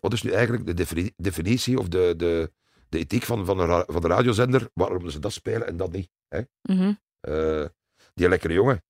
wat 0.00 0.12
is 0.12 0.22
nu 0.22 0.30
eigenlijk 0.30 0.66
de 0.66 0.74
defini- 0.74 1.12
definitie 1.16 1.78
of 1.78 1.88
de, 1.88 2.14
de, 2.16 2.52
de 2.92 2.98
ethiek 2.98 3.22
van, 3.22 3.44
van, 3.44 3.56
de, 3.56 3.84
van 3.86 4.00
de 4.02 4.08
radiozender? 4.08 4.68
Waarom 4.74 5.10
ze 5.10 5.18
dat 5.18 5.32
spelen 5.32 5.66
en 5.66 5.76
dat 5.76 5.92
niet? 5.92 6.08
Mhm. 6.62 6.92
Eh, 7.20 7.64
die 8.14 8.28
lekkere 8.28 8.52
jongen. 8.52 8.82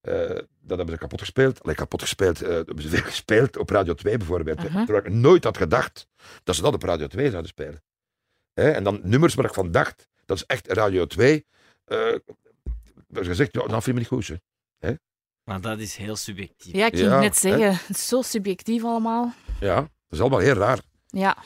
eh, 0.00 0.12
dat 0.60 0.76
hebben 0.76 0.90
ze 0.94 0.96
kapot 1.00 1.20
gespeeld. 1.20 1.62
Allee, 1.62 1.74
kapot 1.74 2.00
gespeeld. 2.02 2.42
eh, 2.42 2.48
dat 2.48 2.66
hebben 2.66 2.82
ze 2.82 2.88
veel 2.96 3.02
gespeeld 3.04 3.56
op 3.56 3.70
Radio 3.70 3.94
2 3.94 4.16
bijvoorbeeld. 4.16 4.58
Aha. 4.58 4.84
Terwijl 4.84 5.06
ik 5.06 5.12
nooit 5.12 5.44
had 5.44 5.56
gedacht 5.56 6.06
dat 6.44 6.54
ze 6.54 6.62
dat 6.62 6.74
op 6.74 6.82
Radio 6.82 7.06
2 7.06 7.28
zouden 7.30 7.50
spelen. 7.50 7.82
Hè, 8.54 8.70
en 8.70 8.84
dan 8.84 9.00
nummers 9.02 9.34
waar 9.34 9.44
ik 9.44 9.54
van 9.54 9.70
dacht, 9.70 10.08
dat 10.24 10.36
is 10.36 10.44
echt 10.46 10.72
Radio 10.72 11.06
2. 11.06 11.46
eh 11.84 12.14
dat 13.08 13.22
is 13.22 13.26
gezegd, 13.28 13.52
ja, 13.54 13.60
dat 13.60 13.70
vind 13.70 13.86
ik 13.86 13.92
me 13.94 13.98
niet 13.98 14.08
goed. 14.28 14.38
Hè. 14.78 14.92
Maar 15.44 15.60
dat 15.60 15.78
is 15.78 15.96
heel 15.96 16.16
subjectief. 16.16 16.72
Ja, 16.74 16.86
ik 16.86 16.96
ging 16.96 17.08
Ja, 17.10 17.20
net 17.20 17.36
zeggen, 17.36 17.72
het 17.86 17.96
is 17.96 18.08
zo 18.08 18.22
subjectief 18.22 18.84
allemaal. 18.84 19.32
Ja, 19.60 19.74
dat 19.80 19.90
is 20.10 20.20
allemaal 20.20 20.38
heel 20.38 20.54
raar. 20.54 20.80
Ja, 21.06 21.36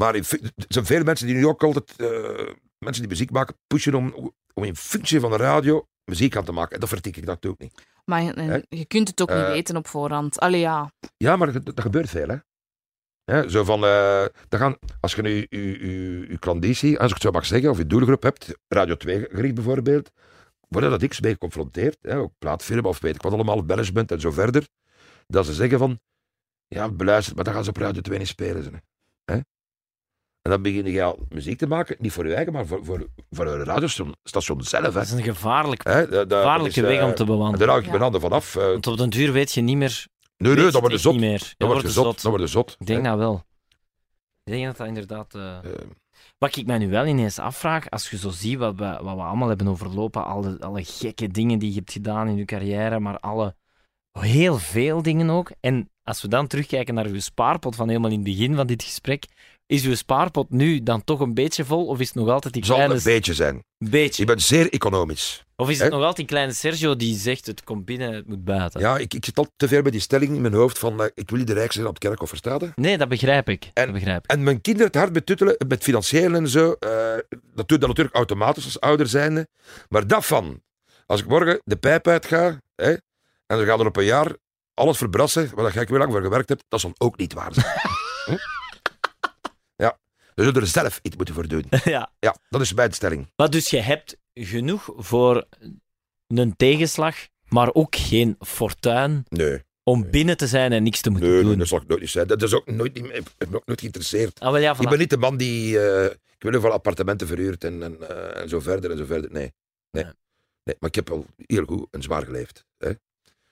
Maar 0.00 0.14
er 0.14 0.24
zijn 0.68 0.86
veel 0.86 1.02
mensen 1.04 1.26
die 1.26 1.36
nu 1.36 1.46
ook 1.46 1.62
altijd, 1.62 1.96
eh, 1.96 2.08
mensen 2.78 3.02
die 3.02 3.08
muziek 3.08 3.30
maken, 3.30 3.56
pushen 3.66 3.94
om, 3.94 4.32
om 4.54 4.64
in 4.64 4.76
functie 4.76 5.20
van 5.20 5.30
de 5.30 5.36
radio 5.36 5.86
muziek 6.04 6.36
aan 6.36 6.44
te 6.44 6.52
maken. 6.52 6.74
En 6.74 6.80
dat 6.80 6.88
vertik 6.88 7.16
ik 7.16 7.26
dat 7.26 7.46
ook 7.46 7.58
niet. 7.58 7.86
maar 8.04 8.22
je- 8.22 8.84
kunt 8.88 9.08
het 9.08 9.20
ook 9.22 9.28
niet 9.28 9.38
Eh, 9.38 9.46
weten 9.50 9.76
op 9.76 9.86
voorhand. 9.88 10.38
Allee, 10.38 10.60
ja. 10.60 10.92
Ja, 11.16 11.36
maar 11.36 11.52
dat, 11.52 11.64
dat 11.64 11.80
gebeurt 11.80 12.08
veel, 12.10 12.28
hè. 12.28 12.36
Hè, 13.24 13.48
zo 13.50 13.64
van, 13.64 13.80
dat 13.80 14.60
gaan, 14.60 14.76
als 15.00 15.14
je 15.14 15.22
nu 15.22 15.46
je, 15.50 16.36
klanditie, 16.38 16.98
als 16.98 17.06
ik 17.08 17.14
het 17.14 17.22
zo 17.22 17.30
mag 17.30 17.46
zeggen, 17.46 17.70
of 17.70 17.78
je 17.78 17.86
doelgroep 17.86 18.22
hebt, 18.22 18.54
Radio 18.68 18.96
2 18.96 19.26
gericht 19.30 19.54
bijvoorbeeld, 19.54 20.10
worden 20.68 20.90
dat 20.90 21.02
ik 21.02 21.20
mee 21.20 21.32
geconfronteerd, 21.32 21.96
hè, 22.00 22.16
ook 22.16 22.32
plaatfirma 22.38 22.88
of 22.88 23.00
weet 23.00 23.14
ik 23.14 23.22
wat 23.22 23.32
allemaal, 23.32 23.62
management 23.62 24.10
en 24.12 24.20
zo 24.20 24.30
verder, 24.30 24.68
dat 25.26 25.46
ze 25.46 25.54
zeggen 25.54 25.78
van, 25.78 26.00
ja, 26.66 26.90
beluister, 26.90 27.34
maar 27.34 27.44
dat 27.44 27.54
gaan 27.54 27.64
ze 27.64 27.70
op 27.70 27.76
Radio 27.76 28.00
2 28.00 28.18
niet 28.18 28.28
spelen. 28.28 28.62
Ze, 28.62 28.70
hè. 29.24 29.38
En 30.42 30.50
dan 30.50 30.62
begin 30.62 30.84
je 30.86 31.02
al 31.02 31.18
muziek 31.28 31.58
te 31.58 31.66
maken, 31.66 31.96
niet 31.98 32.12
voor 32.12 32.26
je 32.26 32.34
eigen, 32.34 32.52
maar 32.52 32.66
voor, 32.66 32.84
voor, 32.84 33.06
voor 33.30 33.46
een 33.46 33.64
radiostation 33.64 34.62
zelf. 34.62 34.84
Hè. 34.84 34.90
Dat 34.92 35.02
is 35.02 35.10
een 35.10 35.22
gevaarlijk, 35.22 35.84
Hè, 35.84 36.00
dat- 36.00 36.10
dat- 36.10 36.28
dat 36.28 36.38
gevaarlijke 36.38 36.80
is, 36.80 36.86
weg 36.86 36.98
eh, 36.98 37.06
om 37.06 37.14
te 37.14 37.24
bewandelen. 37.24 37.58
Daar 37.58 37.68
hou 37.68 37.78
ik 37.78 37.84
Ja. 37.84 37.90
mijn 37.90 38.02
handen 38.02 38.20
vanaf. 38.20 38.56
eh 38.56 38.62
Want 38.64 38.86
op 38.86 38.96
den 38.96 39.10
duur 39.10 39.32
weet 39.32 39.52
je 39.52 39.60
niet 39.60 39.76
meer... 39.76 40.06
nee, 40.36 40.54
nee, 40.54 40.64
je 40.64 40.70
dat 40.70 40.80
wordt 40.80 41.00
zot. 41.00 41.12
niet 41.12 41.20
meer. 41.22 41.38
Dat 41.38 41.54
Dan 41.56 41.68
wordt 41.68 41.90
zot. 41.90 42.04
Dat 42.04 42.22
wordt 42.22 42.44
de 42.44 42.46
zot. 42.50 42.76
Ik 42.78 42.86
denk 42.86 43.02
hè. 43.04 43.08
dat 43.10 43.18
wel. 43.18 43.44
Ik 44.44 44.52
denk 44.52 44.64
dat 44.66 44.76
dat 44.76 44.86
inderdaad... 44.86 45.34
eh, 45.34 45.56
Eh, 45.58 45.72
Wat 46.38 46.56
ik 46.56 46.66
mij 46.66 46.78
nu 46.78 46.88
wel 46.90 47.06
ineens 47.06 47.38
afvraag, 47.38 47.90
als 47.90 48.10
je 48.10 48.18
zo 48.18 48.30
ziet 48.30 48.58
wat 48.58 48.74
we, 48.76 48.98
wat 49.02 49.14
we 49.14 49.22
allemaal 49.22 49.48
hebben 49.48 49.68
overlopen, 49.68 50.24
alle, 50.24 50.56
alle 50.60 50.84
gekke 50.84 51.28
dingen 51.28 51.58
die 51.58 51.68
je 51.70 51.76
hebt 51.78 51.92
gedaan 51.92 52.28
in 52.28 52.36
je 52.36 52.44
carrière, 52.44 52.98
maar 53.00 53.18
alle, 53.18 53.54
heel 54.18 54.58
veel 54.58 55.02
dingen 55.02 55.30
ook. 55.30 55.50
En 55.60 55.90
als 56.02 56.22
we 56.22 56.28
dan 56.28 56.46
terugkijken 56.46 56.94
naar 56.94 57.06
uw 57.06 57.20
spaarpot 57.20 57.76
van 57.76 57.88
helemaal 57.88 58.10
in 58.10 58.16
het 58.16 58.24
begin 58.24 58.54
van 58.54 58.66
dit 58.66 58.82
gesprek, 58.82 59.24
is 59.70 59.84
uw 59.84 59.94
spaarpot 59.94 60.50
nu 60.50 60.82
dan 60.82 61.04
toch 61.04 61.20
een 61.20 61.34
beetje 61.34 61.64
vol, 61.64 61.86
of 61.86 62.00
is 62.00 62.06
het 62.06 62.16
nog 62.16 62.28
altijd 62.28 62.54
die 62.54 62.64
zal 62.64 62.74
kleine... 62.74 62.94
een 62.94 63.02
beetje 63.02 63.34
zijn. 63.34 63.64
beetje. 63.78 64.22
Ik 64.22 64.28
ben 64.28 64.40
zeer 64.40 64.72
economisch. 64.72 65.44
Of 65.56 65.70
is 65.70 65.78
het 65.78 65.90
nog 65.90 65.98
altijd 65.98 66.16
die 66.16 66.26
kleine 66.26 66.52
Sergio 66.52 66.96
die 66.96 67.16
zegt, 67.18 67.46
het 67.46 67.64
komt 67.64 67.84
binnen, 67.84 68.12
het 68.12 68.26
moet 68.26 68.44
buiten? 68.44 68.80
Ja, 68.80 68.98
ik, 68.98 69.14
ik 69.14 69.24
zit 69.24 69.38
al 69.38 69.46
te 69.56 69.68
veel 69.68 69.82
bij 69.82 69.90
die 69.90 70.00
stelling 70.00 70.34
in 70.34 70.40
mijn 70.40 70.54
hoofd 70.54 70.78
van 70.78 71.02
eh, 71.02 71.06
ik 71.14 71.30
wil 71.30 71.38
niet 71.38 71.46
de 71.46 71.52
rijkste 71.52 71.74
zijn 71.74 71.86
op 71.86 71.94
het 71.94 72.02
kerkhof, 72.04 72.28
verstaat? 72.28 72.76
Nee, 72.76 72.98
dat 72.98 73.08
begrijp 73.08 73.48
ik. 73.48 73.70
En- 73.74 73.84
dat 73.84 73.94
begrijp 73.94 74.24
ik. 74.24 74.30
En 74.30 74.42
mijn 74.42 74.60
kinderen 74.60 74.86
het 74.86 74.96
hard 74.96 75.12
betuttelen 75.12 75.56
met 75.68 75.82
financieel 75.82 76.34
en 76.34 76.48
zo, 76.48 76.72
eh, 76.72 76.90
dat 77.30 77.54
doe 77.54 77.64
je 77.66 77.78
dan 77.78 77.88
natuurlijk 77.88 78.16
automatisch 78.16 78.64
als 78.64 78.80
ouder 78.80 79.06
zijnde. 79.06 79.48
Maar 79.88 80.06
dat 80.06 80.26
van, 80.26 80.62
als 81.06 81.20
ik 81.20 81.26
morgen 81.26 81.60
de 81.64 81.76
pijp 81.76 82.06
uitga, 82.06 82.60
hè, 82.74 82.90
en 83.46 83.58
we 83.58 83.64
gaan 83.64 83.80
er 83.80 83.86
op 83.86 83.96
een 83.96 84.04
jaar 84.04 84.32
alles 84.74 84.96
verbrassen, 84.96 85.50
waar 85.54 85.76
ik 85.76 85.88
weer 85.88 85.98
lang 85.98 86.12
voor 86.12 86.22
gewerkt 86.22 86.48
heb, 86.48 86.62
dat 86.68 86.80
zal 86.80 86.92
ook 86.98 87.16
niet 87.16 87.32
waar 87.32 87.54
zijn. 87.54 87.66
We 90.40 90.46
zullen 90.46 90.60
er 90.60 90.66
zelf 90.68 90.98
iets 91.02 91.16
moeten 91.16 91.34
voor 91.34 91.48
doen. 91.48 91.64
ja. 91.84 92.12
Ja, 92.18 92.36
dat 92.48 92.60
is 92.60 92.72
mijn 92.74 92.92
stelling. 92.92 93.26
Maar 93.36 93.50
dus 93.50 93.70
je 93.70 93.80
hebt 93.80 94.16
genoeg 94.34 94.88
voor 94.96 95.46
een 96.26 96.56
tegenslag, 96.56 97.16
maar 97.48 97.74
ook 97.74 97.96
geen 97.96 98.36
fortuin 98.40 99.24
Nee, 99.28 99.64
om 99.84 100.10
binnen 100.10 100.36
te 100.36 100.46
zijn 100.46 100.72
en 100.72 100.82
niks 100.82 101.00
te 101.00 101.10
moeten 101.10 101.28
nee, 101.28 101.38
nee, 101.38 101.48
doen. 101.48 101.58
dat 101.58 101.68
zal 101.68 101.78
ik 101.80 101.86
nooit 101.86 102.00
niet 102.00 102.10
zijn. 102.10 102.26
Dat 102.26 102.42
is 102.42 102.52
ook 102.54 102.66
nooit, 102.70 102.94
niet- 102.94 103.32
ik 103.38 103.54
ook 103.54 103.66
nooit 103.66 103.80
geïnteresseerd. 103.80 104.40
Ah, 104.40 104.50
wel 104.52 104.60
ja, 104.60 104.76
Ik 104.80 104.88
ben 104.88 104.98
niet 104.98 105.10
de 105.10 105.16
man 105.16 105.36
die, 105.36 105.80
eh, 105.80 106.04
ik 106.04 106.42
weet 106.42 106.52
hoeveel 106.52 106.72
appartementen 106.72 107.26
verhuurd 107.26 107.64
en, 107.64 107.82
en, 107.82 108.08
eh, 108.08 108.42
en 108.42 108.48
zo 108.48 108.60
verder 108.60 108.90
en 108.90 108.96
zo 108.98 109.04
verder. 109.04 109.30
Nee. 109.32 109.52
Nee. 109.90 110.04
Nee. 110.64 110.76
Maar 110.78 110.88
ik 110.88 110.94
heb 110.94 111.08
wel 111.08 111.26
heel 111.36 111.64
goed 111.64 111.86
en 111.90 112.02
zwaar 112.02 112.24
geleefd. 112.24 112.64
Hè. 112.78 112.90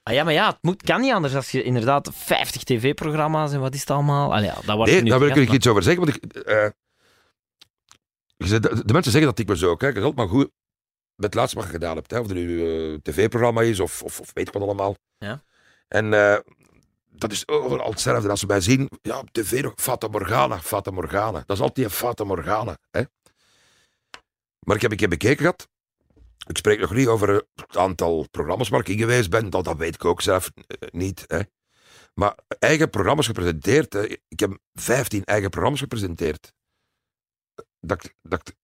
Ah, 0.08 0.14
ja, 0.14 0.24
maar 0.24 0.32
ja, 0.32 0.46
het 0.46 0.58
moet, 0.60 0.82
kan 0.82 1.00
niet 1.00 1.12
anders 1.12 1.34
als 1.34 1.50
je 1.50 1.62
inderdaad 1.62 2.10
50 2.12 2.62
tv-programma's 2.62 3.52
en 3.52 3.60
wat 3.60 3.74
is 3.74 3.80
het 3.80 3.90
allemaal. 3.90 4.42
Ja, 4.42 4.54
dat 4.66 4.86
Nee, 4.86 5.04
daar 5.04 5.18
wil 5.18 5.28
ik 5.28 5.36
er 5.36 5.54
iets 5.54 5.66
over 5.66 5.82
zeggen. 5.82 6.04
Want 6.04 6.16
ik, 6.16 6.32
eh, 6.32 6.68
je 8.36 8.46
zei- 8.46 8.60
de, 8.60 8.84
de 8.84 8.92
mensen 8.92 9.12
zeggen 9.12 9.30
dat 9.30 9.38
ik 9.38 9.46
wel 9.46 9.56
zo. 9.56 9.76
Kijk, 9.76 9.96
zult 9.96 10.16
maar 10.16 10.28
goed 10.28 10.50
met 11.14 11.26
het 11.26 11.34
laatste 11.34 11.56
wat 11.56 11.66
je 11.66 11.72
gedaan 11.72 11.96
hebt. 11.96 12.10
Hè, 12.10 12.18
of 12.18 12.28
er 12.28 12.34
nu 12.34 12.62
een 12.62 13.02
tv-programma 13.02 13.62
is 13.62 13.80
of, 13.80 14.02
of, 14.02 14.20
of 14.20 14.30
weet 14.34 14.46
ik 14.46 14.52
wat 14.52 14.62
allemaal. 14.62 14.96
Ja. 15.18 15.42
En 15.88 16.12
eh, 16.14 16.38
dat 17.10 17.32
is 17.32 17.48
overal 17.48 17.90
hetzelfde. 17.90 18.28
Als 18.28 18.40
ze 18.40 18.46
mij 18.46 18.60
zien, 18.60 18.90
ja, 19.02 19.18
op 19.18 19.32
tv 19.32 19.62
nog 19.62 19.72
Fata 19.76 20.08
Morgana, 20.08 20.58
Fata 20.60 20.90
Morgana. 20.90 21.42
Dat 21.46 21.56
is 21.56 21.62
altijd 21.62 21.86
een 21.86 21.92
Fata 21.92 22.24
Morgana. 22.24 22.78
Hè. 22.90 23.02
Maar 24.66 24.76
ik 24.76 24.82
heb 24.82 24.90
een 24.90 24.96
keer 24.96 25.08
bekeken 25.08 25.38
gehad. 25.38 25.68
Ik 26.48 26.56
spreek 26.56 26.80
nog 26.80 26.94
niet 26.94 27.06
over 27.06 27.28
het 27.54 27.76
aantal 27.76 28.28
programma's 28.30 28.68
waar 28.68 28.80
ik 28.80 28.88
in 28.88 28.98
geweest 28.98 29.30
ben. 29.30 29.50
Dat, 29.50 29.64
dat 29.64 29.76
weet 29.76 29.94
ik 29.94 30.04
ook 30.04 30.20
zelf 30.20 30.50
eh, 30.66 30.88
niet. 30.90 31.24
Hè. 31.26 31.40
Maar 32.14 32.34
eigen 32.58 32.90
programma's 32.90 33.26
gepresenteerd. 33.26 33.92
Hè. 33.92 34.02
Ik 34.28 34.40
heb 34.40 34.58
15 34.74 35.24
eigen 35.24 35.50
programma's 35.50 35.80
gepresenteerd. 35.80 36.52
Dat, 37.80 38.04
ik- 38.04 38.14
dat, 38.22 38.54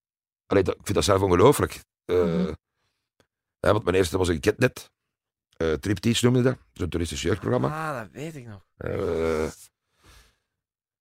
allee, 0.46 0.62
dat, 0.62 0.74
ik 0.74 0.80
vind 0.84 0.94
dat 0.94 1.04
zelf 1.04 1.22
ongelooflijk. 1.22 1.80
Eh, 2.04 2.16
Mhm. 2.24 2.52
hè, 3.60 3.72
want 3.72 3.84
mijn 3.84 3.96
eerste 3.96 4.18
was 4.18 4.28
een 4.28 4.40
Kitnet. 4.40 4.90
Uh, 5.56 5.72
Triptease 5.72 6.24
noemde 6.24 6.42
dat. 6.42 6.56
Zo'n 6.72 6.88
toeristisch 6.88 7.22
jeugdprogramma. 7.22 7.90
Ah, 7.90 7.98
dat 8.00 8.10
weet 8.12 8.36
ik 8.36 8.46
nog. 8.46 8.64
Eh, 8.76 9.44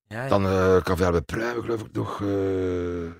Ja, 0.07 0.23
ja. 0.23 0.27
Dan 0.27 0.45
eh 0.45 0.81
Caviar 0.81 1.11
bij 1.11 1.21
Pruimen, 1.21 1.63
geloof 1.63 1.81
ik 1.83 1.91
nog. 1.91 2.21
eh, 2.21 3.05
eh, 3.05 3.11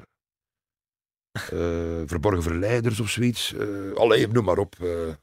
verborgen 2.06 2.44
Verleiders 2.44 3.00
of 3.00 3.10
zoiets. 3.10 3.54
Eh 3.54 3.94
allee, 3.94 4.28
noem 4.28 4.44
maar 4.44 4.58
op. 4.58 4.76
eh. 4.82 5.14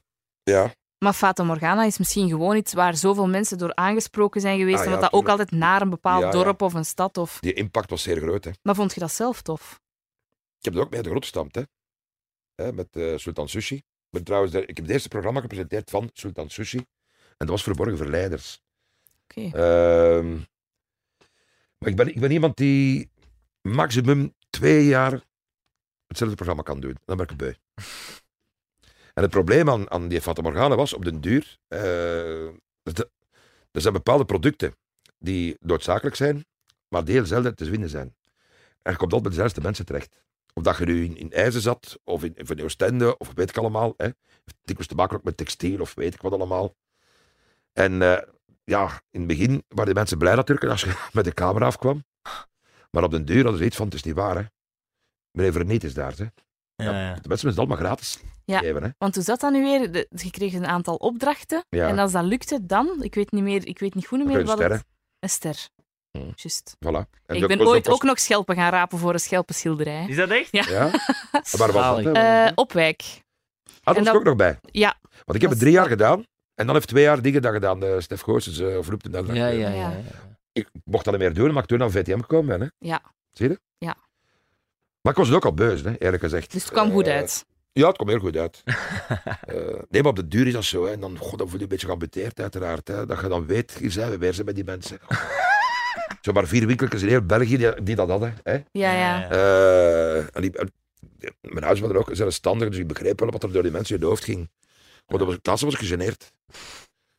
ja. 0.43 0.73
Maar 0.97 1.13
Fata 1.13 1.43
Morgana 1.43 1.83
is 1.83 1.97
misschien 1.97 2.29
gewoon 2.29 2.55
iets 2.55 2.73
waar 2.73 2.95
zoveel 2.95 3.27
mensen 3.27 3.57
door 3.57 3.75
aangesproken 3.75 4.41
zijn 4.41 4.59
geweest. 4.59 4.77
Ah, 4.79 4.83
en 4.85 4.89
ja, 4.91 4.99
wat 4.99 5.11
dat 5.11 5.19
ook 5.19 5.27
altijd 5.29 5.51
naar 5.51 5.81
een 5.81 5.89
bepaald 5.89 6.21
Ja, 6.21 6.25
ja. 6.27 6.31
dorp 6.33 6.61
of 6.61 6.73
een 6.73 6.85
stad. 6.85 7.17
Of... 7.17 7.39
Die 7.39 7.53
impact 7.53 7.89
was 7.89 8.01
zeer 8.01 8.17
groot. 8.17 8.43
Hè. 8.43 8.51
Maar 8.61 8.75
vond 8.75 8.93
je 8.93 8.99
dat 8.99 9.11
zelf 9.11 9.41
tof? 9.41 9.79
Ik 10.57 10.65
heb 10.65 10.73
het 10.73 10.83
ook 10.83 10.89
mee 10.91 11.01
de 11.01 11.09
grot 11.09 11.21
gestampt, 11.23 11.55
hè. 11.55 11.61
Hè, 12.55 12.73
met 12.73 12.87
eh, 12.91 13.17
Sultan 13.17 13.49
Sushi. 13.49 13.75
Ik, 13.75 13.83
ben 14.09 14.23
trouwens 14.23 14.53
ik 14.53 14.67
heb 14.67 14.77
het 14.77 14.89
eerste 14.89 15.09
programma 15.09 15.41
gepresenteerd 15.41 15.89
van 15.89 16.09
Sultan 16.13 16.49
Sushi. 16.49 16.77
En 16.77 16.85
dat 17.37 17.49
was 17.49 17.63
Verborgen 17.63 17.97
Verleiders. 17.97 18.61
Oké. 19.23 19.41
Ehm, 19.41 20.31
maar 21.77 21.89
ik 21.89 21.95
ben, 21.95 22.07
ik 22.07 22.19
ben 22.19 22.31
iemand 22.31 22.57
die 22.57 23.09
maximum 23.61 24.33
twee 24.49 24.85
jaar 24.85 25.21
hetzelfde 26.11 26.35
programma 26.35 26.63
kan 26.63 26.79
doen. 26.79 26.97
Dan 27.05 27.17
ben 27.17 27.27
ik 27.29 27.37
beu. 27.37 27.53
En 29.13 29.21
het 29.23 29.31
probleem 29.31 29.69
aan, 29.69 29.91
aan 29.91 30.07
die 30.07 30.21
Fata 30.21 30.41
Morgana 30.41 30.75
was, 30.75 30.93
op 30.93 31.03
den 31.05 31.21
duur, 31.21 31.57
dat- 32.83 33.09
er 33.71 33.81
zijn 33.81 33.93
bepaalde 33.93 34.25
producten 34.25 34.75
die 35.19 35.57
noodzakelijk 35.59 36.15
zijn, 36.15 36.45
maar 36.87 37.05
die 37.05 37.13
heel 37.15 37.25
zelden 37.25 37.55
te 37.55 37.69
winnen 37.69 37.89
zijn. 37.89 38.15
En 38.81 38.91
je 38.91 38.97
komt 38.97 39.13
altijd 39.13 39.21
bij 39.21 39.31
dezelfde 39.31 39.61
mensen 39.61 39.85
terecht. 39.85 40.15
Of 40.53 40.63
dat 40.63 40.77
je 40.77 40.85
nu 40.85 41.03
in, 41.03 41.17
in 41.17 41.31
IJzer 41.31 41.61
zat, 41.61 41.99
of 42.03 42.23
in, 42.23 42.35
in 42.35 42.63
Oostende, 42.63 43.17
of 43.17 43.31
weet 43.35 43.49
ik 43.49 43.57
allemaal. 43.57 43.93
Hè. 43.97 44.09
Dikwijls 44.61 44.87
te 44.87 44.95
maken 44.95 45.19
met 45.23 45.37
textiel, 45.37 45.79
of 45.79 45.93
weet 45.93 46.13
ik 46.13 46.21
wat 46.21 46.31
allemaal. 46.33 46.75
En 47.73 48.01
eh, 48.01 48.21
ja, 48.63 49.01
in 49.11 49.19
het 49.19 49.27
begin 49.27 49.63
waren 49.67 49.85
de 49.93 49.99
mensen 49.99 50.17
blij 50.17 50.35
natuurlijk 50.35 50.71
als 50.71 50.81
je 50.81 51.07
met 51.13 51.25
de 51.25 51.33
camera 51.33 51.65
afkwam. 51.65 52.05
Maar 52.91 53.03
op 53.03 53.11
den 53.11 53.25
duur 53.25 53.41
hadden 53.41 53.59
ze 53.59 53.65
iets 53.65 53.75
van, 53.75 53.85
het 53.85 53.95
is 53.95 54.03
niet 54.03 54.15
waar, 54.15 54.35
hè. 54.37 54.43
Meneer 55.31 55.51
Verniet 55.51 55.83
is 55.83 55.93
daar, 55.93 56.13
hè. 56.15 56.25
Ja, 56.75 57.01
ja. 57.09 57.13
De 57.21 57.27
mensen 57.27 57.47
het 57.49 57.57
allemaal 57.57 57.77
gratis 57.77 58.19
Ja. 58.45 58.59
geven, 58.59 58.83
hè. 58.83 58.89
Want 58.97 59.15
hoe 59.15 59.23
zat 59.23 59.39
dat 59.39 59.51
nu 59.51 59.61
weer? 59.63 59.91
De- 59.91 60.07
je 60.15 60.29
kreeg 60.31 60.53
een 60.53 60.65
aantal 60.65 60.95
opdrachten. 60.95 61.63
Ja. 61.69 61.87
En 61.87 61.99
als 61.99 62.11
dat 62.11 62.23
lukte, 62.23 62.65
dan? 62.65 62.97
Ik 63.03 63.15
weet 63.15 63.31
niet, 63.31 63.43
meer, 63.43 63.67
ik 63.67 63.79
weet 63.79 63.95
niet 63.95 64.07
goed 64.07 64.25
meer 64.25 64.39
Een 64.39 64.45
wat 64.45 64.57
ster, 64.57 64.71
het... 64.71 64.83
Een 65.19 65.29
ster. 65.29 65.67
Hm. 66.11 66.23
Juist. 66.35 66.75
Voilà. 66.85 67.09
En 67.25 67.35
Ik 67.35 67.39
dat 67.39 67.47
ben 67.47 67.57
kost- 67.57 67.69
ooit 67.69 67.83
dat 67.85 67.93
ook 67.93 68.03
nog 68.03 68.19
schelpen 68.19 68.55
gaan 68.55 68.71
rapen 68.71 68.97
voor 68.97 69.13
een 69.13 69.19
schelpenschilderij. 69.19 70.05
Is 70.07 70.15
dat 70.15 70.29
echt? 70.29 70.51
Ja. 70.51 70.65
Ja? 70.69 70.83
Maar 71.31 71.41
waar 71.57 71.71
was 71.71 72.03
dat? 72.03 72.15
Eh, 72.15 72.47
Opwijk. 72.55 73.01
ah, 73.03 73.73
dat 73.83 73.95
was 73.95 74.05
dat- 74.05 74.15
ook 74.15 74.23
nog 74.23 74.35
bij. 74.35 74.59
Ja. 74.61 74.95
Want 75.01 75.35
ik 75.35 75.41
heb 75.41 75.41
dat 75.41 75.41
het 75.41 75.51
is- 75.51 75.59
drie 75.59 75.73
jaar 75.73 75.87
gedaan. 75.87 76.23
En 76.55 76.65
dan 76.65 76.75
heeft 76.75 76.87
twee 76.87 77.03
jaar 77.03 77.21
dingen 77.21 77.41
dat 77.41 77.53
gedaan. 77.53 77.83
eh 77.83 77.99
Stef 77.99 78.21
Goossens, 78.21 78.59
eh, 78.59 78.77
of 78.77 78.87
roept 78.89 79.03
hem 79.03 79.11
dan. 79.11 79.25
Ja, 79.35 79.47
ja, 79.47 79.69
ja. 79.69 79.69
Ja. 79.69 79.89
ja. 79.89 80.01
Ik 80.51 80.69
mocht 80.83 81.03
dat 81.05 81.13
niet 81.13 81.23
meer 81.23 81.33
doen, 81.33 81.53
maar 81.53 81.63
ik 81.63 81.69
toen 81.69 81.81
aan 81.81 81.91
VTM 81.91 82.19
gekomen 82.19 82.59
ben. 82.59 82.61
Hè. 82.79 82.87
Ja. 82.87 83.01
Zie 83.31 83.49
je? 83.49 83.59
Ja. 83.77 83.95
Maar 85.01 85.11
ik 85.11 85.17
was 85.17 85.27
het 85.27 85.35
ook 85.35 85.45
al 85.45 85.53
beus, 85.53 85.81
hè, 85.81 85.97
eerlijk 85.97 86.23
gezegd. 86.23 86.51
Dus 86.51 86.63
het 86.63 86.71
kwam 86.71 86.91
goed 86.91 87.07
Eh, 87.07 87.15
uit. 87.15 87.45
Ja, 87.73 87.87
het 87.87 87.95
kwam 87.95 88.09
heel 88.09 88.19
goed 88.19 88.37
uit. 88.37 88.63
Eh, 89.41 89.57
nee, 89.89 90.01
maar 90.01 90.11
op 90.11 90.15
de 90.15 90.27
duur 90.27 90.47
is 90.47 90.53
dat 90.53 90.63
zo. 90.63 90.85
Hè. 90.85 90.91
En 90.91 90.99
dan, 90.99 91.17
god, 91.17 91.37
dan 91.37 91.47
voel 91.47 91.57
je 91.57 91.63
een 91.63 91.69
beetje 91.69 91.85
geamputeerd, 91.85 92.39
uiteraard. 92.39 92.87
Hè. 92.87 93.05
Dat 93.05 93.19
je 93.21 93.27
dan 93.27 93.45
weet, 93.45 93.71
hier 93.71 93.91
zijn 93.91 94.09
we 94.09 94.17
weer 94.17 94.33
zijn 94.33 94.45
met 94.45 94.55
die 94.55 94.63
mensen. 94.63 94.99
zo 96.21 96.31
maar 96.31 96.47
vier 96.47 96.67
winkeltjes 96.67 97.01
in 97.01 97.07
heel 97.07 97.25
België 97.25 97.57
die, 97.57 97.83
die 97.83 97.95
dat 97.95 98.09
hadden. 98.09 98.37
Hè. 98.43 98.53
Ja, 98.71 98.91
ja. 98.91 99.29
Eh, 99.29 100.35
en 100.35 100.41
die, 100.41 100.51
mijn 101.41 101.95
ook 101.95 102.09
zelfstandig, 102.11 102.69
dus 102.69 102.77
ik 102.77 102.87
begreep 102.87 103.19
wel 103.19 103.29
wat 103.29 103.43
er 103.43 103.51
door 103.51 103.63
die 103.63 103.71
mensen 103.71 103.95
in 103.95 104.01
de 104.01 104.07
hoofd 104.07 104.23
ging. 104.23 104.49
God, 105.05 105.17
dat 105.19 105.27
was, 105.27 105.35
het 105.35 105.45
laatste 105.47 105.65
was 105.65 105.75
ik 105.75 105.81
gegeneerd. 105.81 106.33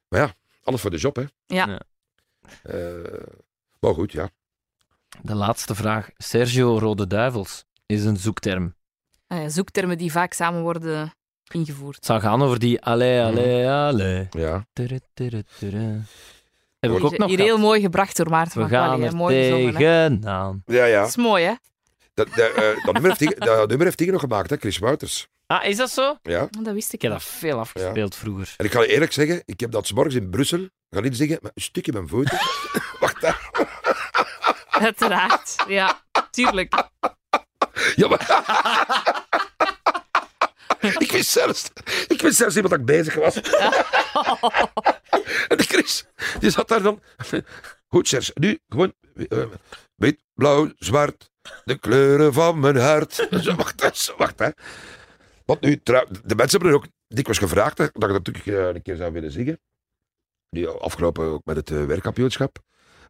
Maar 0.09 0.21
ja, 0.21 0.35
alles 0.63 0.81
voor 0.81 0.91
de 0.91 0.97
job, 0.97 1.17
hè. 1.17 1.25
Ja. 1.47 1.81
Eh, 2.63 2.75
maar 3.81 3.95
goed, 3.95 4.13
ja. 4.13 4.31
De 5.23 5.35
laatste 5.35 5.75
vraag. 5.75 6.11
Sergio 6.17 6.79
Rode 6.79 7.07
Duivels 7.07 7.65
is 7.93 8.05
een 8.05 8.17
zoekterm. 8.17 8.75
Ah 9.27 9.43
ja, 9.43 9.49
zoektermen 9.49 9.99
die 9.99 10.13
vaak 10.13 10.33
samen 10.33 10.63
worden 10.63 11.13
ingevoerd. 11.53 11.97
Het 11.97 12.05
zou 12.07 12.21
gaan 12.21 12.43
over 12.43 12.59
die 12.59 12.83
allee, 12.83 13.23
allee, 13.23 13.69
allee. 13.69 14.27
ja. 14.31 14.67
Tere, 14.73 15.01
tere, 15.15 15.45
tere. 15.59 16.01
Heb 16.81 16.91
ik 16.91 16.97
Hier, 16.97 17.05
ook 17.07 17.19
nog 17.19 17.29
hier 17.29 17.39
gehad. 17.39 17.53
heel 17.53 17.59
mooi 17.59 17.81
gebracht 17.81 18.17
door 18.17 18.29
Maarten 18.31 18.55
We 18.55 18.61
van 18.61 18.71
gaan 18.71 18.87
Quali. 18.87 19.03
hè. 19.03 19.09
er 19.09 19.17
Mooi 19.17 19.43
gezongen, 19.43 19.67
hè. 19.67 20.09
tegenaan. 20.09 20.63
Ja, 20.67 20.85
ja. 20.85 21.01
Dat 21.01 21.09
is 21.09 21.17
mooi, 21.17 21.45
hè? 21.45 21.53
Dat, 22.15 22.29
dat, 22.35 22.51
eh, 22.53 22.85
dat, 22.85 22.93
nummer 22.93 23.17
heeft 23.19 23.21
hij, 23.21 23.35
dat 23.57 23.69
nummer 23.69 23.87
heeft 23.87 23.99
hij 23.99 24.09
nog 24.09 24.21
gemaakt, 24.21 24.51
hè, 24.51 24.57
Chris 24.57 24.79
Wouters. 24.79 25.29
Ah, 25.47 25.65
is 25.65 25.77
dat 25.77 25.91
zo? 25.91 26.17
Ja. 26.23 26.43
Oh, 26.43 26.65
Dat 26.65 26.75
wist 26.75 26.89
ik 26.93 26.95
Ik 26.95 27.03
heb 27.03 27.11
niet. 27.13 27.21
dat 27.21 27.31
veel 27.31 27.59
afgespeeld 27.59 28.15
vroeger. 28.17 28.55
En 28.57 28.65
ik 28.65 28.73
ga 28.73 28.81
je 28.81 28.87
eerlijk 28.87 29.13
zeggen, 29.13 29.43
ik 29.45 29.61
heb 29.61 29.71
dat 29.71 29.87
's 29.87 29.93
morgens 29.93 30.15
in 30.15 30.31
Brussel 30.31 30.69
gaan 30.91 31.05
inzingen 31.05 31.39
met 31.43 31.53
een 31.55 31.63
stukje 31.63 31.93
mijn 31.93 32.09
voeten. 32.09 32.39
Wacht 33.01 33.21
daar. 33.21 33.51
Uiteraard. 34.71 35.65
Ja, 35.69 36.03
tuurlijk. 36.31 36.89
Ja, 37.97 38.09
maar... 38.09 38.21
ik 40.99 41.13
wist 41.13 41.31
zelfs, 41.31 41.71
ik 42.09 42.23
wist 42.23 42.37
zelfs 42.37 42.55
niet 42.55 42.69
wat 42.69 42.79
ik 42.79 42.85
bezig 42.85 43.15
was. 43.15 43.35
en 45.51 45.57
de 45.57 45.65
Chris, 45.69 46.07
die 46.39 46.51
zat 46.51 46.69
daar 46.69 46.83
dan. 46.83 47.03
Goed, 47.89 48.09
Serge, 48.09 48.33
nu 48.35 48.59
gewoon 48.69 48.93
eh, 49.29 49.45
wit, 49.95 50.25
blauw, 50.35 50.73
zwart, 50.77 51.31
de 51.65 51.79
kleuren 51.79 52.33
van 52.33 52.61
mijn 52.61 52.77
hart. 52.77 53.29
Zo, 53.43 53.55
wacht, 53.55 53.97
zo, 53.97 54.17
wacht, 54.17 54.39
hè. 54.39 54.49
Want 55.45 55.61
nu, 55.61 55.81
de 55.83 56.35
mensen 56.37 56.51
hebben 56.51 56.69
er 56.69 56.75
ook 56.75 56.87
dikwijls 57.09 57.39
gevraagd 57.39 57.79
hè, 57.79 57.85
dat 57.85 57.95
ik 57.95 58.01
dat 58.01 58.27
natuurlijk 58.27 58.47
eh, 58.47 58.75
een 58.75 58.83
keer 58.83 58.97
zou 58.97 59.13
willen 59.13 59.31
zingen. 59.31 59.61
Nu, 60.51 60.69
afgelopen 60.69 61.25
ook 61.25 61.45
met 61.45 61.57
het 61.57 61.71
eh, 61.71 61.85
werkkampioenschap. 61.85 62.59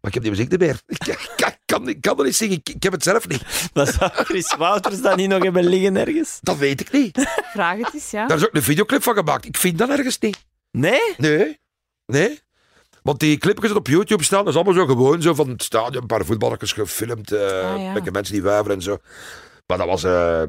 Maar 0.03 0.11
ik 0.11 0.15
heb 0.15 0.23
die 0.23 0.31
muziek 0.33 0.51
niet 0.51 0.61
meer. 0.61 0.81
Ik, 1.67 1.79
kan, 1.79 1.89
ik 1.89 2.01
kan 2.01 2.19
er 2.19 2.25
niet 2.25 2.37
zingen, 2.37 2.57
ik, 2.57 2.69
ik 2.69 2.83
heb 2.83 2.93
het 2.93 3.03
zelf 3.03 3.29
niet. 3.29 3.43
Dat 3.73 3.89
zou 3.89 4.11
Chris 4.13 4.55
Wouters 4.57 5.01
dan 5.03 5.17
niet 5.17 5.29
nog 5.29 5.43
hebben 5.43 5.65
liggen 5.67 5.97
ergens? 5.97 6.39
Dat 6.43 6.57
weet 6.57 6.81
ik 6.81 6.93
niet. 6.93 7.19
Vraag 7.55 7.77
het 7.79 7.95
eens, 7.95 8.11
ja. 8.11 8.27
Daar 8.27 8.37
is 8.37 8.45
ook 8.47 8.55
een 8.55 8.63
videoclip 8.63 9.03
van 9.03 9.15
gemaakt. 9.15 9.45
Ik 9.45 9.57
vind 9.57 9.79
dat 9.79 9.89
ergens 9.89 10.19
niet. 10.19 10.45
Nee? 10.71 11.01
Nee. 11.17 11.59
Nee. 12.07 12.41
Want 13.03 13.21
die 13.21 13.39
clipjes 13.39 13.69
die 13.71 13.79
op 13.79 13.87
YouTube 13.87 14.25
staan, 14.25 14.39
dat 14.45 14.49
is 14.49 14.55
allemaal 14.55 14.75
zo 14.75 14.87
gewoon 14.87 15.23
zo 15.23 15.35
van 15.35 15.49
het 15.49 15.63
stadion. 15.63 16.03
Een 16.03 16.07
paar 16.07 16.25
voetballetjes 16.25 16.73
gefilmd. 16.73 17.33
eh 17.33 17.41
Ah, 17.73 17.83
ja. 17.83 17.93
Met 17.93 18.05
de 18.05 18.11
mensen 18.11 18.35
die 18.35 18.43
wuiveren 18.43 18.77
en 18.77 18.83
zo. 18.83 18.99
Maar 19.67 19.79
dat 19.79 19.87
was 19.87 20.05
eh 20.05 20.43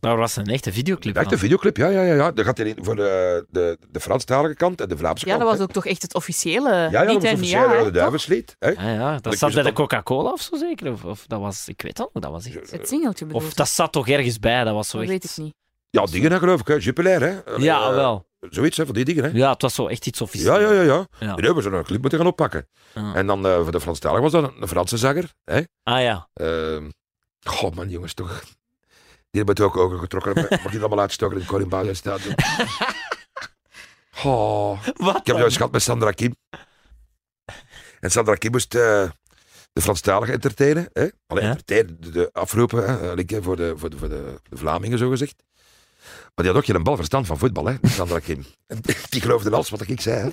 Dat 0.00 0.16
was 0.16 0.36
een 0.36 0.46
echte 0.46 0.72
videoclip. 0.72 1.16
echt 1.16 1.24
een 1.24 1.30
van. 1.30 1.38
videoclip. 1.38 1.76
Ja, 1.76 1.88
ja, 1.88 2.02
ja. 2.02 2.14
ja. 2.14 2.32
Dat 2.32 2.44
gaat 2.44 2.62
voor 2.76 2.96
de, 2.96 3.46
de, 3.50 3.78
de 3.90 4.00
Franstalige 4.00 4.54
kant 4.54 4.80
en 4.80 4.88
de 4.88 4.96
Vlaamse 4.96 5.26
Ja, 5.26 5.30
kant. 5.30 5.42
dat 5.42 5.50
was 5.50 5.58
hè. 5.58 5.64
ook 5.64 5.72
toch 5.72 5.86
echt 5.86 6.02
het 6.02 6.14
officiële 6.14 6.70
Ja, 6.70 6.88
ja, 6.90 7.04
dat 7.04 7.14
was 7.14 7.22
hè? 7.22 7.32
officieel 7.32 7.62
Ja, 7.68 7.74
ja, 7.74 7.84
de? 7.84 7.90
Duivenslied. 7.90 8.56
Ja, 8.58 8.70
ja, 8.92 9.18
dat 9.18 9.38
zat 9.38 9.54
bij 9.54 9.62
de 9.62 9.72
Coca-Cola 9.72 10.30
of 10.32 10.40
zo 10.40 10.56
zeker? 10.56 10.92
Of, 10.92 11.04
of 11.04 11.24
dat 11.26 11.40
was, 11.40 11.68
ik 11.68 11.82
weet 11.82 11.96
dat 11.96 12.10
nog, 12.12 12.22
dat 12.22 12.32
was 12.32 12.46
echt... 12.46 12.70
Het 12.70 12.88
singeltje 12.88 13.26
bedoel 13.26 13.40
Of 13.42 13.54
dat 13.54 13.68
zat 13.68 13.92
toch 13.92 14.08
ergens 14.08 14.38
bij, 14.38 14.64
dat 14.64 14.74
was 14.74 14.88
zo 14.88 14.98
Dat 14.98 15.08
weet 15.08 15.24
ik 15.24 15.36
niet. 15.36 15.54
Ja, 15.90 16.04
dingen 16.04 16.38
geloof 16.38 16.60
ik. 16.60 16.66
Hè. 16.66 16.74
Jupiler, 16.74 17.20
hè. 17.20 17.44
Allee, 17.44 17.60
Ja, 17.60 17.88
eh, 17.88 17.94
wel. 17.94 18.26
Zoiets, 18.40 18.76
hè, 18.76 18.84
van 18.84 18.94
die 18.94 19.04
dingen, 19.04 19.24
hè. 19.24 19.30
Ja, 19.32 19.52
het 19.52 19.62
was 19.62 19.74
zo 19.74 19.86
echt 19.86 20.06
iets 20.06 20.20
officieels. 20.20 20.58
Ja, 20.58 20.62
ja, 20.62 20.72
ja. 20.72 20.82
ja. 20.82 21.06
Ja. 21.18 21.34
We 21.34 21.42
zouden 21.42 21.72
een 21.72 21.84
clip 21.84 22.00
moeten 22.00 22.18
gaan 22.18 22.28
oppakken. 22.28 22.68
Ja. 22.94 23.14
En 23.14 23.26
dan 23.26 23.46
eh, 23.46 23.62
voor 23.62 23.72
de 23.72 23.80
Franstalige 23.80 24.22
was 24.22 24.32
dat 24.32 24.42
een, 24.42 24.62
een 24.62 24.68
Franse 24.68 24.96
zanger. 24.96 25.32
Hè. 25.44 25.60
Ah 25.82 26.00
ja. 26.02 26.28
Ehm 26.34 26.88
goh, 27.40 27.74
man, 27.74 27.88
jongens, 27.88 28.14
toch. 28.14 28.42
Die 29.38 29.46
hebben 29.46 29.64
het 29.64 29.74
ook 29.74 29.82
ogen 29.84 29.98
getrokken. 29.98 30.34
Mag 30.64 30.72
je 30.72 30.78
allemaal 30.78 31.00
uitstoken 31.00 31.36
in 31.36 31.42
het 31.42 31.96
stadion? 31.96 32.34
Oh, 34.24 34.84
Wat 34.96 35.16
ik 35.16 35.26
heb 35.26 35.36
jou 35.36 35.42
eens 35.44 35.56
gehad 35.56 35.72
met 35.72 35.82
Sandra 35.82 36.10
Kim. 36.10 36.36
En 38.00 38.10
Sandra 38.10 38.34
Kim 38.34 38.50
moest 38.50 38.74
eh, 38.74 39.10
de 39.72 39.80
Franstalige 39.80 40.32
entertainen. 40.32 40.88
Hè? 40.92 41.06
Allee, 41.26 41.44
Ja. 41.44 41.48
entertainen, 41.50 42.00
de, 42.00 42.10
de 42.10 42.30
afroepen 42.32 42.84
hè? 42.84 43.14
hè, 43.30 43.42
voor, 43.42 43.56
de, 43.56 43.72
voor, 43.76 43.90
de, 43.90 43.98
voor 43.98 44.08
de, 44.08 44.40
de 44.48 44.56
Vlamingen, 44.56 44.98
zo 44.98 45.10
gezegd. 45.10 45.42
Maar 46.38 46.46
die 46.46 46.56
had 46.56 46.64
ook 46.66 46.74
geen 46.74 46.82
bal 46.82 46.96
verstand 46.96 47.26
van 47.26 47.38
voetbal, 47.38 47.66
hè, 47.66 47.74
Sandra 47.82 48.18
Kim. 48.18 48.44
Die 49.10 49.20
geloofde 49.20 49.50
alles 49.50 49.70
wat 49.70 49.88
ik 49.88 50.00
zei. 50.00 50.16
Hè. 50.20 50.28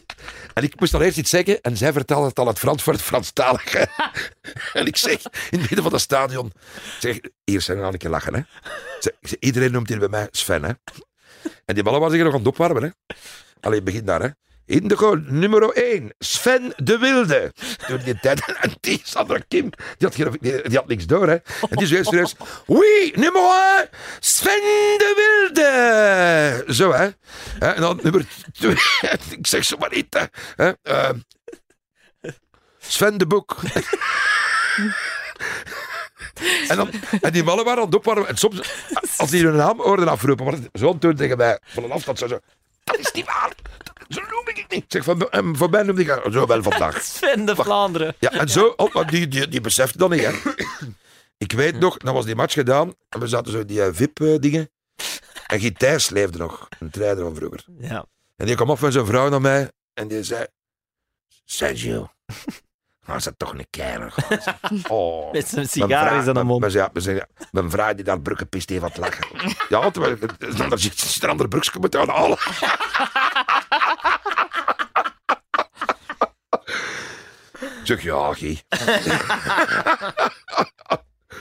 En 0.53 0.63
ik 0.63 0.79
moest 0.79 0.91
dan 0.91 1.01
eerst 1.01 1.17
iets 1.17 1.29
zeggen 1.29 1.61
en 1.61 1.77
zij 1.77 1.93
vertelde 1.93 2.27
het 2.27 2.39
al 2.39 2.47
het 2.47 2.59
Frans 2.59 2.83
voor 2.83 2.93
het 2.93 3.01
Franstalige. 3.01 3.87
en 4.73 4.85
ik 4.85 4.97
zeg, 4.97 5.21
in 5.49 5.59
het 5.59 5.59
midden 5.59 5.83
van 5.83 5.91
het 5.91 6.01
stadion, 6.01 6.51
zeg, 6.99 7.19
hier 7.43 7.61
zijn 7.61 7.77
we 7.77 7.83
aan 7.83 7.93
een 7.93 7.99
keer 7.99 8.09
lachen. 8.09 8.33
Hè. 8.33 8.41
Zeg, 8.99 9.13
iedereen 9.39 9.71
noemt 9.71 9.89
hier 9.89 9.99
bij 9.99 10.07
mij 10.07 10.27
Sven. 10.31 10.63
Hè. 10.63 10.71
En 11.65 11.75
die 11.75 11.83
ballen 11.83 11.99
waren 11.99 12.15
zich 12.15 12.23
nog 12.23 12.33
aan 12.33 12.39
het 12.39 12.47
opwarmen. 12.47 12.83
Hè. 12.83 13.15
Allee, 13.59 13.81
begin 13.81 14.05
daar. 14.05 14.21
Hè. 14.21 14.29
In 14.65 14.87
de 14.87 15.23
nummer 15.25 15.69
1, 15.69 16.13
Sven 16.19 16.73
de 16.75 16.97
Wilde. 16.97 17.53
Toen 17.87 17.99
die 18.03 18.19
tijd, 18.19 18.45
en 18.61 18.71
die 18.79 19.01
Sandra 19.03 19.39
Kim, 19.47 19.69
die 19.97 20.07
had, 20.07 20.41
die, 20.41 20.69
die 20.69 20.77
had 20.77 20.87
niks 20.87 21.05
door. 21.05 21.27
Hè. 21.27 21.35
En 21.69 21.77
die 21.77 21.87
zei 21.87 22.03
serieus, 22.03 22.35
oui, 22.65 23.13
nummer 23.15 23.41
1, 23.77 23.89
Sven 24.19 24.61
de 24.97 25.13
Wilde. 25.15 26.73
Zo, 26.73 26.93
hè. 26.93 27.09
En 27.59 27.81
dan 27.81 27.99
nummer 28.03 28.25
2, 28.51 28.71
ik 29.37 29.47
zeg 29.47 29.63
zo 29.63 29.77
maar 29.77 29.91
niet. 29.93 30.27
Hè. 30.55 30.71
Ehm, 30.81 31.19
Sven 32.79 33.17
de 33.17 33.27
Boek. 33.27 33.55
En, 36.67 36.75
dan, 36.75 36.89
en 37.21 37.31
die 37.31 37.43
mannen 37.43 37.65
waren 37.65 37.85
het 37.85 37.95
opwarmen. 37.95 38.27
En 38.27 38.37
soms, 38.37 38.61
als 39.17 39.29
die 39.29 39.43
hun 39.45 39.55
naam 39.55 39.81
hoorden 39.81 40.07
afroepen, 40.07 40.45
het 40.45 40.69
zo'n 40.73 40.99
toon 40.99 41.15
tegen 41.15 41.37
mij 41.37 41.59
van 41.65 41.83
een 41.83 41.91
afstand. 41.91 42.19
Zo, 42.19 42.27
zo, 42.27 42.39
dat 42.83 42.99
is 42.99 43.11
niet 43.11 43.25
waar. 43.25 43.51
Zo 44.07 44.21
noem 44.21 44.47
ik 44.47 44.57
het 44.57 44.71
niet. 44.71 44.83
Ik 44.83 44.85
zeg, 44.87 45.03
van, 45.03 45.27
voor 45.57 45.69
mij 45.69 45.83
noemde 45.83 46.01
ik 46.01 46.07
haar 46.09 46.31
zo 46.31 46.45
wel 46.45 46.63
vandaag. 46.63 47.01
Sven 47.03 47.45
de 47.45 47.55
Vlaanderen. 47.55 48.15
Ja, 48.19 48.31
en 48.31 48.49
zo, 48.49 48.73
oh, 48.75 49.07
die, 49.07 49.27
die, 49.27 49.47
die 49.47 49.61
besefte 49.61 49.97
dat 49.97 50.09
niet, 50.09 50.25
hè. 50.25 50.31
Ik 51.37 51.51
weet 51.51 51.79
nog, 51.79 51.97
dan 51.97 52.13
was 52.13 52.25
die 52.25 52.35
match 52.35 52.53
gedaan, 52.53 52.93
en 53.09 53.19
we 53.19 53.27
zaten 53.27 53.51
zo 53.51 53.59
in 53.59 53.67
die 53.67 53.83
eh, 53.83 53.89
VIP-dingen. 53.93 54.69
En 55.47 55.59
Guy 55.59 55.71
Thijs 55.71 56.09
leefde 56.09 56.37
nog, 56.37 56.67
een 56.79 56.89
trainer 56.89 57.23
van 57.23 57.35
vroeger. 57.35 57.65
Ja. 57.79 58.05
En 58.35 58.45
die 58.45 58.55
kwam 58.55 58.69
op 58.69 58.79
met 58.79 58.93
zijn 58.93 59.05
vrouw 59.05 59.29
naar 59.29 59.41
mij, 59.41 59.71
en 59.93 60.07
die 60.07 60.23
zei... 60.23 60.45
Sergio, 61.45 62.09
was 63.05 63.23
dat 63.23 63.33
toch 63.37 63.53
een 63.53 63.67
kerel? 63.69 64.09
Oh. 64.87 65.31
Met 65.31 65.47
zijn 65.47 65.67
sigaar 65.69 66.15
in 66.15 66.21
zijn 66.23 66.33
mijn- 66.35 66.45
mond. 66.45 66.59
mijn- 66.59 66.73
ja, 66.73 66.89
mijn- 66.93 67.15
ja, 67.15 67.27
Mijn 67.51 67.69
vrouw 67.69 67.93
die 67.93 68.03
daar 68.03 68.21
brukkenpist 68.21 68.69
heeft 68.69 68.81
wat 68.81 68.97
lachen. 68.97 69.27
Ja, 69.69 69.79
want 69.79 69.93
dan 70.69 70.79
zit 70.79 71.23
er 71.23 71.29
andere 71.29 71.49
broekjes 71.49 71.73
moeten 71.75 72.09
halen. 72.09 72.37
Zeg 77.85 78.01
ja, 78.03 78.33
Guy. 78.33 78.61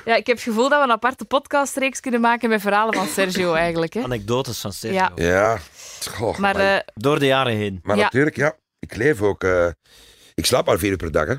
Ja, 0.05 0.15
ik 0.16 0.27
heb 0.27 0.37
het 0.37 0.45
gevoel 0.45 0.69
dat 0.69 0.79
we 0.79 0.85
een 0.85 0.91
aparte 0.93 1.25
podcastreeks 1.25 2.01
kunnen 2.01 2.21
maken 2.21 2.49
met 2.49 2.61
verhalen 2.61 2.95
van 2.95 3.07
Sergio 3.07 3.53
eigenlijk. 3.55 3.93
Hè? 3.93 4.03
Anekdotes 4.03 4.61
van 4.61 4.73
Sergio. 4.73 4.99
Ja. 4.99 5.12
Ja. 5.15 5.59
Goh, 6.11 6.39
Maar 6.39 6.57
maar, 6.57 6.77
eh, 6.77 6.81
Door 6.95 7.19
de 7.19 7.27
jaren 7.27 7.57
heen. 7.57 7.81
maar 7.83 7.97
ja. 7.97 8.03
natuurlijk, 8.03 8.37
ja. 8.37 8.57
Ik 8.79 8.97
leef 8.97 9.23
ook... 9.23 9.45
eh, 9.45 9.69
ik 10.35 10.47
slaap 10.47 10.66
maar 10.66 10.79
vier 10.79 10.91
uur 10.91 10.97
per 10.97 11.12
dag, 11.12 11.27
hè. 11.27 11.35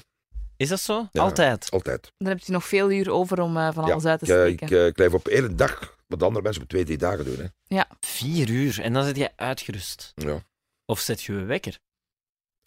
Is 0.57 0.69
dat 0.69 0.79
zo? 0.79 1.07
Ja. 1.11 1.21
Altijd. 1.21 1.71
Altijd. 1.71 2.11
dan 2.17 2.27
heb 2.27 2.39
je 2.39 2.51
nog 2.51 2.65
veel 2.65 2.91
uur 2.91 3.11
over 3.11 3.41
om 3.41 3.57
eh, 3.57 3.69
van 3.73 3.85
Ja, 3.85 3.91
alles 3.91 4.05
uit 4.05 4.19
te 4.19 4.25
ik, 4.25 4.31
steken. 4.31 4.67
ik, 4.67 4.73
eh, 4.73 4.85
ik 4.85 4.97
leef 4.97 5.13
op 5.13 5.27
één 5.27 5.55
dag, 5.55 5.95
wat 6.07 6.23
andere 6.23 6.43
mensen 6.43 6.61
op 6.63 6.69
twee, 6.69 6.83
drie 6.85 6.97
dagen 6.97 7.25
doen, 7.25 7.51
hè. 7.67 7.81
Vier 7.99 8.49
uur. 8.49 8.81
En 8.81 8.93
dan 8.93 9.03
zit 9.03 9.17
je 9.17 9.29
uitgerust. 9.35 10.11
Ja. 10.15 10.39
Of 10.85 10.99
zet 10.99 11.23
je 11.23 11.33
een 11.33 11.45
wekker? 11.45 11.79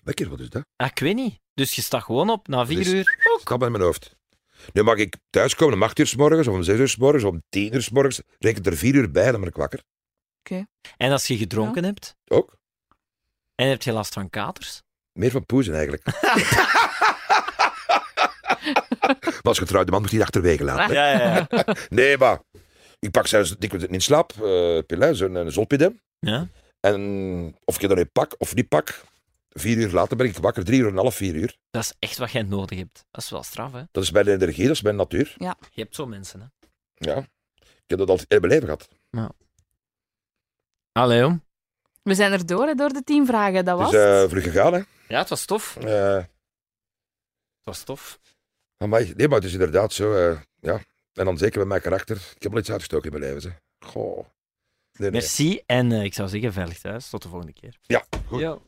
Lekker, 0.05 0.29
wat 0.29 0.41
is 0.41 0.49
dat? 0.51 0.63
Ah, 0.77 0.87
ik 0.87 0.99
weet 0.99 1.15
niet. 1.15 1.39
Dus 1.59 1.75
je 1.75 1.83
staat 1.83 2.03
gewoon 2.03 2.31
op 2.31 2.49
na 2.49 2.67
vier 2.67 2.77
Dus- 2.77 2.87
uur. 2.93 3.19
Krap 3.45 3.63
in 3.63 3.71
mijn 3.71 3.83
hoofd. 3.85 4.17
Nu 4.73 4.83
mag 4.83 4.97
ik 4.97 5.17
thuiskomen 5.31 5.75
om 5.75 5.83
8 5.83 5.99
uur 5.99 6.07
s 6.07 6.17
morgens, 6.17 6.47
of 6.47 6.55
om 6.55 6.63
6 6.63 6.79
uur 6.79 6.89
s 6.89 6.97
morgens, 6.97 7.25
of 7.25 7.31
om 7.31 7.43
10 7.49 7.75
uur 7.75 7.83
s 7.83 7.91
morgens. 7.91 8.21
Reken 8.39 8.63
er 8.65 8.77
4 8.77 8.95
uur 8.95 9.11
bij, 9.11 9.31
dan 9.31 9.41
ben 9.41 9.49
ik 9.49 9.57
wakker. 9.57 9.83
En 10.97 11.13
als 11.13 11.27
je 11.27 11.37
gedronken 11.37 11.85
hebt 11.85 12.17
Ook. 12.27 12.57
en 13.55 13.69
heb 13.69 13.83
je 13.83 13.93
last 13.93 14.13
van 14.13 14.31
katers? 14.31 14.83
Meer 15.13 15.31
van 15.31 15.47
poezen 15.47 15.75
eigenlijk. 15.75 16.05
maar 19.19 19.41
als 19.43 19.59
getrouwde 19.59 19.91
man 19.91 20.01
moet 20.01 20.11
hij 20.11 20.19
het 20.19 20.29
achterwege 20.29 20.65
laten. 20.65 20.95
Ja, 20.95 21.11
ja, 21.11 21.47
ja. 21.51 21.75
Nee, 21.89 22.19
maar 22.19 22.41
ik 22.99 23.11
pak 23.11 23.27
zelfs 23.27 23.57
dikwijls 23.59 23.87
in 23.87 24.01
slaap, 24.01 24.33
eh 24.33 24.79
pillen, 24.87 25.17
zo'n 25.17 25.35
een 25.35 25.53
zolpidem. 25.53 26.01
ja? 26.19 26.49
En 26.81 27.57
of 27.65 27.75
ik 27.75 27.81
het 27.81 27.91
dan 27.91 27.99
nu 27.99 28.05
pak 28.05 28.35
of 28.39 28.55
niet 28.55 28.69
pak, 28.69 29.01
vier 29.49 29.77
uur 29.77 29.91
later 29.93 30.17
ben 30.17 30.27
ik 30.27 30.37
wakker, 30.37 30.65
drie 30.65 30.79
uur 30.81 30.87
en 30.87 30.93
een 30.93 30.99
half, 30.99 31.15
vier 31.15 31.35
uur. 31.35 31.57
Dat 31.71 31.83
is 31.83 31.93
echt 31.99 32.19
wat 32.19 32.31
jij 32.31 32.43
nodig 32.43 32.79
hebt. 32.79 33.05
Dat 33.11 33.23
is 33.23 33.31
wel 33.31 33.43
straf, 33.43 33.73
hè? 33.73 33.83
Dat 33.91 34.03
is 34.03 34.11
mijn 34.11 34.29
energie, 34.29 34.67
dat 34.67 34.75
is 34.75 34.83
mijn 34.83 34.97
natuur. 34.97 35.35
Je 35.39 35.55
hebt 35.75 35.95
zo 35.95 36.07
mensen, 36.07 36.41
hè? 36.41 36.47
Ja. 36.95 37.17
Ik 37.55 37.95
heb 37.95 37.99
dat 37.99 38.09
altijd 38.11 38.31
in 38.31 38.41
mijn 38.41 38.53
leven 38.53 38.65
gehad. 38.69 38.89
Allee, 40.93 41.19
jong. 41.19 41.41
We 42.03 42.15
zijn 42.15 42.33
er 42.33 42.47
door, 42.47 42.67
hè, 42.67 42.75
door 42.75 42.89
de 42.93 43.03
tien 43.05 43.27
vragen. 43.27 43.65
Dat 43.65 43.79
was 43.79 43.91
Dus 43.91 44.01
het. 44.01 44.23
eh 44.25 44.29
vlug 44.31 44.43
gegaan, 44.45 44.73
hè. 44.73 44.81
Ja, 45.09 45.19
het 45.19 45.29
was 45.29 45.45
tof. 45.45 45.75
Het 45.75 45.85
Eh, 45.85 46.25
was 47.63 47.83
tof. 47.83 48.19
Amai, 48.77 49.13
nee, 49.17 49.29
maar 49.29 49.37
het 49.37 49.47
is 49.47 49.53
inderdaad 49.53 49.93
zo, 49.93 50.15
eh, 50.31 50.41
ja. 50.61 50.81
En 51.13 51.25
dan 51.25 51.39
zeker 51.39 51.59
met 51.59 51.69
mijn 51.69 51.81
karakter. 51.81 52.17
Ik 52.17 52.43
heb 52.43 52.51
wel 52.53 52.61
iets 52.61 52.71
uitgestoken 52.71 53.11
in 53.13 53.19
mijn 53.19 53.33
leven, 53.33 53.43
zeg. 53.51 53.61
Goh. 53.87 54.17
Nee, 54.17 54.27
nee. 54.93 55.11
Merci 55.11 55.63
en 55.67 55.93
ik 55.93 56.15
zou 56.15 56.29
zeggen, 56.29 56.53
veilig 56.53 56.79
thuis. 56.79 57.09
Tot 57.09 57.23
de 57.23 57.29
volgende 57.29 57.53
keer. 57.53 57.79
Ja, 57.83 58.05
goed. 58.27 58.41
Yo. 58.41 58.63